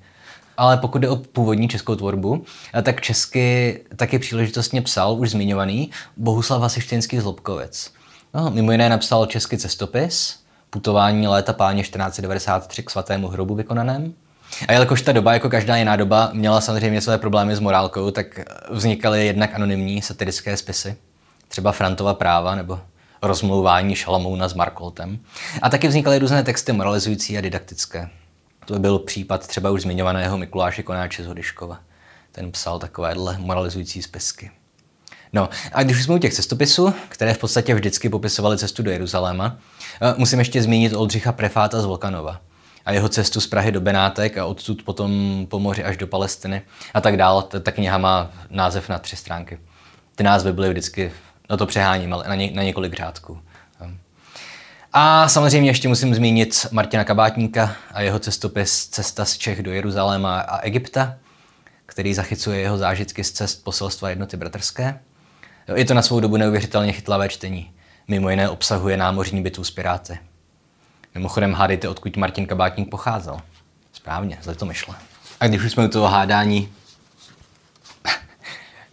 Ale 0.58 0.78
pokud 0.78 1.00
jde 1.00 1.10
o 1.10 1.16
původní 1.16 1.68
českou 1.68 1.96
tvorbu, 1.96 2.46
eh, 2.74 2.82
tak 2.82 3.02
česky 3.02 3.80
taky 3.96 4.20
příležitostně 4.20 4.82
psal 4.82 5.14
už 5.14 5.30
zmiňovaný 5.30 5.92
Bohuslav 6.18 6.62
Hasištinský 6.62 7.20
z 7.20 7.24
Lobkovec. 7.24 7.92
No, 8.34 8.52
mimo 8.52 8.72
jiné 8.72 8.90
napsal 8.90 9.26
český 9.26 9.58
cestopis, 9.58 10.40
putování 10.70 11.28
léta 11.28 11.54
páně 11.54 11.84
1493 11.84 12.84
k 12.84 12.90
svatému 12.90 13.28
hrobu 13.28 13.56
vykonaném, 13.56 14.14
a 14.68 14.74
jelikož 14.74 15.02
ta 15.02 15.12
doba, 15.12 15.34
jako 15.34 15.50
každá 15.50 15.76
jiná 15.76 15.96
doba, 15.96 16.30
měla 16.34 16.62
samozřejmě 16.62 17.02
své 17.02 17.18
problémy 17.18 17.56
s 17.56 17.60
morálkou, 17.60 18.12
tak 18.12 18.40
vznikaly 18.70 19.26
jednak 19.26 19.56
anonymní 19.56 20.02
satirické 20.02 20.58
spisy, 20.58 20.96
třeba 21.50 21.72
Frantova 21.72 22.14
práva 22.14 22.56
nebo 22.56 22.80
rozmlouvání 23.22 23.96
Šalamouna 23.96 24.48
s 24.48 24.54
Markoltem. 24.54 25.20
A 25.62 25.70
taky 25.70 25.88
vznikaly 25.88 26.20
různé 26.20 26.44
texty 26.44 26.74
moralizující 26.74 27.38
a 27.38 27.42
didaktické. 27.42 28.10
To 28.66 28.80
byl 28.80 29.00
případ 29.00 29.48
třeba 29.48 29.70
už 29.70 29.82
zmiňovaného 29.82 30.38
Mikuláše 30.38 30.84
Konáče 30.84 31.24
z 31.24 31.28
Hodyškova. 31.28 31.80
Ten 32.32 32.52
psal 32.52 32.80
takovéhle 32.80 33.38
moralizující 33.38 34.02
spisky. 34.02 34.52
No 35.34 35.50
a 35.74 35.84
když 35.84 36.04
jsme 36.04 36.16
u 36.16 36.18
těch 36.18 36.34
cestopisů, 36.34 36.94
které 37.10 37.34
v 37.34 37.38
podstatě 37.38 37.76
vždycky 37.76 38.10
popisovaly 38.10 38.58
cestu 38.58 38.84
do 38.84 38.92
Jeruzaléma, 38.92 39.58
eh, 40.02 40.14
musím 40.18 40.40
ještě 40.40 40.62
zmínit 40.62 40.94
Oldřicha 40.94 41.32
Prefáta 41.32 41.82
z 41.82 41.86
Volkanova 41.86 42.42
a 42.86 42.92
jeho 42.92 43.10
cestu 43.10 43.42
z 43.42 43.48
Prahy 43.48 43.72
do 43.72 43.82
Benátek 43.82 44.38
a 44.38 44.46
odsud 44.46 44.84
potom 44.84 45.12
po 45.50 45.60
moři 45.60 45.84
až 45.84 45.98
do 45.98 46.08
Palestiny 46.08 46.62
a 46.94 47.02
tak 47.02 47.18
dál. 47.18 47.42
Ta 47.42 47.72
kniha 47.72 47.98
má 47.98 48.32
název 48.50 48.90
na 48.90 49.00
tři 49.00 49.16
stránky. 49.16 49.60
Ty 50.16 50.24
názvy 50.24 50.54
byly 50.54 50.70
vždycky, 50.70 51.12
no 51.50 51.58
to 51.58 51.66
přeháním, 51.66 52.14
ale 52.14 52.24
na, 52.28 52.36
ně, 52.36 52.52
na 52.54 52.64
několik 52.64 52.94
řádků. 52.94 53.42
A 54.94 55.28
samozřejmě 55.30 55.70
ještě 55.70 55.88
musím 55.88 56.16
zmínit 56.16 56.68
Martina 56.72 57.04
Kabátníka 57.04 57.76
a 57.94 58.02
jeho 58.02 58.20
cestopis 58.20 58.88
Cesta 58.88 59.26
z 59.26 59.38
Čech 59.38 59.64
do 59.64 59.72
Jeruzaléma 59.72 60.40
a 60.40 60.60
Egypta, 60.60 61.16
který 61.86 62.14
zachycuje 62.14 62.60
jeho 62.60 62.78
zážitky 62.78 63.24
z 63.24 63.32
cest 63.32 63.64
poselstva 63.64 64.10
jednoty 64.10 64.38
bratrské. 64.38 65.00
Je 65.76 65.86
to 65.86 65.94
na 65.94 66.02
svou 66.02 66.20
dobu 66.20 66.38
neuvěřitelně 66.38 66.92
chytlavé 66.92 67.30
čtení. 67.30 67.72
Mimo 68.08 68.30
jiné 68.30 68.50
obsahuje 68.50 68.98
námořní 68.98 69.42
bitvu 69.42 69.64
s 69.64 69.72
piráty. 69.72 70.20
Mimochodem 71.16 71.54
hádejte, 71.54 71.90
odkud 71.90 72.18
Martin 72.18 72.46
Kabátník 72.46 72.90
pocházel. 72.90 73.42
Správně, 73.94 74.38
zle 74.42 74.56
to 74.56 74.66
myšle. 74.66 74.96
A 75.40 75.48
když 75.48 75.64
už 75.64 75.72
jsme 75.72 75.86
u 75.86 75.88
toho 75.88 76.08
hádání, 76.08 76.70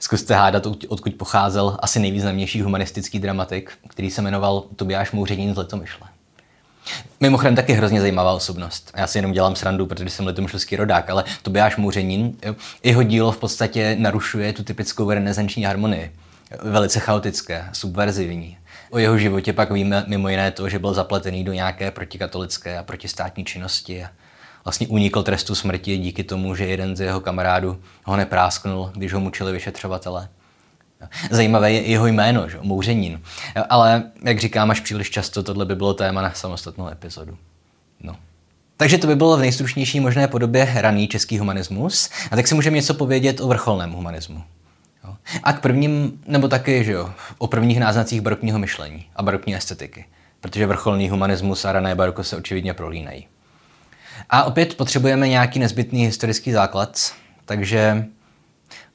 zkuste 0.07 0.35
hádat, 0.35 0.67
odkud 0.89 1.15
pocházel 1.15 1.77
asi 1.79 1.99
nejvýznamnější 1.99 2.63
humanistický 2.63 3.19
dramatik, 3.19 3.73
který 3.89 4.11
se 4.11 4.23
jmenoval 4.23 4.65
Tobiáš 4.77 5.13
Mouřenín 5.13 5.55
z 5.55 5.57
Letomyšle. 5.57 6.07
Mimochodem 7.21 7.57
taky 7.57 7.73
hrozně 7.73 8.01
zajímavá 8.01 8.33
osobnost. 8.33 8.93
Já 8.97 9.07
si 9.07 9.19
jenom 9.19 9.33
dělám 9.33 9.57
srandu, 9.57 9.87
protože 9.87 10.11
jsem 10.11 10.27
letomyšlský 10.27 10.77
rodák, 10.77 11.11
ale 11.11 11.25
Tobiáš 11.43 11.77
Mouřenín, 11.77 12.37
jeho 12.83 13.03
dílo 13.03 13.33
v 13.33 13.39
podstatě 13.39 13.97
narušuje 13.99 14.53
tu 14.53 14.65
typickou 14.65 15.11
renesanční 15.11 15.65
harmonii. 15.65 16.13
Velice 16.63 17.01
chaotické, 17.01 17.69
subverzivní. 17.73 18.59
O 18.91 18.99
jeho 18.99 19.19
životě 19.19 19.53
pak 19.53 19.71
víme 19.71 20.05
mimo 20.07 20.29
jiné 20.29 20.51
to, 20.51 20.69
že 20.69 20.79
byl 20.79 20.95
zapletený 20.95 21.45
do 21.45 21.53
nějaké 21.53 21.91
protikatolické 21.91 22.79
a 22.79 22.83
protistátní 22.83 23.45
činnosti 23.45 24.05
a 24.05 24.09
vlastně 24.67 24.87
unikl 24.87 25.23
trestu 25.23 25.55
smrti 25.55 25.99
díky 25.99 26.25
tomu, 26.25 26.55
že 26.55 26.67
jeden 26.67 26.97
z 26.97 27.01
jeho 27.01 27.21
kamarádů 27.21 27.81
ho 28.05 28.17
neprásknul, 28.17 28.91
když 28.95 29.13
ho 29.13 29.21
mučili 29.21 29.53
vyšetřovatele. 29.53 30.29
Zajímavé 31.31 31.73
je 31.73 31.83
jeho 31.83 32.07
jméno, 32.07 32.49
že? 32.49 32.59
Mouřenín. 32.63 33.21
Ale, 33.69 34.03
jak 34.25 34.41
říkám, 34.41 34.71
až 34.71 34.81
příliš 34.81 35.11
často 35.11 35.43
tohle 35.43 35.65
by 35.65 35.75
bylo 35.75 35.95
téma 35.95 36.23
na 36.23 36.33
samostatnou 36.33 36.89
epizodu. 36.89 37.39
No. 38.01 38.17
Takže 38.77 38.99
to 38.99 39.07
by 39.07 39.17
bylo 39.17 39.37
v 39.37 39.41
nejstručnější 39.41 40.01
možné 40.01 40.29
podobě 40.29 40.73
raný 40.75 41.09
český 41.09 41.39
humanismus. 41.39 42.11
A 42.31 42.37
tak 42.37 42.47
si 42.47 42.55
můžeme 42.55 42.77
něco 42.77 42.95
povědět 42.95 43.41
o 43.41 43.49
vrcholném 43.49 43.93
humanismu. 43.93 44.43
A 45.43 45.53
k 45.53 45.61
prvním, 45.61 46.21
nebo 46.27 46.49
taky, 46.49 46.85
že 46.85 46.93
jo, 46.93 47.11
o 47.39 47.47
prvních 47.47 47.81
náznacích 47.81 48.21
barokního 48.21 48.59
myšlení 48.59 49.07
a 49.17 49.23
barokní 49.23 49.57
estetiky, 49.57 50.05
protože 50.41 50.67
vrcholný 50.67 51.09
humanismus 51.09 51.65
a 51.65 51.73
rané 51.73 51.95
baroko 51.95 52.25
se 52.25 52.37
očividně 52.37 52.75
prolínají. 52.75 53.27
A 54.31 54.45
opět 54.45 54.75
potřebujeme 54.75 55.29
nějaký 55.29 55.59
nezbytný 55.59 56.05
historický 56.05 56.53
základ, 56.53 57.13
takže 57.45 58.07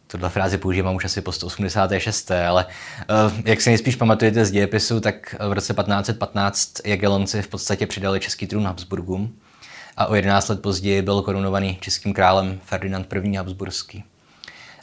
tuhle 0.08 0.30
frázi 0.30 0.58
používám 0.58 0.96
už 0.96 1.06
asi 1.06 1.22
po 1.22 1.32
186. 1.32 2.32
Ale 2.32 2.66
uh, 2.66 3.40
jak 3.46 3.62
si 3.62 3.70
nejspíš 3.70 3.96
pamatujete 3.96 4.46
z 4.46 4.52
dějepisu, 4.52 5.00
tak 5.00 5.36
v 5.50 5.54
roce 5.54 5.74
1515 5.74 6.74
Jagelonci 6.86 7.42
v 7.42 7.48
podstatě 7.48 7.88
přidali 7.88 8.20
český 8.20 8.48
trůn 8.48 8.66
Habsburgům 8.66 9.36
a 9.98 10.06
o 10.06 10.16
11 10.16 10.48
let 10.48 10.62
později 10.62 11.02
byl 11.02 11.22
korunovaný 11.22 11.78
českým 11.82 12.14
králem 12.14 12.60
Ferdinand 12.64 13.14
I. 13.14 13.36
Habsburský. 13.36 14.04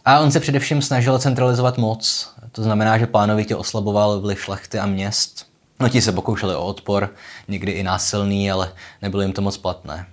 A 0.04 0.20
on 0.20 0.30
se 0.30 0.40
především 0.40 0.82
snažil 0.82 1.18
centralizovat 1.18 1.78
moc. 1.78 2.32
To 2.52 2.62
znamená, 2.62 2.98
že 2.98 3.06
plánovitě 3.06 3.56
oslaboval 3.56 4.20
vliv 4.20 4.40
šlechty 4.40 4.78
a 4.78 4.86
měst. 4.86 5.46
No 5.80 5.88
ti 5.88 6.02
se 6.02 6.12
pokoušeli 6.12 6.54
o 6.54 6.64
odpor, 6.64 7.14
někdy 7.48 7.72
i 7.72 7.82
násilný, 7.82 8.50
ale 8.50 8.72
nebylo 9.02 9.22
jim 9.22 9.32
to 9.32 9.42
moc 9.42 9.58
platné. 9.58 10.06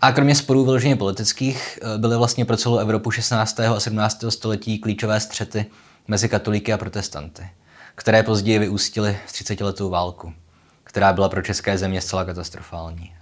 A 0.00 0.12
kromě 0.12 0.34
sporů 0.34 0.64
vyloženě 0.64 0.96
politických 0.96 1.78
eh, 1.82 1.98
byly 1.98 2.16
vlastně 2.16 2.44
pro 2.44 2.56
celou 2.56 2.78
Evropu 2.78 3.10
16. 3.10 3.60
a 3.60 3.80
17. 3.80 4.24
století 4.28 4.78
klíčové 4.78 5.20
střety 5.20 5.66
mezi 6.08 6.28
katolíky 6.28 6.72
a 6.72 6.78
protestanty, 6.78 7.48
které 7.94 8.22
později 8.22 8.58
vyústily 8.58 9.18
v 9.26 9.32
30-letou 9.32 9.90
válku, 9.90 10.32
která 10.84 11.12
byla 11.12 11.28
pro 11.28 11.42
české 11.42 11.78
země 11.78 12.00
zcela 12.00 12.24
katastrofální. 12.24 13.12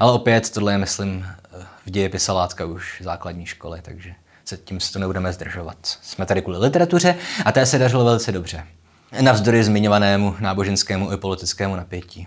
Ale 0.00 0.12
opět, 0.12 0.50
tohle 0.50 0.72
je, 0.72 0.78
myslím, 0.78 1.26
eh, 1.28 1.64
v 1.86 1.90
dějepise 1.90 2.32
látka 2.32 2.64
už 2.64 3.02
základní 3.04 3.46
školy, 3.46 3.80
takže 3.82 4.14
se 4.44 4.56
tím 4.56 4.80
se 4.80 4.92
to 4.92 4.98
nebudeme 4.98 5.32
zdržovat. 5.32 5.76
Jsme 6.02 6.26
tady 6.26 6.42
kvůli 6.42 6.58
literatuře 6.58 7.16
a 7.44 7.52
té 7.52 7.66
se 7.66 7.78
dařilo 7.78 8.04
velice 8.04 8.32
dobře. 8.32 8.66
Navzdory 9.20 9.64
zmiňovanému 9.64 10.36
náboženskému 10.40 11.12
i 11.12 11.16
politickému 11.16 11.76
napětí. 11.76 12.26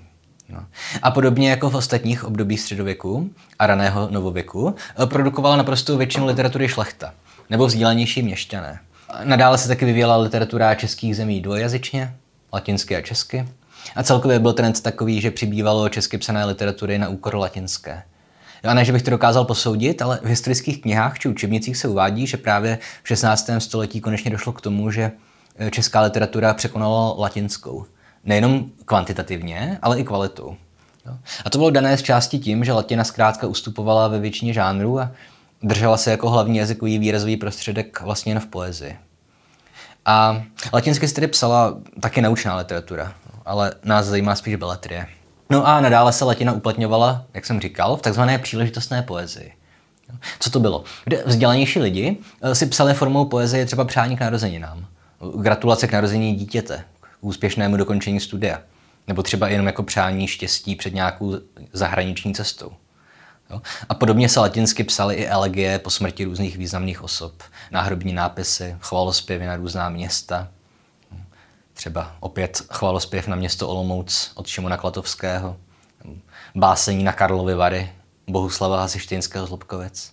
No. 0.49 0.65
A 1.01 1.11
podobně 1.11 1.49
jako 1.49 1.69
v 1.69 1.76
ostatních 1.76 2.23
obdobích 2.23 2.61
středověku 2.61 3.30
a 3.59 3.67
raného 3.67 4.07
novověku, 4.11 4.76
produkovala 5.05 5.55
naprosto 5.55 5.97
většinu 5.97 6.26
literatury 6.26 6.67
šlechta, 6.67 7.13
nebo 7.49 7.67
vzdělanější 7.67 8.21
měšťané. 8.21 8.80
Nadále 9.23 9.57
se 9.57 9.67
taky 9.67 9.85
vyvíjela 9.85 10.17
literatura 10.17 10.76
českých 10.76 11.15
zemí 11.15 11.41
dvojazyčně, 11.41 12.13
latinsky 12.53 12.95
a 12.95 13.01
česky. 13.01 13.47
A 13.95 14.03
celkově 14.03 14.39
byl 14.39 14.53
trend 14.53 14.81
takový, 14.81 15.21
že 15.21 15.31
přibývalo 15.31 15.89
česky 15.89 16.17
psané 16.17 16.45
literatury 16.45 16.97
na 16.97 17.09
úkor 17.09 17.35
latinské. 17.35 18.03
A 18.63 18.73
ne, 18.73 18.85
že 18.85 18.91
bych 18.91 19.01
to 19.01 19.11
dokázal 19.11 19.45
posoudit, 19.45 20.01
ale 20.01 20.19
v 20.23 20.26
historických 20.26 20.81
knihách 20.81 21.19
či 21.19 21.30
učebnicích 21.30 21.77
se 21.77 21.88
uvádí, 21.88 22.27
že 22.27 22.38
právě 22.38 22.80
v 23.03 23.07
16. 23.07 23.49
století 23.57 24.01
konečně 24.01 24.31
došlo 24.31 24.53
k 24.53 24.61
tomu, 24.61 24.91
že 24.91 25.11
eh, 25.57 25.71
česká 25.71 26.01
literatura 26.01 26.53
překonala 26.53 27.13
latinskou. 27.17 27.85
Nejenom 28.24 28.66
kvantitativně, 28.86 29.80
ale 29.82 30.00
i 30.00 30.04
kvalitou. 30.04 30.58
A 31.46 31.50
to 31.50 31.58
bylo 31.58 31.70
dané 31.70 31.98
z 31.98 32.02
části 32.02 32.40
tím, 32.40 32.64
že 32.66 32.74
latina 32.74 33.04
zkrátka 33.04 33.48
ustupovala 33.48 34.08
ve 34.08 34.20
většině 34.20 34.54
žánrů 34.54 35.00
a 35.00 35.12
držela 35.64 35.98
se 35.98 36.12
jako 36.12 36.30
hlavní 36.30 36.58
jazykový 36.58 37.00
výrazový 37.00 37.38
prostředek 37.38 38.02
vlastně 38.02 38.32
jen 38.32 38.40
v 38.40 38.48
poezii. 38.48 38.98
A 40.06 40.44
latinsky 40.74 41.08
se 41.08 41.16
tedy 41.16 41.28
psala 41.28 41.78
taky 42.00 42.22
naučná 42.22 42.56
literatura, 42.56 43.14
ale 43.46 43.74
nás 43.84 44.06
zajímá 44.06 44.36
spíš 44.36 44.56
beletrie. 44.56 45.08
No 45.50 45.68
a 45.68 45.82
nadále 45.82 46.14
se 46.14 46.26
latina 46.26 46.54
uplatňovala, 46.54 47.26
jak 47.34 47.46
jsem 47.46 47.62
říkal, 47.62 47.98
v 47.98 48.02
takzvané 48.02 48.38
příležitostné 48.38 49.02
poezii. 49.02 49.54
Co 50.40 50.50
to 50.50 50.60
bylo? 50.60 50.84
Kde 51.06 51.24
vzdělanější 51.26 51.80
lidi 51.80 52.18
eh, 52.41 52.56
si 52.56 52.66
psali 52.66 52.94
formou 52.94 53.26
poezie 53.26 53.66
třeba 53.66 53.86
přání 53.86 54.18
k 54.18 54.20
narozeninám, 54.20 54.86
gratulace 55.36 55.88
k 55.88 55.91
narození 55.91 56.36
dítěte, 56.36 56.84
úspěšnému 57.22 57.78
dokončení 57.78 58.20
studia, 58.20 58.62
nebo 59.08 59.24
třeba 59.24 59.48
jenom 59.48 59.68
jako 59.68 59.84
přání 59.84 60.28
štěstí 60.28 60.76
před 60.76 60.94
nějakou 60.94 61.36
zahraniční 61.74 62.34
cestou. 62.34 62.72
A 63.90 63.94
podobně 63.94 64.30
se 64.30 64.40
latinsky 64.40 64.84
psaly 64.84 65.16
i 65.16 65.28
elegie 65.28 65.80
po 65.80 65.90
smrti 65.90 66.26
různých 66.26 66.58
významných 66.58 67.04
osob, 67.04 67.44
náhrobní 67.72 68.14
nápisy, 68.14 68.76
chvalospěvy 68.80 69.46
na 69.46 69.56
různá 69.56 69.90
města. 69.90 70.48
Třeba 71.74 72.16
opět 72.20 72.62
chvalospěv 72.72 73.28
na 73.28 73.36
město 73.36 73.70
Olomouc 73.70 74.32
od 74.36 74.48
Šimona 74.48 74.78
Klatovského, 74.78 75.58
básení 76.56 77.04
na 77.04 77.14
Karlovy 77.14 77.56
Vary, 77.56 77.91
Bohuslava 78.28 78.82
Hasištejnského 78.82 79.48
z 79.48 79.50
Lobkovec. 79.50 80.12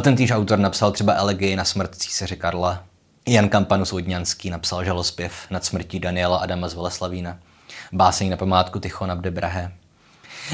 Ten 0.00 0.16
týž 0.16 0.30
autor 0.30 0.58
napsal 0.58 0.92
třeba 0.92 1.14
elegii 1.14 1.56
na 1.56 1.64
smrt 1.64 1.94
císaře 1.94 2.36
Karla. 2.36 2.84
Jan 3.26 3.48
Kampanus 3.48 3.92
Vodňanský 3.92 4.50
napsal 4.50 4.84
žalospěv 4.84 5.32
nad 5.50 5.64
smrtí 5.64 6.00
Daniela 6.00 6.38
Adama 6.38 6.68
z 6.68 6.74
Veleslavína. 6.74 7.38
Básení 7.92 8.30
na 8.30 8.36
památku 8.36 8.78
Tichona 8.78 9.16
Bdebrahe. 9.16 9.72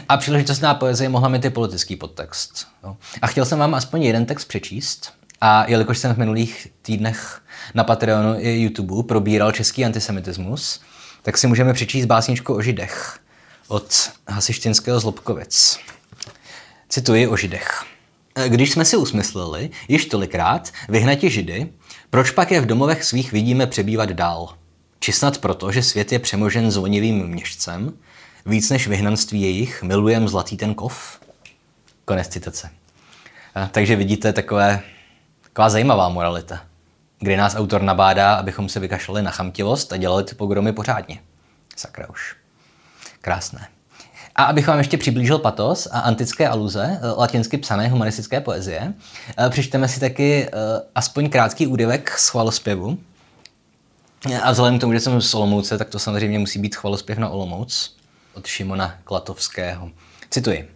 A 0.09 0.17
příležitostná 0.17 0.75
poezie 0.75 1.09
mohla 1.09 1.29
mít 1.29 1.45
i 1.45 1.51
politický 1.51 1.97
podtext. 1.97 2.67
A 3.23 3.27
chtěl 3.27 3.45
jsem 3.45 3.59
vám 3.59 3.75
aspoň 3.75 4.03
jeden 4.03 4.27
text 4.27 4.45
přečíst. 4.45 5.13
A 5.41 5.71
jelikož 5.71 5.99
jsem 5.99 6.15
v 6.15 6.19
minulých 6.19 6.67
týdnech 6.83 7.43
na 7.75 7.85
Patreonu 7.85 8.35
i 8.39 8.61
YouTube 8.61 9.03
probíral 9.09 9.53
český 9.53 9.85
antisemitismus, 9.85 10.81
tak 11.23 11.39
si 11.39 11.47
můžeme 11.47 11.73
přečíst 11.73 12.07
básničku 12.07 12.55
o 12.55 12.63
židech 12.63 13.19
od 13.69 14.11
Hasištinského 14.29 15.01
Zlobkovic. 15.01 15.79
Cituji 16.89 17.27
o 17.27 17.37
židech. 17.37 17.85
Když 18.49 18.73
jsme 18.73 18.85
si 18.85 18.97
usmysleli, 18.97 19.71
již 19.89 20.07
tolikrát, 20.07 20.73
vyhnati 20.89 21.31
židy, 21.31 21.73
proč 22.11 22.31
pak 22.31 22.51
je 22.51 22.61
v 22.61 22.67
domovech 22.67 23.05
svých 23.05 23.33
vidíme 23.33 23.67
přebývat 23.67 24.09
dál? 24.11 24.55
Či 25.01 25.13
snad 25.13 25.39
proto, 25.39 25.73
že 25.73 25.83
svět 25.83 26.13
je 26.13 26.19
přemožen 26.19 26.71
zvonivým 26.71 27.27
měšcem, 27.27 27.93
víc 28.47 28.71
než 28.71 28.89
vyhnanství 28.89 29.43
jejich, 29.43 29.83
milujem 29.83 30.29
zlatý 30.29 30.57
ten 30.57 30.75
kov? 30.75 31.21
Konec 32.05 32.29
citace. 32.29 32.71
Takže 33.71 33.97
vidíte 33.97 34.33
takové, 34.33 34.81
taková 35.43 35.71
zajímavá 35.71 36.09
moralita, 36.09 36.65
kdy 37.19 37.37
nás 37.37 37.57
autor 37.57 37.83
nabádá, 37.83 38.35
abychom 38.35 38.69
se 38.69 38.81
vykašlali 38.81 39.23
na 39.23 39.31
chamtivost 39.31 39.93
a 39.93 39.97
dělali 39.97 40.25
ty 40.25 40.35
pogromy 40.35 40.73
pořádně. 40.73 41.21
Sakra 41.77 42.09
už. 42.11 42.37
Krásné. 43.21 43.69
A 44.39 44.45
abych 44.45 44.67
vám 44.67 44.79
ještě 44.79 44.97
přiblížil 44.97 45.39
patos 45.39 45.89
a 45.93 46.01
antické 46.01 46.49
aluze 46.49 47.01
eh, 47.03 47.09
latinsky 47.09 47.59
psané 47.59 47.89
humanistické 47.89 48.41
poezie, 48.41 48.95
eh, 49.39 49.51
přečteme 49.51 49.89
si 49.89 50.01
taky 50.01 50.47
eh, 50.47 50.51
aspoň 50.95 51.31
krátký 51.31 51.67
úryvek 51.67 52.19
z 52.19 52.29
chvalospěvu. 52.29 52.99
A 54.43 54.51
vzhledem 54.51 54.79
k 54.79 54.81
tomu, 54.81 54.93
že 54.93 55.01
jsem 55.01 55.21
z 55.21 55.35
Olomouce, 55.35 55.79
tak 55.79 55.89
to 55.89 55.99
samozřejmě 55.99 56.39
musí 56.39 56.59
být 56.59 56.77
chvalospěv 56.77 57.19
na 57.19 57.29
Olomouc 57.29 57.97
od 58.35 58.47
Šimona 58.47 58.95
Klatovského. 59.05 59.91
Cituji. 60.31 60.71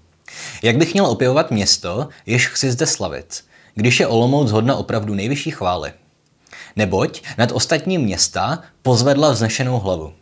Jak 0.63 0.77
bych 0.77 0.93
měl 0.93 1.07
opěvovat 1.07 1.51
město, 1.51 2.09
jež 2.27 2.49
chci 2.49 2.71
zde 2.71 2.87
slavit, 2.87 3.45
když 3.75 4.01
je 4.01 4.07
Olomouc 4.07 4.51
hodna 4.51 4.77
opravdu 4.77 5.15
nejvyšší 5.15 5.51
chvály. 5.51 5.93
Neboť 6.77 7.23
nad 7.39 7.53
ostatní 7.53 7.99
města 7.99 8.63
pozvedla 8.83 9.31
vznešenou 9.31 9.79
hlavu. 9.79 10.13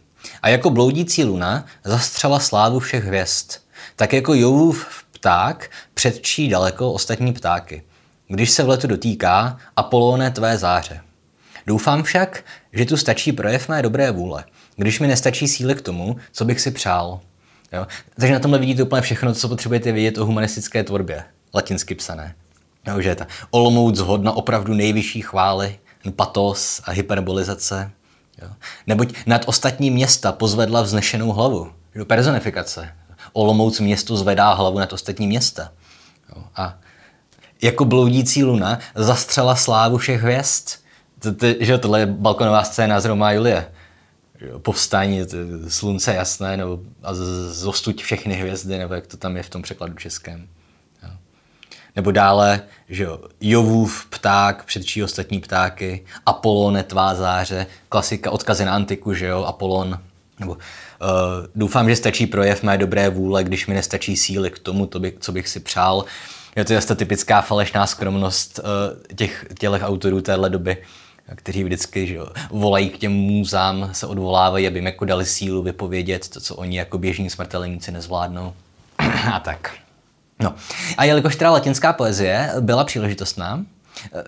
A 0.43 0.49
jako 0.49 0.71
bloudící 0.71 1.25
luna 1.25 1.65
zastřela 1.85 2.41
slávu 2.41 2.79
všech 2.79 3.05
hvězd, 3.05 3.53
tak 3.97 4.13
jako 4.13 4.35
Jovův 4.35 4.87
pták 5.13 5.71
předčí 5.95 6.49
daleko 6.49 6.93
ostatní 6.93 7.33
ptáky, 7.33 7.83
když 8.29 8.51
se 8.51 8.63
v 8.63 8.69
letu 8.69 8.87
dotýká 8.87 9.59
Apolóne 9.77 10.31
tvé 10.31 10.59
záře. 10.59 11.01
Doufám 11.67 12.03
však, 12.03 12.45
že 12.73 12.85
tu 12.85 12.97
stačí 12.97 13.33
projev 13.33 13.69
mé 13.69 13.83
dobré 13.83 14.11
vůle, 14.11 14.45
když 14.77 15.01
mi 15.01 15.07
nestačí 15.07 15.49
síly 15.49 15.75
k 15.75 15.81
tomu, 15.81 16.17
co 16.33 16.45
bych 16.45 16.61
si 16.61 16.71
přál. 16.71 17.21
Jo? 17.73 17.87
Takže 18.17 18.33
na 18.33 18.41
tomhle 18.41 18.59
vidíte 18.59 18.83
úplně 18.83 19.03
všechno, 19.03 19.35
co 19.35 19.49
potřebujete 19.49 19.93
vědět 19.93 20.19
o 20.19 20.27
humanistické 20.27 20.85
tvorbě, 20.85 21.25
latinsky 21.55 21.95
psané. 21.95 22.35
Jo, 22.87 23.01
že 23.01 23.15
ta 23.15 23.27
Olomouc 23.51 23.99
hodna 23.99 24.33
opravdu 24.33 24.75
nejvyšší 24.75 25.23
chvály, 25.23 25.79
patos 26.17 26.83
a 26.85 26.91
hyperbolizace. 26.91 27.91
Jo. 28.43 28.49
Neboť 28.87 29.15
nad 29.27 29.43
ostatní 29.47 29.91
města 29.91 30.33
pozvedla 30.33 30.83
vznešenou 30.83 31.33
hlavu. 31.33 31.73
Jo, 31.95 32.05
personifikace. 32.05 32.95
Olomouc 33.33 33.81
město 33.81 34.17
zvedá 34.17 34.53
hlavu 34.53 34.79
nad 34.79 34.93
ostatní 34.93 35.27
města. 35.27 35.73
Jo. 36.37 36.45
A 36.57 36.79
jako 37.63 37.85
bloudící 37.85 38.45
luna 38.45 38.79
zastřela 38.95 39.57
slávu 39.57 39.99
všech 39.99 40.23
hvězd. 40.23 40.69
Že 41.61 41.79
tohle 41.79 42.01
je 42.01 42.07
balkonová 42.07 42.65
scéna 42.65 43.01
z 43.01 43.05
Roma 43.05 43.33
Julie. 43.33 43.73
Povstání 44.59 45.21
slunce 45.69 46.15
jasné, 46.15 46.57
nebo 46.57 46.81
a 47.03 47.15
zostuť 47.51 48.03
všechny 48.03 48.35
hvězdy, 48.35 48.79
nebo 48.79 48.95
jak 48.95 49.07
to 49.07 49.17
tam 49.17 49.37
je 49.37 49.43
v 49.43 49.51
tom 49.51 49.63
překladu 49.63 49.95
českém. 49.95 50.49
Nebo 51.97 52.11
dále, 52.11 52.63
že 52.89 53.03
jo, 53.03 53.19
Jovův 53.41 54.07
pták 54.07 54.65
předčí 54.65 55.05
ostatní 55.05 55.41
ptáky, 55.41 56.05
Apolone 56.27 56.83
tvá 56.83 57.15
záře, 57.15 57.67
klasika 57.89 58.31
odkazy 58.31 58.65
na 58.65 58.75
antiku, 58.75 59.15
že 59.15 59.27
jo, 59.27 59.45
Apolon. 59.45 59.99
Nebo 60.41 60.53
uh, 60.53 60.59
doufám, 61.55 61.89
že 61.89 61.97
stačí 61.97 62.27
projev 62.27 62.63
mé 62.63 62.79
dobré 62.79 63.09
vůle, 63.09 63.45
když 63.45 63.67
mi 63.67 63.75
nestačí 63.75 64.17
síly 64.17 64.51
k 64.51 64.59
tomu, 64.59 64.87
to 64.87 65.01
by, 65.01 65.13
co 65.21 65.33
bych 65.33 65.49
si 65.49 65.61
přál. 65.61 66.05
Je 66.57 66.65
to 66.65 66.81
ta 66.81 66.95
typická 66.95 67.41
falešná 67.41 67.87
skromnost 67.87 68.59
uh, 68.59 69.17
těch 69.17 69.47
tělech 69.59 69.83
autorů 69.83 70.21
téhle 70.21 70.51
doby, 70.51 70.77
kteří 71.35 71.65
vždycky 71.65 72.07
že 72.07 72.15
jo, 72.15 72.29
volají 72.51 72.91
k 72.91 72.99
těm 72.99 73.13
můzám, 73.13 73.91
se 73.93 74.07
odvolávají, 74.07 74.67
aby 74.67 74.79
jim 74.79 74.87
jako 74.87 75.05
dali 75.05 75.27
sílu 75.27 75.63
vypovědět 75.63 76.29
to, 76.29 76.41
co 76.41 76.57
oni 76.57 76.79
jako 76.79 76.99
běžní 76.99 77.31
smrtelníci 77.31 77.93
nezvládnou. 77.93 78.55
A 79.33 79.41
tak. 79.41 79.71
No. 80.41 80.55
A 80.97 81.05
jelikož 81.05 81.37
teda 81.37 81.51
latinská 81.51 81.93
poezie 81.93 82.53
byla 82.61 82.85
příležitostná, 82.85 83.65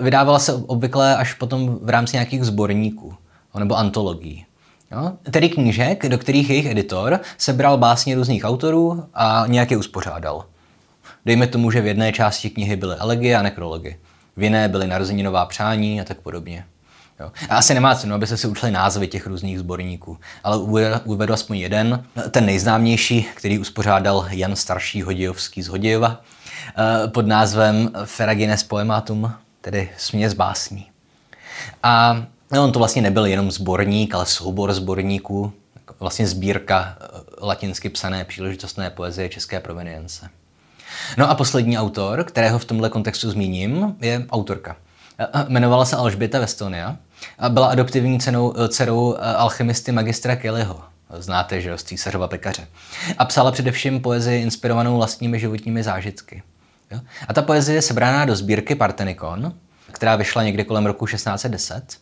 vydávala 0.00 0.38
se 0.38 0.52
obvykle 0.52 1.16
až 1.16 1.34
potom 1.34 1.78
v 1.82 1.88
rámci 1.88 2.16
nějakých 2.16 2.44
sborníků 2.44 3.14
nebo 3.58 3.78
antologií. 3.78 4.46
Jo? 4.92 5.12
Tedy 5.30 5.48
knížek, 5.48 6.08
do 6.08 6.18
kterých 6.18 6.50
jejich 6.50 6.66
editor 6.66 7.20
sebral 7.38 7.78
básně 7.78 8.14
různých 8.14 8.44
autorů 8.44 9.04
a 9.14 9.44
nějak 9.46 9.70
je 9.70 9.76
uspořádal. 9.76 10.44
Dejme 11.26 11.46
tomu, 11.46 11.70
že 11.70 11.80
v 11.80 11.86
jedné 11.86 12.12
části 12.12 12.50
knihy 12.50 12.76
byly 12.76 12.96
elegie 12.96 13.36
a 13.36 13.42
nekrology, 13.42 13.96
v 14.36 14.42
jiné 14.42 14.68
byly 14.68 14.86
narozeninová 14.86 15.46
přání 15.46 16.00
a 16.00 16.04
tak 16.04 16.20
podobně. 16.20 16.64
Jo. 17.20 17.32
A 17.48 17.56
asi 17.56 17.74
nemá 17.74 17.94
cenu, 17.94 18.14
aby 18.14 18.26
se 18.26 18.36
si 18.36 18.46
učili 18.46 18.72
názvy 18.72 19.08
těch 19.08 19.26
různých 19.26 19.58
sborníků, 19.58 20.18
ale 20.44 20.58
uvedu 21.04 21.34
aspoň 21.34 21.56
jeden, 21.56 22.04
ten 22.30 22.46
nejznámější, 22.46 23.26
který 23.34 23.58
uspořádal 23.58 24.26
Jan 24.30 24.56
Starší 24.56 25.02
Hodějovský 25.02 25.62
z 25.62 25.68
Hodějova, 25.68 26.20
eh, 26.78 27.08
pod 27.08 27.26
názvem 27.26 27.90
Feragines 28.04 28.62
Poematum, 28.62 29.32
tedy 29.60 29.90
směs 29.98 30.34
básní. 30.34 30.86
A 31.82 32.22
on 32.60 32.72
to 32.72 32.78
vlastně 32.78 33.02
nebyl 33.02 33.26
jenom 33.26 33.50
sborník, 33.50 34.14
ale 34.14 34.26
soubor 34.26 34.72
sborníků, 34.72 35.52
vlastně 36.00 36.26
sbírka 36.26 36.96
eh, 37.00 37.06
latinsky 37.40 37.88
psané 37.88 38.24
příležitostné 38.24 38.90
poezie 38.90 39.28
české 39.28 39.60
provenience. 39.60 40.28
No 41.18 41.30
a 41.30 41.34
poslední 41.34 41.78
autor, 41.78 42.24
kterého 42.24 42.58
v 42.58 42.64
tomhle 42.64 42.90
kontextu 42.90 43.30
zmíním, 43.30 43.96
je 44.00 44.26
autorka. 44.30 44.76
Eh, 45.18 45.44
jmenovala 45.48 45.84
se 45.84 45.96
Alžběta 45.96 46.38
Vestonia 46.38 46.96
a 47.38 47.48
byla 47.48 47.66
adoptivní 47.66 48.20
cenou, 48.20 48.54
eh, 48.56 48.68
dcerou 48.68 49.14
eh, 49.14 49.34
alchymisty 49.34 49.92
magistra 49.92 50.36
Kellyho. 50.36 50.80
Znáte, 51.18 51.60
že 51.60 51.78
z 51.78 51.82
císařova 51.82 52.28
pekaře. 52.28 52.66
A 53.18 53.24
psala 53.24 53.52
především 53.52 54.00
poezii 54.00 54.42
inspirovanou 54.42 54.96
vlastními 54.96 55.40
životními 55.40 55.82
zážitky. 55.82 56.42
Jo? 56.90 57.00
A 57.28 57.32
ta 57.32 57.42
poezie 57.42 57.76
je 57.76 57.82
sebraná 57.82 58.24
do 58.24 58.36
sbírky 58.36 58.74
Partenikon, 58.74 59.52
která 59.92 60.16
vyšla 60.16 60.42
někde 60.42 60.64
kolem 60.64 60.86
roku 60.86 61.06
1610. 61.06 61.98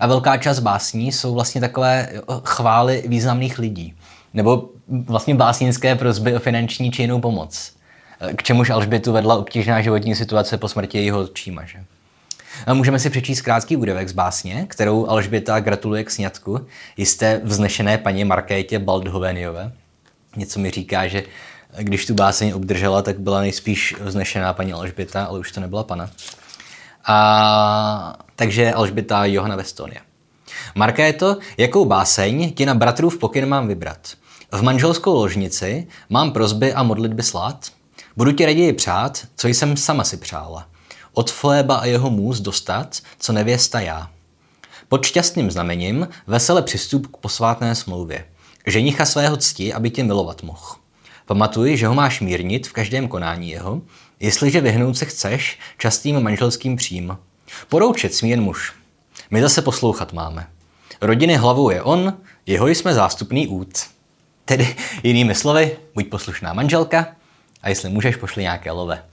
A 0.00 0.06
velká 0.06 0.36
část 0.36 0.60
básní 0.60 1.12
jsou 1.12 1.34
vlastně 1.34 1.60
takové 1.60 2.08
chvály 2.44 3.04
významných 3.06 3.58
lidí. 3.58 3.94
Nebo 4.34 4.70
vlastně 4.88 5.34
básnické 5.34 5.94
prozby 5.94 6.34
o 6.34 6.38
finanční 6.38 6.92
či 6.92 7.02
jinou 7.02 7.20
pomoc. 7.20 7.72
K 8.36 8.42
čemuž 8.42 8.70
Alžbětu 8.70 9.12
vedla 9.12 9.36
obtížná 9.36 9.80
životní 9.80 10.14
situace 10.14 10.58
po 10.58 10.68
smrti 10.68 10.98
jejího 10.98 11.26
číma. 11.26 11.64
Že? 11.64 11.84
Můžeme 12.72 12.98
si 12.98 13.10
přečíst 13.10 13.40
krátký 13.40 13.76
údevek 13.76 14.08
z 14.08 14.12
básně, 14.12 14.66
kterou 14.68 15.06
Alžběta 15.08 15.60
gratuluje 15.60 16.04
k 16.04 16.10
sňatku 16.10 16.66
jisté 16.96 17.40
vznešené 17.44 17.98
paní 17.98 18.24
Markétě 18.24 18.78
Baldhoveniové. 18.78 19.72
Něco 20.36 20.60
mi 20.60 20.70
říká, 20.70 21.06
že 21.06 21.22
když 21.78 22.06
tu 22.06 22.14
báseň 22.14 22.52
obdržela, 22.52 23.02
tak 23.02 23.18
byla 23.18 23.40
nejspíš 23.40 23.94
vznešená 24.00 24.52
paní 24.52 24.72
Alžběta, 24.72 25.24
ale 25.24 25.38
už 25.38 25.52
to 25.52 25.60
nebyla 25.60 25.84
pana. 25.84 26.10
A, 27.06 28.18
takže 28.36 28.72
Alžběta 28.72 29.24
Johana 29.24 29.56
Vestonia. 29.56 30.00
Markéto, 30.74 31.38
jakou 31.56 31.84
báseň 31.84 32.52
ti 32.52 32.66
na 32.66 32.74
bratrů 32.74 33.10
v 33.10 33.18
pokyn 33.18 33.46
mám 33.46 33.68
vybrat? 33.68 34.08
V 34.52 34.62
manželskou 34.62 35.14
ložnici 35.14 35.86
mám 36.10 36.32
prozby 36.32 36.74
a 36.74 36.82
modlitby 36.82 37.22
slát? 37.22 37.66
Budu 38.16 38.32
ti 38.32 38.46
raději 38.46 38.72
přát, 38.72 39.20
co 39.36 39.48
jsem 39.48 39.76
sama 39.76 40.04
si 40.04 40.16
přála 40.16 40.66
od 41.14 41.30
Foeba 41.30 41.76
a 41.76 41.84
jeho 41.84 42.10
můz 42.10 42.40
dostat, 42.40 43.00
co 43.18 43.32
nevěsta 43.32 43.80
já. 43.80 44.10
Pod 44.88 45.04
šťastným 45.04 45.50
znamením 45.50 46.08
vesele 46.26 46.62
přistup 46.62 47.06
k 47.06 47.16
posvátné 47.16 47.74
smlouvě. 47.74 48.24
Ženicha 48.66 49.04
svého 49.04 49.36
cti, 49.36 49.72
aby 49.72 49.90
tě 49.90 50.04
milovat 50.04 50.42
mohl. 50.42 50.74
Pamatuj, 51.26 51.76
že 51.76 51.86
ho 51.86 51.94
máš 51.94 52.20
mírnit 52.20 52.66
v 52.66 52.72
každém 52.72 53.08
konání 53.08 53.50
jeho, 53.50 53.82
jestliže 54.20 54.60
vyhnout 54.60 54.96
se 54.96 55.04
chceš 55.04 55.58
častým 55.78 56.20
manželským 56.20 56.76
přím. 56.76 57.18
Poroučet 57.68 58.14
smí 58.14 58.30
jen 58.30 58.40
muž. 58.40 58.72
My 59.30 59.42
zase 59.42 59.62
poslouchat 59.62 60.12
máme. 60.12 60.46
Rodiny 61.00 61.36
hlavou 61.36 61.70
je 61.70 61.82
on, 61.82 62.16
jeho 62.46 62.68
jsme 62.68 62.94
zástupný 62.94 63.48
út. 63.48 63.78
Tedy 64.44 64.76
jinými 65.02 65.34
slovy, 65.34 65.76
buď 65.94 66.08
poslušná 66.08 66.52
manželka 66.52 67.06
a 67.62 67.68
jestli 67.68 67.90
můžeš, 67.90 68.16
pošli 68.16 68.42
nějaké 68.42 68.70
love. 68.70 69.04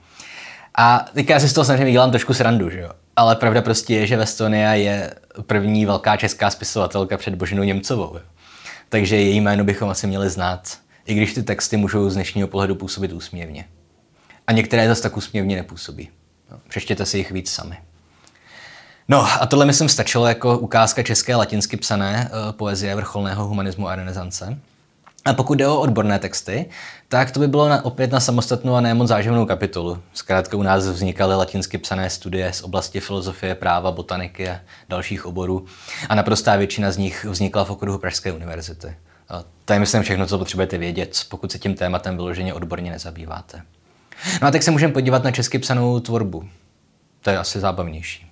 A 0.74 1.06
teďka 1.14 1.40
si 1.40 1.48
z 1.48 1.52
toho 1.52 1.64
samozřejmě 1.64 1.92
dělám 1.92 2.10
trošku 2.10 2.34
srandu, 2.34 2.70
že 2.70 2.80
jo? 2.80 2.90
Ale 3.16 3.36
pravda 3.36 3.62
prostě 3.62 3.94
je, 3.94 4.06
že 4.06 4.16
Vestonia 4.16 4.74
je 4.74 5.14
první 5.46 5.86
velká 5.86 6.16
česká 6.16 6.50
spisovatelka 6.50 7.16
před 7.16 7.34
Božinou 7.34 7.62
Němcovou. 7.62 8.14
Jo? 8.14 8.22
Takže 8.88 9.16
její 9.16 9.40
jméno 9.40 9.64
bychom 9.64 9.90
asi 9.90 10.06
měli 10.06 10.30
znát, 10.30 10.78
i 11.06 11.14
když 11.14 11.34
ty 11.34 11.42
texty 11.42 11.76
můžou 11.76 12.10
z 12.10 12.14
dnešního 12.14 12.48
pohledu 12.48 12.74
působit 12.74 13.12
úsměvně. 13.12 13.64
A 14.46 14.52
některé 14.52 14.88
zase 14.88 15.02
tak 15.02 15.16
úsměvně 15.16 15.56
nepůsobí. 15.56 16.08
No, 16.50 16.58
přečtěte 16.68 17.06
si 17.06 17.18
jich 17.18 17.30
víc 17.30 17.50
sami. 17.50 17.76
No 19.08 19.42
a 19.42 19.46
tohle 19.46 19.66
myslím 19.66 19.88
stačilo 19.88 20.26
jako 20.26 20.58
ukázka 20.58 21.02
české 21.02 21.36
latinsky 21.36 21.76
psané 21.76 22.30
uh, 22.32 22.52
poezie 22.52 22.94
vrcholného 22.94 23.46
humanismu 23.46 23.88
a 23.88 23.94
renesance. 23.94 24.58
A 25.24 25.32
pokud 25.34 25.54
jde 25.54 25.68
o 25.68 25.80
odborné 25.80 26.18
texty, 26.18 26.66
tak 27.08 27.30
to 27.30 27.40
by 27.40 27.48
bylo 27.48 27.68
na, 27.68 27.84
opět 27.84 28.12
na 28.12 28.20
samostatnou 28.20 28.74
a 28.74 28.80
nemoc 28.80 29.08
záživnou 29.08 29.46
kapitolu. 29.46 29.98
Zkrátka 30.14 30.56
u 30.56 30.62
nás 30.62 30.86
vznikaly 30.86 31.34
latinsky 31.34 31.78
psané 31.78 32.10
studie 32.10 32.52
z 32.52 32.62
oblasti 32.62 33.00
filozofie, 33.00 33.54
práva, 33.54 33.90
botaniky 33.92 34.48
a 34.48 34.60
dalších 34.88 35.26
oborů. 35.26 35.66
A 36.08 36.14
naprostá 36.14 36.56
většina 36.56 36.90
z 36.90 36.96
nich 36.96 37.24
vznikla 37.24 37.64
v 37.64 37.70
okruhu 37.70 37.98
Pražské 37.98 38.32
univerzity. 38.32 38.96
A 39.28 39.44
to 39.64 39.72
je 39.72 39.78
myslím 39.78 40.02
všechno, 40.02 40.26
co 40.26 40.38
potřebujete 40.38 40.78
vědět, 40.78 41.26
pokud 41.28 41.52
se 41.52 41.58
tím 41.58 41.74
tématem 41.74 42.16
vyloženě 42.16 42.54
odborně 42.54 42.90
nezabýváte. 42.90 43.62
No 44.42 44.48
a 44.48 44.50
tak 44.50 44.62
se 44.62 44.70
můžeme 44.70 44.92
podívat 44.92 45.24
na 45.24 45.30
česky 45.30 45.58
psanou 45.58 46.00
tvorbu. 46.00 46.48
To 47.20 47.30
je 47.30 47.38
asi 47.38 47.60
zábavnější. 47.60 48.26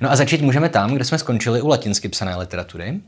No 0.00 0.10
a 0.10 0.16
začít 0.16 0.42
můžeme 0.42 0.68
tam, 0.68 0.94
kde 0.94 1.04
jsme 1.04 1.18
skončili 1.18 1.62
u 1.62 1.68
latinsky 1.68 2.08
psané 2.08 2.36
literatury, 2.36 3.00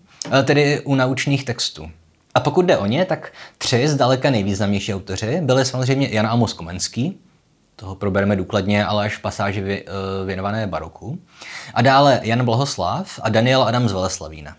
tedy 0.45 0.81
u 0.81 0.95
naučných 0.95 1.45
textů. 1.45 1.91
A 2.35 2.41
pokud 2.41 2.67
jde 2.67 2.79
o 2.79 2.87
ně, 2.87 3.05
tak 3.05 3.33
tři 3.59 3.89
zdaleka 3.89 4.31
nejvýznamnější 4.31 4.95
autoři 4.95 5.41
byli 5.41 5.65
samozřejmě 5.65 6.09
Jan 6.11 6.27
Amos 6.27 6.53
Komenský, 6.53 7.19
toho 7.77 7.95
probereme 7.95 8.37
důkladně, 8.37 8.85
ale 8.85 9.05
až 9.05 9.17
v 9.17 9.21
pasáži 9.21 9.63
uh, 9.63 10.27
věnované 10.27 10.67
baroku. 10.67 11.19
A 11.75 11.83
dále 11.83 12.21
Jan 12.23 12.45
Blahoslav 12.45 13.21
a 13.23 13.29
Daniel 13.29 13.63
Adam 13.63 13.89
z 13.89 13.93
Veleslavína. 13.93 14.57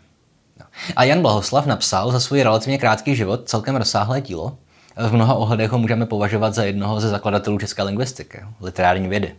No. 0.59 0.65
A 0.95 1.03
Jan 1.03 1.21
Blahoslav 1.21 1.65
napsal 1.65 2.11
za 2.11 2.19
svůj 2.19 2.43
relativně 2.43 2.77
krátký 2.77 3.15
život 3.15 3.49
celkem 3.49 3.75
rozsáhlé 3.75 4.21
dílo. 4.21 4.57
V 4.97 5.13
mnoha 5.13 5.33
ohledech 5.33 5.71
ho 5.71 5.77
můžeme 5.77 6.05
považovat 6.05 6.53
za 6.53 6.63
jednoho 6.63 7.01
ze 7.01 7.09
zakladatelů 7.09 7.57
české 7.59 7.83
lingvistiky, 7.83 8.41
literární 8.61 9.07
vědy. 9.07 9.35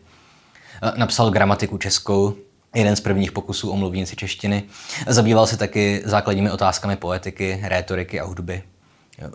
Napsal 0.96 1.30
gramatiku 1.30 1.78
českou, 1.78 2.34
jeden 2.74 2.96
z 2.96 3.00
prvních 3.00 3.32
pokusů 3.32 3.70
o 3.70 3.76
mluvníci 3.76 4.16
češtiny. 4.16 4.62
Zabýval 5.06 5.46
se 5.46 5.56
taky 5.56 6.02
základními 6.04 6.50
otázkami 6.50 6.96
poetiky, 6.96 7.60
rétoriky 7.64 8.20
a 8.20 8.24
hudby. 8.24 8.62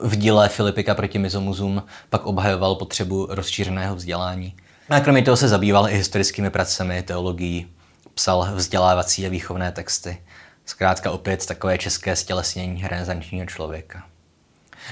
V 0.02 0.16
díle 0.16 0.50
Filipika 0.50 0.96
proti 0.96 1.20
mizomuzům 1.20 1.84
pak 2.10 2.26
obhajoval 2.26 2.76
potřebu 2.76 3.28
rozšířeného 3.30 3.96
vzdělání. 3.96 4.56
A 4.90 5.00
kromě 5.00 5.22
toho 5.22 5.38
se 5.38 5.48
zabýval 5.48 5.90
i 5.90 5.98
historickými 5.98 6.50
pracemi, 6.50 7.04
teologií, 7.04 7.68
psal 8.14 8.48
vzdělávací 8.56 9.26
a 9.26 9.30
výchovné 9.30 9.72
texty. 9.72 10.22
Zkrátka 10.66 11.12
opět 11.12 11.46
takové 11.46 11.78
české 11.78 12.16
stělesnění 12.16 12.88
renesančního 12.88 13.46
člověka. 13.46 14.04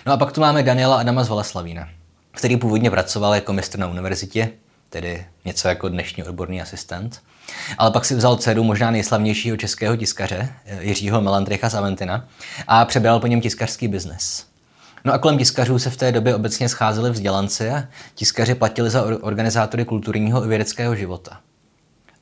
No 0.05 0.13
a 0.13 0.17
pak 0.17 0.31
tu 0.31 0.41
máme 0.41 0.63
Daniela 0.63 0.99
Adama 0.99 1.23
z 1.23 1.29
Valeslavína, 1.29 1.89
který 2.31 2.57
původně 2.57 2.91
pracoval 2.91 3.35
jako 3.35 3.53
mistr 3.53 3.79
na 3.79 3.87
univerzitě, 3.87 4.51
tedy 4.89 5.25
něco 5.45 5.67
jako 5.67 5.89
dnešní 5.89 6.23
odborný 6.23 6.61
asistent. 6.61 7.21
Ale 7.77 7.91
pak 7.91 8.05
si 8.05 8.15
vzal 8.15 8.35
dceru 8.35 8.63
možná 8.63 8.91
nejslavnějšího 8.91 9.57
českého 9.57 9.95
tiskaře, 9.95 10.49
Jiřího 10.79 11.21
Melandricha 11.21 11.69
z 11.69 11.75
Aventina, 11.75 12.27
a 12.67 12.85
přebral 12.85 13.19
po 13.19 13.27
něm 13.27 13.41
tiskařský 13.41 13.87
biznes. 13.87 14.45
No 15.05 15.13
a 15.13 15.17
kolem 15.17 15.37
tiskařů 15.37 15.79
se 15.79 15.89
v 15.89 15.97
té 15.97 16.11
době 16.11 16.35
obecně 16.35 16.69
scházeli 16.69 17.11
vzdělanci 17.11 17.69
a 17.69 17.83
tiskaři 18.15 18.55
platili 18.55 18.89
za 18.89 19.03
organizátory 19.03 19.85
kulturního 19.85 20.45
i 20.45 20.47
vědeckého 20.47 20.95
života. 20.95 21.39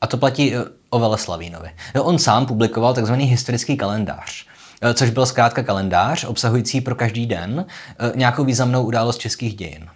A 0.00 0.06
to 0.06 0.16
platí 0.16 0.52
o 0.90 0.98
Veleslavínovi. 0.98 1.70
No, 1.94 2.04
on 2.04 2.18
sám 2.18 2.46
publikoval 2.46 2.94
tzv. 2.94 3.12
historický 3.12 3.76
kalendář, 3.76 4.46
což 4.94 5.10
byl 5.10 5.26
zkrátka 5.26 5.62
kalendář 5.62 6.24
obsahující 6.24 6.80
pro 6.80 6.94
každý 6.94 7.26
den 7.26 7.66
eh, 7.68 8.12
nějakou 8.14 8.44
významnou 8.44 8.82
událost 8.82 9.18
českých 9.18 9.56
dějin. 9.56 9.88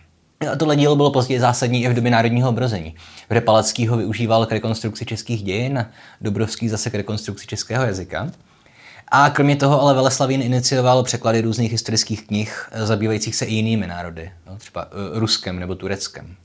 Tohle 0.59 0.77
dílo 0.77 0.97
bylo 0.97 1.11
později 1.11 1.41
zásadní 1.41 1.85
i 1.85 1.89
v 1.89 1.95
době 1.95 2.11
národního 2.11 2.49
obrození, 2.49 2.95
kde 3.29 3.41
Palacký 3.41 3.89
ho 3.89 3.97
využíval 3.97 4.47
k 4.47 4.53
rekonstrukci 4.53 5.07
českých 5.07 5.43
dějin, 5.43 5.87
Dobrovský 6.21 6.69
zase 6.69 6.91
k 6.91 6.95
rekonstrukci 6.95 7.47
českého 7.47 7.85
jazyka. 7.85 8.31
A 9.09 9.31
kromě 9.31 9.57
toho 9.57 9.83
ale 9.83 9.95
Veleslavín 9.95 10.43
inicioval 10.43 11.03
překlady 11.03 11.41
různých 11.41 11.73
historických 11.73 12.27
knih 12.27 12.69
eh, 12.73 12.87
zabývajících 12.87 13.37
se 13.37 13.45
i 13.45 13.55
jinými 13.55 13.87
národy, 13.87 14.33
no, 14.47 14.57
třeba 14.57 14.85
uh, 14.85 15.19
Ruskem 15.19 15.59
nebo 15.59 15.75
Tureckem. 15.75 16.37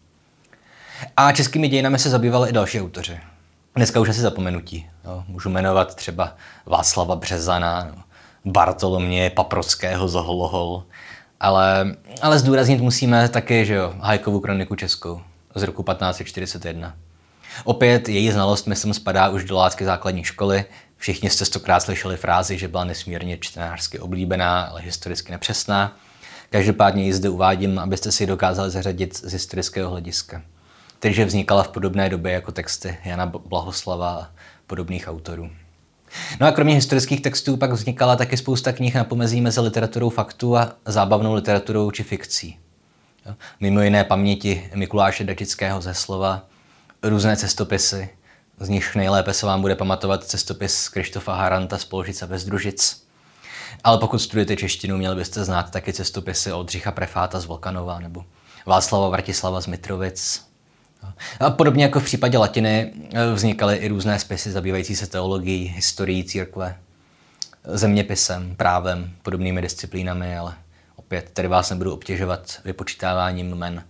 A 1.18 1.32
českými 1.32 1.68
dějinami 1.68 2.00
se 2.00 2.10
zabývali 2.10 2.50
i 2.50 2.54
další 2.54 2.82
autoři. 2.82 3.20
Dneska 3.76 4.00
už 4.00 4.10
asi 4.10 4.22
zapomenutí. 4.22 4.90
No, 5.06 5.24
můžu 5.28 5.50
jmenovat 5.50 5.96
třeba 5.96 6.36
Václava 6.66 7.16
Březana, 7.16 7.92
no, 7.96 8.04
Bartolomě 8.46 9.30
Paprockého 9.30 10.08
z 10.08 10.14
Holohol, 10.14 10.84
ale, 11.44 11.96
ale 12.22 12.40
zdůraznit 12.40 12.82
musíme 12.82 13.30
taky, 13.30 13.66
že 13.66 13.74
jo, 13.74 13.94
Hajkovu 14.00 14.40
kroniku 14.40 14.76
českou 14.76 15.22
z 15.56 15.64
roku 15.64 15.84
1541. 15.84 16.96
Opět 17.64 18.10
její 18.10 18.32
znalost, 18.32 18.68
myslím, 18.68 18.94
spadá 18.94 19.30
už 19.30 19.44
do 19.44 19.56
látky 19.56 19.86
základní 19.86 20.24
školy. 20.24 20.66
Všichni 20.98 21.30
jste 21.30 21.46
stokrát 21.46 21.80
slyšeli 21.80 22.18
frázi, 22.18 22.58
že 22.58 22.68
byla 22.68 22.84
nesmírně 22.84 23.38
čtenářsky 23.38 24.00
oblíbená, 24.00 24.62
ale 24.62 24.82
historicky 24.82 25.32
nepřesná. 25.32 25.98
Každopádně 26.50 27.04
ji 27.04 27.14
zde 27.14 27.30
uvádím, 27.30 27.80
abyste 27.80 28.12
si 28.12 28.24
ji 28.24 28.28
dokázali 28.28 28.70
zařadit 28.70 29.18
z 29.18 29.32
historického 29.34 29.90
hlediska. 29.90 30.42
Takže 31.00 31.26
vznikala 31.26 31.64
v 31.64 31.68
podobné 31.68 32.10
době 32.10 32.32
jako 32.32 32.52
texty 32.52 32.98
Jana 33.06 33.26
Blahoslava 33.26 34.10
a 34.10 34.30
podobných 34.68 35.08
autorů. 35.08 35.50
No 36.40 36.48
a 36.48 36.52
kromě 36.52 36.76
historických 36.76 37.22
textů 37.22 37.58
pak 37.58 37.72
vznikala 37.72 38.16
taky 38.16 38.38
spousta 38.38 38.72
knih 38.72 38.96
na 38.96 39.04
pomezí 39.04 39.42
mezi 39.42 39.60
literaturou 39.60 40.10
faktu 40.10 40.58
a 40.58 40.74
zábavnou 40.86 41.34
literaturou 41.34 41.92
či 41.92 42.04
fikcí. 42.04 42.60
Mimo 43.60 43.82
jiné 43.82 44.04
paměti 44.04 44.70
Mikuláše 44.76 45.24
Dačického 45.24 45.82
ze 45.82 45.94
slova, 45.94 46.46
různé 47.04 47.38
cestopisy, 47.38 48.10
z 48.60 48.70
nich 48.70 48.96
nejlépe 48.96 49.34
se 49.34 49.46
vám 49.46 49.62
bude 49.62 49.76
pamatovat 49.76 50.24
cestopis 50.24 50.90
Krištofa 50.90 51.36
Haranta 51.36 51.78
z 51.78 51.86
Polžice 51.86 52.28
bez 52.28 52.46
družic. 52.46 53.04
Ale 53.84 53.98
pokud 53.98 54.20
studujete 54.20 54.56
češtinu, 54.56 54.98
měli 54.98 55.16
byste 55.16 55.44
znát 55.44 55.72
taky 55.72 55.94
cestopisy 55.94 56.52
Oldřicha 56.52 56.92
Prefáta 56.92 57.40
z 57.40 57.46
Volkanova 57.46 58.00
nebo 58.00 58.26
Václava 58.66 59.10
Vratislava 59.10 59.62
z 59.62 59.68
Mitrovic, 59.68 60.46
a 61.40 61.50
podobně 61.50 61.84
jako 61.84 62.00
v 62.00 62.04
případě 62.04 62.38
latiny 62.38 62.94
eh, 63.14 63.34
vznikaly 63.34 63.76
i 63.76 63.88
různé 63.88 64.20
spisy 64.20 64.52
zabývající 64.52 64.96
se 64.96 65.08
teologií, 65.08 65.74
historií 65.76 66.24
církve, 66.24 66.76
zeměpisem, 67.64 68.56
právem, 68.56 69.12
podobnými 69.24 69.62
disciplínami, 69.62 70.38
ale 70.38 70.54
opět 70.96 71.30
tady 71.34 71.48
vás 71.48 71.70
nebudu 71.70 71.94
obtěžovat 71.94 72.60
vypočítáváním 72.66 73.52
jmen 73.52 73.84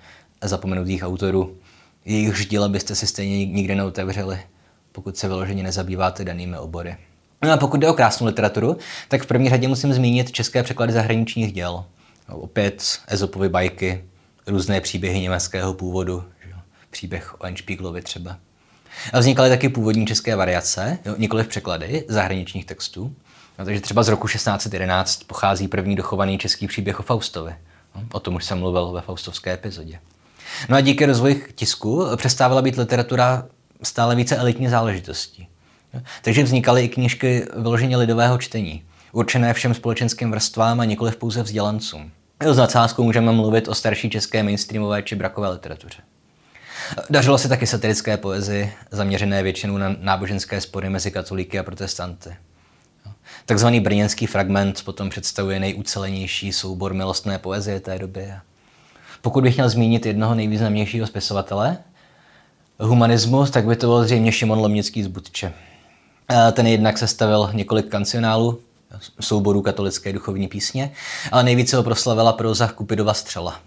zapomenutých 0.44 1.04
autorů. 1.04 1.58
Jejich 2.06 2.48
díla 2.50 2.70
byste 2.70 2.96
si 2.96 3.08
stejně 3.08 3.46
nikdy 3.46 3.76
neotevřeli, 3.76 4.40
pokud 4.92 5.18
se 5.18 5.28
vyloženě 5.28 5.64
nezabýváte 5.64 6.26
danými 6.26 6.58
obory. 6.58 6.98
No 7.44 7.52
a 7.52 7.58
pokud 7.58 7.78
jde 7.80 7.90
o 7.90 7.94
krásnou 7.94 8.28
literaturu, 8.28 8.78
tak 9.08 9.24
v 9.24 9.26
první 9.26 9.50
řadě 9.50 9.68
musím 9.68 9.94
zmínit 9.94 10.32
české 10.32 10.64
překlady 10.64 10.94
zahraničních 10.94 11.54
děl. 11.54 11.86
Opět 12.28 13.00
Ezopovy 13.08 13.50
bajky, 13.50 14.04
různé 14.48 14.82
příběhy 14.82 15.20
německého 15.20 15.74
původu, 15.74 16.24
příběh 16.94 17.42
o 17.42 17.46
Enšpíglovi 17.46 18.02
třeba. 18.02 18.38
A 19.14 19.20
vznikaly 19.20 19.50
taky 19.50 19.70
původní 19.70 20.06
české 20.08 20.36
variace, 20.36 21.00
nikoli 21.18 21.44
v 21.44 21.48
překlady 21.48 22.06
zahraničních 22.08 22.66
textů. 22.66 23.16
No, 23.60 23.66
takže 23.66 23.82
třeba 23.82 24.04
z 24.04 24.08
roku 24.08 24.28
1611 24.28 25.24
pochází 25.24 25.68
první 25.68 25.96
dochovaný 25.96 26.38
český 26.38 26.68
příběh 26.68 27.00
o 27.00 27.04
Faustovi. 27.04 27.56
No, 27.96 28.04
o 28.12 28.20
tom 28.20 28.36
už 28.36 28.46
jsem 28.46 28.60
mluvil 28.60 28.92
ve 28.92 29.02
Faustovské 29.02 29.54
epizodě. 29.54 30.00
No 30.70 30.78
a 30.78 30.82
díky 30.82 31.06
rozvoji 31.06 31.46
tisku 31.56 32.06
přestávala 32.16 32.62
být 32.62 32.78
literatura 32.78 33.46
stále 33.84 34.16
více 34.16 34.36
elitní 34.36 34.70
záležitostí. 34.70 35.48
Takže 36.22 36.44
vznikaly 36.44 36.84
i 36.84 36.90
knížky 36.90 37.46
vyloženě 37.56 37.98
lidového 37.98 38.38
čtení, 38.38 38.84
určené 39.12 39.54
všem 39.54 39.74
společenským 39.74 40.32
vrstvám 40.32 40.80
a 40.80 40.86
nikoli 40.86 41.12
pouze 41.12 41.44
vzdělancům. 41.44 42.12
S 42.46 42.58
nadsázkou 42.58 43.04
můžeme 43.04 43.32
mluvit 43.32 43.68
o 43.68 43.76
starší 43.76 44.10
české 44.10 44.44
mainstreamové 44.44 45.02
či 45.02 45.16
brakové 45.16 45.50
literatuře. 45.50 45.98
Dařilo 47.10 47.38
se 47.38 47.50
taky 47.50 47.68
satirické 47.68 48.18
poezy, 48.18 48.74
zaměřené 48.92 49.44
většinou 49.44 49.78
na 49.78 49.96
náboženské 50.00 50.62
spory 50.62 50.90
mezi 50.90 51.12
katolíky 51.12 51.60
a 51.60 51.64
protestanty. 51.64 52.36
Takzvaný 53.46 53.80
brněnský 53.80 54.28
fragment 54.28 54.82
potom 54.86 55.10
představuje 55.10 55.60
nejucelenější 55.60 56.54
soubor 56.54 56.94
milostné 56.94 57.40
poezie 57.40 57.80
té 57.80 58.00
doby. 58.00 58.34
Pokud 59.22 59.44
bych 59.44 59.56
měl 59.56 59.70
zmínit 59.70 60.06
jednoho 60.06 60.36
nejvýznamnějšího 60.36 61.08
spisovatele 61.08 61.78
humanismus, 62.80 63.50
tak 63.50 63.66
by 63.66 63.76
to 63.76 63.88
byl 63.88 64.04
zřejmě 64.04 64.32
Šimon 64.32 64.60
Lomnický 64.60 65.04
z 65.04 65.08
Budče. 65.08 65.54
Ten 66.52 66.68
jednak 66.68 66.98
sestavil 66.98 67.50
několik 67.54 67.88
kancionálů, 67.88 68.60
souboru 69.20 69.62
katolické 69.62 70.14
duchovní 70.14 70.48
písně, 70.48 70.92
ale 71.32 71.44
nejvíce 71.44 71.78
ho 71.78 71.84
proslavila 71.84 72.34
proza 72.34 72.68
Kupidova 72.68 73.14
střela, 73.14 73.60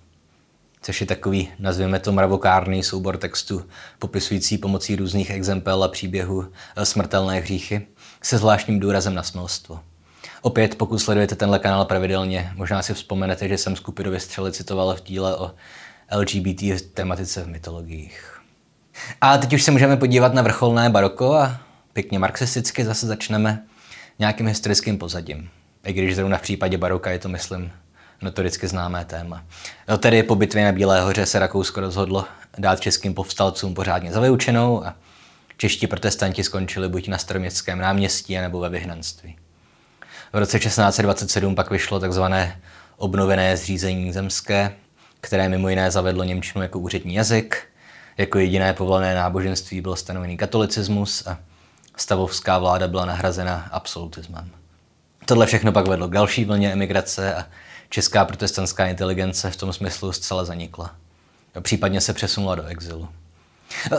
což 0.86 1.00
je 1.00 1.06
takový, 1.06 1.48
nazvěme 1.58 1.98
to 1.98 2.12
mravokárný 2.12 2.82
soubor 2.82 3.16
textu, 3.16 3.64
popisující 3.98 4.58
pomocí 4.58 4.96
různých 4.96 5.30
exempel 5.30 5.84
a 5.84 5.88
příběhů 5.88 6.52
eh, 6.76 6.86
smrtelné 6.86 7.40
hříchy, 7.40 7.86
se 8.22 8.38
zvláštním 8.38 8.80
důrazem 8.80 9.14
na 9.14 9.22
smilstvo. 9.22 9.80
Opět, 10.42 10.74
pokud 10.74 10.98
sledujete 10.98 11.34
tenhle 11.34 11.58
kanál 11.58 11.84
pravidelně, 11.84 12.52
možná 12.54 12.82
si 12.82 12.94
vzpomenete, 12.94 13.48
že 13.48 13.58
jsem 13.58 13.76
Kupidově 13.76 14.20
střely 14.20 14.52
citoval 14.52 14.94
v 14.94 15.02
díle 15.02 15.36
o 15.36 15.50
LGBT 16.16 16.62
tematice 16.94 17.42
v 17.42 17.48
mytologiích. 17.48 18.40
A 19.20 19.38
teď 19.38 19.52
už 19.52 19.62
se 19.62 19.70
můžeme 19.70 19.96
podívat 19.96 20.34
na 20.34 20.42
vrcholné 20.42 20.90
baroko 20.90 21.34
a 21.34 21.60
pěkně 21.92 22.18
marxisticky 22.18 22.84
zase 22.84 23.06
začneme 23.06 23.64
nějakým 24.18 24.46
historickým 24.46 24.98
pozadím. 24.98 25.48
I 25.84 25.92
když 25.92 26.16
zrovna 26.16 26.38
v 26.38 26.42
případě 26.42 26.78
baroka 26.78 27.10
je 27.10 27.18
to, 27.18 27.28
myslím, 27.28 27.72
notoricky 28.22 28.68
známé 28.68 29.04
téma. 29.04 29.44
No, 29.88 29.98
tedy 29.98 30.22
po 30.22 30.34
bitvě 30.34 30.64
na 30.64 30.72
Bílé 30.72 31.00
hoře 31.00 31.26
se 31.26 31.38
Rakousko 31.38 31.80
rozhodlo 31.80 32.24
dát 32.58 32.80
českým 32.80 33.14
povstalcům 33.14 33.74
pořádně 33.74 34.12
za 34.12 34.20
vyučenou 34.20 34.86
a 34.86 34.94
čeští 35.56 35.86
protestanti 35.86 36.44
skončili 36.44 36.88
buď 36.88 37.08
na 37.08 37.18
staroměstském 37.18 37.78
náměstí, 37.78 38.36
nebo 38.36 38.60
ve 38.60 38.68
vyhnanství. 38.68 39.36
V 40.32 40.38
roce 40.38 40.58
1627 40.58 41.54
pak 41.54 41.70
vyšlo 41.70 42.00
takzvané 42.00 42.60
obnovené 42.96 43.56
zřízení 43.56 44.12
zemské, 44.12 44.72
které 45.20 45.48
mimo 45.48 45.68
jiné 45.68 45.90
zavedlo 45.90 46.24
Němčinu 46.24 46.62
jako 46.62 46.78
úřední 46.78 47.14
jazyk. 47.14 47.68
Jako 48.18 48.38
jediné 48.38 48.72
povolené 48.72 49.14
náboženství 49.14 49.80
byl 49.80 49.96
stanovený 49.96 50.36
katolicismus 50.36 51.26
a 51.26 51.38
stavovská 51.96 52.58
vláda 52.58 52.88
byla 52.88 53.04
nahrazena 53.04 53.68
absolutismem. 53.72 54.50
Tohle 55.24 55.46
všechno 55.46 55.72
pak 55.72 55.88
vedlo 55.88 56.08
k 56.08 56.12
další 56.12 56.44
vlně 56.44 56.72
emigrace 56.72 57.34
a 57.34 57.46
česká 57.88 58.24
protestantská 58.24 58.86
inteligence 58.86 59.50
v 59.50 59.56
tom 59.56 59.72
smyslu 59.72 60.12
zcela 60.12 60.44
zanikla. 60.44 60.94
Případně 61.60 62.00
se 62.00 62.12
přesunula 62.12 62.54
do 62.54 62.64
exilu. 62.64 63.08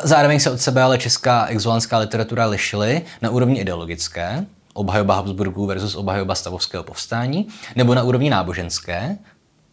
Zároveň 0.03 0.39
se 0.39 0.51
od 0.51 0.61
sebe 0.61 0.81
ale 0.81 0.97
česká 0.97 1.45
exulánská 1.45 1.97
literatura 1.97 2.45
lišily 2.45 3.01
na 3.21 3.29
úrovni 3.29 3.59
ideologické, 3.59 4.45
obhajoba 4.73 5.15
Habsburgů 5.15 5.65
versus 5.65 5.95
obhajoba 5.95 6.35
stavovského 6.35 6.83
povstání, 6.83 7.47
nebo 7.75 7.95
na 7.95 8.03
úrovni 8.03 8.29
náboženské, 8.29 9.17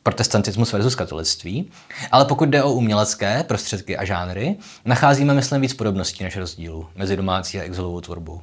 protestantismus 0.02 0.72
versus 0.72 0.94
katolictví, 0.94 1.70
ale 2.12 2.24
pokud 2.24 2.48
jde 2.48 2.62
o 2.62 2.72
umělecké 2.72 3.42
prostředky 3.42 3.96
a 3.96 4.04
žánry, 4.04 4.56
nacházíme, 4.84 5.34
myslím, 5.34 5.60
víc 5.60 5.74
podobností 5.74 6.24
než 6.24 6.36
rozdílů 6.36 6.88
mezi 6.94 7.16
domácí 7.16 7.60
a 7.60 7.62
exilovou 7.62 8.00
tvorbou. 8.00 8.42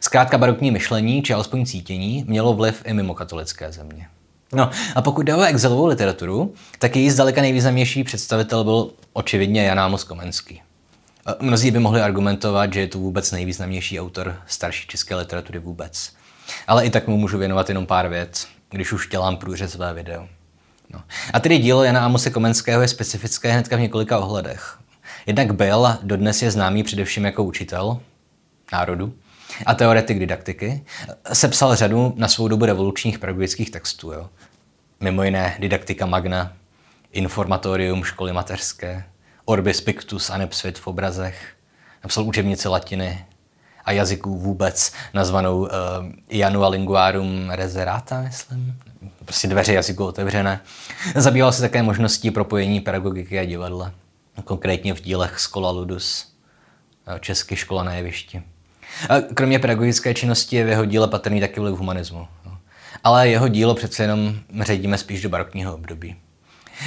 Zkrátka 0.00 0.38
barokní 0.38 0.70
myšlení, 0.70 1.22
či 1.22 1.34
alespoň 1.34 1.66
cítění, 1.66 2.24
mělo 2.28 2.54
vliv 2.54 2.82
i 2.84 2.92
mimo 2.92 3.14
katolické 3.14 3.72
země. 3.72 4.08
No 4.52 4.70
a 4.94 5.02
pokud 5.02 5.22
jde 5.22 5.34
o 5.34 5.42
exilovou 5.42 5.86
literaturu, 5.86 6.54
tak 6.78 6.96
její 6.96 7.10
zdaleka 7.10 7.40
nejvýznamnější 7.40 8.04
představitel 8.04 8.64
byl 8.64 8.90
očividně 9.12 9.64
Jan 9.64 9.80
Amos 9.80 10.04
Komenský. 10.04 10.62
Mnozí 11.40 11.70
by 11.70 11.78
mohli 11.78 12.00
argumentovat, 12.00 12.72
že 12.72 12.80
je 12.80 12.88
to 12.88 12.98
vůbec 12.98 13.32
nejvýznamnější 13.32 14.00
autor 14.00 14.36
starší 14.46 14.88
české 14.88 15.16
literatury 15.16 15.58
vůbec. 15.58 16.12
Ale 16.66 16.86
i 16.86 16.90
tak 16.90 17.08
mu 17.08 17.16
můžu 17.16 17.38
věnovat 17.38 17.68
jenom 17.68 17.86
pár 17.86 18.08
věc, 18.08 18.46
když 18.70 18.92
už 18.92 19.08
dělám 19.08 19.36
průřezové 19.36 19.94
video. 19.94 20.28
No. 20.90 21.02
A 21.32 21.40
tedy 21.40 21.58
dílo 21.58 21.84
Jana 21.84 22.04
Amose 22.04 22.30
Komenského 22.30 22.82
je 22.82 22.88
specifické 22.88 23.52
hnedka 23.52 23.76
v 23.76 23.80
několika 23.80 24.18
ohledech. 24.18 24.78
Jednak 25.26 25.54
byl 25.54 25.86
a 25.86 25.98
dodnes 26.02 26.42
je 26.42 26.50
známý 26.50 26.82
především 26.82 27.24
jako 27.24 27.44
učitel 27.44 28.00
národu 28.72 29.14
a 29.66 29.74
teoretik 29.74 30.18
didaktiky. 30.18 30.84
Sepsal 31.32 31.76
řadu 31.76 32.14
na 32.16 32.28
svou 32.28 32.48
dobu 32.48 32.64
revolučních 32.64 33.18
pedagogických 33.18 33.70
textů. 33.70 34.12
Jo. 34.12 34.30
Mimo 35.00 35.22
jiné 35.22 35.56
Didaktika 35.58 36.06
Magna, 36.06 36.52
Informatorium 37.12 38.04
školy 38.04 38.32
mateřské, 38.32 39.04
Orbis 39.44 39.80
Pictus 39.80 40.30
a 40.30 40.38
Nepsvit 40.38 40.78
v 40.78 40.86
obrazech. 40.86 41.52
Napsal 42.04 42.24
učebnici 42.24 42.68
latiny 42.68 43.26
a 43.84 43.92
jazyků 43.92 44.38
vůbec, 44.38 44.92
nazvanou 45.14 45.58
uh, 45.58 45.68
Janua 46.30 46.68
Linguarum 46.68 47.50
Reserata, 47.50 48.20
myslím 48.20 48.78
prostě 49.24 49.48
dveře 49.48 49.72
jazyku 49.72 50.04
otevřené. 50.04 50.60
Zabýval 51.14 51.52
se 51.52 51.62
také 51.62 51.82
možností 51.82 52.30
propojení 52.30 52.80
pedagogiky 52.80 53.38
a 53.38 53.44
divadla, 53.44 53.92
konkrétně 54.44 54.94
v 54.94 55.00
dílech 55.00 55.40
Skola 55.40 55.70
Ludus, 55.70 56.32
České 57.20 57.56
škola 57.56 57.84
na 57.84 57.94
jevišti. 57.94 58.42
A 59.08 59.20
kromě 59.34 59.58
pedagogické 59.58 60.14
činnosti 60.14 60.56
je 60.56 60.64
v 60.64 60.68
jeho 60.68 60.84
díle 60.84 61.08
patrný 61.08 61.40
taky 61.40 61.60
vliv 61.60 61.74
humanismu. 61.74 62.28
Ale 63.04 63.28
jeho 63.28 63.48
dílo 63.48 63.74
přece 63.74 64.02
jenom 64.02 64.34
ředíme 64.60 64.98
spíš 64.98 65.22
do 65.22 65.28
barokního 65.28 65.74
období. 65.74 66.16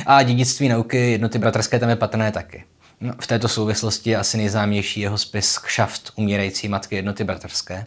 A 0.06 0.24
dědictví 0.24 0.70
nauky 0.70 1.12
jednoty 1.12 1.40
bratrské 1.40 1.80
tam 1.80 1.90
je 1.90 1.96
patrné 1.96 2.32
taky. 2.32 2.64
No, 3.02 3.14
v 3.22 3.28
této 3.28 3.48
souvislosti 3.48 4.10
je 4.10 4.18
asi 4.18 4.38
nejznámější 4.38 5.00
jeho 5.00 5.18
spis 5.18 5.58
Kšaft 5.58 6.12
umírající 6.16 6.68
matky 6.68 6.96
jednoty 6.96 7.24
bratrské, 7.24 7.86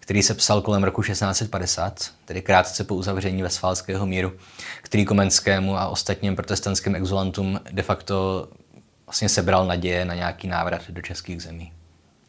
který 0.00 0.22
se 0.22 0.34
psal 0.34 0.60
kolem 0.60 0.84
roku 0.84 1.02
1650, 1.02 2.10
tedy 2.24 2.42
krátce 2.42 2.84
po 2.84 2.94
uzavření 2.94 3.42
Vesfálského 3.42 4.06
míru, 4.06 4.32
který 4.82 5.04
Komenskému 5.04 5.76
a 5.76 5.88
ostatním 5.88 6.36
protestantským 6.36 6.94
exulantům 6.94 7.60
de 7.70 7.82
facto 7.82 8.48
vlastně 9.06 9.28
sebral 9.28 9.66
naděje 9.66 10.04
na 10.04 10.14
nějaký 10.14 10.48
návrat 10.48 10.82
do 10.90 11.02
českých 11.02 11.42
zemí. 11.42 11.72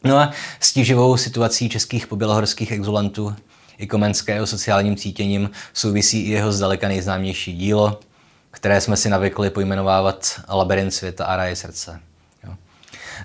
No 0.03 0.18
a 0.18 0.32
s 0.60 0.73
tíživou 0.73 1.18
situací 1.18 1.69
českých 1.69 2.07
pobělohorských 2.07 2.72
exulantů 2.72 3.36
i 3.78 3.88
Komenského 3.88 4.48
sociálním 4.48 4.95
cítěním 4.95 5.49
souvisí 5.73 6.22
i 6.22 6.32
jeho 6.32 6.52
zdaleka 6.52 6.88
nejznámější 6.88 7.53
dílo, 7.53 7.99
které 8.52 8.82
jsme 8.82 8.98
si 8.98 9.10
navykli 9.10 9.49
pojmenovávat 9.49 10.41
Labirint 10.49 10.94
světa 10.94 11.26
a 11.26 11.36
ráje 11.36 11.56
srdce. 11.56 11.99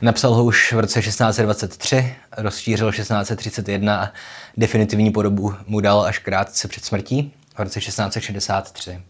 Napsal 0.03 0.35
ho 0.35 0.45
už 0.45 0.73
v 0.73 0.79
roce 0.79 1.03
1623, 1.03 2.15
rozšířil 2.37 2.93
1631 2.93 4.01
a 4.01 4.13
definitivní 4.57 5.11
podobu 5.11 5.55
mu 5.67 5.81
dal 5.81 6.03
až 6.03 6.19
krátce 6.19 6.69
před 6.69 6.85
smrtí 6.85 7.33
v 7.55 7.59
roce 7.59 7.81
1663. 7.81 9.03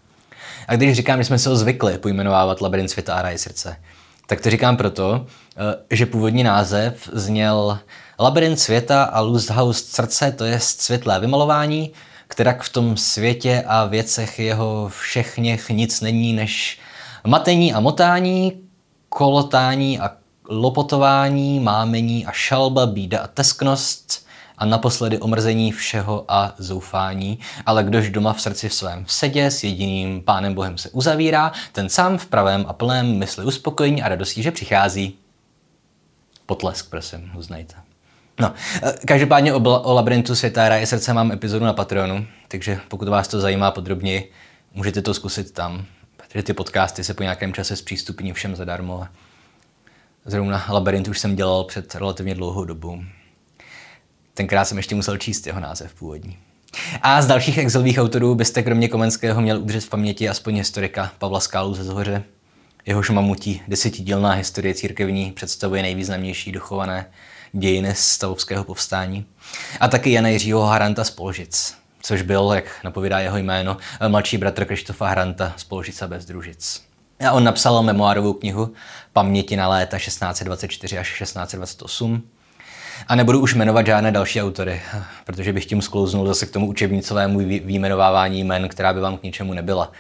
A 0.69 0.77
když 0.77 0.97
říkám, 0.97 1.19
že 1.19 1.25
jsme 1.25 1.39
se 1.39 1.49
ho 1.49 1.57
zvykli 1.57 1.99
pojmenovávat 1.99 2.61
Labirint 2.61 2.91
světa 2.91 3.15
a 3.15 3.23
ráje 3.23 3.39
srdce, 3.39 3.77
tak 4.27 4.41
to 4.41 4.51
říkám 4.51 4.77
proto, 4.77 5.27
eh, 5.57 5.97
že 5.97 6.07
původní 6.07 6.43
název 6.43 7.09
zněl 7.13 7.79
Labirint 8.19 8.61
světa 8.61 9.05
a 9.05 9.21
Lusthaus 9.21 9.85
srdce, 9.85 10.33
to 10.33 10.45
je 10.45 10.61
světlé 10.61 11.21
vymalování, 11.21 11.91
která 12.29 12.57
v 12.61 12.69
tom 12.69 12.97
světě 12.97 13.65
a 13.67 13.85
věcech 13.85 14.39
jeho 14.39 14.89
všechněch 14.89 15.69
nic 15.69 16.01
není 16.01 16.33
než 16.33 16.79
matení 17.27 17.75
a 17.75 17.81
motání, 17.81 18.53
kolotání 19.09 20.01
a 20.01 20.11
lopotování, 20.49 21.61
mámení 21.61 22.27
a 22.27 22.33
šalba, 22.33 22.87
bída 22.87 23.21
a 23.21 23.27
tesknost 23.27 24.26
a 24.59 24.67
naposledy 24.67 25.19
omrzení 25.19 25.73
všeho 25.73 26.25
a 26.29 26.55
zoufání, 26.59 27.39
ale 27.67 27.85
kdož 27.85 28.11
doma 28.11 28.33
v 28.33 28.41
srdci 28.41 28.69
v 28.69 28.75
svém 28.75 29.05
vsedě 29.05 29.51
s 29.51 29.65
jediným 29.65 30.23
pánem 30.23 30.55
Bohem 30.55 30.79
se 30.79 30.91
uzavírá, 30.91 31.53
ten 31.73 31.89
sám 31.89 32.19
v 32.19 32.27
pravém 32.27 32.65
a 32.69 32.73
plném 32.73 33.19
mysli 33.19 33.45
uspokojení 33.45 34.03
a 34.03 34.09
radostí, 34.09 34.43
že 34.43 34.51
přichází. 34.51 35.19
Potlesk, 36.47 36.91
prosím, 36.91 37.31
uznejte. 37.37 37.75
No, 38.41 38.55
eh, 38.83 38.93
každopádně 39.07 39.55
o, 39.55 39.81
o 39.81 39.95
labirintu 39.95 40.35
světa 40.35 40.67
a 40.67 40.87
srdce 40.87 41.13
mám 41.13 41.33
epizodu 41.33 41.65
na 41.65 41.73
Patreonu, 41.73 42.27
takže 42.49 42.81
pokud 42.89 43.09
vás 43.09 43.29
to 43.29 43.41
zajímá 43.41 43.71
podrobněji, 43.71 44.33
můžete 44.75 45.03
to 45.03 45.15
zkusit 45.15 45.51
tam, 45.51 45.85
protože 46.17 46.43
ty 46.43 46.53
podcasty 46.53 47.05
se 47.05 47.15
po 47.15 47.23
nějakém 47.23 47.53
čase 47.53 47.77
zpřístupní 47.77 48.33
všem 48.33 48.57
zadarmo. 48.57 49.07
Zrovna 50.25 50.67
Labirint 50.69 51.09
už 51.09 51.19
jsem 51.19 51.37
dělal 51.37 51.65
před 51.65 51.95
relativně 51.95 52.35
dlouhou 52.35 52.65
dobu. 52.65 53.05
Tenkrát 54.37 54.65
jsem 54.65 54.77
ještě 54.77 54.95
musel 54.95 55.17
číst 55.17 55.47
jeho 55.47 55.61
název 55.61 55.95
původní. 55.95 56.37
A 57.03 57.23
z 57.23 57.27
dalších 57.27 57.59
exilových 57.59 57.99
autorů 57.99 58.35
byste 58.35 58.63
kromě 58.63 58.89
Komenského 58.89 59.41
měl 59.41 59.59
udržet 59.59 59.85
v 59.85 59.89
paměti 59.89 60.29
aspoň 60.29 60.57
historika 60.57 61.13
Pavla 61.19 61.41
Skálu 61.41 61.75
ze 61.75 61.85
Zhoře. 61.85 62.23
Jehož 62.87 63.11
mamutí 63.11 63.63
desetidílná 63.69 64.33
historie 64.33 64.75
církevní 64.75 65.33
představuje 65.33 65.83
nejvýznamnější 65.83 66.53
dochované 66.53 67.07
dějiny 67.53 67.95
stavovského 67.95 68.65
povstání. 68.65 69.27
A 69.81 69.89
taky 69.89 70.13
Jana 70.13 70.29
Jiřího 70.29 70.63
Haranta 70.63 71.05
z 71.05 71.11
Polžic, 71.11 71.75
což 72.03 72.23
byl, 72.23 72.53
jak 72.55 72.65
napovídá 72.85 73.21
jeho 73.21 73.39
jméno, 73.39 73.77
mladší 74.09 74.39
bratr 74.39 74.65
Krištofa 74.65 75.09
Haranta 75.09 75.53
z 75.57 75.65
Polžica 75.65 76.07
bez 76.07 76.25
družic. 76.25 76.83
A 77.29 77.33
on 77.33 77.45
napsal 77.45 77.83
memoárovou 77.83 78.33
knihu 78.33 78.73
Paměti 79.13 79.57
na 79.57 79.69
léta 79.69 79.99
1624 79.99 80.99
až 80.99 81.19
1628. 81.19 82.23
A 83.09 83.15
nebudu 83.15 83.41
už 83.41 83.55
jmenovat 83.55 83.87
žádné 83.87 84.13
další 84.13 84.43
autory, 84.43 84.83
protože 85.25 85.53
bych 85.53 85.67
tím 85.67 85.83
sklouznul 85.83 86.27
zase 86.27 86.47
k 86.47 86.51
tomu 86.51 86.67
učebnicovému 86.67 87.39
výjmenovávání 87.39 88.41
jmen, 88.41 88.69
která 88.69 88.93
by 88.93 89.01
vám 89.01 89.17
k 89.17 89.23
ničemu 89.23 89.53
nebyla, 89.53 89.93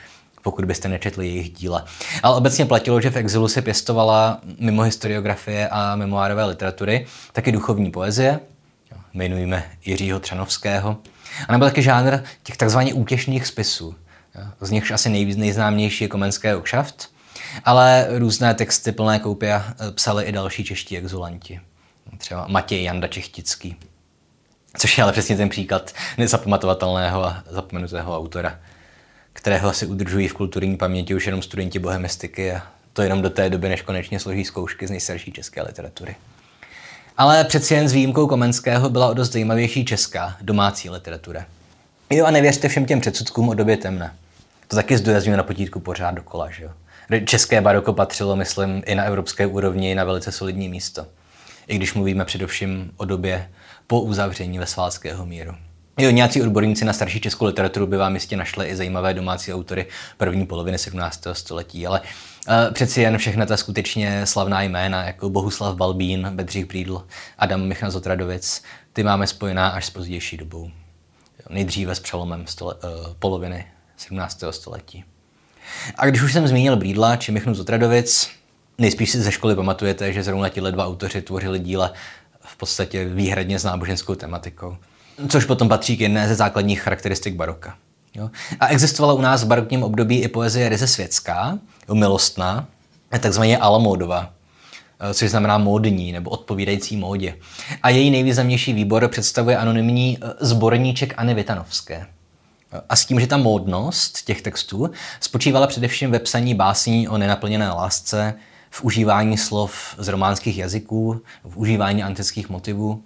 pokud 0.42 0.64
byste 0.64 0.88
nečetli 0.88 1.26
jejich 1.26 1.50
díla. 1.50 1.84
Ale 2.22 2.36
obecně 2.36 2.66
platilo, 2.66 3.00
že 3.00 3.10
v 3.10 3.16
exilu 3.16 3.48
se 3.48 3.62
pěstovala 3.62 4.40
mimo 4.58 4.82
historiografie 4.82 5.68
a 5.68 5.96
memoárové 5.96 6.44
literatury 6.44 7.06
taky 7.32 7.52
duchovní 7.52 7.90
poezie, 7.90 8.40
jmenujeme 9.14 9.64
Jiřího 9.84 10.20
Třanovského, 10.20 10.96
A 11.48 11.52
nebo 11.52 11.64
taky 11.64 11.82
žánr 11.82 12.18
těch 12.42 12.56
takzvaně 12.56 12.94
útěšných 12.94 13.46
spisů. 13.46 13.94
Z 14.60 14.70
nichž 14.70 14.90
asi 14.90 15.08
nejvíc 15.08 15.36
nejznámější 15.36 16.04
je 16.04 16.08
Komenské 16.08 16.56
okšaft, 16.56 17.10
ale 17.64 18.06
různé 18.10 18.54
texty 18.54 18.92
plné 18.92 19.18
koupě 19.18 19.62
psali 19.94 20.24
i 20.24 20.32
další 20.32 20.64
čeští 20.64 20.98
exulanti. 20.98 21.60
Třeba 22.18 22.46
Matěj 22.48 22.82
Janda 22.82 23.08
Čechtický. 23.08 23.76
Což 24.78 24.98
je 24.98 25.04
ale 25.04 25.12
přesně 25.12 25.36
ten 25.36 25.48
příklad 25.48 25.92
nezapamatovatelného 26.18 27.24
a 27.24 27.42
zapomenutého 27.50 28.16
autora, 28.16 28.58
kterého 29.32 29.72
si 29.72 29.86
udržují 29.86 30.28
v 30.28 30.34
kulturní 30.34 30.76
paměti 30.76 31.14
už 31.14 31.26
jenom 31.26 31.42
studenti 31.42 31.78
bohemistiky 31.78 32.52
a 32.52 32.62
to 32.92 33.02
jenom 33.02 33.22
do 33.22 33.30
té 33.30 33.50
doby, 33.50 33.68
než 33.68 33.82
konečně 33.82 34.20
složí 34.20 34.44
zkoušky 34.44 34.86
z 34.86 34.90
nejstarší 34.90 35.32
české 35.32 35.62
literatury. 35.62 36.16
Ale 37.16 37.44
přeci 37.44 37.74
jen 37.74 37.88
s 37.88 37.92
výjimkou 37.92 38.26
Komenského 38.26 38.90
byla 38.90 39.08
o 39.08 39.14
dost 39.14 39.32
zajímavější 39.32 39.84
česká, 39.84 40.36
domácí 40.40 40.90
literatura. 40.90 41.44
Jo 42.10 42.26
a 42.26 42.30
nevěřte 42.30 42.68
všem 42.68 42.86
těm 42.86 43.00
předsudkům 43.00 43.48
o 43.48 43.54
době 43.54 43.76
temna. 43.76 44.14
To 44.68 44.76
taky 44.76 44.98
zdůrazňuje 44.98 45.36
na 45.36 45.42
potítku 45.42 45.80
pořád 45.80 46.10
dokola, 46.10 46.50
že 46.50 46.64
jo. 46.64 46.70
České 47.24 47.60
baroko 47.60 47.92
patřilo, 47.92 48.36
myslím, 48.36 48.82
i 48.86 48.94
na 48.94 49.04
evropské 49.04 49.46
úrovni 49.46 49.94
na 49.94 50.04
velice 50.04 50.32
solidní 50.32 50.68
místo. 50.68 51.06
I 51.68 51.76
když 51.76 51.94
mluvíme 51.94 52.24
především 52.24 52.92
o 52.96 53.04
době 53.04 53.50
po 53.86 54.00
uzavření 54.00 54.58
Vesválského 54.58 55.26
míru. 55.26 55.54
Jo, 55.98 56.10
nějací 56.10 56.42
odborníci 56.42 56.84
na 56.84 56.92
starší 56.92 57.20
českou 57.20 57.44
literaturu 57.44 57.86
by 57.86 57.96
vám 57.96 58.14
jistě 58.14 58.36
našli 58.36 58.66
i 58.66 58.76
zajímavé 58.76 59.14
domácí 59.14 59.54
autory 59.54 59.86
první 60.16 60.46
poloviny 60.46 60.78
17. 60.78 61.26
století, 61.32 61.86
ale 61.86 62.00
uh, 62.00 62.54
přeci 62.72 63.00
jen 63.00 63.18
všechna 63.18 63.46
ta 63.46 63.56
skutečně 63.56 64.26
slavná 64.26 64.62
jména, 64.62 65.04
jako 65.04 65.30
Bohuslav 65.30 65.76
Balbín, 65.76 66.30
Bedřich 66.34 66.64
Brídl, 66.64 67.06
Adam 67.38 67.62
Michal 67.62 67.90
Zotradovic, 67.90 68.62
ty 68.92 69.02
máme 69.02 69.26
spojená 69.26 69.68
až 69.68 69.86
s 69.86 69.90
pozdější 69.90 70.36
dobou. 70.36 70.64
Jo, 71.38 71.46
nejdříve 71.50 71.94
s 71.94 72.00
přelomem 72.00 72.46
stole, 72.46 72.74
uh, 72.74 73.14
poloviny 73.18 73.66
17. 73.96 74.44
století. 74.50 75.04
A 75.98 76.06
když 76.06 76.22
už 76.22 76.32
jsem 76.32 76.48
zmínil 76.48 76.76
Brídla 76.76 77.16
či 77.16 77.32
Michnu 77.32 77.54
Zotradovic, 77.54 78.30
nejspíš 78.78 79.10
si 79.10 79.22
ze 79.22 79.32
školy 79.32 79.56
pamatujete, 79.56 80.12
že 80.12 80.22
zrovna 80.22 80.48
tihle 80.48 80.72
dva 80.72 80.86
autoři 80.86 81.22
tvořili 81.22 81.58
díla 81.58 81.92
v 82.40 82.56
podstatě 82.56 83.04
výhradně 83.04 83.58
s 83.58 83.64
náboženskou 83.64 84.14
tematikou. 84.14 84.76
Což 85.28 85.44
potom 85.44 85.68
patří 85.68 85.96
k 85.96 86.00
jedné 86.00 86.28
ze 86.28 86.34
základních 86.34 86.80
charakteristik 86.80 87.34
baroka. 87.34 87.76
Jo? 88.14 88.30
A 88.60 88.66
existovala 88.66 89.14
u 89.14 89.20
nás 89.20 89.44
v 89.44 89.46
barokním 89.46 89.82
období 89.82 90.22
i 90.22 90.28
poezie 90.28 90.68
ryze 90.68 90.86
světská, 90.86 91.58
milostná, 91.92 92.66
takzvaně 93.20 93.58
alamódová, 93.58 94.30
eh, 95.00 95.14
což 95.14 95.30
znamená 95.30 95.58
módní 95.58 96.12
nebo 96.12 96.30
odpovídající 96.30 96.96
módě. 96.96 97.34
A 97.82 97.90
její 97.90 98.10
nejvýznamnější 98.10 98.72
výbor 98.72 99.08
představuje 99.08 99.56
anonymní 99.56 100.18
eh, 100.20 100.26
zborníček 100.40 101.14
Anny 101.16 101.34
Vitanovské. 101.34 102.06
A 102.88 102.96
s 102.96 103.04
tím, 103.04 103.20
že 103.20 103.26
ta 103.26 103.36
módnost 103.36 104.22
těch 104.24 104.42
textů 104.42 104.90
spočívala 105.20 105.66
především 105.66 106.10
ve 106.10 106.18
psaní 106.18 106.54
básní 106.54 107.08
o 107.08 107.18
nenaplněné 107.18 107.70
lásce, 107.70 108.34
v 108.76 108.84
užívání 108.84 109.38
slov 109.38 109.94
z 109.98 110.08
románských 110.08 110.58
jazyků, 110.58 111.22
v 111.44 111.56
užívání 111.56 112.02
antických 112.02 112.48
motivů. 112.48 113.02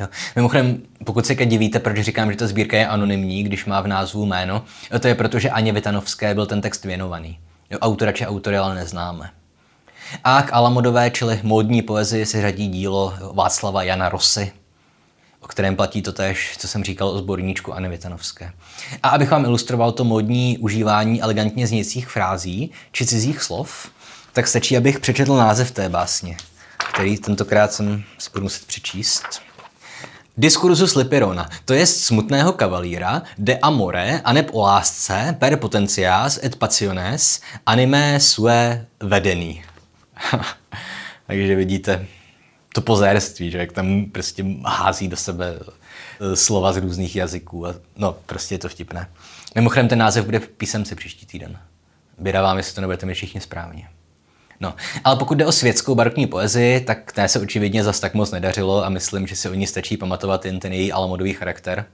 Jo. 0.00 0.08
Mimochodem, 0.36 0.82
pokud 1.04 1.26
se 1.26 1.34
divíte, 1.34 1.78
proč 1.78 2.00
říkám, 2.00 2.30
že 2.30 2.36
ta 2.36 2.46
sbírka 2.46 2.76
je 2.76 2.86
anonymní, 2.86 3.42
když 3.42 3.66
má 3.66 3.80
v 3.80 3.86
názvu 3.86 4.26
jméno, 4.26 4.64
to 5.00 5.08
je 5.08 5.14
proto, 5.14 5.38
že 5.38 5.50
Aně 5.50 5.72
Vitanovské 5.72 6.34
byl 6.34 6.46
ten 6.46 6.60
text 6.60 6.84
věnovaný. 6.84 7.38
Jo, 7.70 7.78
autora 7.78 8.12
či 8.12 8.26
autory 8.26 8.56
ale 8.58 8.74
neznáme. 8.74 9.30
A 10.24 10.42
k 10.42 10.52
Alamodové, 10.52 11.10
čili 11.10 11.40
módní 11.42 11.82
poezii, 11.82 12.26
se 12.26 12.42
řadí 12.42 12.68
dílo 12.68 13.14
Václava 13.32 13.82
Jana 13.82 14.08
Rosy, 14.08 14.52
o 15.40 15.46
kterém 15.46 15.76
platí 15.76 16.02
to 16.02 16.12
tež, 16.12 16.54
co 16.58 16.68
jsem 16.68 16.84
říkal 16.84 17.08
o 17.08 17.18
zborníčku 17.18 17.74
Anny 17.74 17.88
Vitanovské. 17.88 18.52
A 19.02 19.08
abych 19.08 19.30
vám 19.30 19.44
ilustroval 19.44 19.92
to 19.92 20.04
módní 20.04 20.58
užívání 20.58 21.22
elegantně 21.22 21.66
znějících 21.66 22.08
frází 22.08 22.70
či 22.92 23.06
cizích 23.06 23.42
slov, 23.42 23.90
tak 24.38 24.46
stačí, 24.46 24.76
abych 24.76 25.00
přečetl 25.00 25.36
název 25.36 25.70
té 25.70 25.88
básně, 25.88 26.36
který 26.90 27.18
tentokrát 27.18 27.72
jsem 27.72 28.04
si 28.18 28.30
budu 28.30 28.42
muset 28.42 28.64
přečíst. 28.66 29.24
Diskursus 30.36 30.94
Lipirona, 30.94 31.48
to 31.64 31.74
je 31.74 31.86
smutného 31.86 32.52
kavalíra, 32.52 33.22
de 33.38 33.58
amore, 33.58 34.20
aneb 34.24 34.48
o 34.52 34.60
lásce, 34.60 35.36
per 35.38 35.56
potentias 35.56 36.40
et 36.44 36.56
passiones, 36.56 37.40
anime 37.66 38.20
sue 38.20 38.86
vedení. 39.00 39.64
Takže 41.26 41.56
vidíte 41.56 42.06
to 42.72 42.80
pozérství, 42.80 43.50
že 43.50 43.58
jak 43.58 43.72
tam 43.72 44.04
prostě 44.04 44.44
hází 44.64 45.08
do 45.08 45.16
sebe 45.16 45.58
eh, 45.60 46.36
slova 46.36 46.72
z 46.72 46.76
různých 46.76 47.16
jazyků. 47.16 47.66
A, 47.66 47.74
no, 47.96 48.16
prostě 48.26 48.54
je 48.54 48.58
to 48.58 48.68
vtipné. 48.68 49.08
Mimochodem 49.54 49.88
ten 49.88 49.98
název 49.98 50.24
bude 50.24 50.38
v 50.38 50.48
písemci 50.48 50.94
příští 50.94 51.26
týden. 51.26 51.58
Běda 52.18 52.42
vám, 52.42 52.56
jestli 52.56 52.74
to 52.74 52.80
nebudete 52.80 53.06
mi 53.06 53.14
všichni 53.14 53.40
správně. 53.40 53.88
No, 54.60 54.74
ale 55.04 55.16
pokud 55.16 55.38
jde 55.38 55.46
o 55.46 55.52
světskou 55.52 55.94
barokní 55.94 56.26
poezii, 56.26 56.80
tak 56.80 57.12
té 57.12 57.28
se 57.28 57.40
očividně 57.40 57.84
zas 57.84 58.00
tak 58.00 58.14
moc 58.14 58.30
nedařilo 58.30 58.84
a 58.84 58.88
myslím, 58.88 59.26
že 59.26 59.36
si 59.36 59.48
o 59.48 59.54
ní 59.54 59.66
stačí 59.66 59.96
pamatovat 59.96 60.44
jen 60.44 60.60
ten 60.60 60.72
její 60.72 60.92
alamodový 60.92 61.32
charakter 61.34 61.86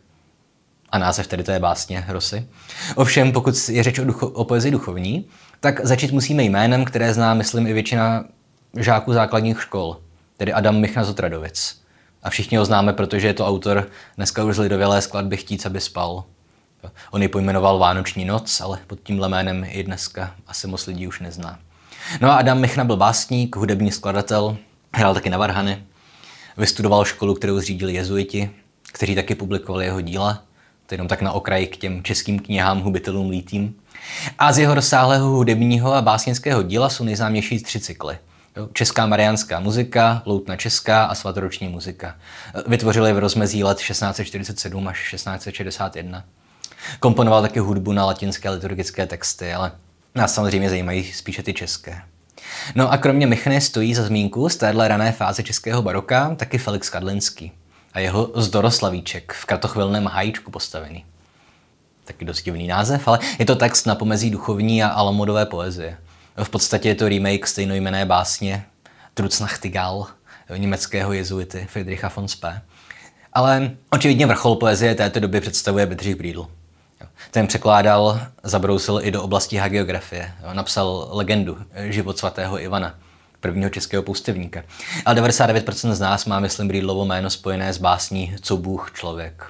a 0.91 0.99
název 0.99 1.27
tedy 1.27 1.43
té 1.43 1.59
básně 1.59 2.05
Rosy. 2.09 2.47
Ovšem, 2.95 3.33
pokud 3.33 3.69
je 3.69 3.83
řeč 3.83 3.99
o, 3.99 4.05
ducho, 4.05 4.29
o 4.29 4.45
poezii 4.45 4.73
duchovní, 4.73 5.25
tak 5.61 5.87
začít 5.87 6.13
musíme 6.13 6.43
jménem, 6.43 6.85
které 6.85 7.15
zná, 7.15 7.35
myslím, 7.35 7.67
i 7.67 7.73
většina 7.73 8.25
žáků 8.77 9.13
základních 9.13 9.63
škol, 9.63 10.01
tedy 10.37 10.53
Adam 10.53 10.81
Michna 10.81 11.05
Zotradovic. 11.05 11.83
A 12.23 12.31
všichni 12.31 12.57
ho 12.57 12.65
známe, 12.65 12.93
protože 12.93 13.27
je 13.27 13.35
to 13.35 13.47
autor 13.47 13.89
dneska 14.17 14.45
už 14.45 14.59
lidovělé 14.59 15.03
skladby 15.03 15.37
Chtít, 15.37 15.67
aby 15.67 15.81
spal. 15.81 16.25
On 17.11 17.23
ji 17.23 17.29
pojmenoval 17.29 17.79
Vánoční 17.79 18.25
noc, 18.25 18.61
ale 18.61 18.79
pod 18.87 18.99
tímhle 19.03 19.29
jménem 19.29 19.67
i 19.69 19.83
dneska 19.83 20.35
asi 20.47 20.67
moc 20.67 20.87
lidí 20.87 21.07
už 21.07 21.21
nezná. 21.21 21.59
No 22.21 22.31
a 22.31 22.37
Adam 22.37 22.61
Michna 22.61 22.85
byl 22.85 22.97
básník, 22.97 23.57
hudební 23.57 23.93
skladatel, 23.93 24.57
hrál 24.95 25.15
taky 25.15 25.31
na 25.31 25.39
varhany, 25.39 25.83
vystudoval 26.57 27.05
školu, 27.05 27.35
kterou 27.35 27.59
zřídili 27.59 27.95
jezuiti, 27.95 28.51
kteří 28.93 29.15
taky 29.15 29.35
publikovali 29.35 29.85
jeho 29.85 30.01
díla, 30.01 30.43
to 30.87 30.95
jenom 30.95 31.09
tak 31.09 31.23
na 31.23 31.33
okraji 31.33 31.67
k 31.67 31.77
těm 31.77 32.03
českým 32.03 32.39
knihám 32.39 32.81
hubitelům 32.81 33.31
lítým. 33.31 33.75
A 34.39 34.53
z 34.53 34.59
jeho 34.59 34.75
rozsáhlého 34.75 35.29
hudebního 35.29 35.95
a 35.95 36.03
básnického 36.03 36.63
díla 36.63 36.89
jsou 36.89 37.05
nejznámější 37.05 37.63
tři 37.63 37.81
cykly. 37.81 38.19
Česká 38.73 39.07
mariánská 39.07 39.61
muzika, 39.61 40.23
loutna 40.27 40.57
česká 40.57 41.05
a 41.05 41.15
svatoroční 41.15 41.69
muzika. 41.69 42.17
Vytvořili 42.67 43.13
v 43.13 43.19
rozmezí 43.19 43.65
let 43.65 43.79
1647 43.79 44.89
až 44.89 45.11
1661. 45.11 46.25
Komponoval 47.01 47.43
taky 47.43 47.59
hudbu 47.59 47.93
na 47.93 48.07
latinské 48.07 48.51
liturgické 48.51 49.07
texty, 49.07 49.53
ale 49.53 49.73
Nás 50.17 50.35
samozřejmě 50.35 50.71
zajímají 50.71 51.13
spíše 51.13 51.43
ty 51.43 51.55
české. 51.55 52.03
No 52.75 52.93
a 52.93 52.99
kromě 52.99 53.27
Michny 53.27 53.61
stojí 53.61 53.95
za 53.95 54.03
zmínku 54.03 54.49
z 54.49 54.57
téhle 54.57 54.89
rané 54.89 55.13
fáze 55.13 55.43
českého 55.43 55.83
baroka 55.83 56.35
taky 56.35 56.59
Felix 56.59 56.91
Kadlinský 56.91 57.53
a 57.93 58.01
jeho 58.01 58.31
Zdoroslavíček 58.35 59.33
v 59.33 59.45
kratochvilném 59.45 60.07
hajíčku 60.07 60.51
postavený. 60.51 61.05
Taky 62.05 62.25
dost 62.25 62.43
divný 62.43 62.67
název, 62.67 63.09
ale 63.09 63.19
je 63.39 63.45
to 63.47 63.57
text 63.57 63.87
na 63.87 63.95
pomezí 63.95 64.31
duchovní 64.31 64.83
a 64.83 64.89
alamodové 64.89 65.47
poezie. 65.47 65.99
V 66.43 66.49
podstatě 66.49 66.89
je 66.89 66.95
to 66.95 67.09
remake 67.09 67.47
stejnojmené 67.47 68.07
básně 68.07 68.65
Trucnachtigal 69.15 70.07
německého 70.57 71.13
jezuity 71.13 71.67
Friedricha 71.71 72.13
von 72.17 72.29
Spee. 72.29 72.61
Ale 73.33 73.71
očividně 73.91 74.27
vrchol 74.27 74.57
poezie 74.57 74.95
této 74.95 75.21
doby 75.21 75.41
představuje 75.41 75.87
Bedřich 75.87 76.17
Brídl. 76.17 76.47
Ten 77.31 77.47
překládal, 77.47 78.21
zabrousil 78.43 79.01
i 79.03 79.11
do 79.11 79.23
oblasti 79.23 79.57
hagiografie. 79.57 80.33
Napsal 80.53 81.09
legendu 81.11 81.59
Život 81.89 82.19
svatého 82.19 82.61
Ivana, 82.61 82.95
prvního 83.41 83.71
českého 83.71 84.03
poustevníka. 84.03 84.63
Ale 85.05 85.17
99% 85.17 85.93
z 85.93 86.01
nás 86.01 86.27
má, 86.27 86.41
myslím, 86.41 86.69
Brýdlovo 86.69 87.05
jméno 87.05 87.31
spojené 87.31 87.73
s 87.73 87.79
básní 87.79 88.37
Co 88.43 88.57
Bůh 88.57 88.93
člověk. 88.95 89.45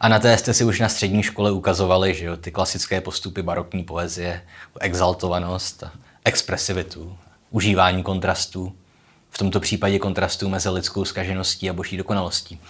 A 0.00 0.08
na 0.08 0.18
té 0.18 0.38
jste 0.38 0.54
si 0.54 0.64
už 0.64 0.80
na 0.80 0.88
střední 0.88 1.22
škole 1.22 1.52
ukazovali, 1.52 2.14
že 2.14 2.24
jo, 2.24 2.36
ty 2.36 2.50
klasické 2.50 3.00
postupy 3.00 3.42
barokní 3.42 3.84
poezie, 3.84 4.42
exaltovanost, 4.80 5.84
expresivitu, 6.24 7.16
užívání 7.50 8.02
kontrastů 8.02 8.76
v 9.32 9.38
tomto 9.38 9.60
případě 9.60 9.98
kontrastu 9.98 10.48
mezi 10.48 10.68
lidskou 10.68 11.04
skažeností 11.04 11.70
a 11.70 11.72
boží 11.72 11.96
dokonalostí. 11.96 12.60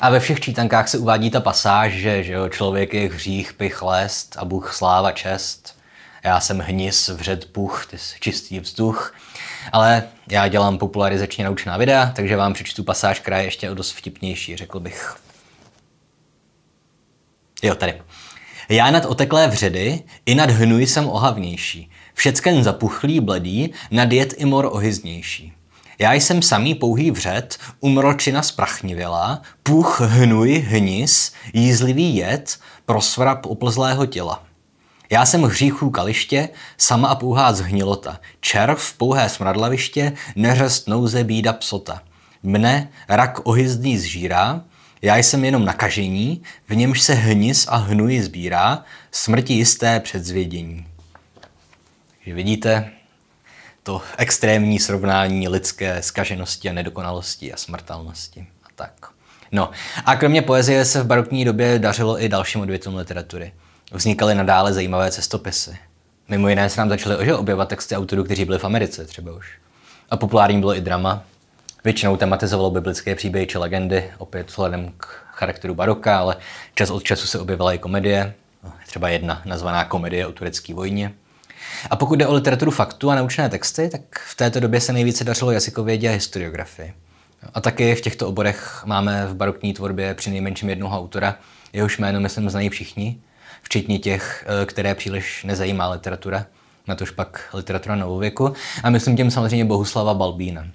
A 0.00 0.10
ve 0.10 0.20
všech 0.20 0.40
čítankách 0.40 0.88
se 0.88 0.98
uvádí 0.98 1.30
ta 1.30 1.40
pasáž, 1.40 1.92
že, 1.92 2.22
že 2.22 2.32
jo, 2.32 2.48
člověk 2.48 2.94
je 2.94 3.08
hřích, 3.08 3.52
pich, 3.52 3.82
lest 3.82 4.36
a 4.38 4.44
Bůh 4.44 4.74
sláva, 4.74 5.12
čest. 5.12 5.76
Já 6.24 6.40
jsem 6.40 6.58
hnis, 6.58 7.08
vřed, 7.08 7.52
puch, 7.52 7.86
ty 7.86 7.98
jsi 7.98 8.16
čistý 8.20 8.60
vzduch. 8.60 9.14
Ale 9.72 10.02
já 10.30 10.48
dělám 10.48 10.78
popularizačně 10.78 11.44
naučná 11.44 11.76
videa, 11.76 12.12
takže 12.16 12.36
vám 12.36 12.54
přečtu 12.54 12.84
pasáž, 12.84 13.20
která 13.20 13.38
je 13.38 13.44
ještě 13.44 13.70
o 13.70 13.74
dost 13.74 13.92
vtipnější, 13.92 14.56
řekl 14.56 14.80
bych. 14.80 15.16
Jo, 17.62 17.74
tady. 17.74 18.02
Já 18.68 18.90
nad 18.90 19.04
oteklé 19.04 19.48
vředy 19.48 20.02
i 20.26 20.34
nad 20.34 20.50
hnuj 20.50 20.86
jsem 20.86 21.08
ohavnější. 21.08 21.90
Všecken 22.14 22.64
zapuchlý 22.64 23.20
bledý, 23.20 23.72
nad 23.90 24.12
jed 24.12 24.34
i 24.36 24.44
mor 24.44 24.68
ohyznější. 24.72 25.52
Já 26.02 26.12
jsem 26.12 26.42
samý 26.42 26.74
pouhý 26.74 27.10
vřet, 27.10 27.58
umročina 27.80 28.42
sprachnivěla, 28.42 29.42
puch, 29.62 30.00
hnuj, 30.00 30.58
hnis, 30.58 31.32
jízlivý 31.52 32.16
jed, 32.16 32.58
prosvrap 32.86 33.46
oplzlého 33.46 34.06
těla. 34.06 34.44
Já 35.10 35.26
jsem 35.26 35.42
hříchů 35.42 35.90
kaliště, 35.90 36.48
sama 36.78 37.08
a 37.08 37.14
pouhá 37.14 37.52
zhnilota, 37.52 38.20
červ, 38.40 38.92
pouhé 38.96 39.28
smradlaviště, 39.28 40.12
neřest 40.36 40.88
nouze 40.88 41.24
bída 41.24 41.52
psota. 41.52 42.02
Mne 42.42 42.88
rak 43.08 43.46
ohyzdný 43.46 43.98
zžírá, 43.98 44.64
já 45.02 45.16
jsem 45.16 45.44
jenom 45.44 45.64
nakažení, 45.64 46.42
v 46.68 46.76
němž 46.76 47.00
se 47.00 47.14
hnis 47.14 47.66
a 47.68 47.76
hnuj 47.76 48.20
sbírá, 48.20 48.84
smrti 49.10 49.54
jisté 49.54 50.00
předzvědění. 50.00 50.86
Takže 52.18 52.34
vidíte, 52.34 52.90
to 53.82 54.02
extrémní 54.18 54.78
srovnání 54.78 55.48
lidské 55.48 56.02
skaženosti 56.02 56.70
a 56.70 56.72
nedokonalosti 56.72 57.52
a 57.52 57.56
smrtelnosti 57.56 58.46
a 58.64 58.68
tak. 58.74 58.92
No 59.52 59.70
a 60.04 60.16
kromě 60.16 60.42
poezie 60.42 60.84
se 60.84 61.02
v 61.02 61.06
barokní 61.06 61.44
době 61.44 61.78
dařilo 61.78 62.22
i 62.22 62.28
dalším 62.28 62.60
odvětvům 62.60 62.96
literatury. 62.96 63.52
Vznikaly 63.92 64.34
nadále 64.34 64.72
zajímavé 64.72 65.10
cestopisy. 65.10 65.76
Mimo 66.28 66.48
jiné 66.48 66.70
se 66.70 66.80
nám 66.80 66.88
začaly 66.88 67.34
objevovat 67.34 67.68
texty 67.68 67.96
autorů, 67.96 68.24
kteří 68.24 68.44
byli 68.44 68.58
v 68.58 68.64
Americe 68.64 69.04
třeba 69.04 69.32
už. 69.32 69.58
A 70.10 70.16
populární 70.16 70.60
bylo 70.60 70.76
i 70.76 70.80
drama. 70.80 71.24
Většinou 71.84 72.16
tematizovalo 72.16 72.70
biblické 72.70 73.14
příběhy 73.14 73.46
či 73.46 73.58
legendy, 73.58 74.10
opět 74.18 74.48
vzhledem 74.50 74.92
k 74.96 75.06
charakteru 75.32 75.74
baroka, 75.74 76.18
ale 76.18 76.36
čas 76.74 76.90
od 76.90 77.02
času 77.02 77.26
se 77.26 77.38
objevila 77.38 77.72
i 77.72 77.78
komedie, 77.78 78.34
třeba 78.86 79.08
jedna 79.08 79.42
nazvaná 79.44 79.84
Komedie 79.84 80.26
o 80.26 80.32
turecké 80.32 80.74
vojně. 80.74 81.12
A 81.90 81.96
pokud 81.96 82.18
jde 82.18 82.26
o 82.26 82.34
literaturu 82.34 82.70
faktu 82.70 83.10
a 83.10 83.14
naučné 83.14 83.48
texty, 83.48 83.88
tak 83.88 84.00
v 84.26 84.34
této 84.34 84.60
době 84.60 84.80
se 84.80 84.92
nejvíce 84.92 85.24
dařilo 85.24 85.50
jazykovědě 85.50 86.08
a 86.08 86.12
historiografii. 86.12 86.94
A 87.54 87.60
taky 87.60 87.94
v 87.94 88.00
těchto 88.00 88.28
oborech 88.28 88.82
máme 88.86 89.26
v 89.26 89.34
barokní 89.34 89.74
tvorbě 89.74 90.14
při 90.14 90.30
nejmenším 90.30 90.68
jednoho 90.68 90.98
autora, 90.98 91.36
jehož 91.72 91.98
jméno, 91.98 92.20
myslím, 92.20 92.50
znají 92.50 92.68
všichni, 92.68 93.18
včetně 93.62 93.98
těch, 93.98 94.44
eh, 94.62 94.66
které 94.66 94.94
příliš 94.94 95.44
nezajímá 95.44 95.88
literatura, 95.88 96.46
na 96.88 96.94
tož 96.94 97.10
pak 97.10 97.48
literatura 97.54 97.96
novověku. 97.96 98.52
A 98.82 98.90
myslím 98.90 99.16
tím 99.16 99.30
samozřejmě 99.30 99.64
Bohuslava 99.64 100.14
Balbína. 100.14 100.66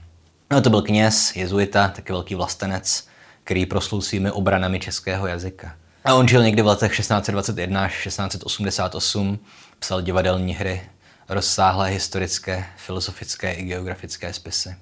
No, 0.51 0.61
to 0.61 0.69
byl 0.69 0.81
kněz, 0.81 1.35
jezuita, 1.35 1.87
taky 1.87 2.13
velký 2.13 2.35
vlastenec, 2.35 3.07
který 3.43 3.65
proslul 3.65 4.01
svými 4.01 4.31
obranami 4.31 4.79
českého 4.79 5.27
jazyka. 5.27 5.75
A 6.05 6.13
on 6.13 6.27
žil 6.27 6.43
někdy 6.43 6.61
v 6.61 6.67
letech 6.67 6.97
1621 6.97 7.83
až 7.83 8.03
1688, 8.03 9.39
psal 9.79 10.01
divadelní 10.01 10.55
hry, 10.55 10.81
rozsáhlé 11.29 11.89
historické, 11.89 12.65
filozofické 12.77 13.53
i 13.53 13.63
geografické 13.63 14.33
spisy. 14.33 14.75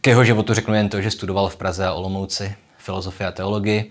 K 0.00 0.06
jeho 0.06 0.24
životu 0.24 0.54
řeknu 0.54 0.74
jen 0.74 0.88
to, 0.88 1.00
že 1.00 1.10
studoval 1.10 1.48
v 1.48 1.56
Praze 1.56 1.86
a 1.86 1.92
Olomouci 1.92 2.54
filozofii 2.78 3.26
a 3.26 3.32
teologii. 3.32 3.90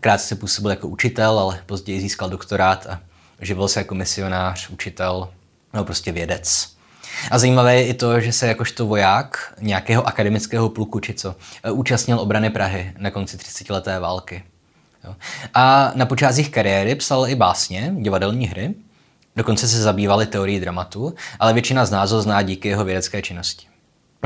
Krátce 0.00 0.34
působil 0.34 0.70
jako 0.70 0.88
učitel, 0.88 1.38
ale 1.38 1.62
později 1.66 2.00
získal 2.00 2.30
doktorát 2.30 2.86
a 2.86 3.00
živil 3.40 3.68
se 3.68 3.80
jako 3.80 3.94
misionář, 3.94 4.68
učitel, 4.68 5.28
no 5.74 5.84
prostě 5.84 6.12
vědec. 6.12 6.76
A 7.30 7.38
zajímavé 7.38 7.76
je 7.76 7.86
i 7.86 7.94
to, 7.94 8.20
že 8.20 8.32
se 8.32 8.46
jakožto 8.46 8.86
voják 8.86 9.54
nějakého 9.60 10.06
akademického 10.06 10.68
pluku 10.68 11.00
či 11.00 11.14
co 11.14 11.36
účastnil 11.72 12.20
obrany 12.20 12.50
Prahy 12.50 12.92
na 12.98 13.10
konci 13.10 13.38
30. 13.38 13.70
leté 13.70 13.98
války. 13.98 14.44
A 15.54 15.92
na 15.94 16.06
počátcích 16.06 16.50
kariéry 16.50 16.94
psal 16.94 17.28
i 17.28 17.34
básně, 17.34 17.94
divadelní 17.96 18.46
hry, 18.46 18.74
dokonce 19.36 19.68
se 19.68 19.82
zabývali 19.82 20.26
teorií 20.26 20.60
dramatu, 20.60 21.14
ale 21.40 21.52
většina 21.52 21.84
z 21.84 21.90
nás 21.90 22.10
ho 22.10 22.22
zná 22.22 22.42
díky 22.42 22.68
jeho 22.68 22.84
vědecké 22.84 23.22
činnosti. 23.22 23.66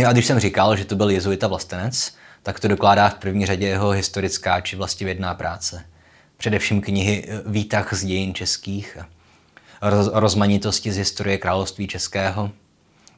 A 0.06 0.12
když 0.12 0.26
jsem 0.26 0.40
říkal, 0.40 0.76
že 0.76 0.84
to 0.84 0.96
byl 0.96 1.10
jezuita 1.10 1.46
vlastenec, 1.46 2.12
tak 2.42 2.60
to 2.60 2.68
dokládá 2.68 3.08
v 3.08 3.14
první 3.14 3.46
řadě 3.46 3.66
jeho 3.66 3.90
historická 3.90 4.60
či 4.60 4.76
vlastivědná 4.76 5.34
práce. 5.34 5.84
Především 6.36 6.80
knihy 6.80 7.28
Výtah 7.46 7.94
z 7.94 8.04
dějin 8.04 8.34
českých, 8.34 8.98
roz, 9.82 10.10
rozmanitosti 10.12 10.92
z 10.92 10.96
historie 10.96 11.38
království 11.38 11.86
českého, 11.86 12.50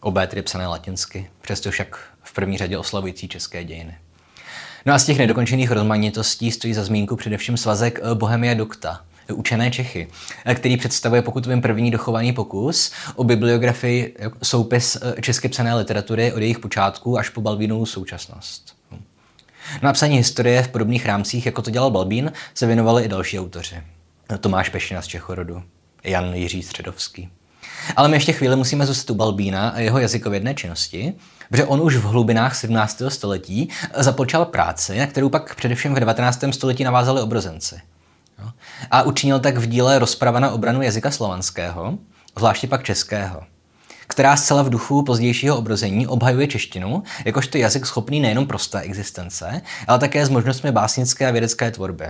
obé 0.01 0.27
tedy 0.27 0.43
psané 0.43 0.66
latinsky, 0.66 1.31
přesto 1.40 1.70
však 1.70 1.98
v 2.23 2.32
první 2.32 2.59
řadě 2.59 2.78
oslavující 2.78 3.28
české 3.28 3.65
dějiny. 3.65 3.98
No 4.86 4.94
a 4.94 4.98
z 4.98 5.05
těch 5.05 5.19
nedokončených 5.19 5.70
rozmanitostí 5.70 6.51
stojí 6.52 6.74
za 6.74 6.85
zmínku 6.85 7.16
především 7.16 7.56
svazek 7.56 8.01
eh, 8.02 8.15
Bohemia 8.15 8.55
Dokta, 8.55 9.01
eh, 9.02 9.07
Učené 9.35 9.71
Čechy, 9.71 10.09
eh, 10.45 10.55
který 10.55 10.77
představuje, 10.77 11.23
pokud 11.23 11.47
vím, 11.47 11.63
první 11.63 11.91
dochovaný 11.91 12.33
pokus 12.33 12.93
o 13.17 13.25
bibliografii 13.25 14.17
soupis 14.43 14.97
česky 15.21 15.49
psané 15.49 15.75
literatury 15.75 16.33
od 16.33 16.39
jejich 16.39 16.59
počátků 16.59 17.19
až 17.19 17.29
po 17.29 17.41
Balbínovu 17.41 17.87
současnost. 17.87 18.79
Na 19.83 19.93
psaní 19.93 20.17
historie 20.17 20.63
v 20.63 20.69
podobných 20.69 21.07
rámcích, 21.07 21.47
jako 21.47 21.63
to 21.63 21.71
dělal 21.71 21.91
Balbín, 21.91 22.33
se 22.55 22.67
věnovali 22.67 23.05
i 23.05 23.09
další 23.09 23.39
autoři. 23.39 23.83
Tomáš 24.41 24.69
Pešina 24.69 25.03
z 25.03 25.07
Čechorodu, 25.07 25.63
Jan 26.05 26.35
Jiří 26.35 26.63
Středovský. 26.63 27.29
Ale 27.97 28.09
my 28.09 28.17
ještě 28.17 28.33
chvíli 28.33 28.57
musíme 28.57 28.87
zůstat 28.87 29.11
u 29.11 29.15
Balbína 29.15 29.69
a 29.69 29.79
jeho 29.79 29.99
jazykovědné 29.99 30.55
činnosti, 30.55 31.15
protože 31.49 31.65
on 31.65 31.81
už 31.81 31.97
v 31.97 32.05
hlubinách 32.05 32.57
17. 32.57 33.03
století 33.09 33.69
započal 33.97 34.45
práci, 34.45 34.99
na 34.99 35.07
kterou 35.07 35.29
pak 35.29 35.55
především 35.55 35.95
v 35.95 35.99
19. 35.99 36.45
století 36.51 36.85
navázali 36.85 37.21
obrozenci. 37.21 37.81
A 38.91 39.03
učinil 39.03 39.41
tak 39.41 39.59
v 39.59 39.67
díle 39.67 39.99
rozprava 39.99 40.41
na 40.41 40.51
obranu 40.51 40.83
jazyka 40.83 41.11
slovanského, 41.11 41.99
zvláště 42.37 42.67
pak 42.67 42.85
českého, 42.85 43.43
která 44.07 44.37
zcela 44.37 44.63
v 44.63 44.71
duchu 44.71 45.03
pozdějšího 45.03 45.57
obrození 45.57 46.07
obhajuje 46.07 46.47
češtinu 46.47 47.03
jakožto 47.25 47.59
jazyk 47.59 47.87
schopný 47.87 48.21
nejenom 48.21 48.47
prosté 48.47 48.81
existence, 48.81 49.63
ale 49.87 49.99
také 49.99 50.27
s 50.27 50.29
možnostmi 50.29 50.73
básnické 50.73 51.29
a 51.29 51.31
vědecké 51.31 51.71
tvorby. 51.71 52.05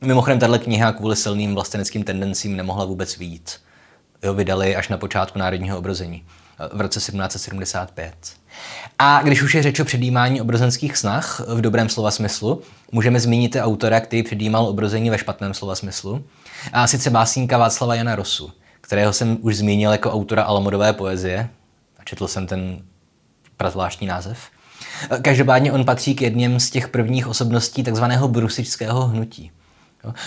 Mimochodem, 0.00 0.38
tahle 0.38 0.58
kniha 0.58 0.92
kvůli 0.92 1.16
silným 1.16 1.54
vlasteneckým 1.54 2.04
tendencím 2.04 2.56
nemohla 2.56 2.84
vůbec 2.84 3.18
výjít. 3.18 3.50
Jo, 4.22 4.34
vydali 4.34 4.76
až 4.76 4.88
na 4.88 4.98
počátku 4.98 5.38
národního 5.38 5.78
obrození 5.78 6.24
v 6.72 6.80
roce 6.80 7.00
1775. 7.00 8.14
A 8.98 9.22
když 9.22 9.42
už 9.42 9.54
je 9.54 9.62
řeč 9.62 9.80
o 9.80 9.84
předjímání 9.84 10.40
obrozenských 10.40 10.96
snah 10.96 11.40
v 11.48 11.60
dobrém 11.60 11.88
slova 11.88 12.10
smyslu, 12.10 12.62
můžeme 12.92 13.20
zmínit 13.20 13.56
autora, 13.60 14.00
který 14.00 14.22
předjímal 14.22 14.66
obrození 14.66 15.10
ve 15.10 15.18
špatném 15.18 15.54
slova 15.54 15.74
smyslu, 15.74 16.24
a 16.72 16.86
sice 16.86 17.10
básníka 17.10 17.58
Václava 17.58 17.94
Jana 17.94 18.16
Rosu, 18.16 18.52
kterého 18.80 19.12
jsem 19.12 19.38
už 19.40 19.56
zmínil 19.56 19.92
jako 19.92 20.12
autora 20.12 20.42
alamodové 20.42 20.92
poezie. 20.92 21.48
A 21.98 22.04
četl 22.04 22.28
jsem 22.28 22.46
ten 22.46 22.82
prazvláštní 23.56 24.06
název. 24.06 24.38
Každopádně 25.22 25.72
on 25.72 25.84
patří 25.84 26.14
k 26.14 26.22
jedním 26.22 26.60
z 26.60 26.70
těch 26.70 26.88
prvních 26.88 27.26
osobností 27.26 27.82
takzvaného 27.82 28.28
brusičského 28.28 29.06
hnutí. 29.06 29.50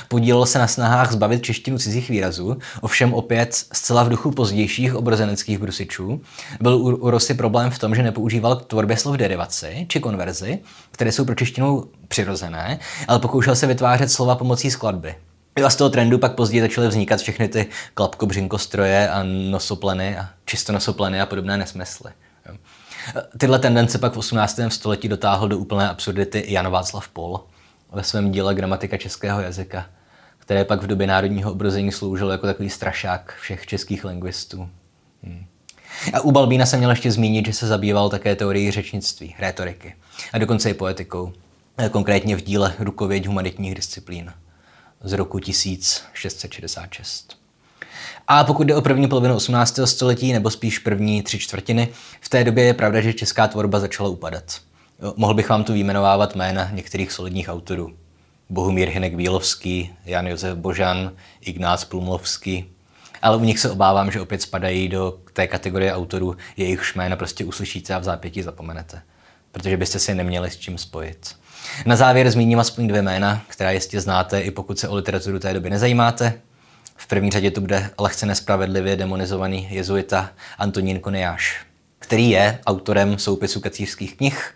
Podílel 0.07 0.45
se 0.45 0.60
na 0.60 0.68
snahách 0.68 1.11
zbavit 1.11 1.43
češtinu 1.43 1.77
cizích 1.77 2.10
výrazů, 2.10 2.57
ovšem 2.81 3.14
opět 3.14 3.56
zcela 3.56 4.03
v 4.03 4.10
duchu 4.10 4.31
pozdějších 4.31 4.95
obrozeneckých 4.95 5.60
brusičů. 5.60 6.22
Byl 6.61 6.76
u, 6.76 7.10
Rosy 7.10 7.34
problém 7.34 7.72
v 7.72 7.80
tom, 7.80 7.95
že 7.95 8.03
nepoužíval 8.03 8.56
k 8.56 8.65
tvorbě 8.65 8.97
slov 8.97 9.18
derivaci 9.18 9.85
či 9.89 9.99
konverzi, 9.99 10.60
které 10.91 11.11
jsou 11.11 11.26
pro 11.26 11.35
češtinu 11.35 11.85
přirozené, 12.07 12.80
ale 13.07 13.19
pokoušel 13.19 13.56
se 13.56 13.68
vytvářet 13.68 14.11
slova 14.11 14.35
pomocí 14.35 14.72
skladby. 14.72 15.15
A 15.65 15.69
z 15.69 15.76
toho 15.76 15.89
trendu 15.89 16.18
pak 16.18 16.35
později 16.35 16.61
začaly 16.61 16.88
vznikat 16.88 17.19
všechny 17.19 17.47
ty 17.47 17.68
klapko-břinkostroje 17.93 19.10
a 19.10 19.23
nosopleny 19.23 20.18
a 20.18 20.30
čisto 20.45 20.73
nosopleny 20.73 21.22
a 21.22 21.26
podobné 21.26 21.57
nesmysly. 21.57 22.11
Tyhle 23.38 23.60
tendence 23.60 23.97
pak 23.97 24.14
v 24.14 24.18
18. 24.18 24.60
století 24.68 25.07
dotáhl 25.07 25.47
do 25.47 25.57
úplné 25.57 25.89
absurdity 25.89 26.45
Jan 26.47 26.69
Václav 26.69 27.07
Pol, 27.07 27.39
ve 27.96 28.04
svém 28.04 28.32
díle 28.32 28.56
Gramatika 28.56 28.98
českého 28.98 29.42
jazyka, 29.42 29.86
které 30.38 30.66
pak 30.66 30.84
v 30.84 30.88
době 30.88 31.08
národního 31.08 31.52
obrození 31.52 31.92
sloužilo 31.92 32.32
jako 32.32 32.48
takový 32.48 32.70
strašák 32.70 33.36
všech 33.42 33.66
českých 33.66 34.06
lingvistů. 34.06 34.70
Hmm. 35.24 35.46
A 36.14 36.22
u 36.22 36.32
Balbína 36.32 36.66
jsem 36.66 36.80
měl 36.80 36.90
ještě 36.90 37.12
zmínit, 37.12 37.46
že 37.46 37.54
se 37.54 37.68
zabýval 37.68 38.10
také 38.10 38.36
teorií 38.36 38.72
řečnictví, 38.72 39.36
rétoriky 39.40 39.96
a 40.34 40.38
dokonce 40.38 40.70
i 40.70 40.74
poetikou, 40.74 41.34
konkrétně 41.92 42.36
v 42.36 42.42
díle 42.42 42.74
Rukověď 42.80 43.28
humanitních 43.28 43.76
disciplín 43.76 44.34
z 45.04 45.14
roku 45.14 45.40
1666. 45.40 47.38
A 48.28 48.44
pokud 48.44 48.68
jde 48.68 48.76
o 48.76 48.82
první 48.82 49.08
polovinu 49.08 49.36
18. 49.36 49.80
století, 49.86 50.34
nebo 50.34 50.50
spíš 50.50 50.80
první 50.80 51.24
tři 51.24 51.40
čtvrtiny, 51.40 51.88
v 52.22 52.30
té 52.30 52.44
době 52.44 52.64
je 52.64 52.74
pravda, 52.74 53.02
že 53.02 53.14
česká 53.14 53.48
tvorba 53.48 53.80
začala 53.80 54.10
upadat. 54.10 54.62
Mohl 55.16 55.34
bych 55.34 55.50
vám 55.50 55.64
tu 55.64 55.74
výjmenovávat 55.74 56.36
jména 56.36 56.70
některých 56.72 57.12
solidních 57.12 57.50
autorů. 57.50 57.96
Bohumír 58.50 58.90
Hinek 58.90 59.16
Bílovský, 59.16 59.94
Jan 60.06 60.28
Josef 60.28 60.58
Božan, 60.58 61.12
Ignác 61.42 61.84
Plumlovský. 61.84 62.66
Ale 63.22 63.38
u 63.38 63.44
nich 63.44 63.60
se 63.60 63.72
obávám, 63.72 64.12
že 64.12 64.22
opět 64.22 64.42
spadají 64.42 64.90
do 64.90 65.18
té 65.34 65.48
kategorie 65.48 65.94
autorů, 65.94 66.38
jejichž 66.58 66.96
jména 66.96 67.16
prostě 67.16 67.46
uslyšíte 67.46 67.94
a 67.94 68.00
v 68.00 68.04
zápětí 68.04 68.42
zapomenete. 68.42 69.02
Protože 69.52 69.78
byste 69.78 70.00
si 70.00 70.16
neměli 70.16 70.52
s 70.52 70.58
čím 70.58 70.78
spojit. 70.78 71.36
Na 71.86 71.96
závěr 71.96 72.32
zmíním 72.32 72.60
aspoň 72.60 72.88
dvě 72.88 73.02
jména, 73.02 73.42
která 73.48 73.72
jistě 73.72 74.02
znáte, 74.02 74.42
i 74.42 74.52
pokud 74.52 74.80
se 74.80 74.88
o 74.88 74.96
literaturu 74.96 75.40
té 75.40 75.54
doby 75.54 75.70
nezajímáte. 75.70 76.42
V 76.96 77.08
první 77.08 77.32
řadě 77.32 77.52
tu 77.52 77.62
bude 77.62 77.90
lehce 78.00 78.26
nespravedlivě 78.26 78.96
demonizovaný 78.96 79.68
jezuita 79.72 80.30
Antonín 80.58 81.00
Konejáš, 81.00 81.66
který 82.00 82.30
je 82.30 82.60
autorem 82.66 83.20
soupisu 83.20 83.60
kacířských 83.60 84.18
knih, 84.18 84.56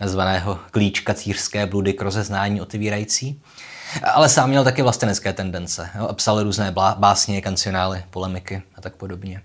nazvaného 0.00 0.58
Klíč 0.70 1.00
kacířské 1.00 1.66
bludy 1.66 1.92
k 1.92 2.02
rozeznání 2.02 2.60
otevírající. 2.60 3.42
Ale 4.14 4.28
sám 4.28 4.48
měl 4.48 4.64
taky 4.64 4.82
vlastenecké 4.82 5.32
tendence. 5.32 5.90
Jo, 5.98 6.08
psal 6.12 6.42
různé 6.42 6.74
básně, 6.98 7.42
kancionály, 7.42 8.04
polemiky 8.10 8.62
a 8.74 8.80
tak 8.80 8.94
podobně. 8.94 9.42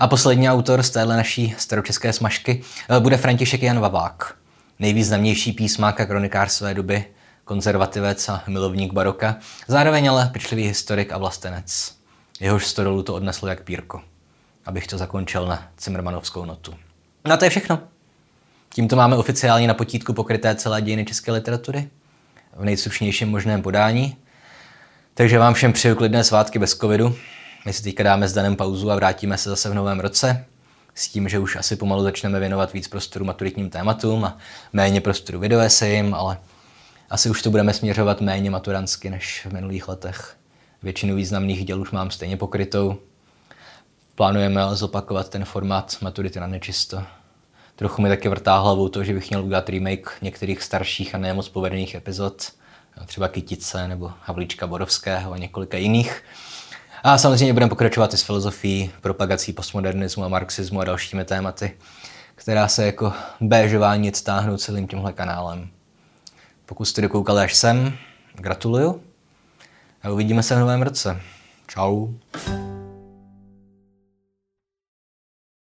A 0.00 0.08
poslední 0.08 0.50
autor 0.50 0.82
z 0.82 0.90
téhle 0.90 1.16
naší 1.16 1.54
staročeské 1.58 2.12
smažky 2.12 2.62
eh, 2.90 3.00
bude 3.00 3.16
František 3.16 3.62
Jan 3.62 3.80
Vavák, 3.80 4.34
nejvýznamnější 4.78 5.52
písmák 5.52 6.00
a 6.00 6.06
kronikář 6.06 6.52
své 6.52 6.74
doby, 6.74 7.04
konzervativec 7.44 8.28
a 8.28 8.42
milovník 8.46 8.92
baroka, 8.92 9.36
zároveň 9.68 10.10
ale 10.10 10.30
pečlivý 10.32 10.66
historik 10.66 11.12
a 11.12 11.18
vlastenec. 11.18 11.94
Jehož 12.40 12.66
stodolu 12.66 13.02
to 13.02 13.14
odneslo 13.14 13.48
jak 13.48 13.62
pírko. 13.62 14.02
Abych 14.66 14.86
to 14.86 14.98
zakončil 14.98 15.46
na 15.46 15.68
Cimrmanovskou 15.76 16.44
notu. 16.44 16.74
No 17.24 17.36
to 17.36 17.44
je 17.44 17.50
všechno. 17.50 17.93
Tímto 18.74 18.96
máme 18.96 19.16
oficiálně 19.16 19.68
na 19.68 19.74
potítku 19.74 20.12
pokryté 20.12 20.54
celé 20.54 20.82
dějiny 20.82 21.04
české 21.04 21.32
literatury 21.32 21.88
v 22.56 22.64
nejstručnějším 22.64 23.28
možném 23.28 23.62
podání. 23.62 24.16
Takže 25.14 25.38
vám 25.38 25.54
všem 25.54 25.72
přeju 25.72 25.94
klidné 25.94 26.24
svátky 26.24 26.58
bez 26.58 26.74
covidu. 26.74 27.16
My 27.66 27.72
si 27.72 27.82
teďka 27.82 28.02
dáme 28.02 28.28
s 28.28 28.32
Danem 28.32 28.56
pauzu 28.56 28.90
a 28.90 28.94
vrátíme 28.96 29.38
se 29.38 29.50
zase 29.50 29.70
v 29.70 29.74
novém 29.74 30.00
roce 30.00 30.44
s 30.94 31.08
tím, 31.08 31.28
že 31.28 31.38
už 31.38 31.56
asi 31.56 31.76
pomalu 31.76 32.02
začneme 32.02 32.40
věnovat 32.40 32.72
víc 32.72 32.88
prostoru 32.88 33.24
maturitním 33.24 33.70
tématům 33.70 34.24
a 34.24 34.38
méně 34.72 35.00
prostoru 35.00 35.38
videoesejím, 35.38 36.14
ale 36.14 36.38
asi 37.10 37.30
už 37.30 37.42
to 37.42 37.50
budeme 37.50 37.72
směřovat 37.72 38.20
méně 38.20 38.50
maturansky 38.50 39.10
než 39.10 39.46
v 39.46 39.52
minulých 39.52 39.88
letech. 39.88 40.36
Většinu 40.82 41.16
významných 41.16 41.64
děl 41.64 41.80
už 41.80 41.90
mám 41.90 42.10
stejně 42.10 42.36
pokrytou. 42.36 42.98
Plánujeme 44.14 44.62
ale 44.62 44.76
zopakovat 44.76 45.28
ten 45.28 45.44
formát 45.44 45.96
maturity 46.00 46.40
na 46.40 46.46
nečisto. 46.46 47.02
Trochu 47.76 48.02
mi 48.02 48.08
taky 48.08 48.28
vrtá 48.28 48.58
hlavou 48.58 48.88
to, 48.88 49.04
že 49.04 49.14
bych 49.14 49.30
měl 49.30 49.44
udělat 49.44 49.68
remake 49.68 50.10
některých 50.22 50.62
starších 50.62 51.14
a 51.14 51.18
nemoc 51.18 51.48
povedených 51.48 51.94
epizod, 51.94 52.52
třeba 53.06 53.28
Kytice 53.28 53.88
nebo 53.88 54.12
Havlíčka 54.22 54.66
Borovského 54.66 55.32
a 55.32 55.38
několika 55.38 55.76
jiných. 55.76 56.22
A 57.02 57.18
samozřejmě 57.18 57.52
budeme 57.52 57.70
pokračovat 57.70 58.14
i 58.14 58.16
s 58.16 58.22
filozofií, 58.22 58.90
propagací 59.00 59.52
postmodernismu 59.52 60.24
a 60.24 60.28
marxismu 60.28 60.80
a 60.80 60.84
dalšími 60.84 61.24
tématy, 61.24 61.76
která 62.34 62.68
se 62.68 62.86
jako 62.86 63.12
béžování 63.40 64.14
stáhnou 64.14 64.56
celým 64.56 64.86
tímhle 64.86 65.12
kanálem. 65.12 65.68
Pokud 66.66 66.84
jste 66.84 67.02
dokoukali 67.02 67.42
až 67.42 67.54
sem, 67.54 67.92
gratuluju 68.34 69.02
a 70.02 70.10
uvidíme 70.10 70.42
se 70.42 70.54
v 70.54 70.58
novém 70.58 70.82
roce. 70.82 71.20
Ciao. 71.68 72.08